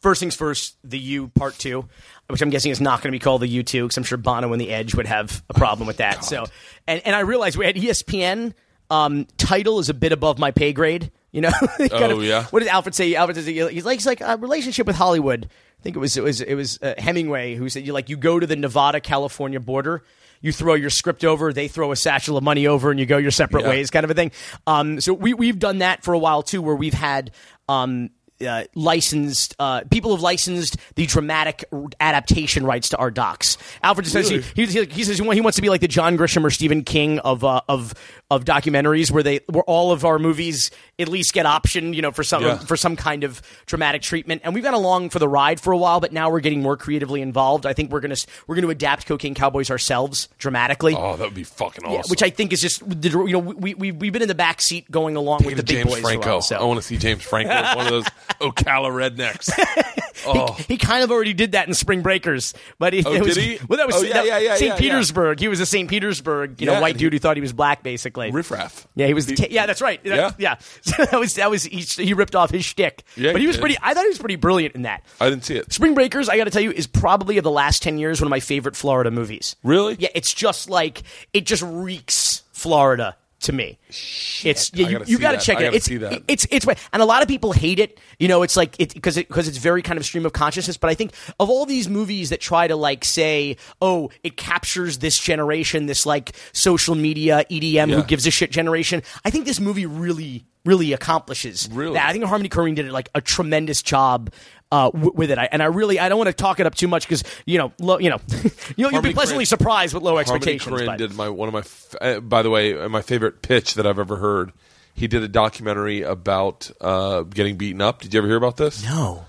first 0.00 0.20
things 0.20 0.34
first, 0.34 0.76
the 0.84 0.98
U 0.98 1.28
Part 1.28 1.58
Two, 1.58 1.88
which 2.28 2.42
I'm 2.42 2.50
guessing 2.50 2.70
is 2.70 2.80
not 2.80 2.98
going 3.02 3.08
to 3.12 3.16
be 3.16 3.18
called 3.22 3.42
the 3.42 3.48
U 3.48 3.62
Two, 3.62 3.84
because 3.84 3.96
I'm 3.96 4.04
sure 4.04 4.18
Bono 4.18 4.52
and 4.52 4.60
the 4.60 4.70
Edge 4.70 4.94
would 4.94 5.06
have 5.06 5.42
a 5.48 5.54
problem 5.54 5.86
with 5.86 5.98
that. 5.98 6.24
So, 6.24 6.46
and 6.86 7.00
and 7.04 7.14
I 7.14 7.20
realized 7.20 7.56
we 7.56 7.66
had 7.66 7.76
ESPN. 7.76 8.54
Um, 8.90 9.26
title 9.36 9.78
is 9.78 9.88
a 9.88 9.94
bit 9.94 10.10
above 10.12 10.38
my 10.38 10.50
pay 10.50 10.72
grade. 10.72 11.12
You 11.32 11.42
know. 11.42 11.50
Kind 11.78 11.92
Oh, 11.92 12.18
of- 12.18 12.24
yeah? 12.24 12.44
What 12.46 12.60
did 12.60 12.68
Alfred 12.68 12.94
say? 12.94 13.14
Alfred 13.14 13.36
says 13.36 13.46
he's 13.46 13.84
like 13.84 13.96
he's 13.98 14.06
like 14.06 14.20
a 14.20 14.36
relationship 14.36 14.86
with 14.86 14.96
Hollywood. 14.96 15.48
I 15.78 15.82
think 15.82 15.96
it 15.96 16.00
was 16.00 16.16
it 16.16 16.24
was 16.24 16.40
it 16.40 16.54
was 16.54 16.78
uh, 16.82 16.94
Hemingway 16.98 17.54
who 17.54 17.68
said 17.68 17.86
you 17.86 17.92
like 17.92 18.08
you 18.08 18.16
go 18.16 18.38
to 18.40 18.46
the 18.46 18.56
Nevada 18.56 19.00
California 19.00 19.60
border. 19.60 20.02
You 20.40 20.52
throw 20.52 20.74
your 20.74 20.90
script 20.90 21.24
over, 21.24 21.52
they 21.52 21.68
throw 21.68 21.92
a 21.92 21.96
satchel 21.96 22.36
of 22.36 22.42
money 22.44 22.66
over, 22.66 22.90
and 22.90 22.98
you 22.98 23.06
go 23.06 23.18
your 23.18 23.30
separate 23.30 23.64
Yeah. 23.64 23.70
ways, 23.70 23.90
kind 23.90 24.04
of 24.04 24.10
a 24.10 24.14
thing. 24.14 24.32
Um, 24.66 25.00
so 25.00 25.12
we 25.12 25.34
we've 25.34 25.58
done 25.58 25.78
that 25.78 26.02
for 26.02 26.14
a 26.14 26.18
while 26.18 26.42
too, 26.42 26.62
where 26.62 26.74
we've 26.76 26.94
had 26.94 27.30
um, 27.68 28.10
uh, 28.46 28.64
licensed 28.74 29.54
uh, 29.58 29.82
people 29.90 30.12
have 30.12 30.22
licensed 30.22 30.78
the 30.94 31.04
dramatic 31.04 31.64
adaptation 32.00 32.64
rights 32.64 32.88
to 32.88 32.96
our 32.96 33.10
docs. 33.10 33.58
Alfred 33.82 34.06
says 34.06 34.30
he, 34.30 34.40
he, 34.54 34.64
he 34.86 35.04
says 35.04 35.18
he 35.18 35.30
he 35.34 35.40
wants 35.42 35.56
to 35.56 35.62
be 35.62 35.68
like 35.68 35.82
the 35.82 35.88
John 35.88 36.16
Grisham 36.16 36.42
or 36.44 36.50
Stephen 36.50 36.82
King 36.82 37.18
of 37.18 37.44
uh, 37.44 37.60
of 37.68 37.92
of 38.30 38.44
documentaries, 38.44 39.10
where 39.10 39.22
they 39.22 39.40
where 39.50 39.64
all 39.64 39.92
of 39.92 40.04
our 40.06 40.18
movies 40.18 40.70
at 41.00 41.08
least 41.08 41.32
get 41.32 41.46
option, 41.46 41.94
you 41.94 42.02
know, 42.02 42.10
for 42.12 42.22
some 42.24 42.42
Yeah. 42.42 42.58
for 42.58 42.76
some 42.76 42.96
kind 42.96 43.24
of 43.24 43.40
dramatic 43.66 44.02
treatment. 44.02 44.42
And 44.44 44.54
we've 44.54 44.64
gone 44.64 44.74
along 44.74 45.10
for 45.10 45.18
the 45.18 45.28
ride 45.28 45.60
for 45.60 45.72
a 45.72 45.76
while, 45.78 46.00
but 46.00 46.12
now 46.12 46.30
we're 46.30 46.40
getting 46.40 46.62
more 46.62 46.76
creatively 46.76 47.22
involved. 47.22 47.66
I 47.66 47.72
think 47.72 47.90
we're 47.90 48.00
gonna 48.00 48.16
we're 48.46 48.54
gonna 48.56 48.68
adapt 48.68 49.06
Cocaine 49.06 49.34
Cowboys 49.34 49.70
ourselves 49.70 50.28
dramatically. 50.38 50.94
Oh, 50.96 51.16
that 51.16 51.24
would 51.24 51.34
be 51.34 51.44
fucking 51.44 51.84
awesome. 51.84 51.94
Yeah, 51.94 52.02
which 52.08 52.22
I 52.22 52.30
think 52.30 52.52
is 52.52 52.60
just 52.60 52.82
you 53.02 53.32
know 53.32 53.38
we 53.38 53.74
we 53.74 53.92
we've 53.92 54.12
been 54.12 54.22
in 54.22 54.28
the 54.28 54.34
back 54.34 54.60
seat 54.60 54.90
going 54.90 55.16
along 55.16 55.44
with 55.44 55.56
the 55.56 55.62
big 55.62 55.76
James 55.76 55.90
boys. 55.90 56.00
Franco. 56.02 56.28
while, 56.28 56.42
so. 56.42 56.56
I 56.56 56.64
want 56.64 56.78
to 56.80 56.86
see 56.86 56.96
James 56.96 57.22
Franco 57.22 57.76
one 57.76 57.86
of 57.86 57.90
those 57.92 58.04
Ocala 58.40 58.90
rednecks. 58.90 59.50
Oh, 60.26 60.52
He 60.68 60.76
kind 60.76 61.02
of 61.02 61.10
already 61.10 61.32
did 61.32 61.52
that 61.52 61.66
in 61.66 61.72
Spring 61.72 62.02
Breakers, 62.02 62.52
but 62.78 62.92
he, 62.92 63.02
Oh, 63.06 63.14
it 63.14 63.22
was, 63.22 63.36
did 63.36 63.42
he? 63.42 63.58
Well, 63.66 63.78
that 63.78 63.86
was 63.86 63.96
Oh, 63.96 64.02
yeah, 64.02 64.22
yeah, 64.22 64.38
yeah, 64.38 64.54
St. 64.56 64.76
Petersburg. 64.76 65.40
He 65.40 65.48
was 65.48 65.60
a 65.60 65.66
St. 65.66 65.88
Petersburg, 65.88 66.60
you 66.60 66.66
know, 66.66 66.78
white 66.78 66.90
and 66.90 66.98
dude 66.98 67.14
who 67.14 67.18
thought 67.18 67.38
he 67.38 67.40
was 67.40 67.54
black, 67.54 67.82
basically. 67.82 68.30
riffraff. 68.30 68.86
Yeah, 68.94 69.06
he 69.06 69.14
was. 69.14 69.24
The, 69.24 69.48
yeah, 69.50 69.64
that's 69.64 69.80
right. 69.80 70.02
That- 70.04 70.34
Yeah. 70.38 70.56
yeah. 70.58 70.89
That 71.10 71.18
was 71.18 71.34
that 71.34 71.50
was 71.50 71.64
he, 71.64 71.80
he 71.80 72.14
ripped 72.14 72.34
off 72.34 72.50
his 72.50 72.64
shtick. 72.64 73.04
Yeah, 73.16 73.32
but 73.32 73.40
he 73.40 73.46
was 73.46 73.56
did. 73.56 73.62
pretty. 73.62 73.76
I 73.82 73.94
thought 73.94 74.02
he 74.02 74.08
was 74.08 74.18
pretty 74.18 74.36
brilliant 74.36 74.74
in 74.74 74.82
that. 74.82 75.02
I 75.20 75.28
didn't 75.30 75.44
see 75.44 75.56
it. 75.56 75.72
Spring 75.72 75.94
Breakers, 75.94 76.28
I 76.28 76.36
got 76.36 76.44
to 76.44 76.50
tell 76.50 76.62
you, 76.62 76.70
is 76.70 76.86
probably 76.86 77.38
of 77.38 77.44
the 77.44 77.50
last 77.50 77.82
ten 77.82 77.98
years 77.98 78.20
one 78.20 78.26
of 78.26 78.30
my 78.30 78.40
favorite 78.40 78.76
Florida 78.76 79.10
movies. 79.10 79.56
Really? 79.62 79.96
Yeah, 79.98 80.08
it's 80.14 80.32
just 80.34 80.68
like 80.70 81.02
it 81.32 81.46
just 81.46 81.62
reeks 81.62 82.42
Florida 82.52 83.16
to 83.40 83.52
me. 83.52 83.78
It's 83.88 84.70
yeah, 84.74 84.88
you, 84.88 84.98
gotta 84.98 85.10
you 85.10 85.18
got 85.18 85.32
to 85.32 85.38
check 85.38 85.58
I 85.58 85.62
it. 85.62 85.64
gotta 85.86 86.22
It's 86.28 86.46
it's 86.46 86.46
it's 86.50 86.66
and 86.92 87.02
a 87.02 87.04
lot 87.04 87.22
of 87.22 87.28
people 87.28 87.52
hate 87.52 87.78
it. 87.78 87.98
You 88.18 88.28
know, 88.28 88.42
it's 88.42 88.56
like 88.56 88.76
it 88.78 88.94
because 88.94 89.16
because 89.16 89.48
it's 89.48 89.58
very 89.58 89.82
kind 89.82 89.98
of 89.98 90.04
stream 90.04 90.26
of 90.26 90.32
consciousness. 90.32 90.76
But 90.76 90.90
I 90.90 90.94
think 90.94 91.12
of 91.38 91.48
all 91.50 91.66
these 91.66 91.88
movies 91.88 92.30
that 92.30 92.40
try 92.40 92.66
to 92.68 92.76
like 92.76 93.04
say, 93.04 93.56
oh, 93.80 94.10
it 94.22 94.36
captures 94.36 94.98
this 94.98 95.18
generation, 95.18 95.86
this 95.86 96.06
like 96.06 96.32
social 96.52 96.94
media 96.94 97.44
EDM 97.50 97.90
who 97.92 98.02
gives 98.02 98.26
a 98.26 98.30
shit 98.30 98.50
generation. 98.50 99.02
I 99.24 99.30
think 99.30 99.46
this 99.46 99.60
movie 99.60 99.86
really 99.86 100.44
really 100.66 100.92
accomplishes 100.92 101.68
Really? 101.72 101.94
that. 101.94 102.06
I 102.08 102.12
think 102.12 102.24
Harmony 102.24 102.50
Korine 102.50 102.74
did 102.74 102.90
like 102.90 103.08
a 103.14 103.20
tremendous 103.22 103.80
job. 103.82 104.30
Uh, 104.72 104.88
w- 104.90 105.12
with 105.14 105.30
it, 105.32 105.38
I, 105.38 105.48
and 105.50 105.62
I 105.62 105.66
really 105.66 105.98
I 105.98 106.08
don't 106.08 106.16
want 106.18 106.28
to 106.28 106.32
talk 106.32 106.60
it 106.60 106.66
up 106.66 106.76
too 106.76 106.86
much 106.86 107.04
because 107.04 107.24
you 107.44 107.58
know 107.58 107.72
low, 107.80 107.98
you 107.98 108.08
know 108.08 108.20
you'll, 108.76 108.92
you'll 108.92 109.02
be 109.02 109.12
pleasantly 109.12 109.44
Korine- 109.44 109.48
surprised 109.48 109.94
with 109.94 110.04
low 110.04 110.16
expectations. 110.18 110.74
Korine 110.80 110.86
but- 110.86 110.98
did 110.98 111.12
my 111.14 111.28
one 111.28 111.48
of 111.48 111.52
my. 111.54 111.60
f- 111.60 111.94
Uh, 112.00 112.20
by 112.20 112.42
the 112.42 112.50
way, 112.50 112.78
uh, 112.78 112.88
my 112.88 113.02
favorite 113.02 113.42
pitch 113.42 113.74
that 113.74 113.86
I've 113.86 113.98
ever 113.98 114.16
heard. 114.16 114.52
He 114.94 115.08
did 115.08 115.22
a 115.22 115.28
documentary 115.28 116.02
about 116.02 116.70
uh, 116.80 117.22
getting 117.22 117.56
beaten 117.56 117.80
up. 117.80 118.00
Did 118.02 118.12
you 118.14 118.18
ever 118.18 118.28
hear 118.28 118.36
about 118.36 118.58
this? 118.58 118.84
no, 118.84 119.24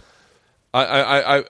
I, 0.73 0.85
I, 0.85 0.99
I, 1.01 1.37
I- 1.39 1.45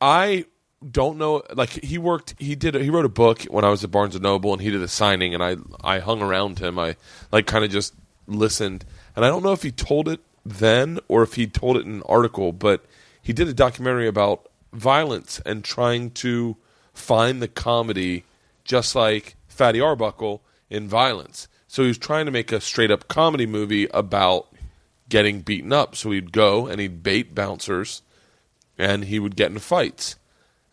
I 0.00 0.44
don't 0.88 1.16
know. 1.16 1.42
Like 1.54 1.70
he 1.70 1.96
worked, 1.98 2.34
he 2.38 2.54
did, 2.56 2.74
he 2.74 2.90
wrote 2.90 3.04
a 3.04 3.08
book 3.08 3.42
when 3.44 3.64
I 3.64 3.68
was 3.70 3.84
at 3.84 3.90
Barnes 3.92 4.14
and 4.16 4.22
Noble, 4.24 4.52
and 4.52 4.60
he 4.60 4.70
did 4.70 4.82
a 4.82 4.88
signing, 4.88 5.32
and 5.32 5.42
I, 5.42 5.56
I 5.82 6.00
hung 6.00 6.22
around 6.22 6.58
him. 6.58 6.78
I 6.78 6.96
like 7.30 7.46
kind 7.46 7.64
of 7.64 7.70
just 7.70 7.94
listened, 8.26 8.84
and 9.16 9.24
I 9.24 9.28
don't 9.28 9.42
know 9.44 9.52
if 9.52 9.62
he 9.62 9.70
told 9.70 10.08
it 10.08 10.20
then 10.44 10.98
or 11.08 11.22
if 11.22 11.34
he 11.34 11.46
told 11.46 11.76
it 11.76 11.86
in 11.86 11.92
an 11.92 12.02
article, 12.06 12.52
but 12.52 12.84
he 13.20 13.32
did 13.32 13.48
a 13.48 13.54
documentary 13.54 14.08
about 14.08 14.48
violence 14.72 15.40
and 15.44 15.64
trying 15.64 16.10
to 16.10 16.56
find 16.92 17.40
the 17.40 17.48
comedy, 17.48 18.24
just 18.64 18.94
like 18.94 19.36
Fatty 19.48 19.80
Arbuckle 19.80 20.42
in 20.70 20.88
violence. 20.88 21.48
So 21.68 21.82
he 21.82 21.88
was 21.88 21.98
trying 21.98 22.26
to 22.26 22.32
make 22.32 22.52
a 22.52 22.60
straight 22.60 22.90
up 22.90 23.08
comedy 23.08 23.46
movie 23.46 23.86
about 23.94 24.48
getting 25.08 25.40
beaten 25.40 25.72
up. 25.72 25.94
So 25.94 26.10
he'd 26.10 26.32
go 26.32 26.66
and 26.66 26.80
he'd 26.80 27.02
bait 27.02 27.34
bouncers 27.34 28.02
and 28.78 29.04
he 29.04 29.18
would 29.18 29.36
get 29.36 29.50
in 29.50 29.58
fights 29.58 30.16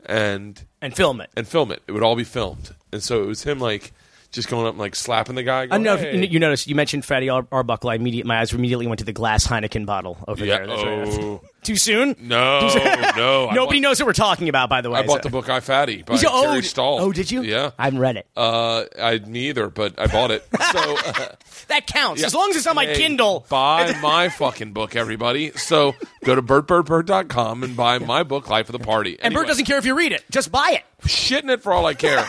and 0.06 0.66
and 0.82 0.96
film 0.96 1.22
it. 1.22 1.30
and 1.36 1.48
film 1.48 1.72
it. 1.72 1.84
It 1.88 1.92
would 1.92 2.04
all 2.04 2.16
be 2.16 2.24
filmed. 2.24 2.74
And 2.92 3.04
so 3.04 3.22
it 3.22 3.28
was 3.28 3.44
him 3.44 3.60
like 3.60 3.94
just 4.32 4.48
going 4.50 4.66
up 4.66 4.72
and 4.72 4.80
like 4.80 4.96
slapping 4.96 5.36
the 5.36 5.44
guy. 5.44 5.62
I 5.62 5.66
Going, 5.68 5.84
don't 5.84 5.84
know 5.84 5.94
if 5.96 6.14
"Hey." 6.14 6.18
you, 6.20 6.28
you 6.28 6.40
noticed. 6.40 6.68
You 6.68 6.76
mentioned 6.76 7.06
Fatty 7.06 7.30
Ar- 7.30 7.48
Arbuckle. 7.52 7.90
I 7.90 7.96
immediately, 7.96 8.28
my 8.28 8.40
eyes 8.40 8.54
immediately 8.54 8.88
went 8.88 9.00
to 9.00 9.06
the 9.06 9.14
glass 9.14 9.48
Heineken 9.48 9.86
bottle 9.86 10.18
over 10.28 10.46
Yeah. 10.46 10.58
there. 10.58 10.68
That's 10.68 10.84
right. 10.84 11.24
Oh. 11.24 11.42
Too 11.62 11.76
soon? 11.76 12.16
No, 12.22 12.60
no. 13.18 13.50
Nobody 13.54 13.80
bought, 13.80 13.90
knows 13.90 14.00
what 14.00 14.06
we're 14.08 14.14
talking 14.14 14.48
about. 14.48 14.70
By 14.70 14.80
the 14.80 14.90
way, 14.90 15.00
I 15.00 15.06
bought 15.06 15.24
the 15.24 15.30
book 15.30 15.50
I 15.50 15.60
Fatty 15.60 16.04
by 16.04 16.18
oh, 16.26 16.62
Stahl. 16.62 17.00
Oh, 17.02 17.12
did 17.12 17.30
you? 17.30 17.42
Yeah. 17.42 17.72
I 17.78 17.86
haven't 17.86 18.00
read 18.00 18.16
it. 18.16 18.28
Uh, 18.36 18.86
I 19.00 19.20
me 19.20 19.50
either, 19.50 19.70
but 19.70 20.00
I 20.00 20.08
bought 20.08 20.32
it. 20.32 20.48
So 20.72 20.98
uh, 21.06 21.36
that 21.68 21.86
counts 21.86 22.22
yeah. 22.22 22.28
as 22.28 22.34
long 22.34 22.50
as 22.52 22.56
it's 22.56 22.68
on 22.68 22.76
my 22.76 22.86
Kindle. 22.86 23.46
Buy 23.50 23.94
my 24.02 24.30
fucking 24.30 24.72
book, 24.72 24.96
everybody. 24.96 25.52
So 25.52 25.96
go 26.24 26.34
to 26.34 26.42
bertbertbert.com 26.42 27.64
and 27.64 27.76
buy 27.76 28.00
my 28.00 28.24
book, 28.24 28.50
Life 28.50 28.70
of 28.70 28.74
the 28.74 28.86
Party. 28.86 29.18
And 29.22 29.34
Bert 29.34 29.48
doesn't 29.48 29.66
care 29.66 29.78
if 29.78 29.86
you 29.86 29.98
read 29.98 30.14
it. 30.14 30.24
Just 30.32 30.52
buy 30.54 30.78
it. 30.80 31.08
shitting 31.08 31.52
it 31.52 31.62
for 31.62 31.74
all 31.74 31.86
I 31.86 31.94
care. 31.94 32.26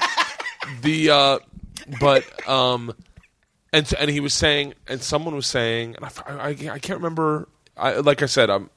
the 0.82 1.10
uh, 1.10 1.38
but 2.00 2.48
um, 2.48 2.92
and 3.72 3.86
so- 3.86 3.96
and 3.98 4.10
he 4.10 4.20
was 4.20 4.34
saying, 4.34 4.74
and 4.88 5.02
someone 5.02 5.34
was 5.34 5.46
saying, 5.46 5.96
and 5.96 6.04
I, 6.04 6.10
I, 6.26 6.48
I 6.48 6.78
can't 6.78 6.98
remember. 6.98 7.48
I, 7.76 7.94
like 7.94 8.22
I 8.22 8.26
said, 8.26 8.50
I'm 8.50 8.70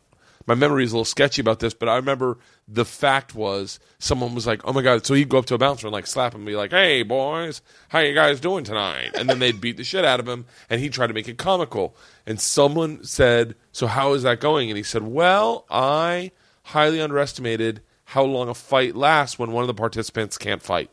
my 0.46 0.56
memory 0.56 0.84
is 0.84 0.92
a 0.92 0.96
little 0.96 1.06
sketchy 1.06 1.42
about 1.42 1.60
this, 1.60 1.74
but 1.74 1.88
I 1.88 1.96
remember 1.96 2.38
the 2.68 2.84
fact 2.84 3.34
was 3.34 3.80
someone 4.00 4.36
was 4.36 4.46
like, 4.46 4.62
"Oh 4.66 4.74
my 4.74 4.82
god!" 4.82 5.06
So 5.06 5.14
he'd 5.14 5.30
go 5.30 5.38
up 5.38 5.46
to 5.48 5.56
a 5.56 5.58
bouncer 5.58 5.88
and 5.88 5.94
like 5.94 6.06
slap 6.08 6.34
him, 6.34 6.42
and 6.42 6.46
be 6.48 6.56
like, 6.56 6.72
"Hey 6.72 7.04
boys, 7.04 7.62
how 7.90 8.00
you 8.00 8.14
guys 8.14 8.40
doing 8.40 8.64
tonight?" 8.64 9.12
And 9.16 9.30
then 9.30 9.40
they'd 9.40 9.62
beat 9.62 9.78
the 9.78 9.84
shit 9.84 10.04
out 10.06 10.20
of 10.20 10.28
him, 10.28 10.46
and 10.70 10.82
he'd 10.82 10.94
try 10.94 11.08
to 11.08 11.14
make 11.14 11.28
it 11.30 11.38
comical. 11.38 11.96
And 12.26 12.40
someone 12.42 13.04
said, 13.04 13.56
"So 13.72 13.88
how 13.88 14.14
is 14.14 14.24
that 14.24 14.40
going?" 14.42 14.70
And 14.70 14.78
he 14.78 14.84
said, 14.84 15.04
"Well, 15.04 15.66
I 15.70 16.32
highly 16.64 17.00
underestimated 17.02 17.82
how 18.06 18.24
long 18.24 18.50
a 18.50 18.54
fight 18.54 18.96
lasts 18.96 19.40
when 19.40 19.52
one 19.54 19.64
of 19.64 19.68
the 19.68 19.74
participants 19.74 20.38
can't 20.38 20.62
fight." 20.62 20.90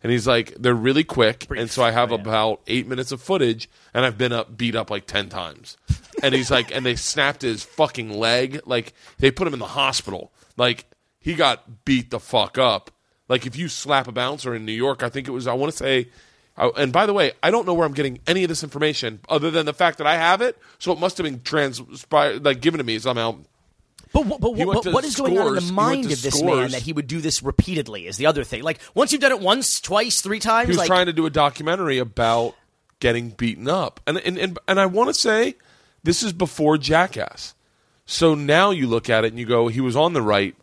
And 0.00 0.12
he's 0.12 0.28
like, 0.28 0.54
they're 0.54 0.74
really 0.74 1.02
quick, 1.02 1.48
and 1.50 1.68
so 1.68 1.82
I 1.82 1.90
have 1.90 2.12
about 2.12 2.60
eight 2.68 2.86
minutes 2.86 3.10
of 3.10 3.20
footage, 3.20 3.68
and 3.92 4.04
I've 4.04 4.16
been 4.16 4.32
up, 4.32 4.56
beat 4.56 4.76
up 4.76 4.90
like 4.90 5.06
ten 5.06 5.28
times. 5.28 5.76
And 6.22 6.34
he's 6.36 6.52
like, 6.52 6.72
and 6.72 6.86
they 6.86 6.94
snapped 6.94 7.42
his 7.42 7.64
fucking 7.64 8.16
leg, 8.16 8.60
like 8.64 8.92
they 9.18 9.32
put 9.32 9.48
him 9.48 9.54
in 9.54 9.58
the 9.58 9.66
hospital, 9.66 10.32
like 10.56 10.86
he 11.18 11.34
got 11.34 11.84
beat 11.84 12.10
the 12.10 12.20
fuck 12.20 12.58
up. 12.58 12.92
Like 13.28 13.44
if 13.44 13.56
you 13.56 13.66
slap 13.66 14.06
a 14.06 14.12
bouncer 14.12 14.54
in 14.54 14.64
New 14.64 14.72
York, 14.72 15.02
I 15.02 15.08
think 15.08 15.26
it 15.26 15.32
was, 15.32 15.48
I 15.48 15.52
want 15.54 15.72
to 15.72 15.76
say, 15.76 16.08
I, 16.56 16.68
and 16.76 16.92
by 16.92 17.04
the 17.04 17.12
way, 17.12 17.32
I 17.42 17.50
don't 17.50 17.66
know 17.66 17.74
where 17.74 17.86
I'm 17.86 17.92
getting 17.92 18.20
any 18.26 18.44
of 18.44 18.48
this 18.48 18.62
information 18.62 19.18
other 19.28 19.50
than 19.50 19.66
the 19.66 19.74
fact 19.74 19.98
that 19.98 20.06
I 20.06 20.16
have 20.16 20.42
it, 20.42 20.56
so 20.78 20.92
it 20.92 21.00
must 21.00 21.18
have 21.18 21.24
been 21.24 21.42
transpired, 21.42 22.44
like 22.44 22.60
given 22.60 22.78
to 22.78 22.84
me. 22.84 23.00
Somehow. 23.00 23.38
But, 24.12 24.26
what- 24.26 24.40
but, 24.40 24.54
what- 24.54 24.84
but 24.84 24.92
what 24.92 25.04
is 25.04 25.16
going 25.16 25.38
on 25.38 25.48
in 25.48 25.54
the 25.66 25.72
mind 25.72 26.04
of 26.12 26.22
this 26.22 26.42
man 26.42 26.70
that 26.72 26.82
he 26.82 26.92
would 26.92 27.06
do 27.06 27.20
this 27.20 27.42
repeatedly? 27.42 28.06
Is 28.06 28.16
the 28.16 28.26
other 28.26 28.44
thing. 28.44 28.62
Like 28.62 28.78
once 28.94 29.12
you've 29.12 29.20
done 29.20 29.32
it 29.32 29.40
once, 29.40 29.80
twice, 29.80 30.20
three 30.20 30.38
times, 30.40 30.66
He 30.66 30.70
was 30.70 30.78
like 30.78 30.86
trying 30.86 31.06
to 31.06 31.12
do 31.12 31.26
a 31.26 31.30
documentary 31.30 31.98
about 31.98 32.54
getting 33.00 33.30
beaten 33.30 33.68
up, 33.68 34.00
and 34.06 34.18
and 34.18 34.38
and, 34.38 34.58
and 34.66 34.80
I 34.80 34.86
want 34.86 35.08
to 35.08 35.14
say 35.14 35.56
this 36.02 36.22
is 36.22 36.32
before 36.32 36.78
Jackass. 36.78 37.54
So 38.06 38.34
now 38.34 38.70
you 38.70 38.86
look 38.86 39.10
at 39.10 39.24
it 39.24 39.28
and 39.28 39.38
you 39.38 39.44
go, 39.46 39.68
he 39.68 39.80
was 39.82 39.94
on 39.94 40.14
the 40.14 40.22
right, 40.22 40.54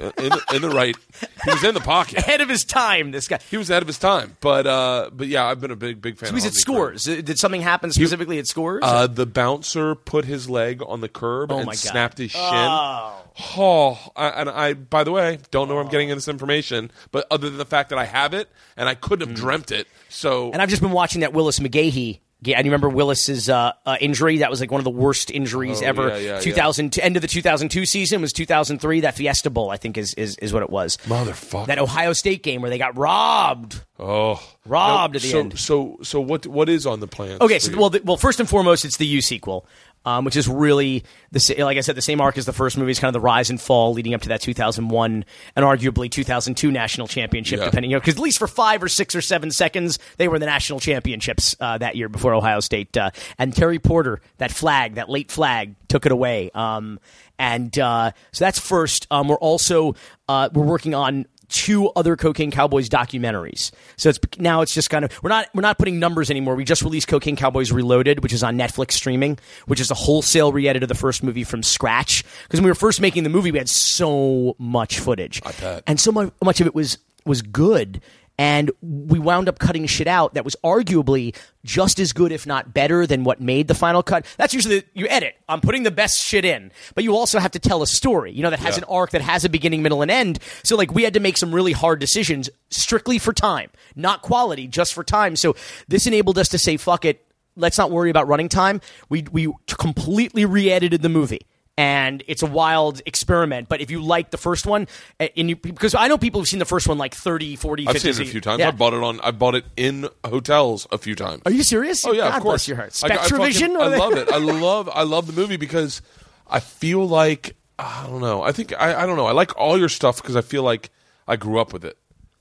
in, 0.00 0.10
the- 0.30 0.44
in 0.54 0.62
the 0.62 0.70
right. 0.70 0.96
He 1.44 1.50
was 1.50 1.62
in 1.64 1.74
the 1.74 1.80
pocket. 1.80 2.18
ahead 2.18 2.40
of 2.40 2.48
his 2.48 2.64
time. 2.64 3.10
This 3.10 3.28
guy. 3.28 3.38
He 3.50 3.56
was 3.56 3.70
ahead 3.70 3.82
of 3.82 3.86
his 3.86 3.98
time. 3.98 4.36
But 4.40 4.66
uh, 4.66 5.10
but 5.12 5.28
yeah, 5.28 5.44
I've 5.46 5.60
been 5.60 5.70
a 5.70 5.76
big 5.76 6.00
big 6.00 6.16
fan. 6.18 6.28
So 6.28 6.30
of 6.30 6.36
he's 6.36 6.46
at 6.46 6.54
scores. 6.54 7.04
Did 7.04 7.38
something 7.38 7.60
happen 7.60 7.92
specifically 7.92 8.38
at 8.38 8.46
scores? 8.46 8.82
Uh, 8.84 9.06
the 9.06 9.26
bouncer 9.26 9.94
put 9.94 10.24
his 10.24 10.48
leg 10.50 10.82
on 10.86 11.00
the 11.00 11.08
curb 11.08 11.52
Oh 11.52 11.58
and 11.58 11.74
snapped 11.76 12.18
his 12.18 12.30
shin. 12.30 12.40
Oh. 12.42 13.16
Oh, 13.56 13.98
I, 14.16 14.28
and 14.28 14.50
I, 14.50 14.74
by 14.74 15.02
the 15.02 15.12
way, 15.12 15.38
don't 15.50 15.68
know 15.68 15.74
where 15.74 15.82
I'm 15.84 15.88
getting 15.88 16.08
this 16.10 16.28
information, 16.28 16.90
but 17.10 17.26
other 17.30 17.48
than 17.48 17.56
the 17.58 17.64
fact 17.64 17.88
that 17.90 17.98
I 17.98 18.04
have 18.04 18.34
it 18.34 18.48
and 18.76 18.86
I 18.88 18.94
couldn't 18.94 19.28
have 19.28 19.36
dreamt 19.36 19.70
it, 19.70 19.86
so. 20.10 20.50
And 20.52 20.60
I've 20.60 20.68
just 20.68 20.82
been 20.82 20.90
watching 20.90 21.22
that 21.22 21.32
Willis 21.32 21.58
McGahee. 21.58 22.18
Yeah, 22.42 22.56
and 22.56 22.64
you 22.64 22.70
remember 22.70 22.88
Willis's 22.88 23.50
uh, 23.50 23.72
uh, 23.84 23.96
injury? 24.00 24.38
That 24.38 24.48
was 24.50 24.60
like 24.60 24.70
one 24.70 24.80
of 24.80 24.84
the 24.84 24.90
worst 24.90 25.30
injuries 25.30 25.82
Oh, 25.82 25.86
ever. 25.86 26.08
yeah, 26.08 26.16
yeah, 26.36 26.40
2000 26.40 26.98
end 26.98 27.16
of 27.16 27.22
the 27.22 27.28
2002 27.28 27.84
season 27.84 28.22
was 28.22 28.32
2003. 28.32 29.00
That 29.00 29.14
Fiesta 29.14 29.50
Bowl, 29.50 29.68
I 29.70 29.76
think, 29.76 29.98
is 29.98 30.14
is, 30.14 30.36
is 30.38 30.52
what 30.52 30.62
it 30.62 30.70
was. 30.70 30.96
motherfucker. 31.04 31.66
That 31.66 31.78
Ohio 31.78 32.14
State 32.14 32.42
game 32.42 32.62
where 32.62 32.70
they 32.70 32.78
got 32.78 32.96
robbed. 32.96 33.82
Oh, 33.98 34.42
Robbed 34.64 35.14
No, 35.14 35.16
at 35.18 35.22
the 35.22 35.28
so, 35.28 35.38
end. 35.40 35.58
So, 35.58 35.98
so 36.02 36.20
what? 36.22 36.46
What 36.46 36.70
is 36.70 36.86
on 36.86 37.00
the 37.00 37.06
plan? 37.06 37.36
Okay, 37.42 37.58
so 37.58 37.76
well, 37.76 37.90
the, 37.90 38.00
well, 38.02 38.16
first 38.16 38.40
and 38.40 38.48
foremost, 38.48 38.86
it's 38.86 38.96
the 38.96 39.06
U 39.06 39.20
sequel, 39.20 39.66
um, 40.04 40.24
which 40.24 40.36
is 40.36 40.48
really 40.48 41.04
the 41.32 41.54
like 41.62 41.76
I 41.76 41.80
said, 41.80 41.94
the 41.94 42.02
same 42.02 42.20
arc 42.20 42.38
as 42.38 42.46
the 42.46 42.52
first 42.52 42.78
movie 42.78 42.90
is 42.90 42.98
kind 42.98 43.08
of 43.08 43.12
the 43.14 43.24
rise 43.24 43.50
and 43.50 43.60
fall 43.60 43.92
leading 43.92 44.14
up 44.14 44.22
to 44.22 44.28
that 44.30 44.40
2001 44.40 45.24
and 45.56 45.64
arguably 45.64 46.10
2002 46.10 46.70
national 46.70 47.06
championship, 47.06 47.58
Yeah. 47.60 47.66
depending, 47.66 47.90
you 47.90 47.96
know, 47.96 48.00
because 48.00 48.14
at 48.14 48.20
least 48.20 48.38
for 48.38 48.46
five 48.46 48.82
or 48.82 48.88
six 48.88 49.14
or 49.14 49.20
seven 49.20 49.50
seconds 49.50 49.98
they 50.16 50.28
were 50.28 50.36
in 50.36 50.40
the 50.40 50.46
national 50.46 50.80
championships 50.80 51.54
uh, 51.60 51.78
that 51.78 51.96
year 51.96 52.08
before 52.08 52.34
Ohio 52.34 52.60
State, 52.60 52.96
uh, 52.96 53.10
and 53.38 53.54
Terry 53.54 53.78
Porter, 53.78 54.20
that 54.38 54.50
flag, 54.50 54.94
that 54.94 55.08
late 55.08 55.30
flag, 55.30 55.74
took 55.88 56.06
it 56.06 56.12
away, 56.12 56.50
um, 56.54 56.98
and 57.38 57.78
uh, 57.78 58.12
so 58.32 58.44
that's 58.44 58.58
first. 58.58 59.06
Um, 59.10 59.28
we're 59.28 59.36
also 59.36 59.94
uh, 60.28 60.48
we're 60.52 60.64
working 60.64 60.94
on 60.94 61.26
two 61.50 61.90
other 61.90 62.16
Cocaine 62.16 62.50
Cowboys 62.50 62.88
documentaries. 62.88 63.70
So 63.96 64.08
it's 64.08 64.18
now 64.38 64.62
it's 64.62 64.72
just 64.72 64.88
kind 64.88 65.04
of 65.04 65.22
we're 65.22 65.28
not 65.30 65.48
we're 65.54 65.60
not 65.62 65.78
putting 65.78 65.98
numbers 65.98 66.30
anymore. 66.30 66.54
We 66.54 66.64
just 66.64 66.82
released 66.82 67.08
Cocaine 67.08 67.36
Cowboys 67.36 67.70
Reloaded, 67.72 68.22
which 68.22 68.32
is 68.32 68.42
on 68.42 68.56
Netflix 68.56 68.92
streaming, 68.92 69.38
which 69.66 69.80
is 69.80 69.90
a 69.90 69.94
wholesale 69.94 70.52
re-edit 70.52 70.82
of 70.82 70.88
the 70.88 70.94
first 70.94 71.22
movie 71.22 71.44
from 71.44 71.62
scratch. 71.62 72.24
Because 72.44 72.60
when 72.60 72.64
we 72.64 72.70
were 72.70 72.74
first 72.76 73.00
making 73.00 73.24
the 73.24 73.30
movie, 73.30 73.50
we 73.50 73.58
had 73.58 73.68
so 73.68 74.54
much 74.58 74.98
footage, 75.00 75.40
and 75.86 76.00
so 76.00 76.12
mu- 76.12 76.30
much 76.42 76.60
of 76.60 76.66
it 76.66 76.74
was 76.74 76.98
was 77.26 77.42
good. 77.42 78.00
And 78.40 78.70
we 78.80 79.18
wound 79.18 79.50
up 79.50 79.58
cutting 79.58 79.84
shit 79.84 80.06
out 80.06 80.32
that 80.32 80.46
was 80.46 80.56
arguably 80.64 81.36
just 81.62 81.98
as 81.98 82.14
good, 82.14 82.32
if 82.32 82.46
not 82.46 82.72
better, 82.72 83.06
than 83.06 83.22
what 83.22 83.38
made 83.38 83.68
the 83.68 83.74
final 83.74 84.02
cut. 84.02 84.24
That's 84.38 84.54
usually 84.54 84.82
you 84.94 85.06
edit. 85.08 85.34
I'm 85.46 85.60
putting 85.60 85.82
the 85.82 85.90
best 85.90 86.16
shit 86.24 86.46
in, 86.46 86.72
but 86.94 87.04
you 87.04 87.14
also 87.14 87.38
have 87.38 87.50
to 87.50 87.58
tell 87.58 87.82
a 87.82 87.86
story. 87.86 88.32
You 88.32 88.42
know 88.42 88.48
that 88.48 88.60
has 88.60 88.76
Yeah. 88.76 88.84
an 88.84 88.84
arc 88.88 89.10
that 89.10 89.20
has 89.20 89.44
a 89.44 89.50
beginning, 89.50 89.82
middle, 89.82 90.00
and 90.00 90.10
end. 90.10 90.38
So 90.62 90.74
like 90.74 90.90
we 90.94 91.02
had 91.02 91.12
to 91.12 91.20
make 91.20 91.36
some 91.36 91.54
really 91.54 91.72
hard 91.72 92.00
decisions 92.00 92.48
strictly 92.70 93.18
for 93.18 93.34
time, 93.34 93.68
not 93.94 94.22
quality, 94.22 94.66
just 94.66 94.94
for 94.94 95.04
time. 95.04 95.36
So 95.36 95.54
this 95.86 96.06
enabled 96.06 96.38
us 96.38 96.48
to 96.48 96.58
say, 96.58 96.78
"Fuck 96.78 97.04
it, 97.04 97.22
let's 97.56 97.76
not 97.76 97.90
worry 97.90 98.08
about 98.08 98.26
running 98.26 98.48
time." 98.48 98.80
We 99.10 99.26
we 99.30 99.52
completely 99.76 100.46
re-edited 100.46 101.02
the 101.02 101.10
movie. 101.10 101.42
And 101.80 102.22
it's 102.26 102.42
a 102.42 102.46
wild 102.46 103.00
experiment, 103.06 103.70
but 103.70 103.80
if 103.80 103.90
you 103.90 104.02
like 104.02 104.30
the 104.30 104.36
first 104.36 104.66
one, 104.66 104.86
and 105.18 105.48
you, 105.48 105.56
because 105.56 105.94
I 105.94 106.08
know 106.08 106.18
people 106.18 106.38
who've 106.42 106.48
seen 106.48 106.58
the 106.58 106.66
first 106.66 106.86
one 106.86 106.98
like 106.98 107.14
30, 107.14 107.56
40, 107.56 107.86
I've 107.86 107.94
50 107.94 108.12
seen 108.12 108.22
it 108.22 108.28
a 108.28 108.30
few 108.30 108.40
times. 108.42 108.60
Yeah. 108.60 108.68
I 108.68 108.70
bought 108.72 108.92
it 108.92 109.02
on. 109.02 109.18
I 109.20 109.30
bought 109.30 109.54
it 109.54 109.64
in 109.78 110.06
hotels 110.22 110.86
a 110.92 110.98
few 110.98 111.14
times. 111.14 111.40
Are 111.46 111.50
you 111.50 111.62
serious? 111.62 112.04
Oh 112.04 112.12
yeah, 112.12 112.28
God 112.28 112.36
of 112.36 112.42
course. 112.42 112.66
bless 112.66 112.68
your 112.68 112.76
heart. 112.76 113.00
I- 113.02 113.06
I 113.06 113.28
fucking- 113.28 113.76
I, 113.78 113.96
love 113.96 114.12
it. 114.12 114.30
I 114.30 114.36
love. 114.36 114.90
I 114.92 115.04
love 115.04 115.26
the 115.26 115.32
movie 115.32 115.56
because 115.56 116.02
I 116.46 116.60
feel 116.60 117.08
like 117.08 117.56
I 117.78 118.06
don't 118.06 118.20
know. 118.20 118.42
I 118.42 118.52
think 118.52 118.74
I, 118.78 119.02
I 119.02 119.06
don't 119.06 119.16
know. 119.16 119.26
I 119.26 119.32
like 119.32 119.56
all 119.56 119.78
your 119.78 119.88
stuff 119.88 120.20
because 120.20 120.36
I 120.36 120.42
feel 120.42 120.62
like 120.62 120.90
I 121.26 121.36
grew 121.36 121.58
up 121.60 121.72
with 121.72 121.86
it. 121.86 121.96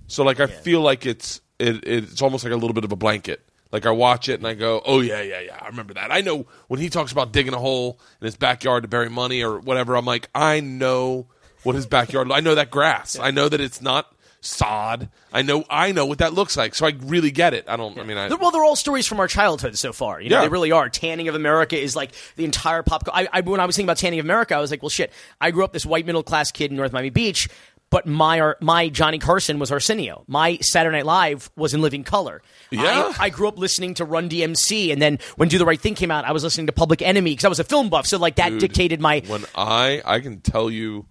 So 0.08 0.26
like 0.26 0.42
I 0.42 0.48
feel 0.48 0.82
like 0.82 1.06
it's 1.06 1.40
it, 1.60 1.88
it's 1.88 2.22
almost 2.22 2.44
like 2.44 2.52
a 2.52 2.58
little 2.58 2.74
bit 2.74 2.84
of 2.84 2.92
a 2.92 2.98
blanket. 2.98 3.42
Like 3.72 3.86
I 3.86 3.92
watch 3.92 4.30
it 4.30 4.40
and 4.40 4.48
I 4.48 4.56
go, 4.56 4.82
oh 4.86 5.00
yeah, 5.02 5.22
yeah, 5.22 5.42
yeah, 5.42 5.58
I 5.62 5.68
remember 5.68 5.94
that. 5.94 6.12
I 6.12 6.22
know 6.22 6.48
when 6.68 6.80
he 6.80 6.90
talks 6.90 7.12
about 7.12 7.32
digging 7.32 7.54
a 7.54 7.60
hole 7.60 8.00
in 8.20 8.26
his 8.26 8.36
backyard 8.36 8.84
to 8.84 8.88
bury 8.90 9.10
money 9.10 9.44
or 9.44 9.60
whatever. 9.60 9.96
I'm 9.96 10.06
like, 10.06 10.28
I 10.34 10.60
know 10.60 11.28
what 11.64 11.76
his 11.76 11.86
backyard. 11.86 12.32
I 12.32 12.40
know 12.40 12.56
that 12.56 12.72
grass. 12.72 13.20
I 13.20 13.32
know 13.32 13.48
that 13.48 13.62
it's 13.62 13.82
not 13.82 14.12
sod. 14.42 15.10
I 15.34 15.42
know. 15.42 15.66
I 15.70 15.92
know 15.92 16.06
what 16.06 16.20
that 16.20 16.34
looks 16.34 16.56
like. 16.56 16.74
So 16.74 16.88
I 16.88 16.96
really 17.04 17.30
get 17.30 17.54
it. 17.54 17.66
I 17.68 17.76
don't. 17.76 18.00
I 18.00 18.04
mean, 18.04 18.18
I, 18.18 18.34
well, 18.34 18.52
they're 18.52 18.64
all 18.64 18.78
stories 18.78 19.06
from 19.06 19.20
our 19.20 19.28
childhood 19.28 19.78
so 19.78 19.92
far. 19.94 20.22
You 20.22 20.30
know, 20.30 20.38
Yeah. 20.38 20.42
they 20.44 20.48
really 20.50 20.72
are. 20.72 20.90
Tanning 20.90 21.28
of 21.28 21.36
America 21.36 21.78
is 21.78 21.94
like 21.96 22.12
the 22.38 22.46
entire 22.46 22.82
pop. 22.82 23.04
I, 23.14 23.28
I, 23.32 23.42
when 23.42 23.60
I 23.60 23.66
was 23.66 23.76
thinking 23.76 23.88
about 23.88 23.98
Tanning 23.98 24.20
of 24.20 24.26
America, 24.26 24.56
I 24.56 24.60
was 24.60 24.72
like, 24.72 24.82
well, 24.82 24.90
shit. 24.90 25.12
I 25.42 25.52
grew 25.52 25.64
up 25.66 25.74
this 25.74 25.86
white 25.86 26.06
middle 26.06 26.24
class 26.24 26.52
kid 26.52 26.72
in 26.72 26.78
North 26.78 26.94
Miami 26.94 27.10
Beach, 27.10 27.50
but 27.90 28.06
my 28.06 28.54
my 28.62 28.90
Johnny 28.90 29.18
Carson 29.18 29.60
was 29.60 29.72
Arsenio. 29.72 30.24
My 30.28 30.58
Saturday 30.62 30.98
Night 30.98 31.06
Live 31.06 31.50
was 31.56 31.74
in 31.74 31.82
Living 31.82 32.04
Color. 32.04 32.42
Yeah. 32.72 33.14
I, 33.20 33.26
I 33.26 33.30
grew 33.30 33.48
up 33.48 33.58
listening 33.58 33.96
to 33.96 34.06
Run 34.06 34.30
DMC, 34.30 34.92
and 34.92 35.02
then 35.02 35.20
when 35.36 35.50
Do 35.50 35.58
the 35.58 35.66
Right 35.66 35.80
Thing 35.80 35.96
came 35.96 36.12
out, 36.12 36.26
I 36.26 36.32
was 36.32 36.44
listening 36.44 36.68
to 36.68 36.74
Public 36.74 37.02
Enemy 37.02 37.32
because 37.32 37.46
I 37.46 37.50
was 37.50 37.60
a 37.60 37.64
film 37.64 37.90
buff. 37.90 38.06
So 38.06 38.18
like 38.18 38.36
that 38.36 38.50
Dude, 38.50 38.60
dictated 38.60 39.02
my. 39.02 39.22
when 39.28 39.46
I 39.56 40.02
I 40.06 40.20
can 40.20 40.42
tell 40.42 40.70
you, 40.70 41.06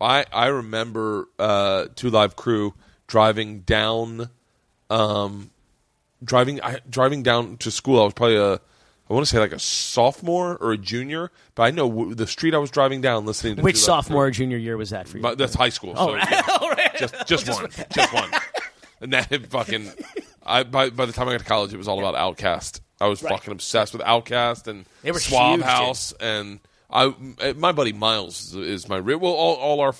I 0.00 0.24
I 0.32 0.46
remember 0.46 1.28
uh, 1.38 1.86
Two 1.94 2.10
Live 2.10 2.36
Crew 2.36 2.74
driving 3.06 3.60
down, 3.60 4.30
um, 4.90 5.50
driving 6.22 6.60
I, 6.62 6.80
driving 6.88 7.22
down 7.22 7.58
to 7.58 7.70
school. 7.70 8.00
I 8.00 8.04
was 8.04 8.14
probably 8.14 8.36
a 8.36 8.60
I 9.08 9.12
want 9.12 9.26
to 9.26 9.30
say 9.30 9.38
like 9.38 9.52
a 9.52 9.58
sophomore 9.58 10.56
or 10.56 10.72
a 10.72 10.78
junior, 10.78 11.30
but 11.54 11.64
I 11.64 11.70
know 11.70 11.88
w- 11.88 12.14
the 12.14 12.26
street 12.26 12.54
I 12.54 12.58
was 12.58 12.70
driving 12.70 13.00
down 13.02 13.26
listening 13.26 13.56
to 13.56 13.62
Which 13.62 13.76
sophomore 13.76 14.26
or 14.26 14.30
junior 14.30 14.56
year 14.56 14.76
was 14.78 14.90
that 14.90 15.06
for 15.08 15.18
you? 15.18 15.22
My- 15.22 15.34
that's 15.34 15.54
high 15.54 15.68
school. 15.68 15.94
So, 15.94 16.14
yeah, 16.16 16.90
just 16.98 17.26
just 17.26 17.48
one, 17.48 17.68
just 17.92 18.12
one. 18.14 18.30
And 19.00 19.12
that 19.12 19.46
fucking, 19.50 19.90
I 20.46 20.62
by 20.62 20.88
by 20.90 21.04
the 21.04 21.12
time 21.12 21.28
I 21.28 21.32
got 21.32 21.40
to 21.40 21.44
college, 21.46 21.74
it 21.74 21.76
was 21.76 21.86
all 21.88 21.98
about 21.98 22.14
OutKast. 22.36 22.80
I 23.00 23.08
was 23.08 23.20
fucking 23.20 23.52
obsessed 23.52 23.92
with 23.92 24.00
OutKast 24.02 24.66
and 24.68 24.86
They 25.02 25.12
were 25.12 25.18
Swab 25.18 25.56
huge, 25.56 25.60
dude. 25.60 25.66
House, 25.68 26.12
and 26.20 26.60
I 26.90 27.12
my 27.56 27.72
buddy 27.72 27.92
Miles 27.92 28.54
is 28.54 28.88
my 28.88 29.00
well 29.00 29.24
all, 29.32 29.56
all 29.56 29.80
our 29.80 29.94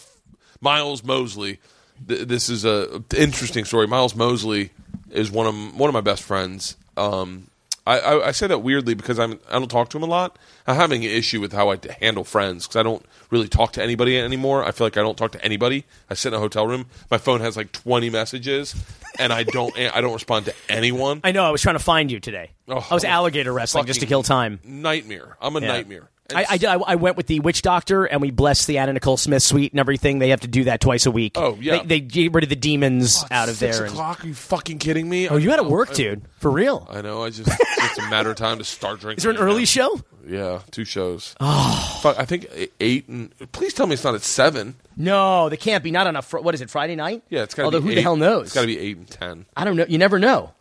Miles 0.63 1.05
Mosley. 1.05 1.61
Th- 2.09 2.27
this 2.27 2.49
is 2.49 2.65
a 2.65 3.03
interesting 3.15 3.67
story. 3.67 3.87
Miles 3.87 4.15
Mosley 4.15 4.71
is 5.11 5.31
one 5.31 5.47
of 5.47 5.79
one 5.79 5.91
of 5.91 5.95
my 5.95 6.01
best 6.01 6.23
friends. 6.23 6.77
Um, 6.97 7.49
I, 7.87 7.99
I, 7.99 8.27
I 8.29 8.31
say 8.31 8.47
that 8.47 8.61
weirdly 8.61 8.95
because 8.95 9.19
I'm 9.19 9.39
I 9.51 9.59
don't 9.59 9.71
talk 9.71 9.91
to 9.91 9.99
him 9.99 10.03
a 10.03 10.07
lot. 10.07 10.39
I'm 10.67 10.77
having 10.77 11.05
an 11.05 11.11
issue 11.11 11.41
with 11.41 11.53
how 11.53 11.71
I 11.71 11.79
handle 12.01 12.25
friends 12.25 12.67
because 12.67 12.77
I 12.77 12.83
don't 12.83 13.05
really 13.31 13.49
talk 13.49 13.73
to 13.73 13.83
anybody 13.83 14.19
anymore. 14.19 14.65
I 14.65 14.71
feel 14.71 14.87
like 14.87 14.97
I 14.97 15.03
don't 15.03 15.19
talk 15.19 15.33
to 15.33 15.45
anybody. 15.45 15.85
I 16.09 16.15
sit 16.15 16.29
in 16.29 16.35
a 16.35 16.39
hotel 16.41 16.67
room. 16.67 16.87
My 17.11 17.19
phone 17.19 17.41
has 17.43 17.57
like 17.59 17.73
20 17.73 18.09
messages, 18.09 18.75
and 19.19 19.33
I 19.35 19.43
don't 19.43 19.77
I 19.95 20.01
don't 20.01 20.15
respond 20.15 20.47
to 20.47 20.55
anyone. 20.71 21.21
I 21.25 21.33
know. 21.33 21.45
I 21.45 21.51
was 21.51 21.61
trying 21.61 21.77
to 21.77 21.83
find 21.85 22.11
you 22.11 22.21
today. 22.21 22.53
Oh, 22.69 22.87
I 22.91 22.95
was 22.95 23.05
alligator 23.05 23.53
wrestling 23.53 23.85
just 23.85 24.01
to 24.01 24.07
kill 24.07 24.23
time. 24.23 24.61
Nightmare. 24.65 25.37
I'm 25.41 25.55
a 25.57 25.61
Yeah. 25.61 25.69
nightmare. 25.69 26.09
And 26.31 26.39
I, 26.39 26.47
I, 26.51 26.57
did- 26.57 26.69
I, 26.69 26.75
I 26.77 26.95
went 26.95 27.17
with 27.19 27.27
the 27.27 27.41
witch 27.41 27.61
doctor 27.63 28.05
and 28.07 28.23
we 28.23 28.31
blessed 28.31 28.67
the 28.67 28.79
Anna 28.79 28.95
Nicole 28.95 29.17
Smith 29.19 29.43
suite 29.43 29.73
and 29.73 29.81
everything. 29.81 30.21
They 30.21 30.31
have 30.31 30.41
to 30.41 30.49
do 30.49 30.65
that 30.65 30.81
twice 30.81 31.05
a 31.05 31.11
week. 31.11 31.33
Oh, 31.37 31.59
yeah. 31.61 31.79
They, 31.79 31.85
they 31.87 32.01
get 32.01 32.33
rid 32.33 32.45
of 32.45 32.51
the 32.51 32.57
demons 32.57 33.23
oh, 33.23 33.27
out 33.31 33.49
of 33.51 33.57
Six 33.57 33.77
there. 33.77 33.87
and- 33.87 33.95
o'clock? 33.95 34.25
Are 34.25 34.27
you 34.29 34.35
fucking 34.35 34.79
kidding 34.79 35.09
me? 35.09 35.29
oh, 35.29 35.37
you 35.37 35.51
had 35.51 35.57
to 35.57 35.63
oh, 35.65 35.69
work, 35.69 35.93
dude. 35.93 36.23
For 36.39 36.51
real. 36.51 36.87
I 36.91 37.03
know. 37.03 37.23
I 37.25 37.31
just 37.31 37.49
it's 37.51 37.99
a 37.99 38.09
matter 38.11 38.31
of 38.31 38.37
time 38.37 38.59
to 38.59 38.65
start 38.65 39.01
drinking. 39.01 39.17
Is 39.19 39.23
there 39.25 39.33
an 39.33 39.39
early 39.39 39.67
show? 39.67 40.01
Yeah, 40.27 40.61
two 40.71 40.87
shows. 40.87 41.35
Oh, 41.41 41.99
Fuck, 42.03 42.19
I 42.19 42.25
think 42.25 42.47
eight 42.81 43.07
and. 43.09 43.31
Please 43.53 43.75
tell 43.75 43.87
me 43.87 43.93
it's 43.93 44.05
not 44.05 44.15
at 44.15 44.23
seven. 44.23 44.75
No, 44.97 45.51
they 45.51 45.59
can't 45.59 45.85
be. 45.85 45.91
Not 45.91 46.07
on 46.07 46.17
a 46.17 46.23
fr- 46.23 46.39
what 46.39 46.55
is 46.55 46.63
it? 46.63 46.71
Friday 46.71 46.97
night? 46.97 47.23
Yeah, 47.29 47.43
it's 47.43 47.55
got 47.55 47.63
to 47.63 47.65
Although 47.67 47.83
who 47.83 47.91
eight. 47.91 47.97
the 47.97 48.03
hell 48.03 48.17
knows? 48.17 48.47
It's 48.47 48.55
got 48.55 48.63
to 48.63 48.67
be 48.67 48.79
eight 48.79 48.97
and 48.97 49.07
ten. 49.11 49.45
I 49.55 49.65
don't 49.65 49.77
know. 49.77 49.85
You 49.87 49.99
never 49.99 50.19
know. 50.19 50.53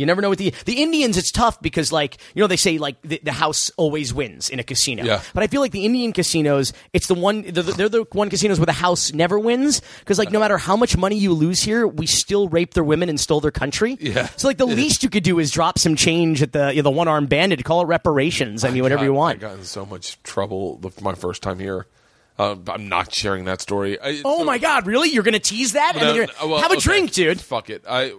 You 0.00 0.06
never 0.06 0.20
know 0.22 0.30
with 0.30 0.38
the 0.40 0.52
the 0.64 0.82
Indians. 0.82 1.16
It's 1.16 1.30
tough 1.30 1.60
because 1.62 1.92
like 1.92 2.16
you 2.34 2.40
know 2.42 2.46
they 2.46 2.56
say 2.56 2.78
like 2.78 3.00
the, 3.02 3.20
the 3.22 3.32
house 3.32 3.70
always 3.76 4.12
wins 4.12 4.48
in 4.48 4.58
a 4.58 4.64
casino. 4.64 5.04
Yeah. 5.04 5.20
But 5.34 5.42
I 5.44 5.46
feel 5.46 5.60
like 5.60 5.72
the 5.72 5.84
Indian 5.84 6.12
casinos, 6.12 6.72
it's 6.92 7.06
the 7.06 7.14
one 7.14 7.42
they're, 7.42 7.62
the- 7.62 7.72
they're 7.72 7.88
the 7.88 8.06
one 8.12 8.30
casinos 8.30 8.58
where 8.58 8.66
the 8.66 8.72
house 8.72 9.12
never 9.12 9.38
wins 9.38 9.80
because 10.00 10.18
like 10.18 10.32
no 10.32 10.40
matter 10.40 10.58
how 10.58 10.76
much 10.76 10.96
money 10.96 11.16
you 11.16 11.32
lose 11.32 11.62
here, 11.62 11.86
we 11.86 12.06
still 12.06 12.48
rape 12.48 12.74
their 12.74 12.82
women 12.84 13.08
and 13.08 13.20
stole 13.20 13.40
their 13.40 13.50
country. 13.50 13.96
Yeah. 14.00 14.28
So 14.36 14.48
like 14.48 14.56
the 14.58 14.66
least 14.66 15.02
you 15.02 15.10
could 15.10 15.22
do 15.22 15.38
is 15.38 15.50
drop 15.50 15.78
some 15.78 15.94
change 15.96 16.42
at 16.42 16.52
the 16.52 16.70
you 16.70 16.76
know, 16.76 16.82
the 16.82 16.90
one 16.90 17.06
armed 17.08 17.28
bandit. 17.28 17.62
Call 17.64 17.82
it 17.82 17.86
reparations. 17.86 18.64
I 18.64 18.70
mean 18.70 18.82
whatever 18.82 19.00
God, 19.00 19.04
you 19.04 19.12
want. 19.14 19.38
I 19.38 19.40
got 19.48 19.58
in 19.58 19.64
so 19.64 19.84
much 19.86 20.22
trouble 20.22 20.78
the, 20.78 20.90
my 21.02 21.14
first 21.14 21.42
time 21.42 21.58
here. 21.58 21.86
Uh, 22.38 22.56
I'm 22.68 22.88
not 22.88 23.12
sharing 23.12 23.44
that 23.44 23.60
story. 23.60 24.00
I, 24.00 24.22
Oh 24.24 24.38
so- 24.38 24.44
my 24.44 24.56
God! 24.56 24.86
Really? 24.86 25.10
You're 25.10 25.22
gonna 25.22 25.38
tease 25.38 25.72
that? 25.74 25.92
and 25.94 26.00
then 26.02 26.14
you're, 26.14 26.26
no, 26.40 26.48
well, 26.48 26.60
have 26.62 26.70
a 26.70 26.74
okay, 26.76 26.80
drink, 26.80 27.12
dude. 27.12 27.38
Fuck 27.38 27.68
it. 27.68 27.84
I 27.86 28.14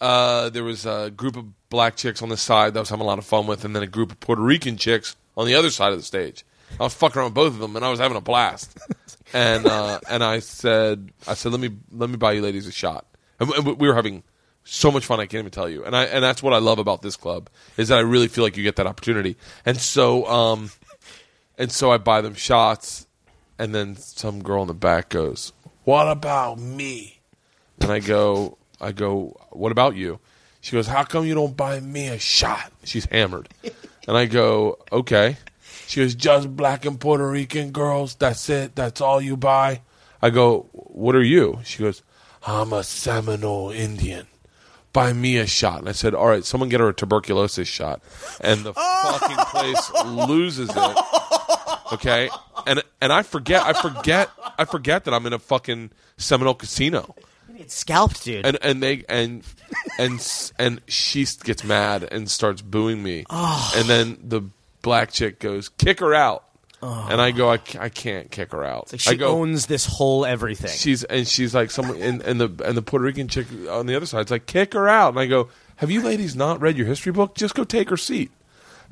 uh, 0.00 0.50
there 0.50 0.64
was 0.64 0.86
a 0.86 1.10
group 1.14 1.36
of 1.36 1.44
black 1.70 1.96
chicks 1.96 2.22
on 2.22 2.28
the 2.28 2.36
side 2.36 2.74
that 2.74 2.80
I 2.80 2.82
was 2.82 2.88
having 2.90 3.04
a 3.04 3.06
lot 3.06 3.18
of 3.18 3.24
fun 3.24 3.46
with, 3.46 3.64
and 3.64 3.74
then 3.74 3.82
a 3.82 3.86
group 3.86 4.12
of 4.12 4.20
Puerto 4.20 4.42
Rican 4.42 4.76
chicks 4.76 5.16
on 5.36 5.46
the 5.46 5.54
other 5.54 5.70
side 5.70 5.92
of 5.92 5.98
the 5.98 6.04
stage. 6.04 6.44
I 6.78 6.82
was 6.84 6.94
fucking 6.94 7.18
around 7.18 7.26
with 7.30 7.34
both 7.34 7.52
of 7.54 7.58
them, 7.60 7.76
and 7.76 7.84
I 7.84 7.90
was 7.90 7.98
having 7.98 8.16
a 8.16 8.20
blast. 8.20 8.76
and 9.32 9.66
uh, 9.66 10.00
and 10.08 10.22
I 10.22 10.38
said, 10.40 11.10
I 11.26 11.34
said, 11.34 11.52
let 11.52 11.60
me 11.60 11.70
let 11.92 12.10
me 12.10 12.16
buy 12.16 12.32
you 12.32 12.42
ladies 12.42 12.66
a 12.66 12.72
shot. 12.72 13.06
And, 13.40 13.48
we- 13.50 13.72
we 13.72 13.88
were 13.88 13.94
having 13.94 14.22
so 14.64 14.90
much 14.90 15.06
fun. 15.06 15.18
I 15.18 15.24
can't 15.26 15.40
even 15.40 15.50
tell 15.50 15.68
you. 15.68 15.84
And 15.84 15.96
I 15.96 16.04
and 16.04 16.22
that's 16.22 16.42
what 16.42 16.52
I 16.52 16.58
love 16.58 16.78
about 16.78 17.00
this 17.02 17.16
club 17.16 17.48
is 17.78 17.88
that 17.88 17.96
I 17.96 18.02
really 18.02 18.28
feel 18.28 18.44
like 18.44 18.56
you 18.56 18.62
get 18.62 18.76
that 18.76 18.86
opportunity. 18.86 19.36
And 19.64 19.78
so 19.78 20.26
um, 20.26 20.70
and 21.56 21.72
so 21.72 21.90
I 21.90 21.96
buy 21.96 22.20
them 22.20 22.34
shots, 22.34 23.06
and 23.58 23.74
then 23.74 23.96
some 23.96 24.42
girl 24.42 24.60
in 24.62 24.68
the 24.68 24.74
back 24.74 25.08
goes, 25.08 25.52
"What 25.84 26.06
about 26.08 26.58
me?" 26.58 27.20
And 27.80 27.90
I 27.90 28.00
go, 28.00 28.57
I 28.80 28.92
go, 28.92 29.36
"What 29.50 29.72
about 29.72 29.96
you?" 29.96 30.20
She 30.60 30.72
goes, 30.72 30.86
"How 30.86 31.04
come 31.04 31.26
you 31.26 31.34
don't 31.34 31.56
buy 31.56 31.80
me 31.80 32.08
a 32.08 32.18
shot?" 32.18 32.72
She's 32.84 33.06
hammered, 33.06 33.48
and 34.06 34.16
I 34.16 34.26
go, 34.26 34.78
"Okay." 34.92 35.38
She 35.86 36.00
goes, 36.00 36.14
"Just 36.14 36.56
black 36.56 36.84
and 36.84 37.00
Puerto 37.00 37.28
Rican 37.28 37.70
girls. 37.70 38.14
That's 38.14 38.48
it. 38.50 38.74
That's 38.74 39.00
all 39.00 39.20
you 39.20 39.36
buy." 39.36 39.82
I 40.20 40.30
go, 40.30 40.66
"What 40.72 41.14
are 41.14 41.22
you?" 41.22 41.60
She 41.64 41.82
goes, 41.82 42.02
"I'm 42.46 42.72
a 42.72 42.82
Seminole 42.82 43.70
Indian." 43.70 44.26
Buy 44.92 45.12
me 45.12 45.36
a 45.36 45.46
shot. 45.46 45.80
And 45.80 45.88
I 45.88 45.92
said, 45.92 46.14
All 46.14 46.26
right, 46.26 46.44
someone 46.44 46.70
get 46.70 46.80
her 46.80 46.88
a 46.88 46.94
tuberculosis 46.94 47.68
shot. 47.68 48.00
And 48.40 48.64
the 48.64 48.72
oh. 48.74 49.18
fucking 49.18 49.36
place 49.44 49.92
loses 50.06 50.70
it 50.74 50.98
okay 51.92 52.28
and 52.66 52.82
and 53.00 53.12
i 53.12 53.22
forget 53.22 53.62
i 53.62 53.72
forget 53.72 54.30
i 54.58 54.64
forget 54.64 55.04
that 55.04 55.14
i'm 55.14 55.26
in 55.26 55.32
a 55.32 55.38
fucking 55.38 55.90
seminole 56.16 56.54
casino 56.54 57.14
It's 57.58 57.74
scalped, 57.74 58.24
dude. 58.24 58.46
and 58.46 58.56
and 58.62 58.80
they 58.82 59.04
and 59.08 59.42
and 59.98 60.52
and 60.58 60.80
she 60.86 61.26
gets 61.42 61.64
mad 61.64 62.04
and 62.04 62.30
starts 62.30 62.62
booing 62.62 63.02
me. 63.02 63.24
Oh. 63.28 63.72
And 63.76 63.88
then 63.88 64.18
the 64.22 64.42
black 64.82 65.10
chick 65.10 65.40
goes 65.40 65.68
kick 65.68 65.98
her 66.00 66.14
out. 66.14 66.44
Oh. 66.80 67.08
And 67.10 67.20
i 67.20 67.32
go 67.32 67.50
I, 67.50 67.56
ca- 67.56 67.80
I 67.80 67.88
can't 67.88 68.30
kick 68.30 68.52
her 68.52 68.64
out. 68.64 68.92
Like 68.92 69.00
she 69.00 69.10
i 69.10 69.14
go 69.14 69.40
owns 69.40 69.66
this 69.66 69.84
whole 69.84 70.24
everything. 70.24 70.70
she's 70.70 71.02
and 71.02 71.26
she's 71.26 71.52
like 71.52 71.72
someone 71.72 72.00
and, 72.00 72.22
and 72.22 72.40
the 72.40 72.64
and 72.64 72.76
the 72.76 72.82
puerto 72.82 73.04
rican 73.04 73.26
chick 73.26 73.48
on 73.68 73.86
the 73.86 73.96
other 73.96 74.06
side's 74.06 74.30
like 74.30 74.46
kick 74.46 74.74
her 74.74 74.88
out. 74.88 75.08
And 75.10 75.18
i 75.18 75.26
go 75.26 75.48
have 75.76 75.90
you 75.90 76.02
ladies 76.02 76.36
not 76.36 76.60
read 76.60 76.76
your 76.76 76.86
history 76.86 77.10
book? 77.10 77.34
Just 77.34 77.56
go 77.56 77.64
take 77.64 77.90
her 77.90 77.96
seat. 77.96 78.30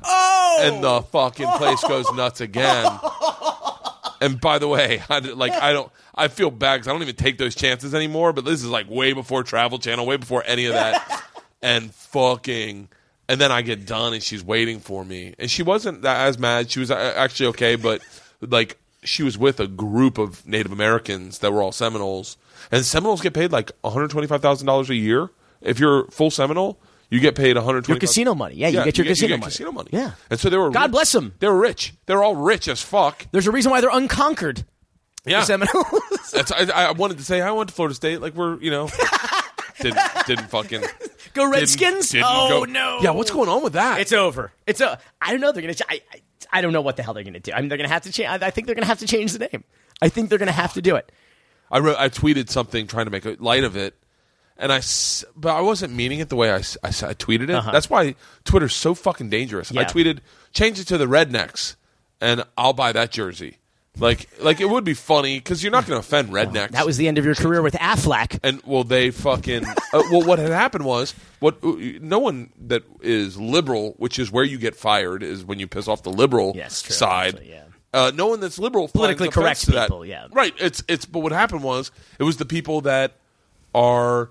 Oh, 0.03 0.59
and 0.61 0.83
the 0.83 1.01
fucking 1.01 1.47
place 1.51 1.81
goes 1.83 2.11
nuts 2.13 2.41
again. 2.41 2.91
And 4.21 4.39
by 4.39 4.59
the 4.59 4.67
way, 4.67 5.01
I, 5.09 5.19
like 5.19 5.53
I 5.53 5.73
don't, 5.73 5.91
I 6.15 6.27
feel 6.27 6.51
bad 6.51 6.77
because 6.77 6.87
I 6.87 6.93
don't 6.93 7.01
even 7.01 7.15
take 7.15 7.37
those 7.37 7.55
chances 7.55 7.93
anymore. 7.93 8.33
But 8.33 8.45
this 8.45 8.63
is 8.63 8.69
like 8.69 8.89
way 8.89 9.13
before 9.13 9.43
Travel 9.43 9.79
Channel, 9.79 10.05
way 10.05 10.17
before 10.17 10.43
any 10.45 10.65
of 10.65 10.73
that, 10.73 11.23
and 11.61 11.93
fucking. 11.93 12.89
And 13.29 13.41
then 13.41 13.51
I 13.51 13.61
get 13.61 13.85
done, 13.85 14.13
and 14.13 14.23
she's 14.23 14.41
waiting 14.41 14.79
for 14.79 15.03
me, 15.03 15.35
and 15.37 15.51
she 15.51 15.61
wasn't 15.61 16.03
that 16.03 16.27
as 16.27 16.39
mad. 16.39 16.71
She 16.71 16.79
was 16.79 16.89
uh, 16.89 17.13
actually 17.17 17.47
okay, 17.47 17.75
but 17.75 18.01
like 18.39 18.77
she 19.03 19.21
was 19.21 19.37
with 19.37 19.59
a 19.59 19.67
group 19.67 20.17
of 20.17 20.47
Native 20.47 20.71
Americans 20.71 21.39
that 21.39 21.51
were 21.51 21.61
all 21.61 21.73
Seminoles, 21.73 22.37
and 22.71 22.85
Seminoles 22.85 23.19
get 23.19 23.33
paid 23.33 23.51
like 23.51 23.71
one 23.81 23.91
hundred 23.91 24.11
twenty 24.11 24.27
five 24.27 24.41
thousand 24.41 24.65
dollars 24.65 24.89
a 24.89 24.95
year. 24.95 25.29
If 25.59 25.77
you're 25.77 26.05
full 26.05 26.31
Seminole, 26.31 26.79
you 27.09 27.19
get 27.19 27.35
paid 27.35 27.55
one 27.55 27.65
hundred 27.65 27.85
twenty. 27.85 27.95
Your 27.97 27.99
casino 28.01 28.35
money. 28.35 28.55
Yeah, 28.55 28.67
you 28.67 28.83
get 28.83 28.97
your 28.97 29.05
casino 29.05 29.27
you 29.27 29.33
get 29.35 29.39
money. 29.39 29.51
casino 29.51 29.71
money. 29.71 29.89
Yeah. 29.93 30.11
and 30.29 30.39
so 30.39 30.49
they 30.49 30.57
were. 30.57 30.69
God 30.71 30.93
rich. 30.93 31.11
them. 31.11 31.33
They 31.39 31.47
were 31.47 31.57
rich. 31.59 31.93
They 32.05 32.15
were 32.15 32.23
all 32.23 32.35
rich 32.35 32.67
as 32.67 32.81
fuck. 32.81 33.25
There's 33.31 33.47
a 33.47 33.51
reason 33.51 33.71
why 33.71 33.81
they're 33.81 33.89
unconquered. 33.89 34.65
Yeah, 35.25 35.41
The 35.41 35.45
Seminoles. 35.45 36.31
That's, 36.31 36.51
I, 36.51 36.85
I 36.87 36.91
wanted 36.91 37.17
to 37.17 37.23
say 37.23 37.41
I 37.41 37.51
went 37.51 37.69
to 37.69 37.75
Florida 37.75 37.95
State. 37.95 38.21
Like 38.21 38.33
we're 38.35 38.59
you 38.61 38.71
know 38.71 38.89
didn't 39.81 39.99
didn't 40.25 40.49
fucking 40.49 40.81
Go 41.33 41.43
didn't- 41.43 41.51
Redskins! 41.51 42.09
didn't 42.09 42.25
oh 42.27 42.65
go- 42.65 42.71
no! 42.71 42.99
Yeah, 43.01 43.11
what's 43.11 43.31
going 43.31 43.49
on 43.49 43.61
with 43.63 43.73
that? 43.73 43.99
It's 43.99 44.13
over. 44.13 44.51
It's 44.65 44.81
a. 44.81 44.99
I 45.21 45.31
don't 45.31 45.41
know. 45.41 45.51
They're 45.51 45.61
gonna. 45.61 45.75
I, 45.89 46.01
I, 46.13 46.21
I 46.51 46.61
don't 46.61 46.73
know 46.73 46.81
what 46.81 46.95
the 46.97 47.03
hell 47.03 47.13
they're 47.13 47.23
gonna 47.23 47.39
do. 47.39 47.51
I 47.51 47.59
mean, 47.59 47.69
they're 47.69 47.77
gonna 47.77 47.89
have 47.89 48.03
to 48.03 48.11
change. 48.11 48.29
I, 48.29 48.47
I 48.47 48.49
think 48.51 48.67
they're 48.67 48.75
gonna 48.75 48.87
have 48.87 48.99
to 48.99 49.07
change 49.07 49.33
the 49.33 49.47
name. 49.51 49.63
I 50.01 50.09
think 50.09 50.29
they're 50.29 50.39
gonna 50.39 50.51
have 50.51 50.73
to 50.73 50.81
do 50.81 50.95
it. 50.95 51.11
I 51.69 51.79
wrote, 51.79 51.97
I 51.97 52.07
tweeted 52.09 52.49
something 52.49 52.87
trying 52.87 53.05
to 53.05 53.11
make 53.11 53.25
a 53.25 53.35
light 53.39 53.65
of 53.65 53.75
it, 53.75 53.95
and 54.59 54.71
I, 54.71 54.81
but 55.35 55.55
I 55.55 55.61
wasn't 55.61 55.93
meaning 55.93 56.19
it 56.19 56.29
the 56.29 56.35
way 56.35 56.51
I 56.51 56.57
I 56.57 56.59
tweeted 57.13 57.43
it. 57.49 57.71
That's 57.71 57.89
why 57.89 58.15
Twitter's 58.43 58.75
so 58.75 58.93
fucking 58.95 59.29
dangerous. 59.29 59.71
I 59.75 59.81
Uh-huh. 59.81 59.89
Tweeted, 59.93 60.19
change 60.53 60.79
it 60.79 60.85
to 60.87 60.97
the 60.97 61.05
rednecks, 61.05 61.75
and 62.21 62.43
I'll 62.57 62.73
buy 62.73 62.91
that 62.91 63.11
jersey. 63.11 63.57
Like, 63.99 64.29
like 64.39 64.61
it 64.61 64.69
would 64.69 64.83
be 64.83 64.93
funny 64.93 65.39
because 65.39 65.63
you're 65.63 65.71
not 65.71 65.87
going 65.87 65.99
to 65.99 66.05
offend 66.05 66.29
rednecks. 66.29 66.69
That 66.69 66.85
was 66.85 66.97
the 66.97 67.07
end 67.07 67.17
of 67.17 67.25
your 67.25 67.33
career 67.33 67.63
with 67.63 67.73
Aflac. 67.73 68.39
and 68.43 68.61
well, 68.63 68.83
they 68.83 69.09
fucking. 69.09 69.65
uh, 69.65 69.73
well, 70.11 70.21
what 70.23 70.37
had 70.37 70.51
happened 70.51 70.85
was 70.85 71.15
what 71.39 71.63
no 71.63 72.19
one 72.19 72.51
that 72.67 72.83
is 73.01 73.39
liberal, 73.39 73.95
which 73.97 74.19
is 74.19 74.31
where 74.31 74.43
you 74.43 74.59
get 74.59 74.75
fired, 74.75 75.23
is 75.23 75.43
when 75.43 75.59
you 75.59 75.65
piss 75.67 75.87
off 75.87 76.03
the 76.03 76.11
liberal 76.11 76.53
Yes, 76.55 76.83
true, 76.83 76.93
side. 76.93 77.35
actually, 77.35 77.49
yeah. 77.49 77.63
Uh, 77.91 78.11
no 78.13 78.27
one 78.27 78.39
that's 78.39 78.59
liberal 78.59 78.87
Politically 78.87 79.29
correct 79.29 79.61
to 79.61 79.71
that. 79.71 79.87
people, 79.87 80.05
yeah. 80.05 80.27
right. 80.31 80.53
It's 80.59 80.83
it's. 80.87 81.05
But 81.05 81.21
what 81.21 81.31
happened 81.31 81.63
was 81.63 81.89
it 82.19 82.23
was 82.23 82.37
the 82.37 82.45
people 82.45 82.81
that 82.81 83.13
are 83.73 84.29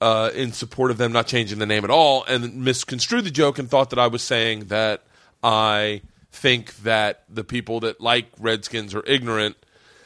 uh, 0.00 0.30
in 0.34 0.52
support 0.52 0.90
of 0.90 0.98
them 0.98 1.12
not 1.12 1.26
changing 1.26 1.58
the 1.58 1.66
name 1.66 1.84
at 1.84 1.90
all, 1.90 2.24
and 2.24 2.64
misconstrued 2.64 3.24
the 3.24 3.30
joke 3.30 3.58
and 3.58 3.68
thought 3.70 3.90
that 3.90 3.98
I 3.98 4.06
was 4.06 4.22
saying 4.22 4.66
that 4.66 5.02
I 5.42 6.02
think 6.30 6.76
that 6.78 7.24
the 7.28 7.44
people 7.44 7.80
that 7.80 8.00
like 8.00 8.26
Redskins 8.38 8.94
are 8.94 9.04
ignorant 9.06 9.56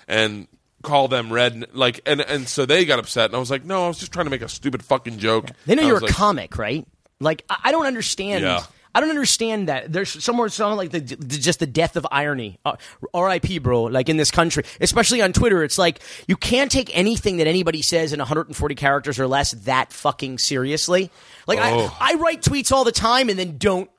and 0.09 0.47
call 0.83 1.09
them 1.09 1.33
red 1.33 1.65
like 1.75 2.01
and 2.07 2.21
and 2.21 2.49
so 2.49 2.67
they 2.67 2.85
got 2.85 2.99
upset 2.99 3.27
and 3.27 3.37
I 3.37 3.39
was 3.39 3.51
like 3.53 3.65
no 3.65 3.85
I 3.85 3.89
was 3.89 3.99
just 3.99 4.13
trying 4.13 4.27
to 4.27 4.31
make 4.31 4.43
a 4.43 4.49
stupid 4.49 4.83
fucking 4.85 5.19
joke 5.19 5.51
They 5.65 5.77
know 5.77 5.85
I 5.85 5.87
you're 5.87 5.99
a 5.99 6.01
like, 6.01 6.13
comic, 6.13 6.59
right? 6.59 6.87
Like 7.21 7.45
I, 7.49 7.59
I 7.65 7.73
don't 7.73 7.87
understand. 7.87 8.43
Yeah. 8.43 8.65
I 8.95 9.01
don't 9.01 9.11
understand 9.11 9.69
that. 9.69 9.93
There's 9.93 10.23
somewhere 10.23 10.49
something 10.51 10.77
like 10.77 10.91
the, 10.91 11.01
just 11.01 11.61
the 11.61 11.67
death 11.67 11.97
of 11.97 12.07
irony. 12.11 12.59
Uh, 12.65 12.77
R.I.P. 13.15 13.59
Bro. 13.59 13.85
Like 13.85 14.09
in 14.09 14.17
this 14.19 14.31
country, 14.31 14.65
especially 14.81 15.23
on 15.23 15.33
Twitter, 15.33 15.63
it's 15.65 15.79
like 15.79 16.01
you 16.29 16.37
can't 16.37 16.71
take 16.71 16.95
anything 16.97 17.39
that 17.39 17.47
anybody 17.47 17.81
says 17.83 18.13
in 18.13 18.19
140 18.19 18.75
characters 18.75 19.19
or 19.19 19.27
less 19.27 19.53
that 19.53 19.93
fucking 19.93 20.39
seriously. 20.39 21.11
Like 21.47 21.59
Oh. 21.63 21.97
I, 22.01 22.13
I 22.13 22.15
write 22.17 22.43
tweets 22.43 22.71
all 22.73 22.85
the 22.85 22.93
time 22.93 23.29
and 23.29 23.39
then 23.39 23.57
don't 23.59 23.91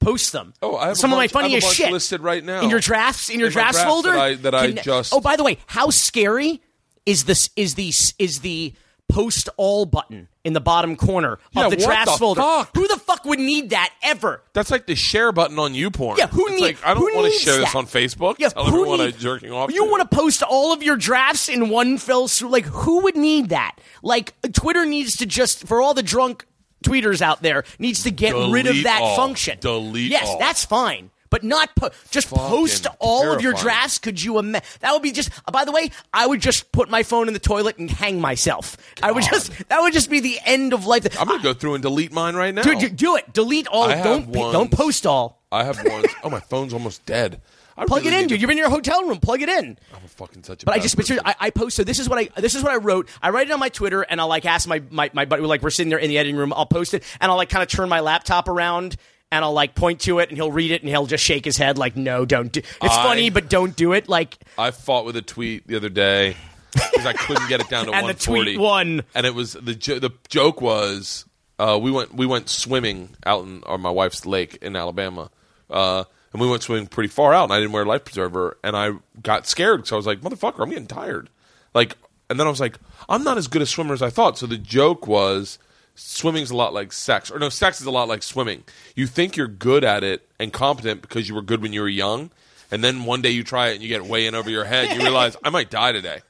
post 0.00 0.32
them. 0.32 0.54
Oh, 0.62 0.76
I 0.76 0.88
have 0.88 0.96
some 0.96 1.12
of 1.12 1.16
my 1.18 1.26
bunch- 1.26 1.36
I 1.36 1.42
have 1.42 1.46
a 1.50 1.60
funniest 1.60 1.74
shit 1.76 1.92
listed 1.92 2.20
right 2.20 2.42
now. 2.44 2.62
in 2.62 2.70
your 2.70 2.80
drafts 2.80 3.28
in 3.30 3.38
your 3.40 3.48
In 3.48 3.52
drafts 3.52 3.78
drafts 3.78 3.90
folder 3.92 4.12
that 4.12 4.20
I- 4.20 4.34
that 4.36 4.54
I 4.54 4.66
Can- 4.72 4.82
just- 4.84 5.12
Oh, 5.12 5.20
by 5.20 5.36
the 5.36 5.42
way, 5.44 5.58
how 5.66 5.90
scary 5.90 6.62
is 7.04 7.24
this? 7.24 7.50
Is 7.56 7.74
the 7.74 7.92
is 8.18 8.40
the 8.40 8.72
post 9.08 9.48
all 9.56 9.86
button 9.86 10.28
in 10.44 10.52
the 10.52 10.60
bottom 10.60 10.94
corner 10.96 11.38
Yeah, 11.52 11.64
of 11.66 11.70
the 11.70 11.76
drafts 11.76 12.12
the 12.12 12.18
folder? 12.18 12.40
fuck? 12.40 12.70
Who 12.76 12.86
the 12.88 12.98
fuck 12.98 13.24
would 13.24 13.38
need 13.38 13.70
that 13.70 13.90
ever? 14.02 14.42
that's 14.52 14.70
like 14.70 14.86
the 14.86 14.94
share 14.94 15.32
button 15.32 15.58
on 15.58 15.72
YouPorn 15.72 16.18
Yeah, 16.18 16.26
who 16.28 16.46
it's 16.46 16.54
need- 16.56 16.60
like 16.62 16.84
I 16.86 16.94
don't 16.94 17.02
want 17.02 17.14
to 17.14 17.22
needs 17.30 17.40
share 17.40 17.56
this 17.58 17.74
on 17.74 17.86
Facebook 17.86 18.36
Yeah, 18.38 18.50
tell 18.50 18.64
who 18.66 18.80
everyone 18.80 18.98
need- 19.00 19.14
I'm 19.14 19.20
jerking 19.20 19.50
off 19.52 19.72
You 19.72 19.84
want 19.86 20.08
to 20.10 20.16
post 20.16 20.42
all 20.42 20.72
of 20.72 20.82
your 20.82 20.96
drafts 20.96 21.48
in 21.48 21.68
one 21.70 21.98
fell 21.98 22.28
swoop? 22.28 22.52
Like, 22.52 22.66
who 22.66 23.00
would 23.02 23.16
need 23.16 23.48
that? 23.48 23.76
Like, 24.02 24.34
Twitter 24.52 24.84
needs 24.84 25.16
to 25.16 25.26
just 25.26 25.66
for 25.66 25.80
all 25.80 25.94
the 25.94 26.02
drunk 26.02 26.44
tweeters 26.84 27.20
out 27.20 27.42
there 27.42 27.64
needs 27.78 28.04
to 28.04 28.10
get 28.10 28.34
rid 28.34 28.66
of 28.66 28.84
that 28.84 29.00
all. 29.02 29.16
function. 29.16 29.58
Delete 29.60 30.10
Yes, 30.12 30.28
all. 30.28 30.38
that's 30.38 30.64
fine. 30.64 31.10
But 31.30 31.44
not 31.44 31.74
po- 31.76 31.90
just 32.10 32.28
Fucking 32.28 32.46
post 32.46 32.86
all 32.98 33.32
of 33.32 33.42
your 33.42 33.52
drafts. 33.52 33.98
Could 33.98 34.22
you 34.22 34.38
imagine? 34.38 34.66
That 34.80 34.92
would 34.92 35.02
be 35.02 35.12
just. 35.12 35.30
uh, 35.46 35.50
by 35.50 35.64
the 35.64 35.72
way, 35.72 35.90
I 36.12 36.26
would 36.26 36.40
just 36.40 36.72
put 36.72 36.88
my 36.88 37.02
phone 37.02 37.28
in 37.28 37.34
the 37.34 37.40
toilet 37.40 37.78
and 37.78 37.90
hang 37.90 38.20
myself. 38.20 38.76
I 39.02 39.12
would 39.12 39.24
just. 39.24 39.52
That 39.68 39.80
would 39.80 39.92
just 39.92 40.10
be 40.10 40.20
the 40.20 40.38
end 40.44 40.72
of 40.72 40.86
life. 40.86 41.06
I'm 41.20 41.26
gonna 41.28 41.42
go 41.42 41.54
through 41.54 41.74
and 41.74 41.82
delete 41.82 42.12
mine 42.12 42.34
right 42.34 42.54
now 42.54 42.62
do, 42.62 42.78
do, 42.78 42.88
do 42.88 43.16
it. 43.16 43.32
Delete 43.32 43.66
all. 43.68 43.84
I 43.84 44.02
don't 44.02 44.32
don't 44.32 44.70
post 44.70 45.06
all. 45.06 45.42
I 45.50 45.64
have 45.64 45.82
ones 45.82 46.06
oh 46.22 46.28
my 46.30 46.40
phone's 46.40 46.74
almost 46.74 47.06
dead 47.06 47.40
I 47.78 47.86
Plug 47.86 48.02
really 48.04 48.16
it 48.16 48.22
in, 48.22 48.28
dude. 48.28 48.38
to- 48.38 48.40
You're 48.40 48.50
in 48.50 48.58
your 48.58 48.70
hotel 48.70 49.04
room. 49.04 49.18
Plug 49.18 49.40
it 49.40 49.48
in. 49.48 49.78
I'm 49.94 50.04
a 50.04 50.08
fucking 50.08 50.42
such 50.42 50.64
a 50.64 50.66
But 50.66 50.74
I 50.74 50.80
just, 50.80 50.96
but 50.96 51.08
I, 51.24 51.34
I 51.38 51.50
post. 51.50 51.76
So 51.76 51.84
this 51.84 52.00
is 52.00 52.08
what 52.08 52.18
I, 52.18 52.40
this 52.40 52.56
is 52.56 52.62
what 52.64 52.72
I 52.72 52.76
wrote. 52.76 53.08
I 53.22 53.30
write 53.30 53.46
it 53.48 53.52
on 53.52 53.60
my 53.60 53.68
Twitter, 53.68 54.02
and 54.02 54.20
I'll 54.20 54.26
like 54.26 54.44
ask 54.46 54.68
my 54.68 54.82
my 54.90 55.10
my 55.12 55.24
buddy. 55.26 55.42
Like 55.42 55.62
we're 55.62 55.70
sitting 55.70 55.88
there 55.88 55.98
in 56.00 56.08
the 56.08 56.18
editing 56.18 56.36
room. 56.36 56.52
I'll 56.52 56.66
post 56.66 56.92
it, 56.92 57.04
and 57.20 57.30
I'll 57.30 57.36
like 57.38 57.50
kind 57.50 57.62
of 57.62 57.68
turn 57.68 57.88
my 57.88 58.00
laptop 58.00 58.48
around, 58.48 58.96
and 59.30 59.44
I'll 59.44 59.52
like 59.52 59.74
point 59.74 60.00
to 60.02 60.18
it, 60.20 60.28
and 60.28 60.38
he'll 60.38 60.52
read 60.52 60.70
it, 60.70 60.82
and 60.82 60.88
he'll 60.90 61.06
just 61.06 61.24
shake 61.24 61.44
his 61.44 61.56
head 61.56 61.78
like, 61.78 61.96
"No, 61.96 62.24
don't 62.24 62.50
do." 62.52 62.60
It's 62.60 62.96
I- 62.96 63.02
funny, 63.02 63.30
but 63.30 63.48
don't 63.48 63.74
do 63.76 63.92
it. 63.92 64.08
Like, 64.08 64.38
I 64.56 64.70
fought 64.70 65.04
with 65.04 65.16
a 65.16 65.22
tweet 65.22 65.66
the 65.66 65.76
other 65.76 65.88
day 65.88 66.36
because 66.72 67.06
I 67.06 67.12
couldn't 67.12 67.48
get 67.48 67.60
it 67.60 67.68
down 67.68 67.86
to 67.86 67.92
And 67.94 68.04
the 68.08 68.14
140. 68.14 68.42
tweet 68.44 68.58
won. 68.60 69.02
and 69.14 69.26
it 69.26 69.34
was 69.34 69.52
the 69.54 69.74
jo- 69.74 69.98
the 69.98 70.10
joke 70.28 70.60
was 70.60 71.24
uh, 71.58 71.78
we 71.80 71.90
went 71.90 72.14
we 72.14 72.26
went 72.26 72.48
swimming 72.48 73.10
out 73.26 73.44
in 73.44 73.62
on 73.64 73.80
my 73.80 73.90
wife's 73.90 74.24
lake 74.26 74.58
in 74.62 74.76
Alabama, 74.76 75.30
uh, 75.70 76.04
and 76.32 76.40
we 76.40 76.48
went 76.48 76.62
swimming 76.62 76.86
pretty 76.86 77.08
far 77.08 77.32
out, 77.34 77.44
and 77.44 77.52
I 77.52 77.58
didn't 77.58 77.72
wear 77.72 77.82
a 77.82 77.86
life 77.88 78.04
preserver, 78.04 78.58
and 78.64 78.76
I 78.76 78.92
got 79.22 79.46
scared 79.46 79.80
because 79.80 79.92
I 79.92 79.96
was 79.96 80.06
like, 80.06 80.20
"Motherfucker, 80.20 80.60
I'm 80.62 80.68
getting 80.70 80.86
tired," 80.86 81.30
like, 81.74 81.96
and 82.30 82.38
then 82.38 82.46
I 82.46 82.50
was 82.50 82.60
like, 82.60 82.78
"I'm 83.08 83.24
not 83.24 83.38
as 83.38 83.48
good 83.48 83.62
a 83.62 83.66
swimmer 83.66 83.92
as 83.94 84.02
I 84.02 84.10
thought." 84.10 84.38
So 84.38 84.46
the 84.46 84.56
joke 84.58 85.06
was. 85.06 85.58
Swimming's 86.00 86.50
a 86.50 86.56
lot 86.56 86.72
like 86.72 86.92
sex, 86.92 87.30
or 87.30 87.38
no, 87.40 87.48
sex 87.48 87.80
is 87.80 87.86
a 87.86 87.90
lot 87.90 88.06
like 88.08 88.22
swimming. 88.22 88.62
You 88.94 89.06
think 89.08 89.36
you're 89.36 89.48
good 89.48 89.82
at 89.82 90.04
it 90.04 90.26
and 90.38 90.52
competent 90.52 91.02
because 91.02 91.28
you 91.28 91.34
were 91.34 91.42
good 91.42 91.60
when 91.60 91.72
you 91.72 91.80
were 91.80 91.88
young, 91.88 92.30
and 92.70 92.84
then 92.84 93.04
one 93.04 93.20
day 93.20 93.30
you 93.30 93.42
try 93.42 93.68
it 93.68 93.74
and 93.74 93.82
you 93.82 93.88
get 93.88 94.04
way 94.04 94.26
in 94.26 94.34
over 94.36 94.48
your 94.48 94.64
head. 94.64 94.94
You 94.94 95.02
realize 95.02 95.36
I 95.42 95.50
might 95.50 95.70
die 95.70 95.90
today, 95.92 96.20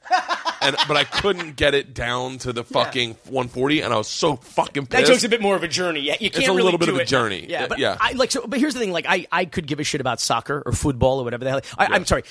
and 0.61 0.75
but 0.87 0.97
I 0.97 1.03
couldn't 1.03 1.55
get 1.55 1.75
it 1.75 1.93
down 1.93 2.39
to 2.39 2.51
the 2.51 2.63
fucking 2.63 3.11
140, 3.25 3.81
and 3.81 3.93
I 3.93 3.97
was 3.97 4.07
so 4.07 4.37
fucking 4.37 4.85
that 4.85 4.99
pissed. 5.01 5.11
joke's 5.11 5.23
a 5.23 5.29
bit 5.29 5.41
more 5.41 5.55
of 5.55 5.61
a 5.63 5.67
journey. 5.67 5.99
Yeah, 6.01 6.15
you 6.19 6.31
can't 6.31 6.45
a 6.45 6.49
really 6.49 6.63
little 6.63 6.79
bit 6.79 6.87
do 6.87 6.93
of 6.93 6.97
a 6.97 7.01
it. 7.01 7.07
journey. 7.07 7.45
Yeah, 7.47 7.67
but 7.67 7.77
yeah. 7.77 7.97
I 8.01 8.13
like 8.13 8.31
so. 8.31 8.47
But 8.47 8.59
here's 8.59 8.73
the 8.73 8.79
thing: 8.79 8.91
like, 8.91 9.05
I 9.07 9.27
I 9.31 9.45
could 9.45 9.67
give 9.67 9.79
a 9.79 9.83
shit 9.83 10.01
about 10.01 10.19
soccer 10.19 10.63
or 10.65 10.71
football 10.71 11.19
or 11.19 11.23
whatever 11.23 11.43
the 11.43 11.51
hell. 11.51 11.61
I, 11.77 11.85
I'm 11.87 12.05
sorry. 12.05 12.23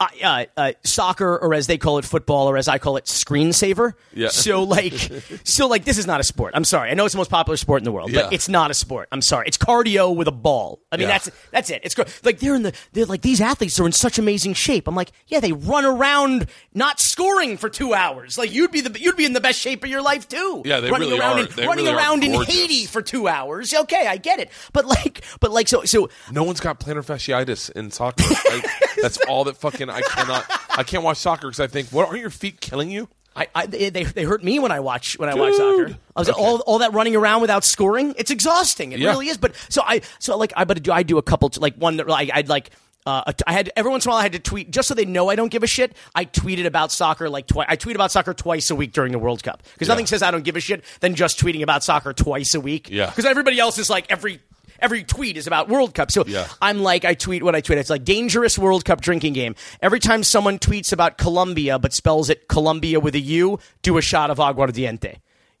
I, 0.00 0.46
uh, 0.56 0.60
uh, 0.60 0.72
soccer, 0.82 1.36
or 1.38 1.52
as 1.52 1.66
they 1.66 1.76
call 1.76 1.98
it, 1.98 2.06
football, 2.06 2.48
or 2.48 2.56
as 2.56 2.68
I 2.68 2.78
call 2.78 2.96
it, 2.96 3.04
screensaver. 3.04 3.92
Yeah. 4.14 4.28
So 4.28 4.62
like, 4.62 4.94
so 5.44 5.66
like, 5.68 5.84
this 5.84 5.98
is 5.98 6.06
not 6.06 6.20
a 6.20 6.24
sport. 6.24 6.54
I'm 6.56 6.64
sorry. 6.64 6.90
I 6.90 6.94
know 6.94 7.04
it's 7.04 7.12
the 7.12 7.18
most 7.18 7.30
popular 7.30 7.58
sport 7.58 7.80
in 7.80 7.84
the 7.84 7.92
world, 7.92 8.10
Yeah. 8.10 8.22
but 8.22 8.32
it's 8.32 8.48
not 8.48 8.70
a 8.70 8.74
sport. 8.74 9.08
I'm 9.12 9.20
sorry. 9.20 9.46
It's 9.46 9.58
cardio 9.58 10.16
with 10.16 10.26
a 10.26 10.32
ball. 10.32 10.80
I 10.90 10.96
mean, 10.96 11.02
Yeah. 11.02 11.18
that's 11.18 11.30
that's 11.50 11.70
it. 11.70 11.82
It's 11.84 11.96
like 12.24 12.38
they're 12.38 12.54
in 12.54 12.62
the 12.62 12.72
they're 12.92 13.04
like 13.04 13.20
these 13.20 13.40
athletes 13.42 13.78
are 13.78 13.84
in 13.86 13.92
such 13.92 14.18
amazing 14.18 14.54
shape. 14.54 14.88
I'm 14.88 14.94
like, 14.94 15.12
yeah, 15.26 15.40
they 15.40 15.52
run 15.52 15.84
around 15.84 16.46
not 16.72 16.98
scoring 16.98 17.58
for 17.58 17.68
two 17.68 17.92
hours. 17.92 18.38
Like 18.38 18.52
you'd 18.52 18.72
be 18.72 18.80
the 18.80 18.98
you'd 18.98 19.16
be 19.16 19.26
in 19.26 19.34
the 19.34 19.40
best 19.40 19.58
shape 19.60 19.84
of 19.84 19.90
your 19.90 20.02
life 20.02 20.26
too. 20.28 20.62
Yeah, 20.64 20.80
they 20.80 20.90
running 20.90 21.10
really 21.10 21.20
around 21.20 21.38
are. 21.40 21.60
In, 21.60 21.66
running 21.68 21.84
really 21.84 21.96
around 21.96 22.24
in. 22.24 22.42
Haiti 22.42 22.86
for 22.86 23.02
two 23.02 23.28
hours. 23.28 23.74
Okay, 23.74 24.06
I 24.06 24.16
get 24.16 24.38
it. 24.40 24.50
But 24.72 24.86
like, 24.86 25.22
but 25.40 25.50
like, 25.50 25.68
so 25.68 25.84
so 25.84 26.08
no 26.32 26.42
one's 26.42 26.60
got 26.60 26.80
plantar 26.80 27.04
fasciitis 27.04 27.70
in 27.72 27.90
soccer. 27.90 28.24
Like, 28.50 28.64
that's 29.02 29.18
all 29.28 29.44
that 29.44 29.58
fucking 29.58 29.89
I 29.90 30.00
cannot. 30.02 30.44
I 30.70 30.82
can't 30.82 31.02
watch 31.02 31.18
soccer 31.18 31.46
because 31.48 31.60
I 31.60 31.66
think, 31.66 31.88
what 31.88 32.06
aren't 32.08 32.20
your 32.20 32.30
feet 32.30 32.60
killing 32.60 32.90
you? 32.90 33.08
I, 33.36 33.46
I 33.54 33.66
they, 33.66 33.90
they 33.90 34.24
hurt 34.24 34.42
me 34.42 34.58
when 34.58 34.72
I 34.72 34.80
watch 34.80 35.16
when 35.18 35.28
I 35.28 35.34
watch 35.34 35.54
soccer. 35.54 35.96
I 36.16 36.20
was 36.20 36.28
Okay. 36.28 36.40
all 36.42 36.58
all 36.66 36.78
that 36.80 36.92
running 36.92 37.14
around 37.14 37.40
without 37.42 37.64
scoring. 37.64 38.14
It's 38.18 38.30
exhausting. 38.30 38.90
It 38.92 38.98
Yeah. 38.98 39.10
really 39.10 39.28
is. 39.28 39.38
But 39.38 39.54
so 39.68 39.82
I 39.86 40.00
so 40.18 40.36
like 40.36 40.52
I 40.56 40.64
but 40.64 40.82
do 40.82 40.90
I 40.92 41.04
do 41.04 41.16
a 41.16 41.22
couple 41.22 41.50
like 41.58 41.76
one 41.76 41.96
that 41.98 42.06
like 42.08 42.30
I'd 42.32 42.48
like. 42.48 42.70
Uh, 43.06 43.32
I 43.46 43.54
had 43.54 43.70
every 43.76 43.90
once 43.90 44.04
in 44.04 44.10
a 44.10 44.12
while 44.12 44.18
I 44.20 44.24
had 44.24 44.32
to 44.32 44.38
tweet 44.38 44.70
just 44.70 44.86
so 44.86 44.92
they 44.94 45.06
know 45.06 45.30
I 45.30 45.34
don't 45.34 45.48
give 45.48 45.62
a 45.62 45.66
shit. 45.66 45.96
I 46.14 46.26
tweeted 46.26 46.66
about 46.66 46.92
soccer 46.92 47.30
like 47.30 47.46
twice. 47.46 47.66
I 47.70 47.76
tweet 47.76 47.96
about 47.96 48.12
soccer 48.12 48.34
twice 48.34 48.68
a 48.70 48.74
week 48.74 48.92
during 48.92 49.10
the 49.12 49.18
World 49.18 49.42
Cup 49.42 49.62
because 49.72 49.88
nothing 49.88 50.04
says 50.04 50.22
I 50.22 50.30
don't 50.30 50.44
give 50.44 50.54
a 50.54 50.60
shit 50.60 50.84
than 51.00 51.14
just 51.14 51.40
tweeting 51.40 51.62
about 51.62 51.82
soccer 51.82 52.12
twice 52.12 52.54
a 52.54 52.60
week. 52.60 52.90
Yeah. 52.90 53.06
because 53.06 53.24
everybody 53.24 53.58
else 53.58 53.78
is 53.78 53.88
like 53.88 54.04
every 54.10 54.40
every 54.82 55.04
tweet 55.04 55.36
is 55.36 55.46
about 55.46 55.68
World 55.68 55.94
Cup. 55.94 56.10
So 56.10 56.24
Yeah. 56.26 56.46
I'm 56.60 56.82
like, 56.82 57.04
I 57.04 57.14
tweet 57.14 57.42
what 57.42 57.54
I 57.54 57.60
tweet. 57.60 57.78
It's 57.78 57.90
like 57.90 58.04
dangerous 58.04 58.58
World 58.58 58.84
Cup 58.84 59.00
drinking 59.00 59.32
game. 59.34 59.54
Every 59.80 60.00
time 60.00 60.22
someone 60.24 60.58
tweets 60.58 60.92
about 60.92 61.18
Colombia 61.18 61.78
but 61.78 61.92
spells 61.92 62.30
it 62.30 62.48
Columbia 62.48 63.00
with 63.00 63.14
a 63.14 63.20
U, 63.20 63.58
do 63.82 63.96
a 63.98 64.02
shot 64.02 64.30
of 64.30 64.38
aguardiente. 64.38 65.16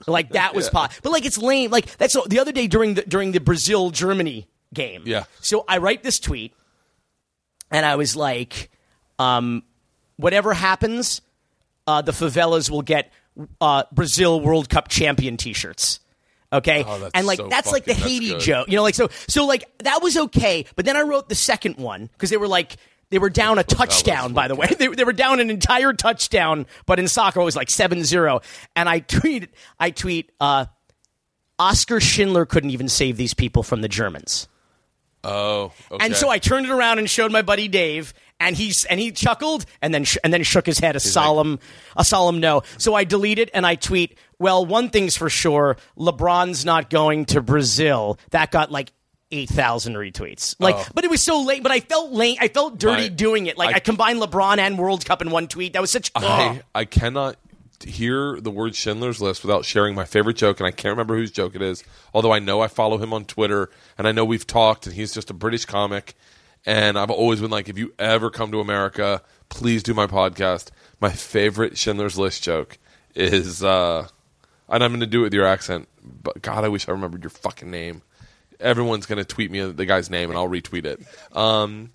Like 0.06 0.30
that 0.30 0.54
was 0.54 0.68
pot. 0.70 0.92
But 1.02 1.12
like 1.12 1.24
it's 1.26 1.38
lame. 1.38 1.70
Like 1.70 1.96
that's 1.98 2.16
the 2.28 2.38
other 2.40 2.52
day 2.52 2.66
during 2.66 2.94
the 2.94 3.02
during 3.02 3.32
the 3.32 3.40
Brazil 3.40 3.90
Germany 3.90 4.48
game. 4.72 5.02
Yeah. 5.04 5.24
So 5.40 5.64
I 5.68 5.78
write 5.78 6.02
this 6.02 6.18
tweet, 6.18 6.54
and 7.70 7.84
I 7.84 7.96
was 7.96 8.16
like, 8.16 8.70
um, 9.18 9.62
whatever 10.16 10.54
happens, 10.54 11.20
uh, 11.86 12.02
the 12.02 12.12
favelas 12.12 12.70
will 12.70 12.82
get 12.82 13.12
uh, 13.60 13.84
Brazil 13.92 14.40
World 14.40 14.68
Cup 14.68 14.88
champion 14.88 15.36
T-shirts. 15.36 16.00
Okay, 16.52 16.84
Oh, 16.86 16.98
that's 16.98 17.12
and 17.14 17.26
like 17.26 17.36
so 17.38 17.48
that's 17.48 17.70
like 17.70 17.84
the 17.84 17.92
that's 17.94 18.04
Haiti 18.04 18.30
good. 18.30 18.40
joke, 18.40 18.68
you 18.68 18.74
know, 18.76 18.82
like 18.82 18.94
so 18.96 19.08
so 19.28 19.46
like 19.46 19.64
that 19.84 20.02
was 20.02 20.16
okay. 20.16 20.64
But 20.74 20.84
then 20.84 20.96
I 20.96 21.02
wrote 21.02 21.28
the 21.28 21.34
second 21.36 21.76
one 21.76 22.06
because 22.12 22.30
they 22.30 22.36
were 22.36 22.48
like 22.48 22.76
They 23.10 23.18
were 23.18 23.30
down 23.30 23.58
a 23.58 23.64
touchdown, 23.64 24.32
by 24.32 24.48
the 24.48 24.54
way. 24.56 24.66
They, 24.78 24.88
they 24.88 25.04
were 25.04 25.12
down 25.12 25.38
an 25.40 25.50
entire 25.50 25.92
touchdown, 25.92 26.66
but 26.86 26.98
in 26.98 27.06
soccer 27.08 27.40
it 27.40 27.44
was 27.44 27.56
like 27.56 27.68
7-0. 27.68 28.42
And 28.76 28.88
I 28.88 28.98
tweet, 29.00 29.50
I 29.78 29.90
tweet, 29.90 30.30
uh, 30.40 30.66
Oscar 31.58 32.00
Schindler 32.00 32.46
couldn't 32.46 32.70
even 32.70 32.88
save 32.88 33.16
these 33.16 33.34
people 33.34 33.62
from 33.62 33.80
the 33.82 33.88
Germans. 33.88 34.48
Oh, 35.22 35.72
okay. 35.90 36.04
And 36.06 36.16
so 36.16 36.30
I 36.30 36.38
turned 36.38 36.66
it 36.66 36.72
around 36.72 36.98
and 36.98 37.08
showed 37.10 37.30
my 37.30 37.42
buddy 37.42 37.68
Dave, 37.68 38.14
and 38.40 38.56
he's 38.56 38.84
and 38.86 38.98
he 38.98 39.12
chuckled 39.12 39.66
and 39.80 39.94
then 39.94 40.04
sh- 40.04 40.16
and 40.24 40.32
then 40.32 40.42
shook 40.42 40.66
his 40.66 40.78
head 40.80 40.96
a 40.96 41.00
solemn 41.00 41.60
a 41.96 42.04
solemn 42.04 42.40
no. 42.40 42.62
So 42.78 42.94
I 42.94 43.04
deleted 43.04 43.50
and 43.54 43.64
I 43.66 43.74
tweet, 43.76 44.16
"Well, 44.38 44.66
one 44.66 44.88
thing's 44.90 45.16
for 45.16 45.30
sure, 45.30 45.76
LeBron's 45.96 46.64
not 46.64 46.90
going 46.90 47.26
to 47.26 47.40
Brazil." 47.40 48.18
That 48.30 48.50
got 48.50 48.72
like. 48.72 48.92
8,000 49.32 49.94
retweets. 49.94 50.56
Like, 50.58 50.74
Oh. 50.74 50.84
but 50.92 51.04
it 51.04 51.10
was 51.10 51.22
so 51.22 51.40
late, 51.42 51.62
but 51.62 51.70
I 51.70 51.78
felt 51.78 52.10
late. 52.10 52.38
I 52.40 52.48
felt 52.48 52.78
dirty 52.78 53.02
My- 53.02 53.08
doing 53.10 53.46
it. 53.46 53.56
Like, 53.56 53.68
I, 53.72 53.76
I- 53.76 53.78
combined 53.78 54.20
LeBron 54.20 54.58
and 54.58 54.76
World 54.76 55.04
Cup 55.04 55.22
in 55.22 55.30
one 55.30 55.46
tweet. 55.46 55.74
That 55.74 55.80
was 55.80 55.92
such. 55.92 56.10
I, 56.16 56.62
I 56.74 56.84
cannot 56.84 57.36
hear 57.84 58.40
the 58.40 58.50
word 58.50 58.74
Schindler's 58.74 59.20
List 59.22 59.44
without 59.44 59.64
sharing 59.64 59.94
my 59.94 60.04
favorite 60.04 60.36
joke, 60.36 60.58
and 60.58 60.66
I 60.66 60.72
can't 60.72 60.90
remember 60.90 61.14
whose 61.16 61.30
joke 61.30 61.54
it 61.54 61.62
is. 61.62 61.84
Although 62.12 62.32
I 62.32 62.40
know 62.40 62.60
I 62.60 62.66
follow 62.66 62.98
him 62.98 63.12
on 63.12 63.24
Twitter, 63.24 63.70
and 63.96 64.08
I 64.08 64.10
know 64.10 64.24
we've 64.24 64.44
talked, 64.48 64.88
and 64.88 64.96
he's 64.96 65.14
just 65.14 65.30
a 65.30 65.34
British 65.34 65.64
comic. 65.64 66.16
And 66.66 66.98
I've 66.98 67.10
always 67.10 67.40
been 67.40 67.50
like, 67.50 67.68
if 67.68 67.78
you 67.78 67.92
ever 67.98 68.30
come 68.30 68.52
to 68.52 68.60
America, 68.60 69.22
please 69.48 69.82
do 69.82 69.94
my 69.94 70.06
podcast. 70.06 70.70
My 71.00 71.10
favorite 71.10 71.78
Schindler's 71.78 72.18
List 72.18 72.42
joke 72.42 72.76
is, 73.14 73.62
uh, 73.64 74.06
and 74.68 74.84
I'm 74.84 74.90
going 74.90 75.00
to 75.00 75.06
do 75.06 75.20
it 75.20 75.24
with 75.24 75.34
your 75.34 75.46
accent, 75.46 75.88
but 76.04 76.42
God, 76.42 76.64
I 76.64 76.68
wish 76.68 76.86
I 76.88 76.92
remembered 76.92 77.22
your 77.22 77.30
fucking 77.30 77.70
name. 77.70 78.02
Everyone's 78.60 79.06
going 79.06 79.18
to 79.18 79.24
tweet 79.24 79.50
me 79.50 79.60
the 79.62 79.86
guy's 79.86 80.10
name, 80.10 80.28
and 80.28 80.38
I'll 80.38 80.48
retweet 80.48 80.84
it. 80.84 81.00
Um, 81.34 81.90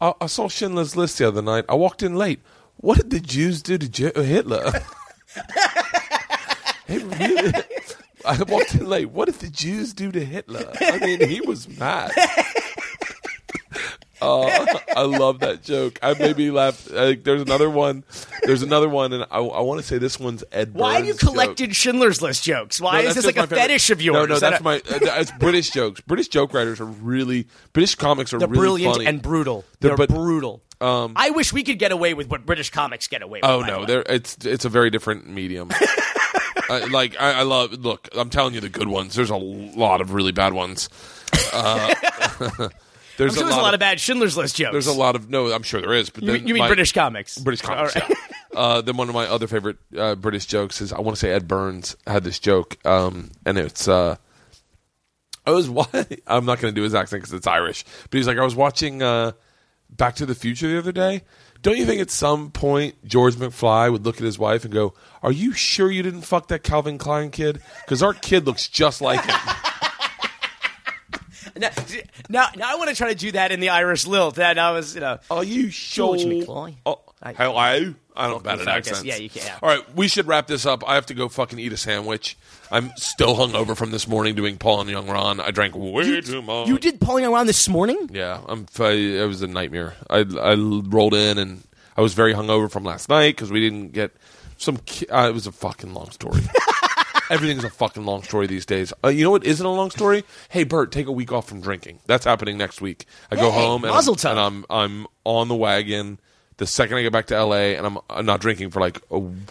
I, 0.00 0.14
I 0.20 0.26
saw 0.26 0.48
Schindler's 0.48 0.94
List 0.96 1.18
the 1.18 1.26
other 1.26 1.42
night. 1.42 1.64
I 1.68 1.74
walked 1.74 2.02
in 2.02 2.14
late. 2.14 2.40
What 2.76 2.98
did 2.98 3.10
the 3.10 3.20
Jews 3.20 3.62
do 3.62 3.76
to 3.78 3.88
Ju- 3.88 4.12
Hitler? 4.14 4.70
It 6.86 7.02
really- 7.18 7.52
I 8.26 8.42
walked 8.44 8.74
in 8.74 8.86
late. 8.86 9.10
What 9.10 9.26
did 9.26 9.36
the 9.36 9.48
Jews 9.50 9.92
do 9.92 10.10
to 10.12 10.24
Hitler? 10.24 10.70
I 10.80 10.98
mean, 10.98 11.28
he 11.28 11.40
was 11.42 11.68
mad. 11.78 12.12
Uh, 14.24 14.78
I 14.96 15.02
love 15.02 15.40
that 15.40 15.62
joke. 15.62 15.98
I 16.02 16.14
made 16.14 16.36
me 16.36 16.50
laugh. 16.50 16.90
Uh, 16.90 17.14
there's 17.22 17.42
another 17.42 17.68
one. 17.68 18.04
There's 18.44 18.62
another 18.62 18.88
one, 18.88 19.12
and 19.12 19.24
I, 19.30 19.38
I 19.38 19.60
want 19.60 19.80
to 19.80 19.86
say 19.86 19.98
this 19.98 20.18
one's 20.18 20.42
Ed. 20.52 20.74
Why 20.74 20.96
have 20.96 21.06
you 21.06 21.12
Burns' 21.12 21.20
joke. 21.22 21.30
collected 21.32 21.76
Schindler's 21.76 22.22
List 22.22 22.44
jokes? 22.44 22.80
Why 22.80 23.02
No, 23.02 23.08
is 23.08 23.14
this 23.14 23.26
like 23.26 23.36
a 23.36 23.46
fetish 23.46 23.90
of 23.90 24.00
yours? 24.00 24.14
No, 24.14 24.34
no, 24.34 24.38
that's 24.40 24.62
my. 24.62 24.76
Uh, 24.76 24.80
it's 25.20 25.30
British 25.32 25.70
jokes. 25.70 26.00
British 26.00 26.28
joke 26.28 26.54
writers 26.54 26.80
are 26.80 26.86
really 26.86 27.46
British 27.72 27.94
comics 27.96 28.32
are 28.32 28.38
They're 28.38 28.48
really 28.48 28.60
brilliant 28.82 28.94
funny. 28.96 29.06
and 29.06 29.20
brutal. 29.22 29.64
They're- 29.80 29.90
They're, 29.90 29.96
but- 29.96 30.08
brutal. 30.08 30.62
I 30.80 31.30
wish 31.30 31.52
we 31.52 31.62
could 31.62 31.78
get 31.78 31.92
away 31.92 32.12
with 32.14 32.28
what 32.28 32.44
British 32.44 32.68
comics 32.70 33.06
get 33.08 33.22
away 33.22 33.38
with. 33.42 33.48
Oh 33.50 33.60
the 33.60 33.66
no, 33.66 34.02
it's 34.06 34.36
it's 34.44 34.64
a 34.66 34.68
very 34.68 34.90
different 34.90 35.26
medium. 35.26 35.70
I, 36.68 36.84
like 36.90 37.18
I, 37.20 37.40
I 37.40 37.42
love. 37.42 37.72
Look, 37.72 38.08
I'm 38.14 38.28
telling 38.30 38.52
you 38.54 38.60
the 38.60 38.68
good 38.68 38.88
ones. 38.88 39.14
There's 39.14 39.30
a 39.30 39.36
lot 39.36 40.00
of 40.02 40.12
really 40.12 40.32
bad 40.32 40.52
ones. 40.52 40.88
Uh, 41.52 41.94
there's, 43.16 43.34
sure 43.34 43.44
there's 43.44 43.56
a 43.56 43.60
lot 43.60 43.74
of 43.74 43.80
bad 43.80 44.00
Schindler's 44.00 44.36
List 44.36 44.56
jokes. 44.56 44.72
There's 44.72 44.86
a 44.86 44.92
lot 44.92 45.16
of 45.16 45.28
no. 45.30 45.52
I'm 45.52 45.62
sure 45.62 45.80
there 45.80 45.92
is. 45.94 46.10
But 46.10 46.24
You, 46.24 46.32
you 46.34 46.54
mean 46.54 46.58
my- 46.58 46.66
British 46.68 46.92
comics? 46.92 47.38
British 47.38 47.62
comics. 47.62 47.94
Right. 47.96 48.08
yeah. 48.10 48.16
Uh, 48.54 48.80
then 48.80 48.96
one 48.96 49.08
of 49.08 49.14
my 49.16 49.26
other 49.26 49.48
favorite 49.48 49.78
uh, 49.98 50.14
British 50.14 50.46
jokes 50.46 50.80
is 50.80 50.92
I 50.92 51.00
want 51.00 51.16
to 51.16 51.18
say 51.18 51.32
Ed 51.32 51.48
Burns 51.48 51.96
had 52.06 52.22
this 52.22 52.38
joke, 52.38 52.78
um, 52.86 53.32
and 53.44 53.58
it's 53.58 53.88
uh, 53.88 54.14
I 55.44 55.50
was 55.50 55.68
wa- 55.68 55.88
I'm 56.28 56.44
not 56.44 56.60
going 56.60 56.72
to 56.72 56.78
do 56.80 56.84
his 56.84 56.94
accent 56.94 57.22
because 57.22 57.32
it's 57.32 57.48
Irish, 57.48 57.84
but 58.08 58.16
he's 58.16 58.28
like 58.28 58.38
I 58.38 58.44
was 58.44 58.54
watching 58.54 59.02
uh, 59.02 59.32
Back 59.90 60.14
to 60.16 60.26
the 60.26 60.36
Future 60.36 60.68
the 60.68 60.78
other 60.78 60.92
day. 60.92 61.22
Don't 61.62 61.76
you 61.78 61.84
think 61.84 62.00
at 62.00 62.12
some 62.12 62.52
point 62.52 62.94
George 63.04 63.34
McFly 63.34 63.90
would 63.90 64.04
look 64.04 64.18
at 64.18 64.22
his 64.22 64.38
wife 64.38 64.64
and 64.64 64.72
go, 64.72 64.94
"Are 65.20 65.32
you 65.32 65.52
sure 65.52 65.90
you 65.90 66.04
didn't 66.04 66.22
fuck 66.22 66.46
that 66.46 66.62
Calvin 66.62 66.96
Klein 66.96 67.32
kid? 67.32 67.60
Because 67.84 68.04
our 68.04 68.14
kid 68.14 68.46
looks 68.46 68.68
just 68.68 69.00
like 69.00 69.24
him." 69.24 69.34
Now, 71.56 71.70
now, 72.28 72.46
now 72.56 72.72
I 72.72 72.76
want 72.76 72.90
to 72.90 72.96
try 72.96 73.08
to 73.10 73.14
do 73.14 73.32
that 73.32 73.52
in 73.52 73.60
the 73.60 73.68
Irish 73.68 74.06
lilt. 74.06 74.36
That 74.36 74.58
I 74.58 74.72
was, 74.72 74.94
you 74.94 75.00
know. 75.00 75.18
Are 75.30 75.44
you 75.44 75.70
sure? 75.70 76.16
George 76.16 76.26
McFly. 76.26 76.74
Oh, 76.84 77.00
I- 77.22 77.32
hello. 77.32 77.94
I 78.16 78.28
don't 78.28 78.30
know 78.30 78.38
bad 78.40 78.60
at 78.60 78.68
I 78.68 78.76
guess- 78.80 78.88
accents. 78.88 79.04
yeah, 79.04 79.16
you 79.16 79.28
can- 79.30 79.42
yeah. 79.46 79.58
All 79.62 79.68
right, 79.68 79.94
we 79.96 80.06
should 80.08 80.26
wrap 80.26 80.46
this 80.46 80.66
up. 80.66 80.82
I 80.88 80.94
have 80.94 81.06
to 81.06 81.14
go 81.14 81.28
fucking 81.28 81.58
eat 81.58 81.72
a 81.72 81.76
sandwich. 81.76 82.36
I'm 82.70 82.92
still 82.96 83.36
hungover 83.36 83.76
from 83.76 83.90
this 83.92 84.06
morning 84.08 84.34
doing 84.34 84.56
Paul 84.56 84.80
and 84.82 84.90
Young 84.90 85.06
Ron. 85.08 85.40
I 85.40 85.50
drank 85.50 85.74
way 85.76 86.20
too 86.20 86.42
much. 86.42 86.68
You 86.68 86.78
did 86.78 87.00
Paul 87.00 87.16
and 87.16 87.22
Young 87.24 87.32
Ron 87.32 87.46
this 87.46 87.68
morning? 87.68 88.08
Yeah, 88.12 88.40
I'm. 88.48 88.66
I, 88.78 88.90
it 88.90 89.26
was 89.26 89.42
a 89.42 89.46
nightmare. 89.46 89.94
I 90.10 90.18
I 90.40 90.54
rolled 90.54 91.14
in 91.14 91.38
and 91.38 91.62
I 91.96 92.00
was 92.02 92.14
very 92.14 92.34
hungover 92.34 92.70
from 92.70 92.84
last 92.84 93.08
night 93.08 93.34
because 93.36 93.50
we 93.50 93.60
didn't 93.60 93.92
get 93.92 94.12
some. 94.58 94.76
ki- 94.78 95.06
Uh, 95.08 95.28
it 95.28 95.34
was 95.34 95.46
a 95.46 95.52
fucking 95.52 95.92
long 95.94 96.10
story. 96.10 96.40
Everything's 97.30 97.64
a 97.64 97.70
fucking 97.70 98.04
long 98.04 98.22
story 98.22 98.46
these 98.46 98.66
days. 98.66 98.92
Uh, 99.04 99.08
you 99.08 99.24
know 99.24 99.30
what 99.30 99.44
isn't 99.44 99.64
a 99.64 99.70
long 99.72 99.90
story? 99.90 100.24
Hey, 100.50 100.64
Bert, 100.64 100.92
take 100.92 101.06
a 101.06 101.12
week 101.12 101.32
off 101.32 101.48
from 101.48 101.60
drinking. 101.60 102.00
That's 102.06 102.24
happening 102.24 102.58
next 102.58 102.80
week. 102.80 103.06
I 103.30 103.36
go 103.36 103.50
Hey, 103.50 103.60
home 103.64 103.84
and, 103.84 103.92
I'm, 103.94 104.02
tov. 104.02 104.30
and 104.30 104.38
I'm 104.40 104.64
I'm 104.68 105.06
on 105.24 105.48
the 105.48 105.54
wagon 105.54 106.18
the 106.56 106.66
second 106.68 106.96
I 106.96 107.02
get 107.02 107.12
back 107.12 107.26
to 107.26 107.44
LA, 107.44 107.74
and 107.74 107.84
I'm, 107.84 107.98
I'm 108.08 108.24
not 108.26 108.40
drinking 108.40 108.70
for 108.70 108.78
like 108.78 109.00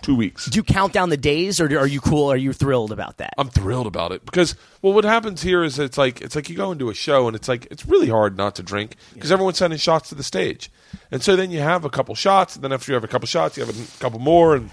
two 0.02 0.16
weeks. 0.16 0.46
Do 0.46 0.56
you 0.56 0.64
count 0.64 0.94
down 0.94 1.10
the 1.10 1.18
days, 1.18 1.60
or 1.60 1.66
are 1.78 1.86
you 1.86 2.00
cool? 2.00 2.32
Are 2.32 2.38
you 2.38 2.54
thrilled 2.54 2.94
about 2.94 3.18
that? 3.18 3.34
I'm 3.38 3.50
thrilled 3.50 3.88
about 3.88 4.14
it 4.14 4.24
because 4.26 4.56
well, 4.82 4.94
what 4.94 5.04
happens 5.04 5.42
here 5.42 5.64
is 5.66 5.80
it's 5.80 5.98
like 5.98 6.22
it's 6.22 6.34
like 6.36 6.50
you 6.50 6.56
go 6.56 6.72
into 6.72 6.90
a 6.90 6.94
show 6.94 7.28
and 7.28 7.36
it's 7.36 7.50
like 7.50 7.68
it's 7.70 7.86
really 7.86 8.08
hard 8.08 8.38
not 8.38 8.56
to 8.56 8.64
drink 8.64 8.96
because 9.14 9.34
everyone's 9.34 9.58
sending 9.58 9.80
shots 9.80 10.08
to 10.10 10.16
the 10.16 10.24
stage, 10.24 10.72
and 11.12 11.22
so 11.22 11.36
then 11.36 11.52
you 11.52 11.60
have 11.60 11.84
a 11.84 11.90
couple 11.90 12.16
shots, 12.16 12.56
and 12.56 12.64
then 12.64 12.72
after 12.72 12.92
you 12.92 12.94
have 12.94 13.04
a 13.04 13.08
couple 13.10 13.28
shots, 13.28 13.58
you 13.58 13.66
have 13.66 13.76
a 13.78 14.00
couple 14.00 14.20
more, 14.20 14.56
and 14.56 14.70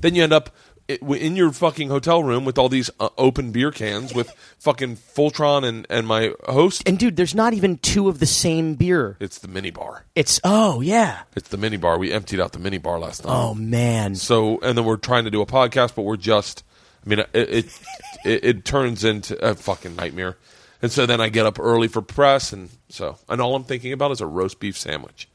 then 0.00 0.14
you 0.14 0.22
end 0.22 0.32
up 0.32 0.50
in 0.88 1.36
your 1.36 1.52
fucking 1.52 1.88
hotel 1.88 2.22
room 2.22 2.44
with 2.44 2.58
all 2.58 2.68
these 2.68 2.90
uh, 3.00 3.08
open 3.16 3.52
beer 3.52 3.70
cans 3.70 4.14
with 4.14 4.30
fucking 4.58 4.96
Fultron 4.96 5.64
and 5.64 5.86
and 5.88 6.06
my 6.06 6.32
host. 6.46 6.82
and 6.86 6.98
dude, 6.98 7.16
there's 7.16 7.34
not 7.34 7.54
even 7.54 7.78
two 7.78 8.08
of 8.08 8.18
the 8.18 8.26
same 8.26 8.74
beer. 8.74 9.16
It's 9.20 9.38
the 9.38 9.48
mini 9.48 9.70
bar. 9.70 10.04
It's 10.14 10.40
oh 10.44 10.80
yeah. 10.80 11.22
It's 11.36 11.48
the 11.48 11.56
mini 11.56 11.76
bar. 11.76 11.98
We 11.98 12.12
emptied 12.12 12.40
out 12.40 12.52
the 12.52 12.58
mini 12.58 12.78
bar 12.78 12.98
last 12.98 13.24
night. 13.24 13.32
Oh 13.32 13.54
man. 13.54 14.14
So, 14.14 14.58
and 14.60 14.76
then 14.76 14.84
we're 14.84 14.96
trying 14.96 15.24
to 15.24 15.30
do 15.30 15.40
a 15.40 15.46
podcast, 15.46 15.94
but 15.94 16.02
we're 16.02 16.16
just, 16.16 16.64
I 17.04 17.08
mean, 17.08 17.18
it 17.20 17.28
it, 17.32 17.80
it, 18.24 18.44
it 18.44 18.64
turns 18.64 19.04
into 19.04 19.36
a 19.44 19.54
fucking 19.54 19.96
nightmare. 19.96 20.36
And 20.82 20.90
so 20.90 21.06
then 21.06 21.20
I 21.20 21.28
get 21.28 21.46
up 21.46 21.60
early 21.60 21.86
for 21.86 22.02
press, 22.02 22.52
and 22.52 22.68
so, 22.88 23.16
and 23.28 23.40
all 23.40 23.54
I'm 23.54 23.62
thinking 23.62 23.92
about 23.92 24.10
is 24.10 24.20
a 24.20 24.26
roast 24.26 24.58
beef 24.58 24.76
sandwich. 24.76 25.28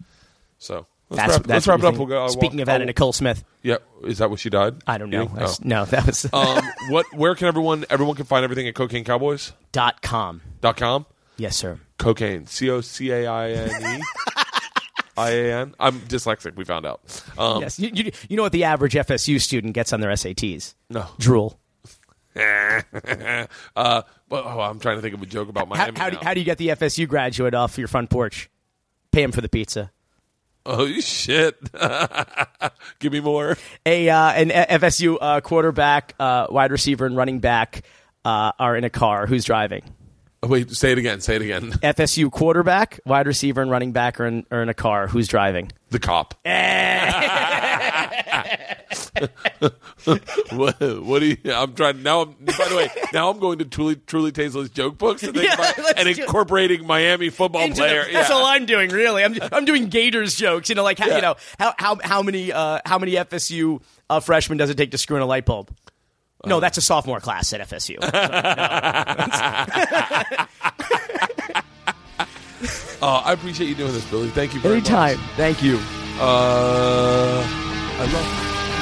So 0.60 0.88
let's 1.10 1.22
That's, 1.22 1.32
wrap, 1.34 1.42
that's 1.44 1.48
let's 1.50 1.68
wrap 1.68 1.80
it 1.80 1.86
up. 1.86 1.96
We'll 1.98 2.08
go. 2.08 2.28
Speaking 2.28 2.58
walk- 2.58 2.62
of 2.62 2.66
that, 2.68 2.82
I'll- 2.82 2.88
Nicole 2.88 3.14
Smith. 3.14 3.44
yeah, 3.64 3.78
is 4.04 4.18
that 4.20 4.30
what 4.30 4.40
she 4.40 4.50
died? 4.50 4.76
I 4.88 4.98
don't 4.98 5.10
know. 5.10 5.32
Oh. 5.38 5.56
No, 5.64 5.86
that 5.86 6.06
was 6.06 6.28
um, 6.34 6.64
what? 6.90 7.06
Where 7.14 7.36
can 7.36 7.48
everyone? 7.48 7.86
Everyone 7.90 8.16
can 8.16 8.26
find 8.26 8.44
everything 8.44 8.68
at 8.68 8.74
CocaineCowboys.com. 8.76 10.42
dot 10.62 10.78
com. 10.78 11.06
Yes, 11.38 11.56
sir. 11.56 11.80
Cocaine. 11.98 12.46
C 12.48 12.70
O 12.70 12.82
C 12.82 13.12
A 13.12 13.28
I 13.28 13.50
N 13.52 14.00
E. 14.00 14.04
I 15.18 15.30
A 15.32 15.62
N. 15.62 15.76
I'm 15.80 16.00
dyslexic. 16.02 16.56
We 16.56 16.64
found 16.66 16.86
out. 16.86 17.02
Um, 17.38 17.62
Yes. 17.62 17.80
You, 17.80 17.90
you, 17.94 18.12
you 18.30 18.38
know 18.38 18.44
what 18.44 18.52
the 18.52 18.64
average 18.66 18.94
FSU 18.94 19.42
student 19.42 19.74
gets 19.74 19.92
on 19.94 20.00
their 20.02 20.12
SATs? 20.12 20.76
No. 20.90 21.06
Drool. 21.18 21.60
uh, 22.38 22.82
but, 23.76 24.04
oh, 24.30 24.60
I'm 24.62 24.80
trying 24.80 24.98
to 24.98 25.02
think 25.02 25.16
of 25.16 25.22
a 25.24 25.26
joke 25.26 25.50
about 25.50 25.68
How, 25.70 25.86
Miami. 25.86 25.98
how, 26.00 26.10
do, 26.12 26.18
how 26.22 26.34
do 26.36 26.40
you 26.40 26.46
get 26.46 26.60
the 26.60 26.68
FSU 26.70 27.08
graduate 27.08 27.56
off 27.56 27.80
your 27.80 27.88
front 27.88 28.12
porch? 28.12 28.48
Pay 29.12 29.24
him 29.24 29.32
for 29.32 29.42
the 29.42 29.50
pizza. 29.50 29.92
Oh 30.69 30.91
shit! 30.99 31.57
Give 32.99 33.14
me 33.14 33.22
more. 33.22 33.56
A 33.85 34.10
uh, 34.10 34.31
an 34.31 34.49
FSU 34.49 35.18
uh, 35.19 35.39
quarterback, 35.39 36.14
uh, 36.19 36.48
wide 36.49 36.72
receiver, 36.72 37.06
and 37.06 37.15
running 37.15 37.39
back 37.39 37.84
uh, 38.26 38.52
are 38.60 38.76
in 38.76 38.84
a 38.84 38.89
car. 38.89 39.27
Who's 39.27 39.45
driving? 39.45 39.84
Oh, 40.44 40.49
wait, 40.49 40.69
say 40.72 40.91
it 40.91 40.98
again. 40.98 41.22
Say 41.22 41.38
it 41.38 41.41
again. 41.41 41.72
FSU 41.81 42.30
quarterback, 42.30 42.99
wide 43.06 43.27
receiver, 43.27 43.61
and 43.61 43.72
running 43.72 43.94
back 43.94 44.19
are 44.19 44.27
in, 44.27 44.45
are 44.52 44.61
in 44.61 44.68
a 44.68 44.73
car. 44.73 45.07
Who's 45.07 45.30
driving? 45.30 45.72
The 45.89 45.99
cop. 45.99 46.34
what, 50.52 50.80
what 50.80 51.19
do 51.19 51.26
you? 51.26 51.38
I'm 51.53 51.73
trying 51.73 52.03
now. 52.03 52.22
I'm, 52.22 52.31
by 52.45 52.68
the 52.69 52.76
way, 52.76 52.89
now 53.14 53.30
I'm 53.30 53.39
going 53.39 53.60
to 53.60 53.65
truly, 53.65 53.95
truly 53.95 54.31
Tazel's 54.31 54.69
joke 54.69 54.98
books 54.98 55.23
and, 55.23 55.35
Yeah, 55.35 55.53
about- 55.53 55.98
and 55.98 56.15
do- 56.15 56.22
incorporating 56.23 56.85
Miami 56.88 57.30
football 57.30 57.61
Into 57.61 57.76
the- 57.76 57.81
player. 57.81 58.06
that's 58.11 58.30
yeah. 58.30 58.35
all 58.35 58.45
I'm 58.45 58.65
doing, 58.65 58.89
really. 58.91 59.23
I'm 59.23 59.35
I'm 59.52 59.65
doing 59.65 59.88
Gators 59.89 60.35
jokes. 60.35 60.69
You 60.69 60.76
know, 60.76 60.84
like 60.84 60.99
how, 60.99 61.07
Yeah. 61.07 61.15
you 61.15 61.22
know 61.22 61.35
how 61.60 61.73
how 61.77 61.98
how 62.03 62.22
many 62.22 62.52
uh, 62.52 62.80
how 62.85 62.99
many 62.99 63.14
FSU 63.14 63.81
uh, 64.10 64.19
freshmen 64.19 64.57
does 64.57 64.69
it 64.69 64.77
take 64.77 64.91
to 64.91 64.98
screw 64.98 65.18
in 65.18 65.23
a 65.23 65.27
light 65.27 65.45
bulb? 65.45 65.72
Uh. 66.44 66.49
No, 66.49 66.60
that's 66.60 66.77
a 66.77 66.81
sophomore 66.81 67.19
class 67.19 67.52
at 67.53 67.61
FSU. 67.68 67.98
Oh, 72.99 73.22
I 73.23 73.34
appreciate 73.34 73.68
you 73.68 73.76
doing 73.76 73.94
this, 73.94 74.03
Billy. 74.10 74.30
Thank 74.30 74.56
you 74.56 74.60
very 74.60 74.77
Anytime. 74.77 75.19
Thank 75.35 75.61
you. 75.61 75.77
Uh, 76.19 77.44
I 77.45 78.11
love 78.11 78.57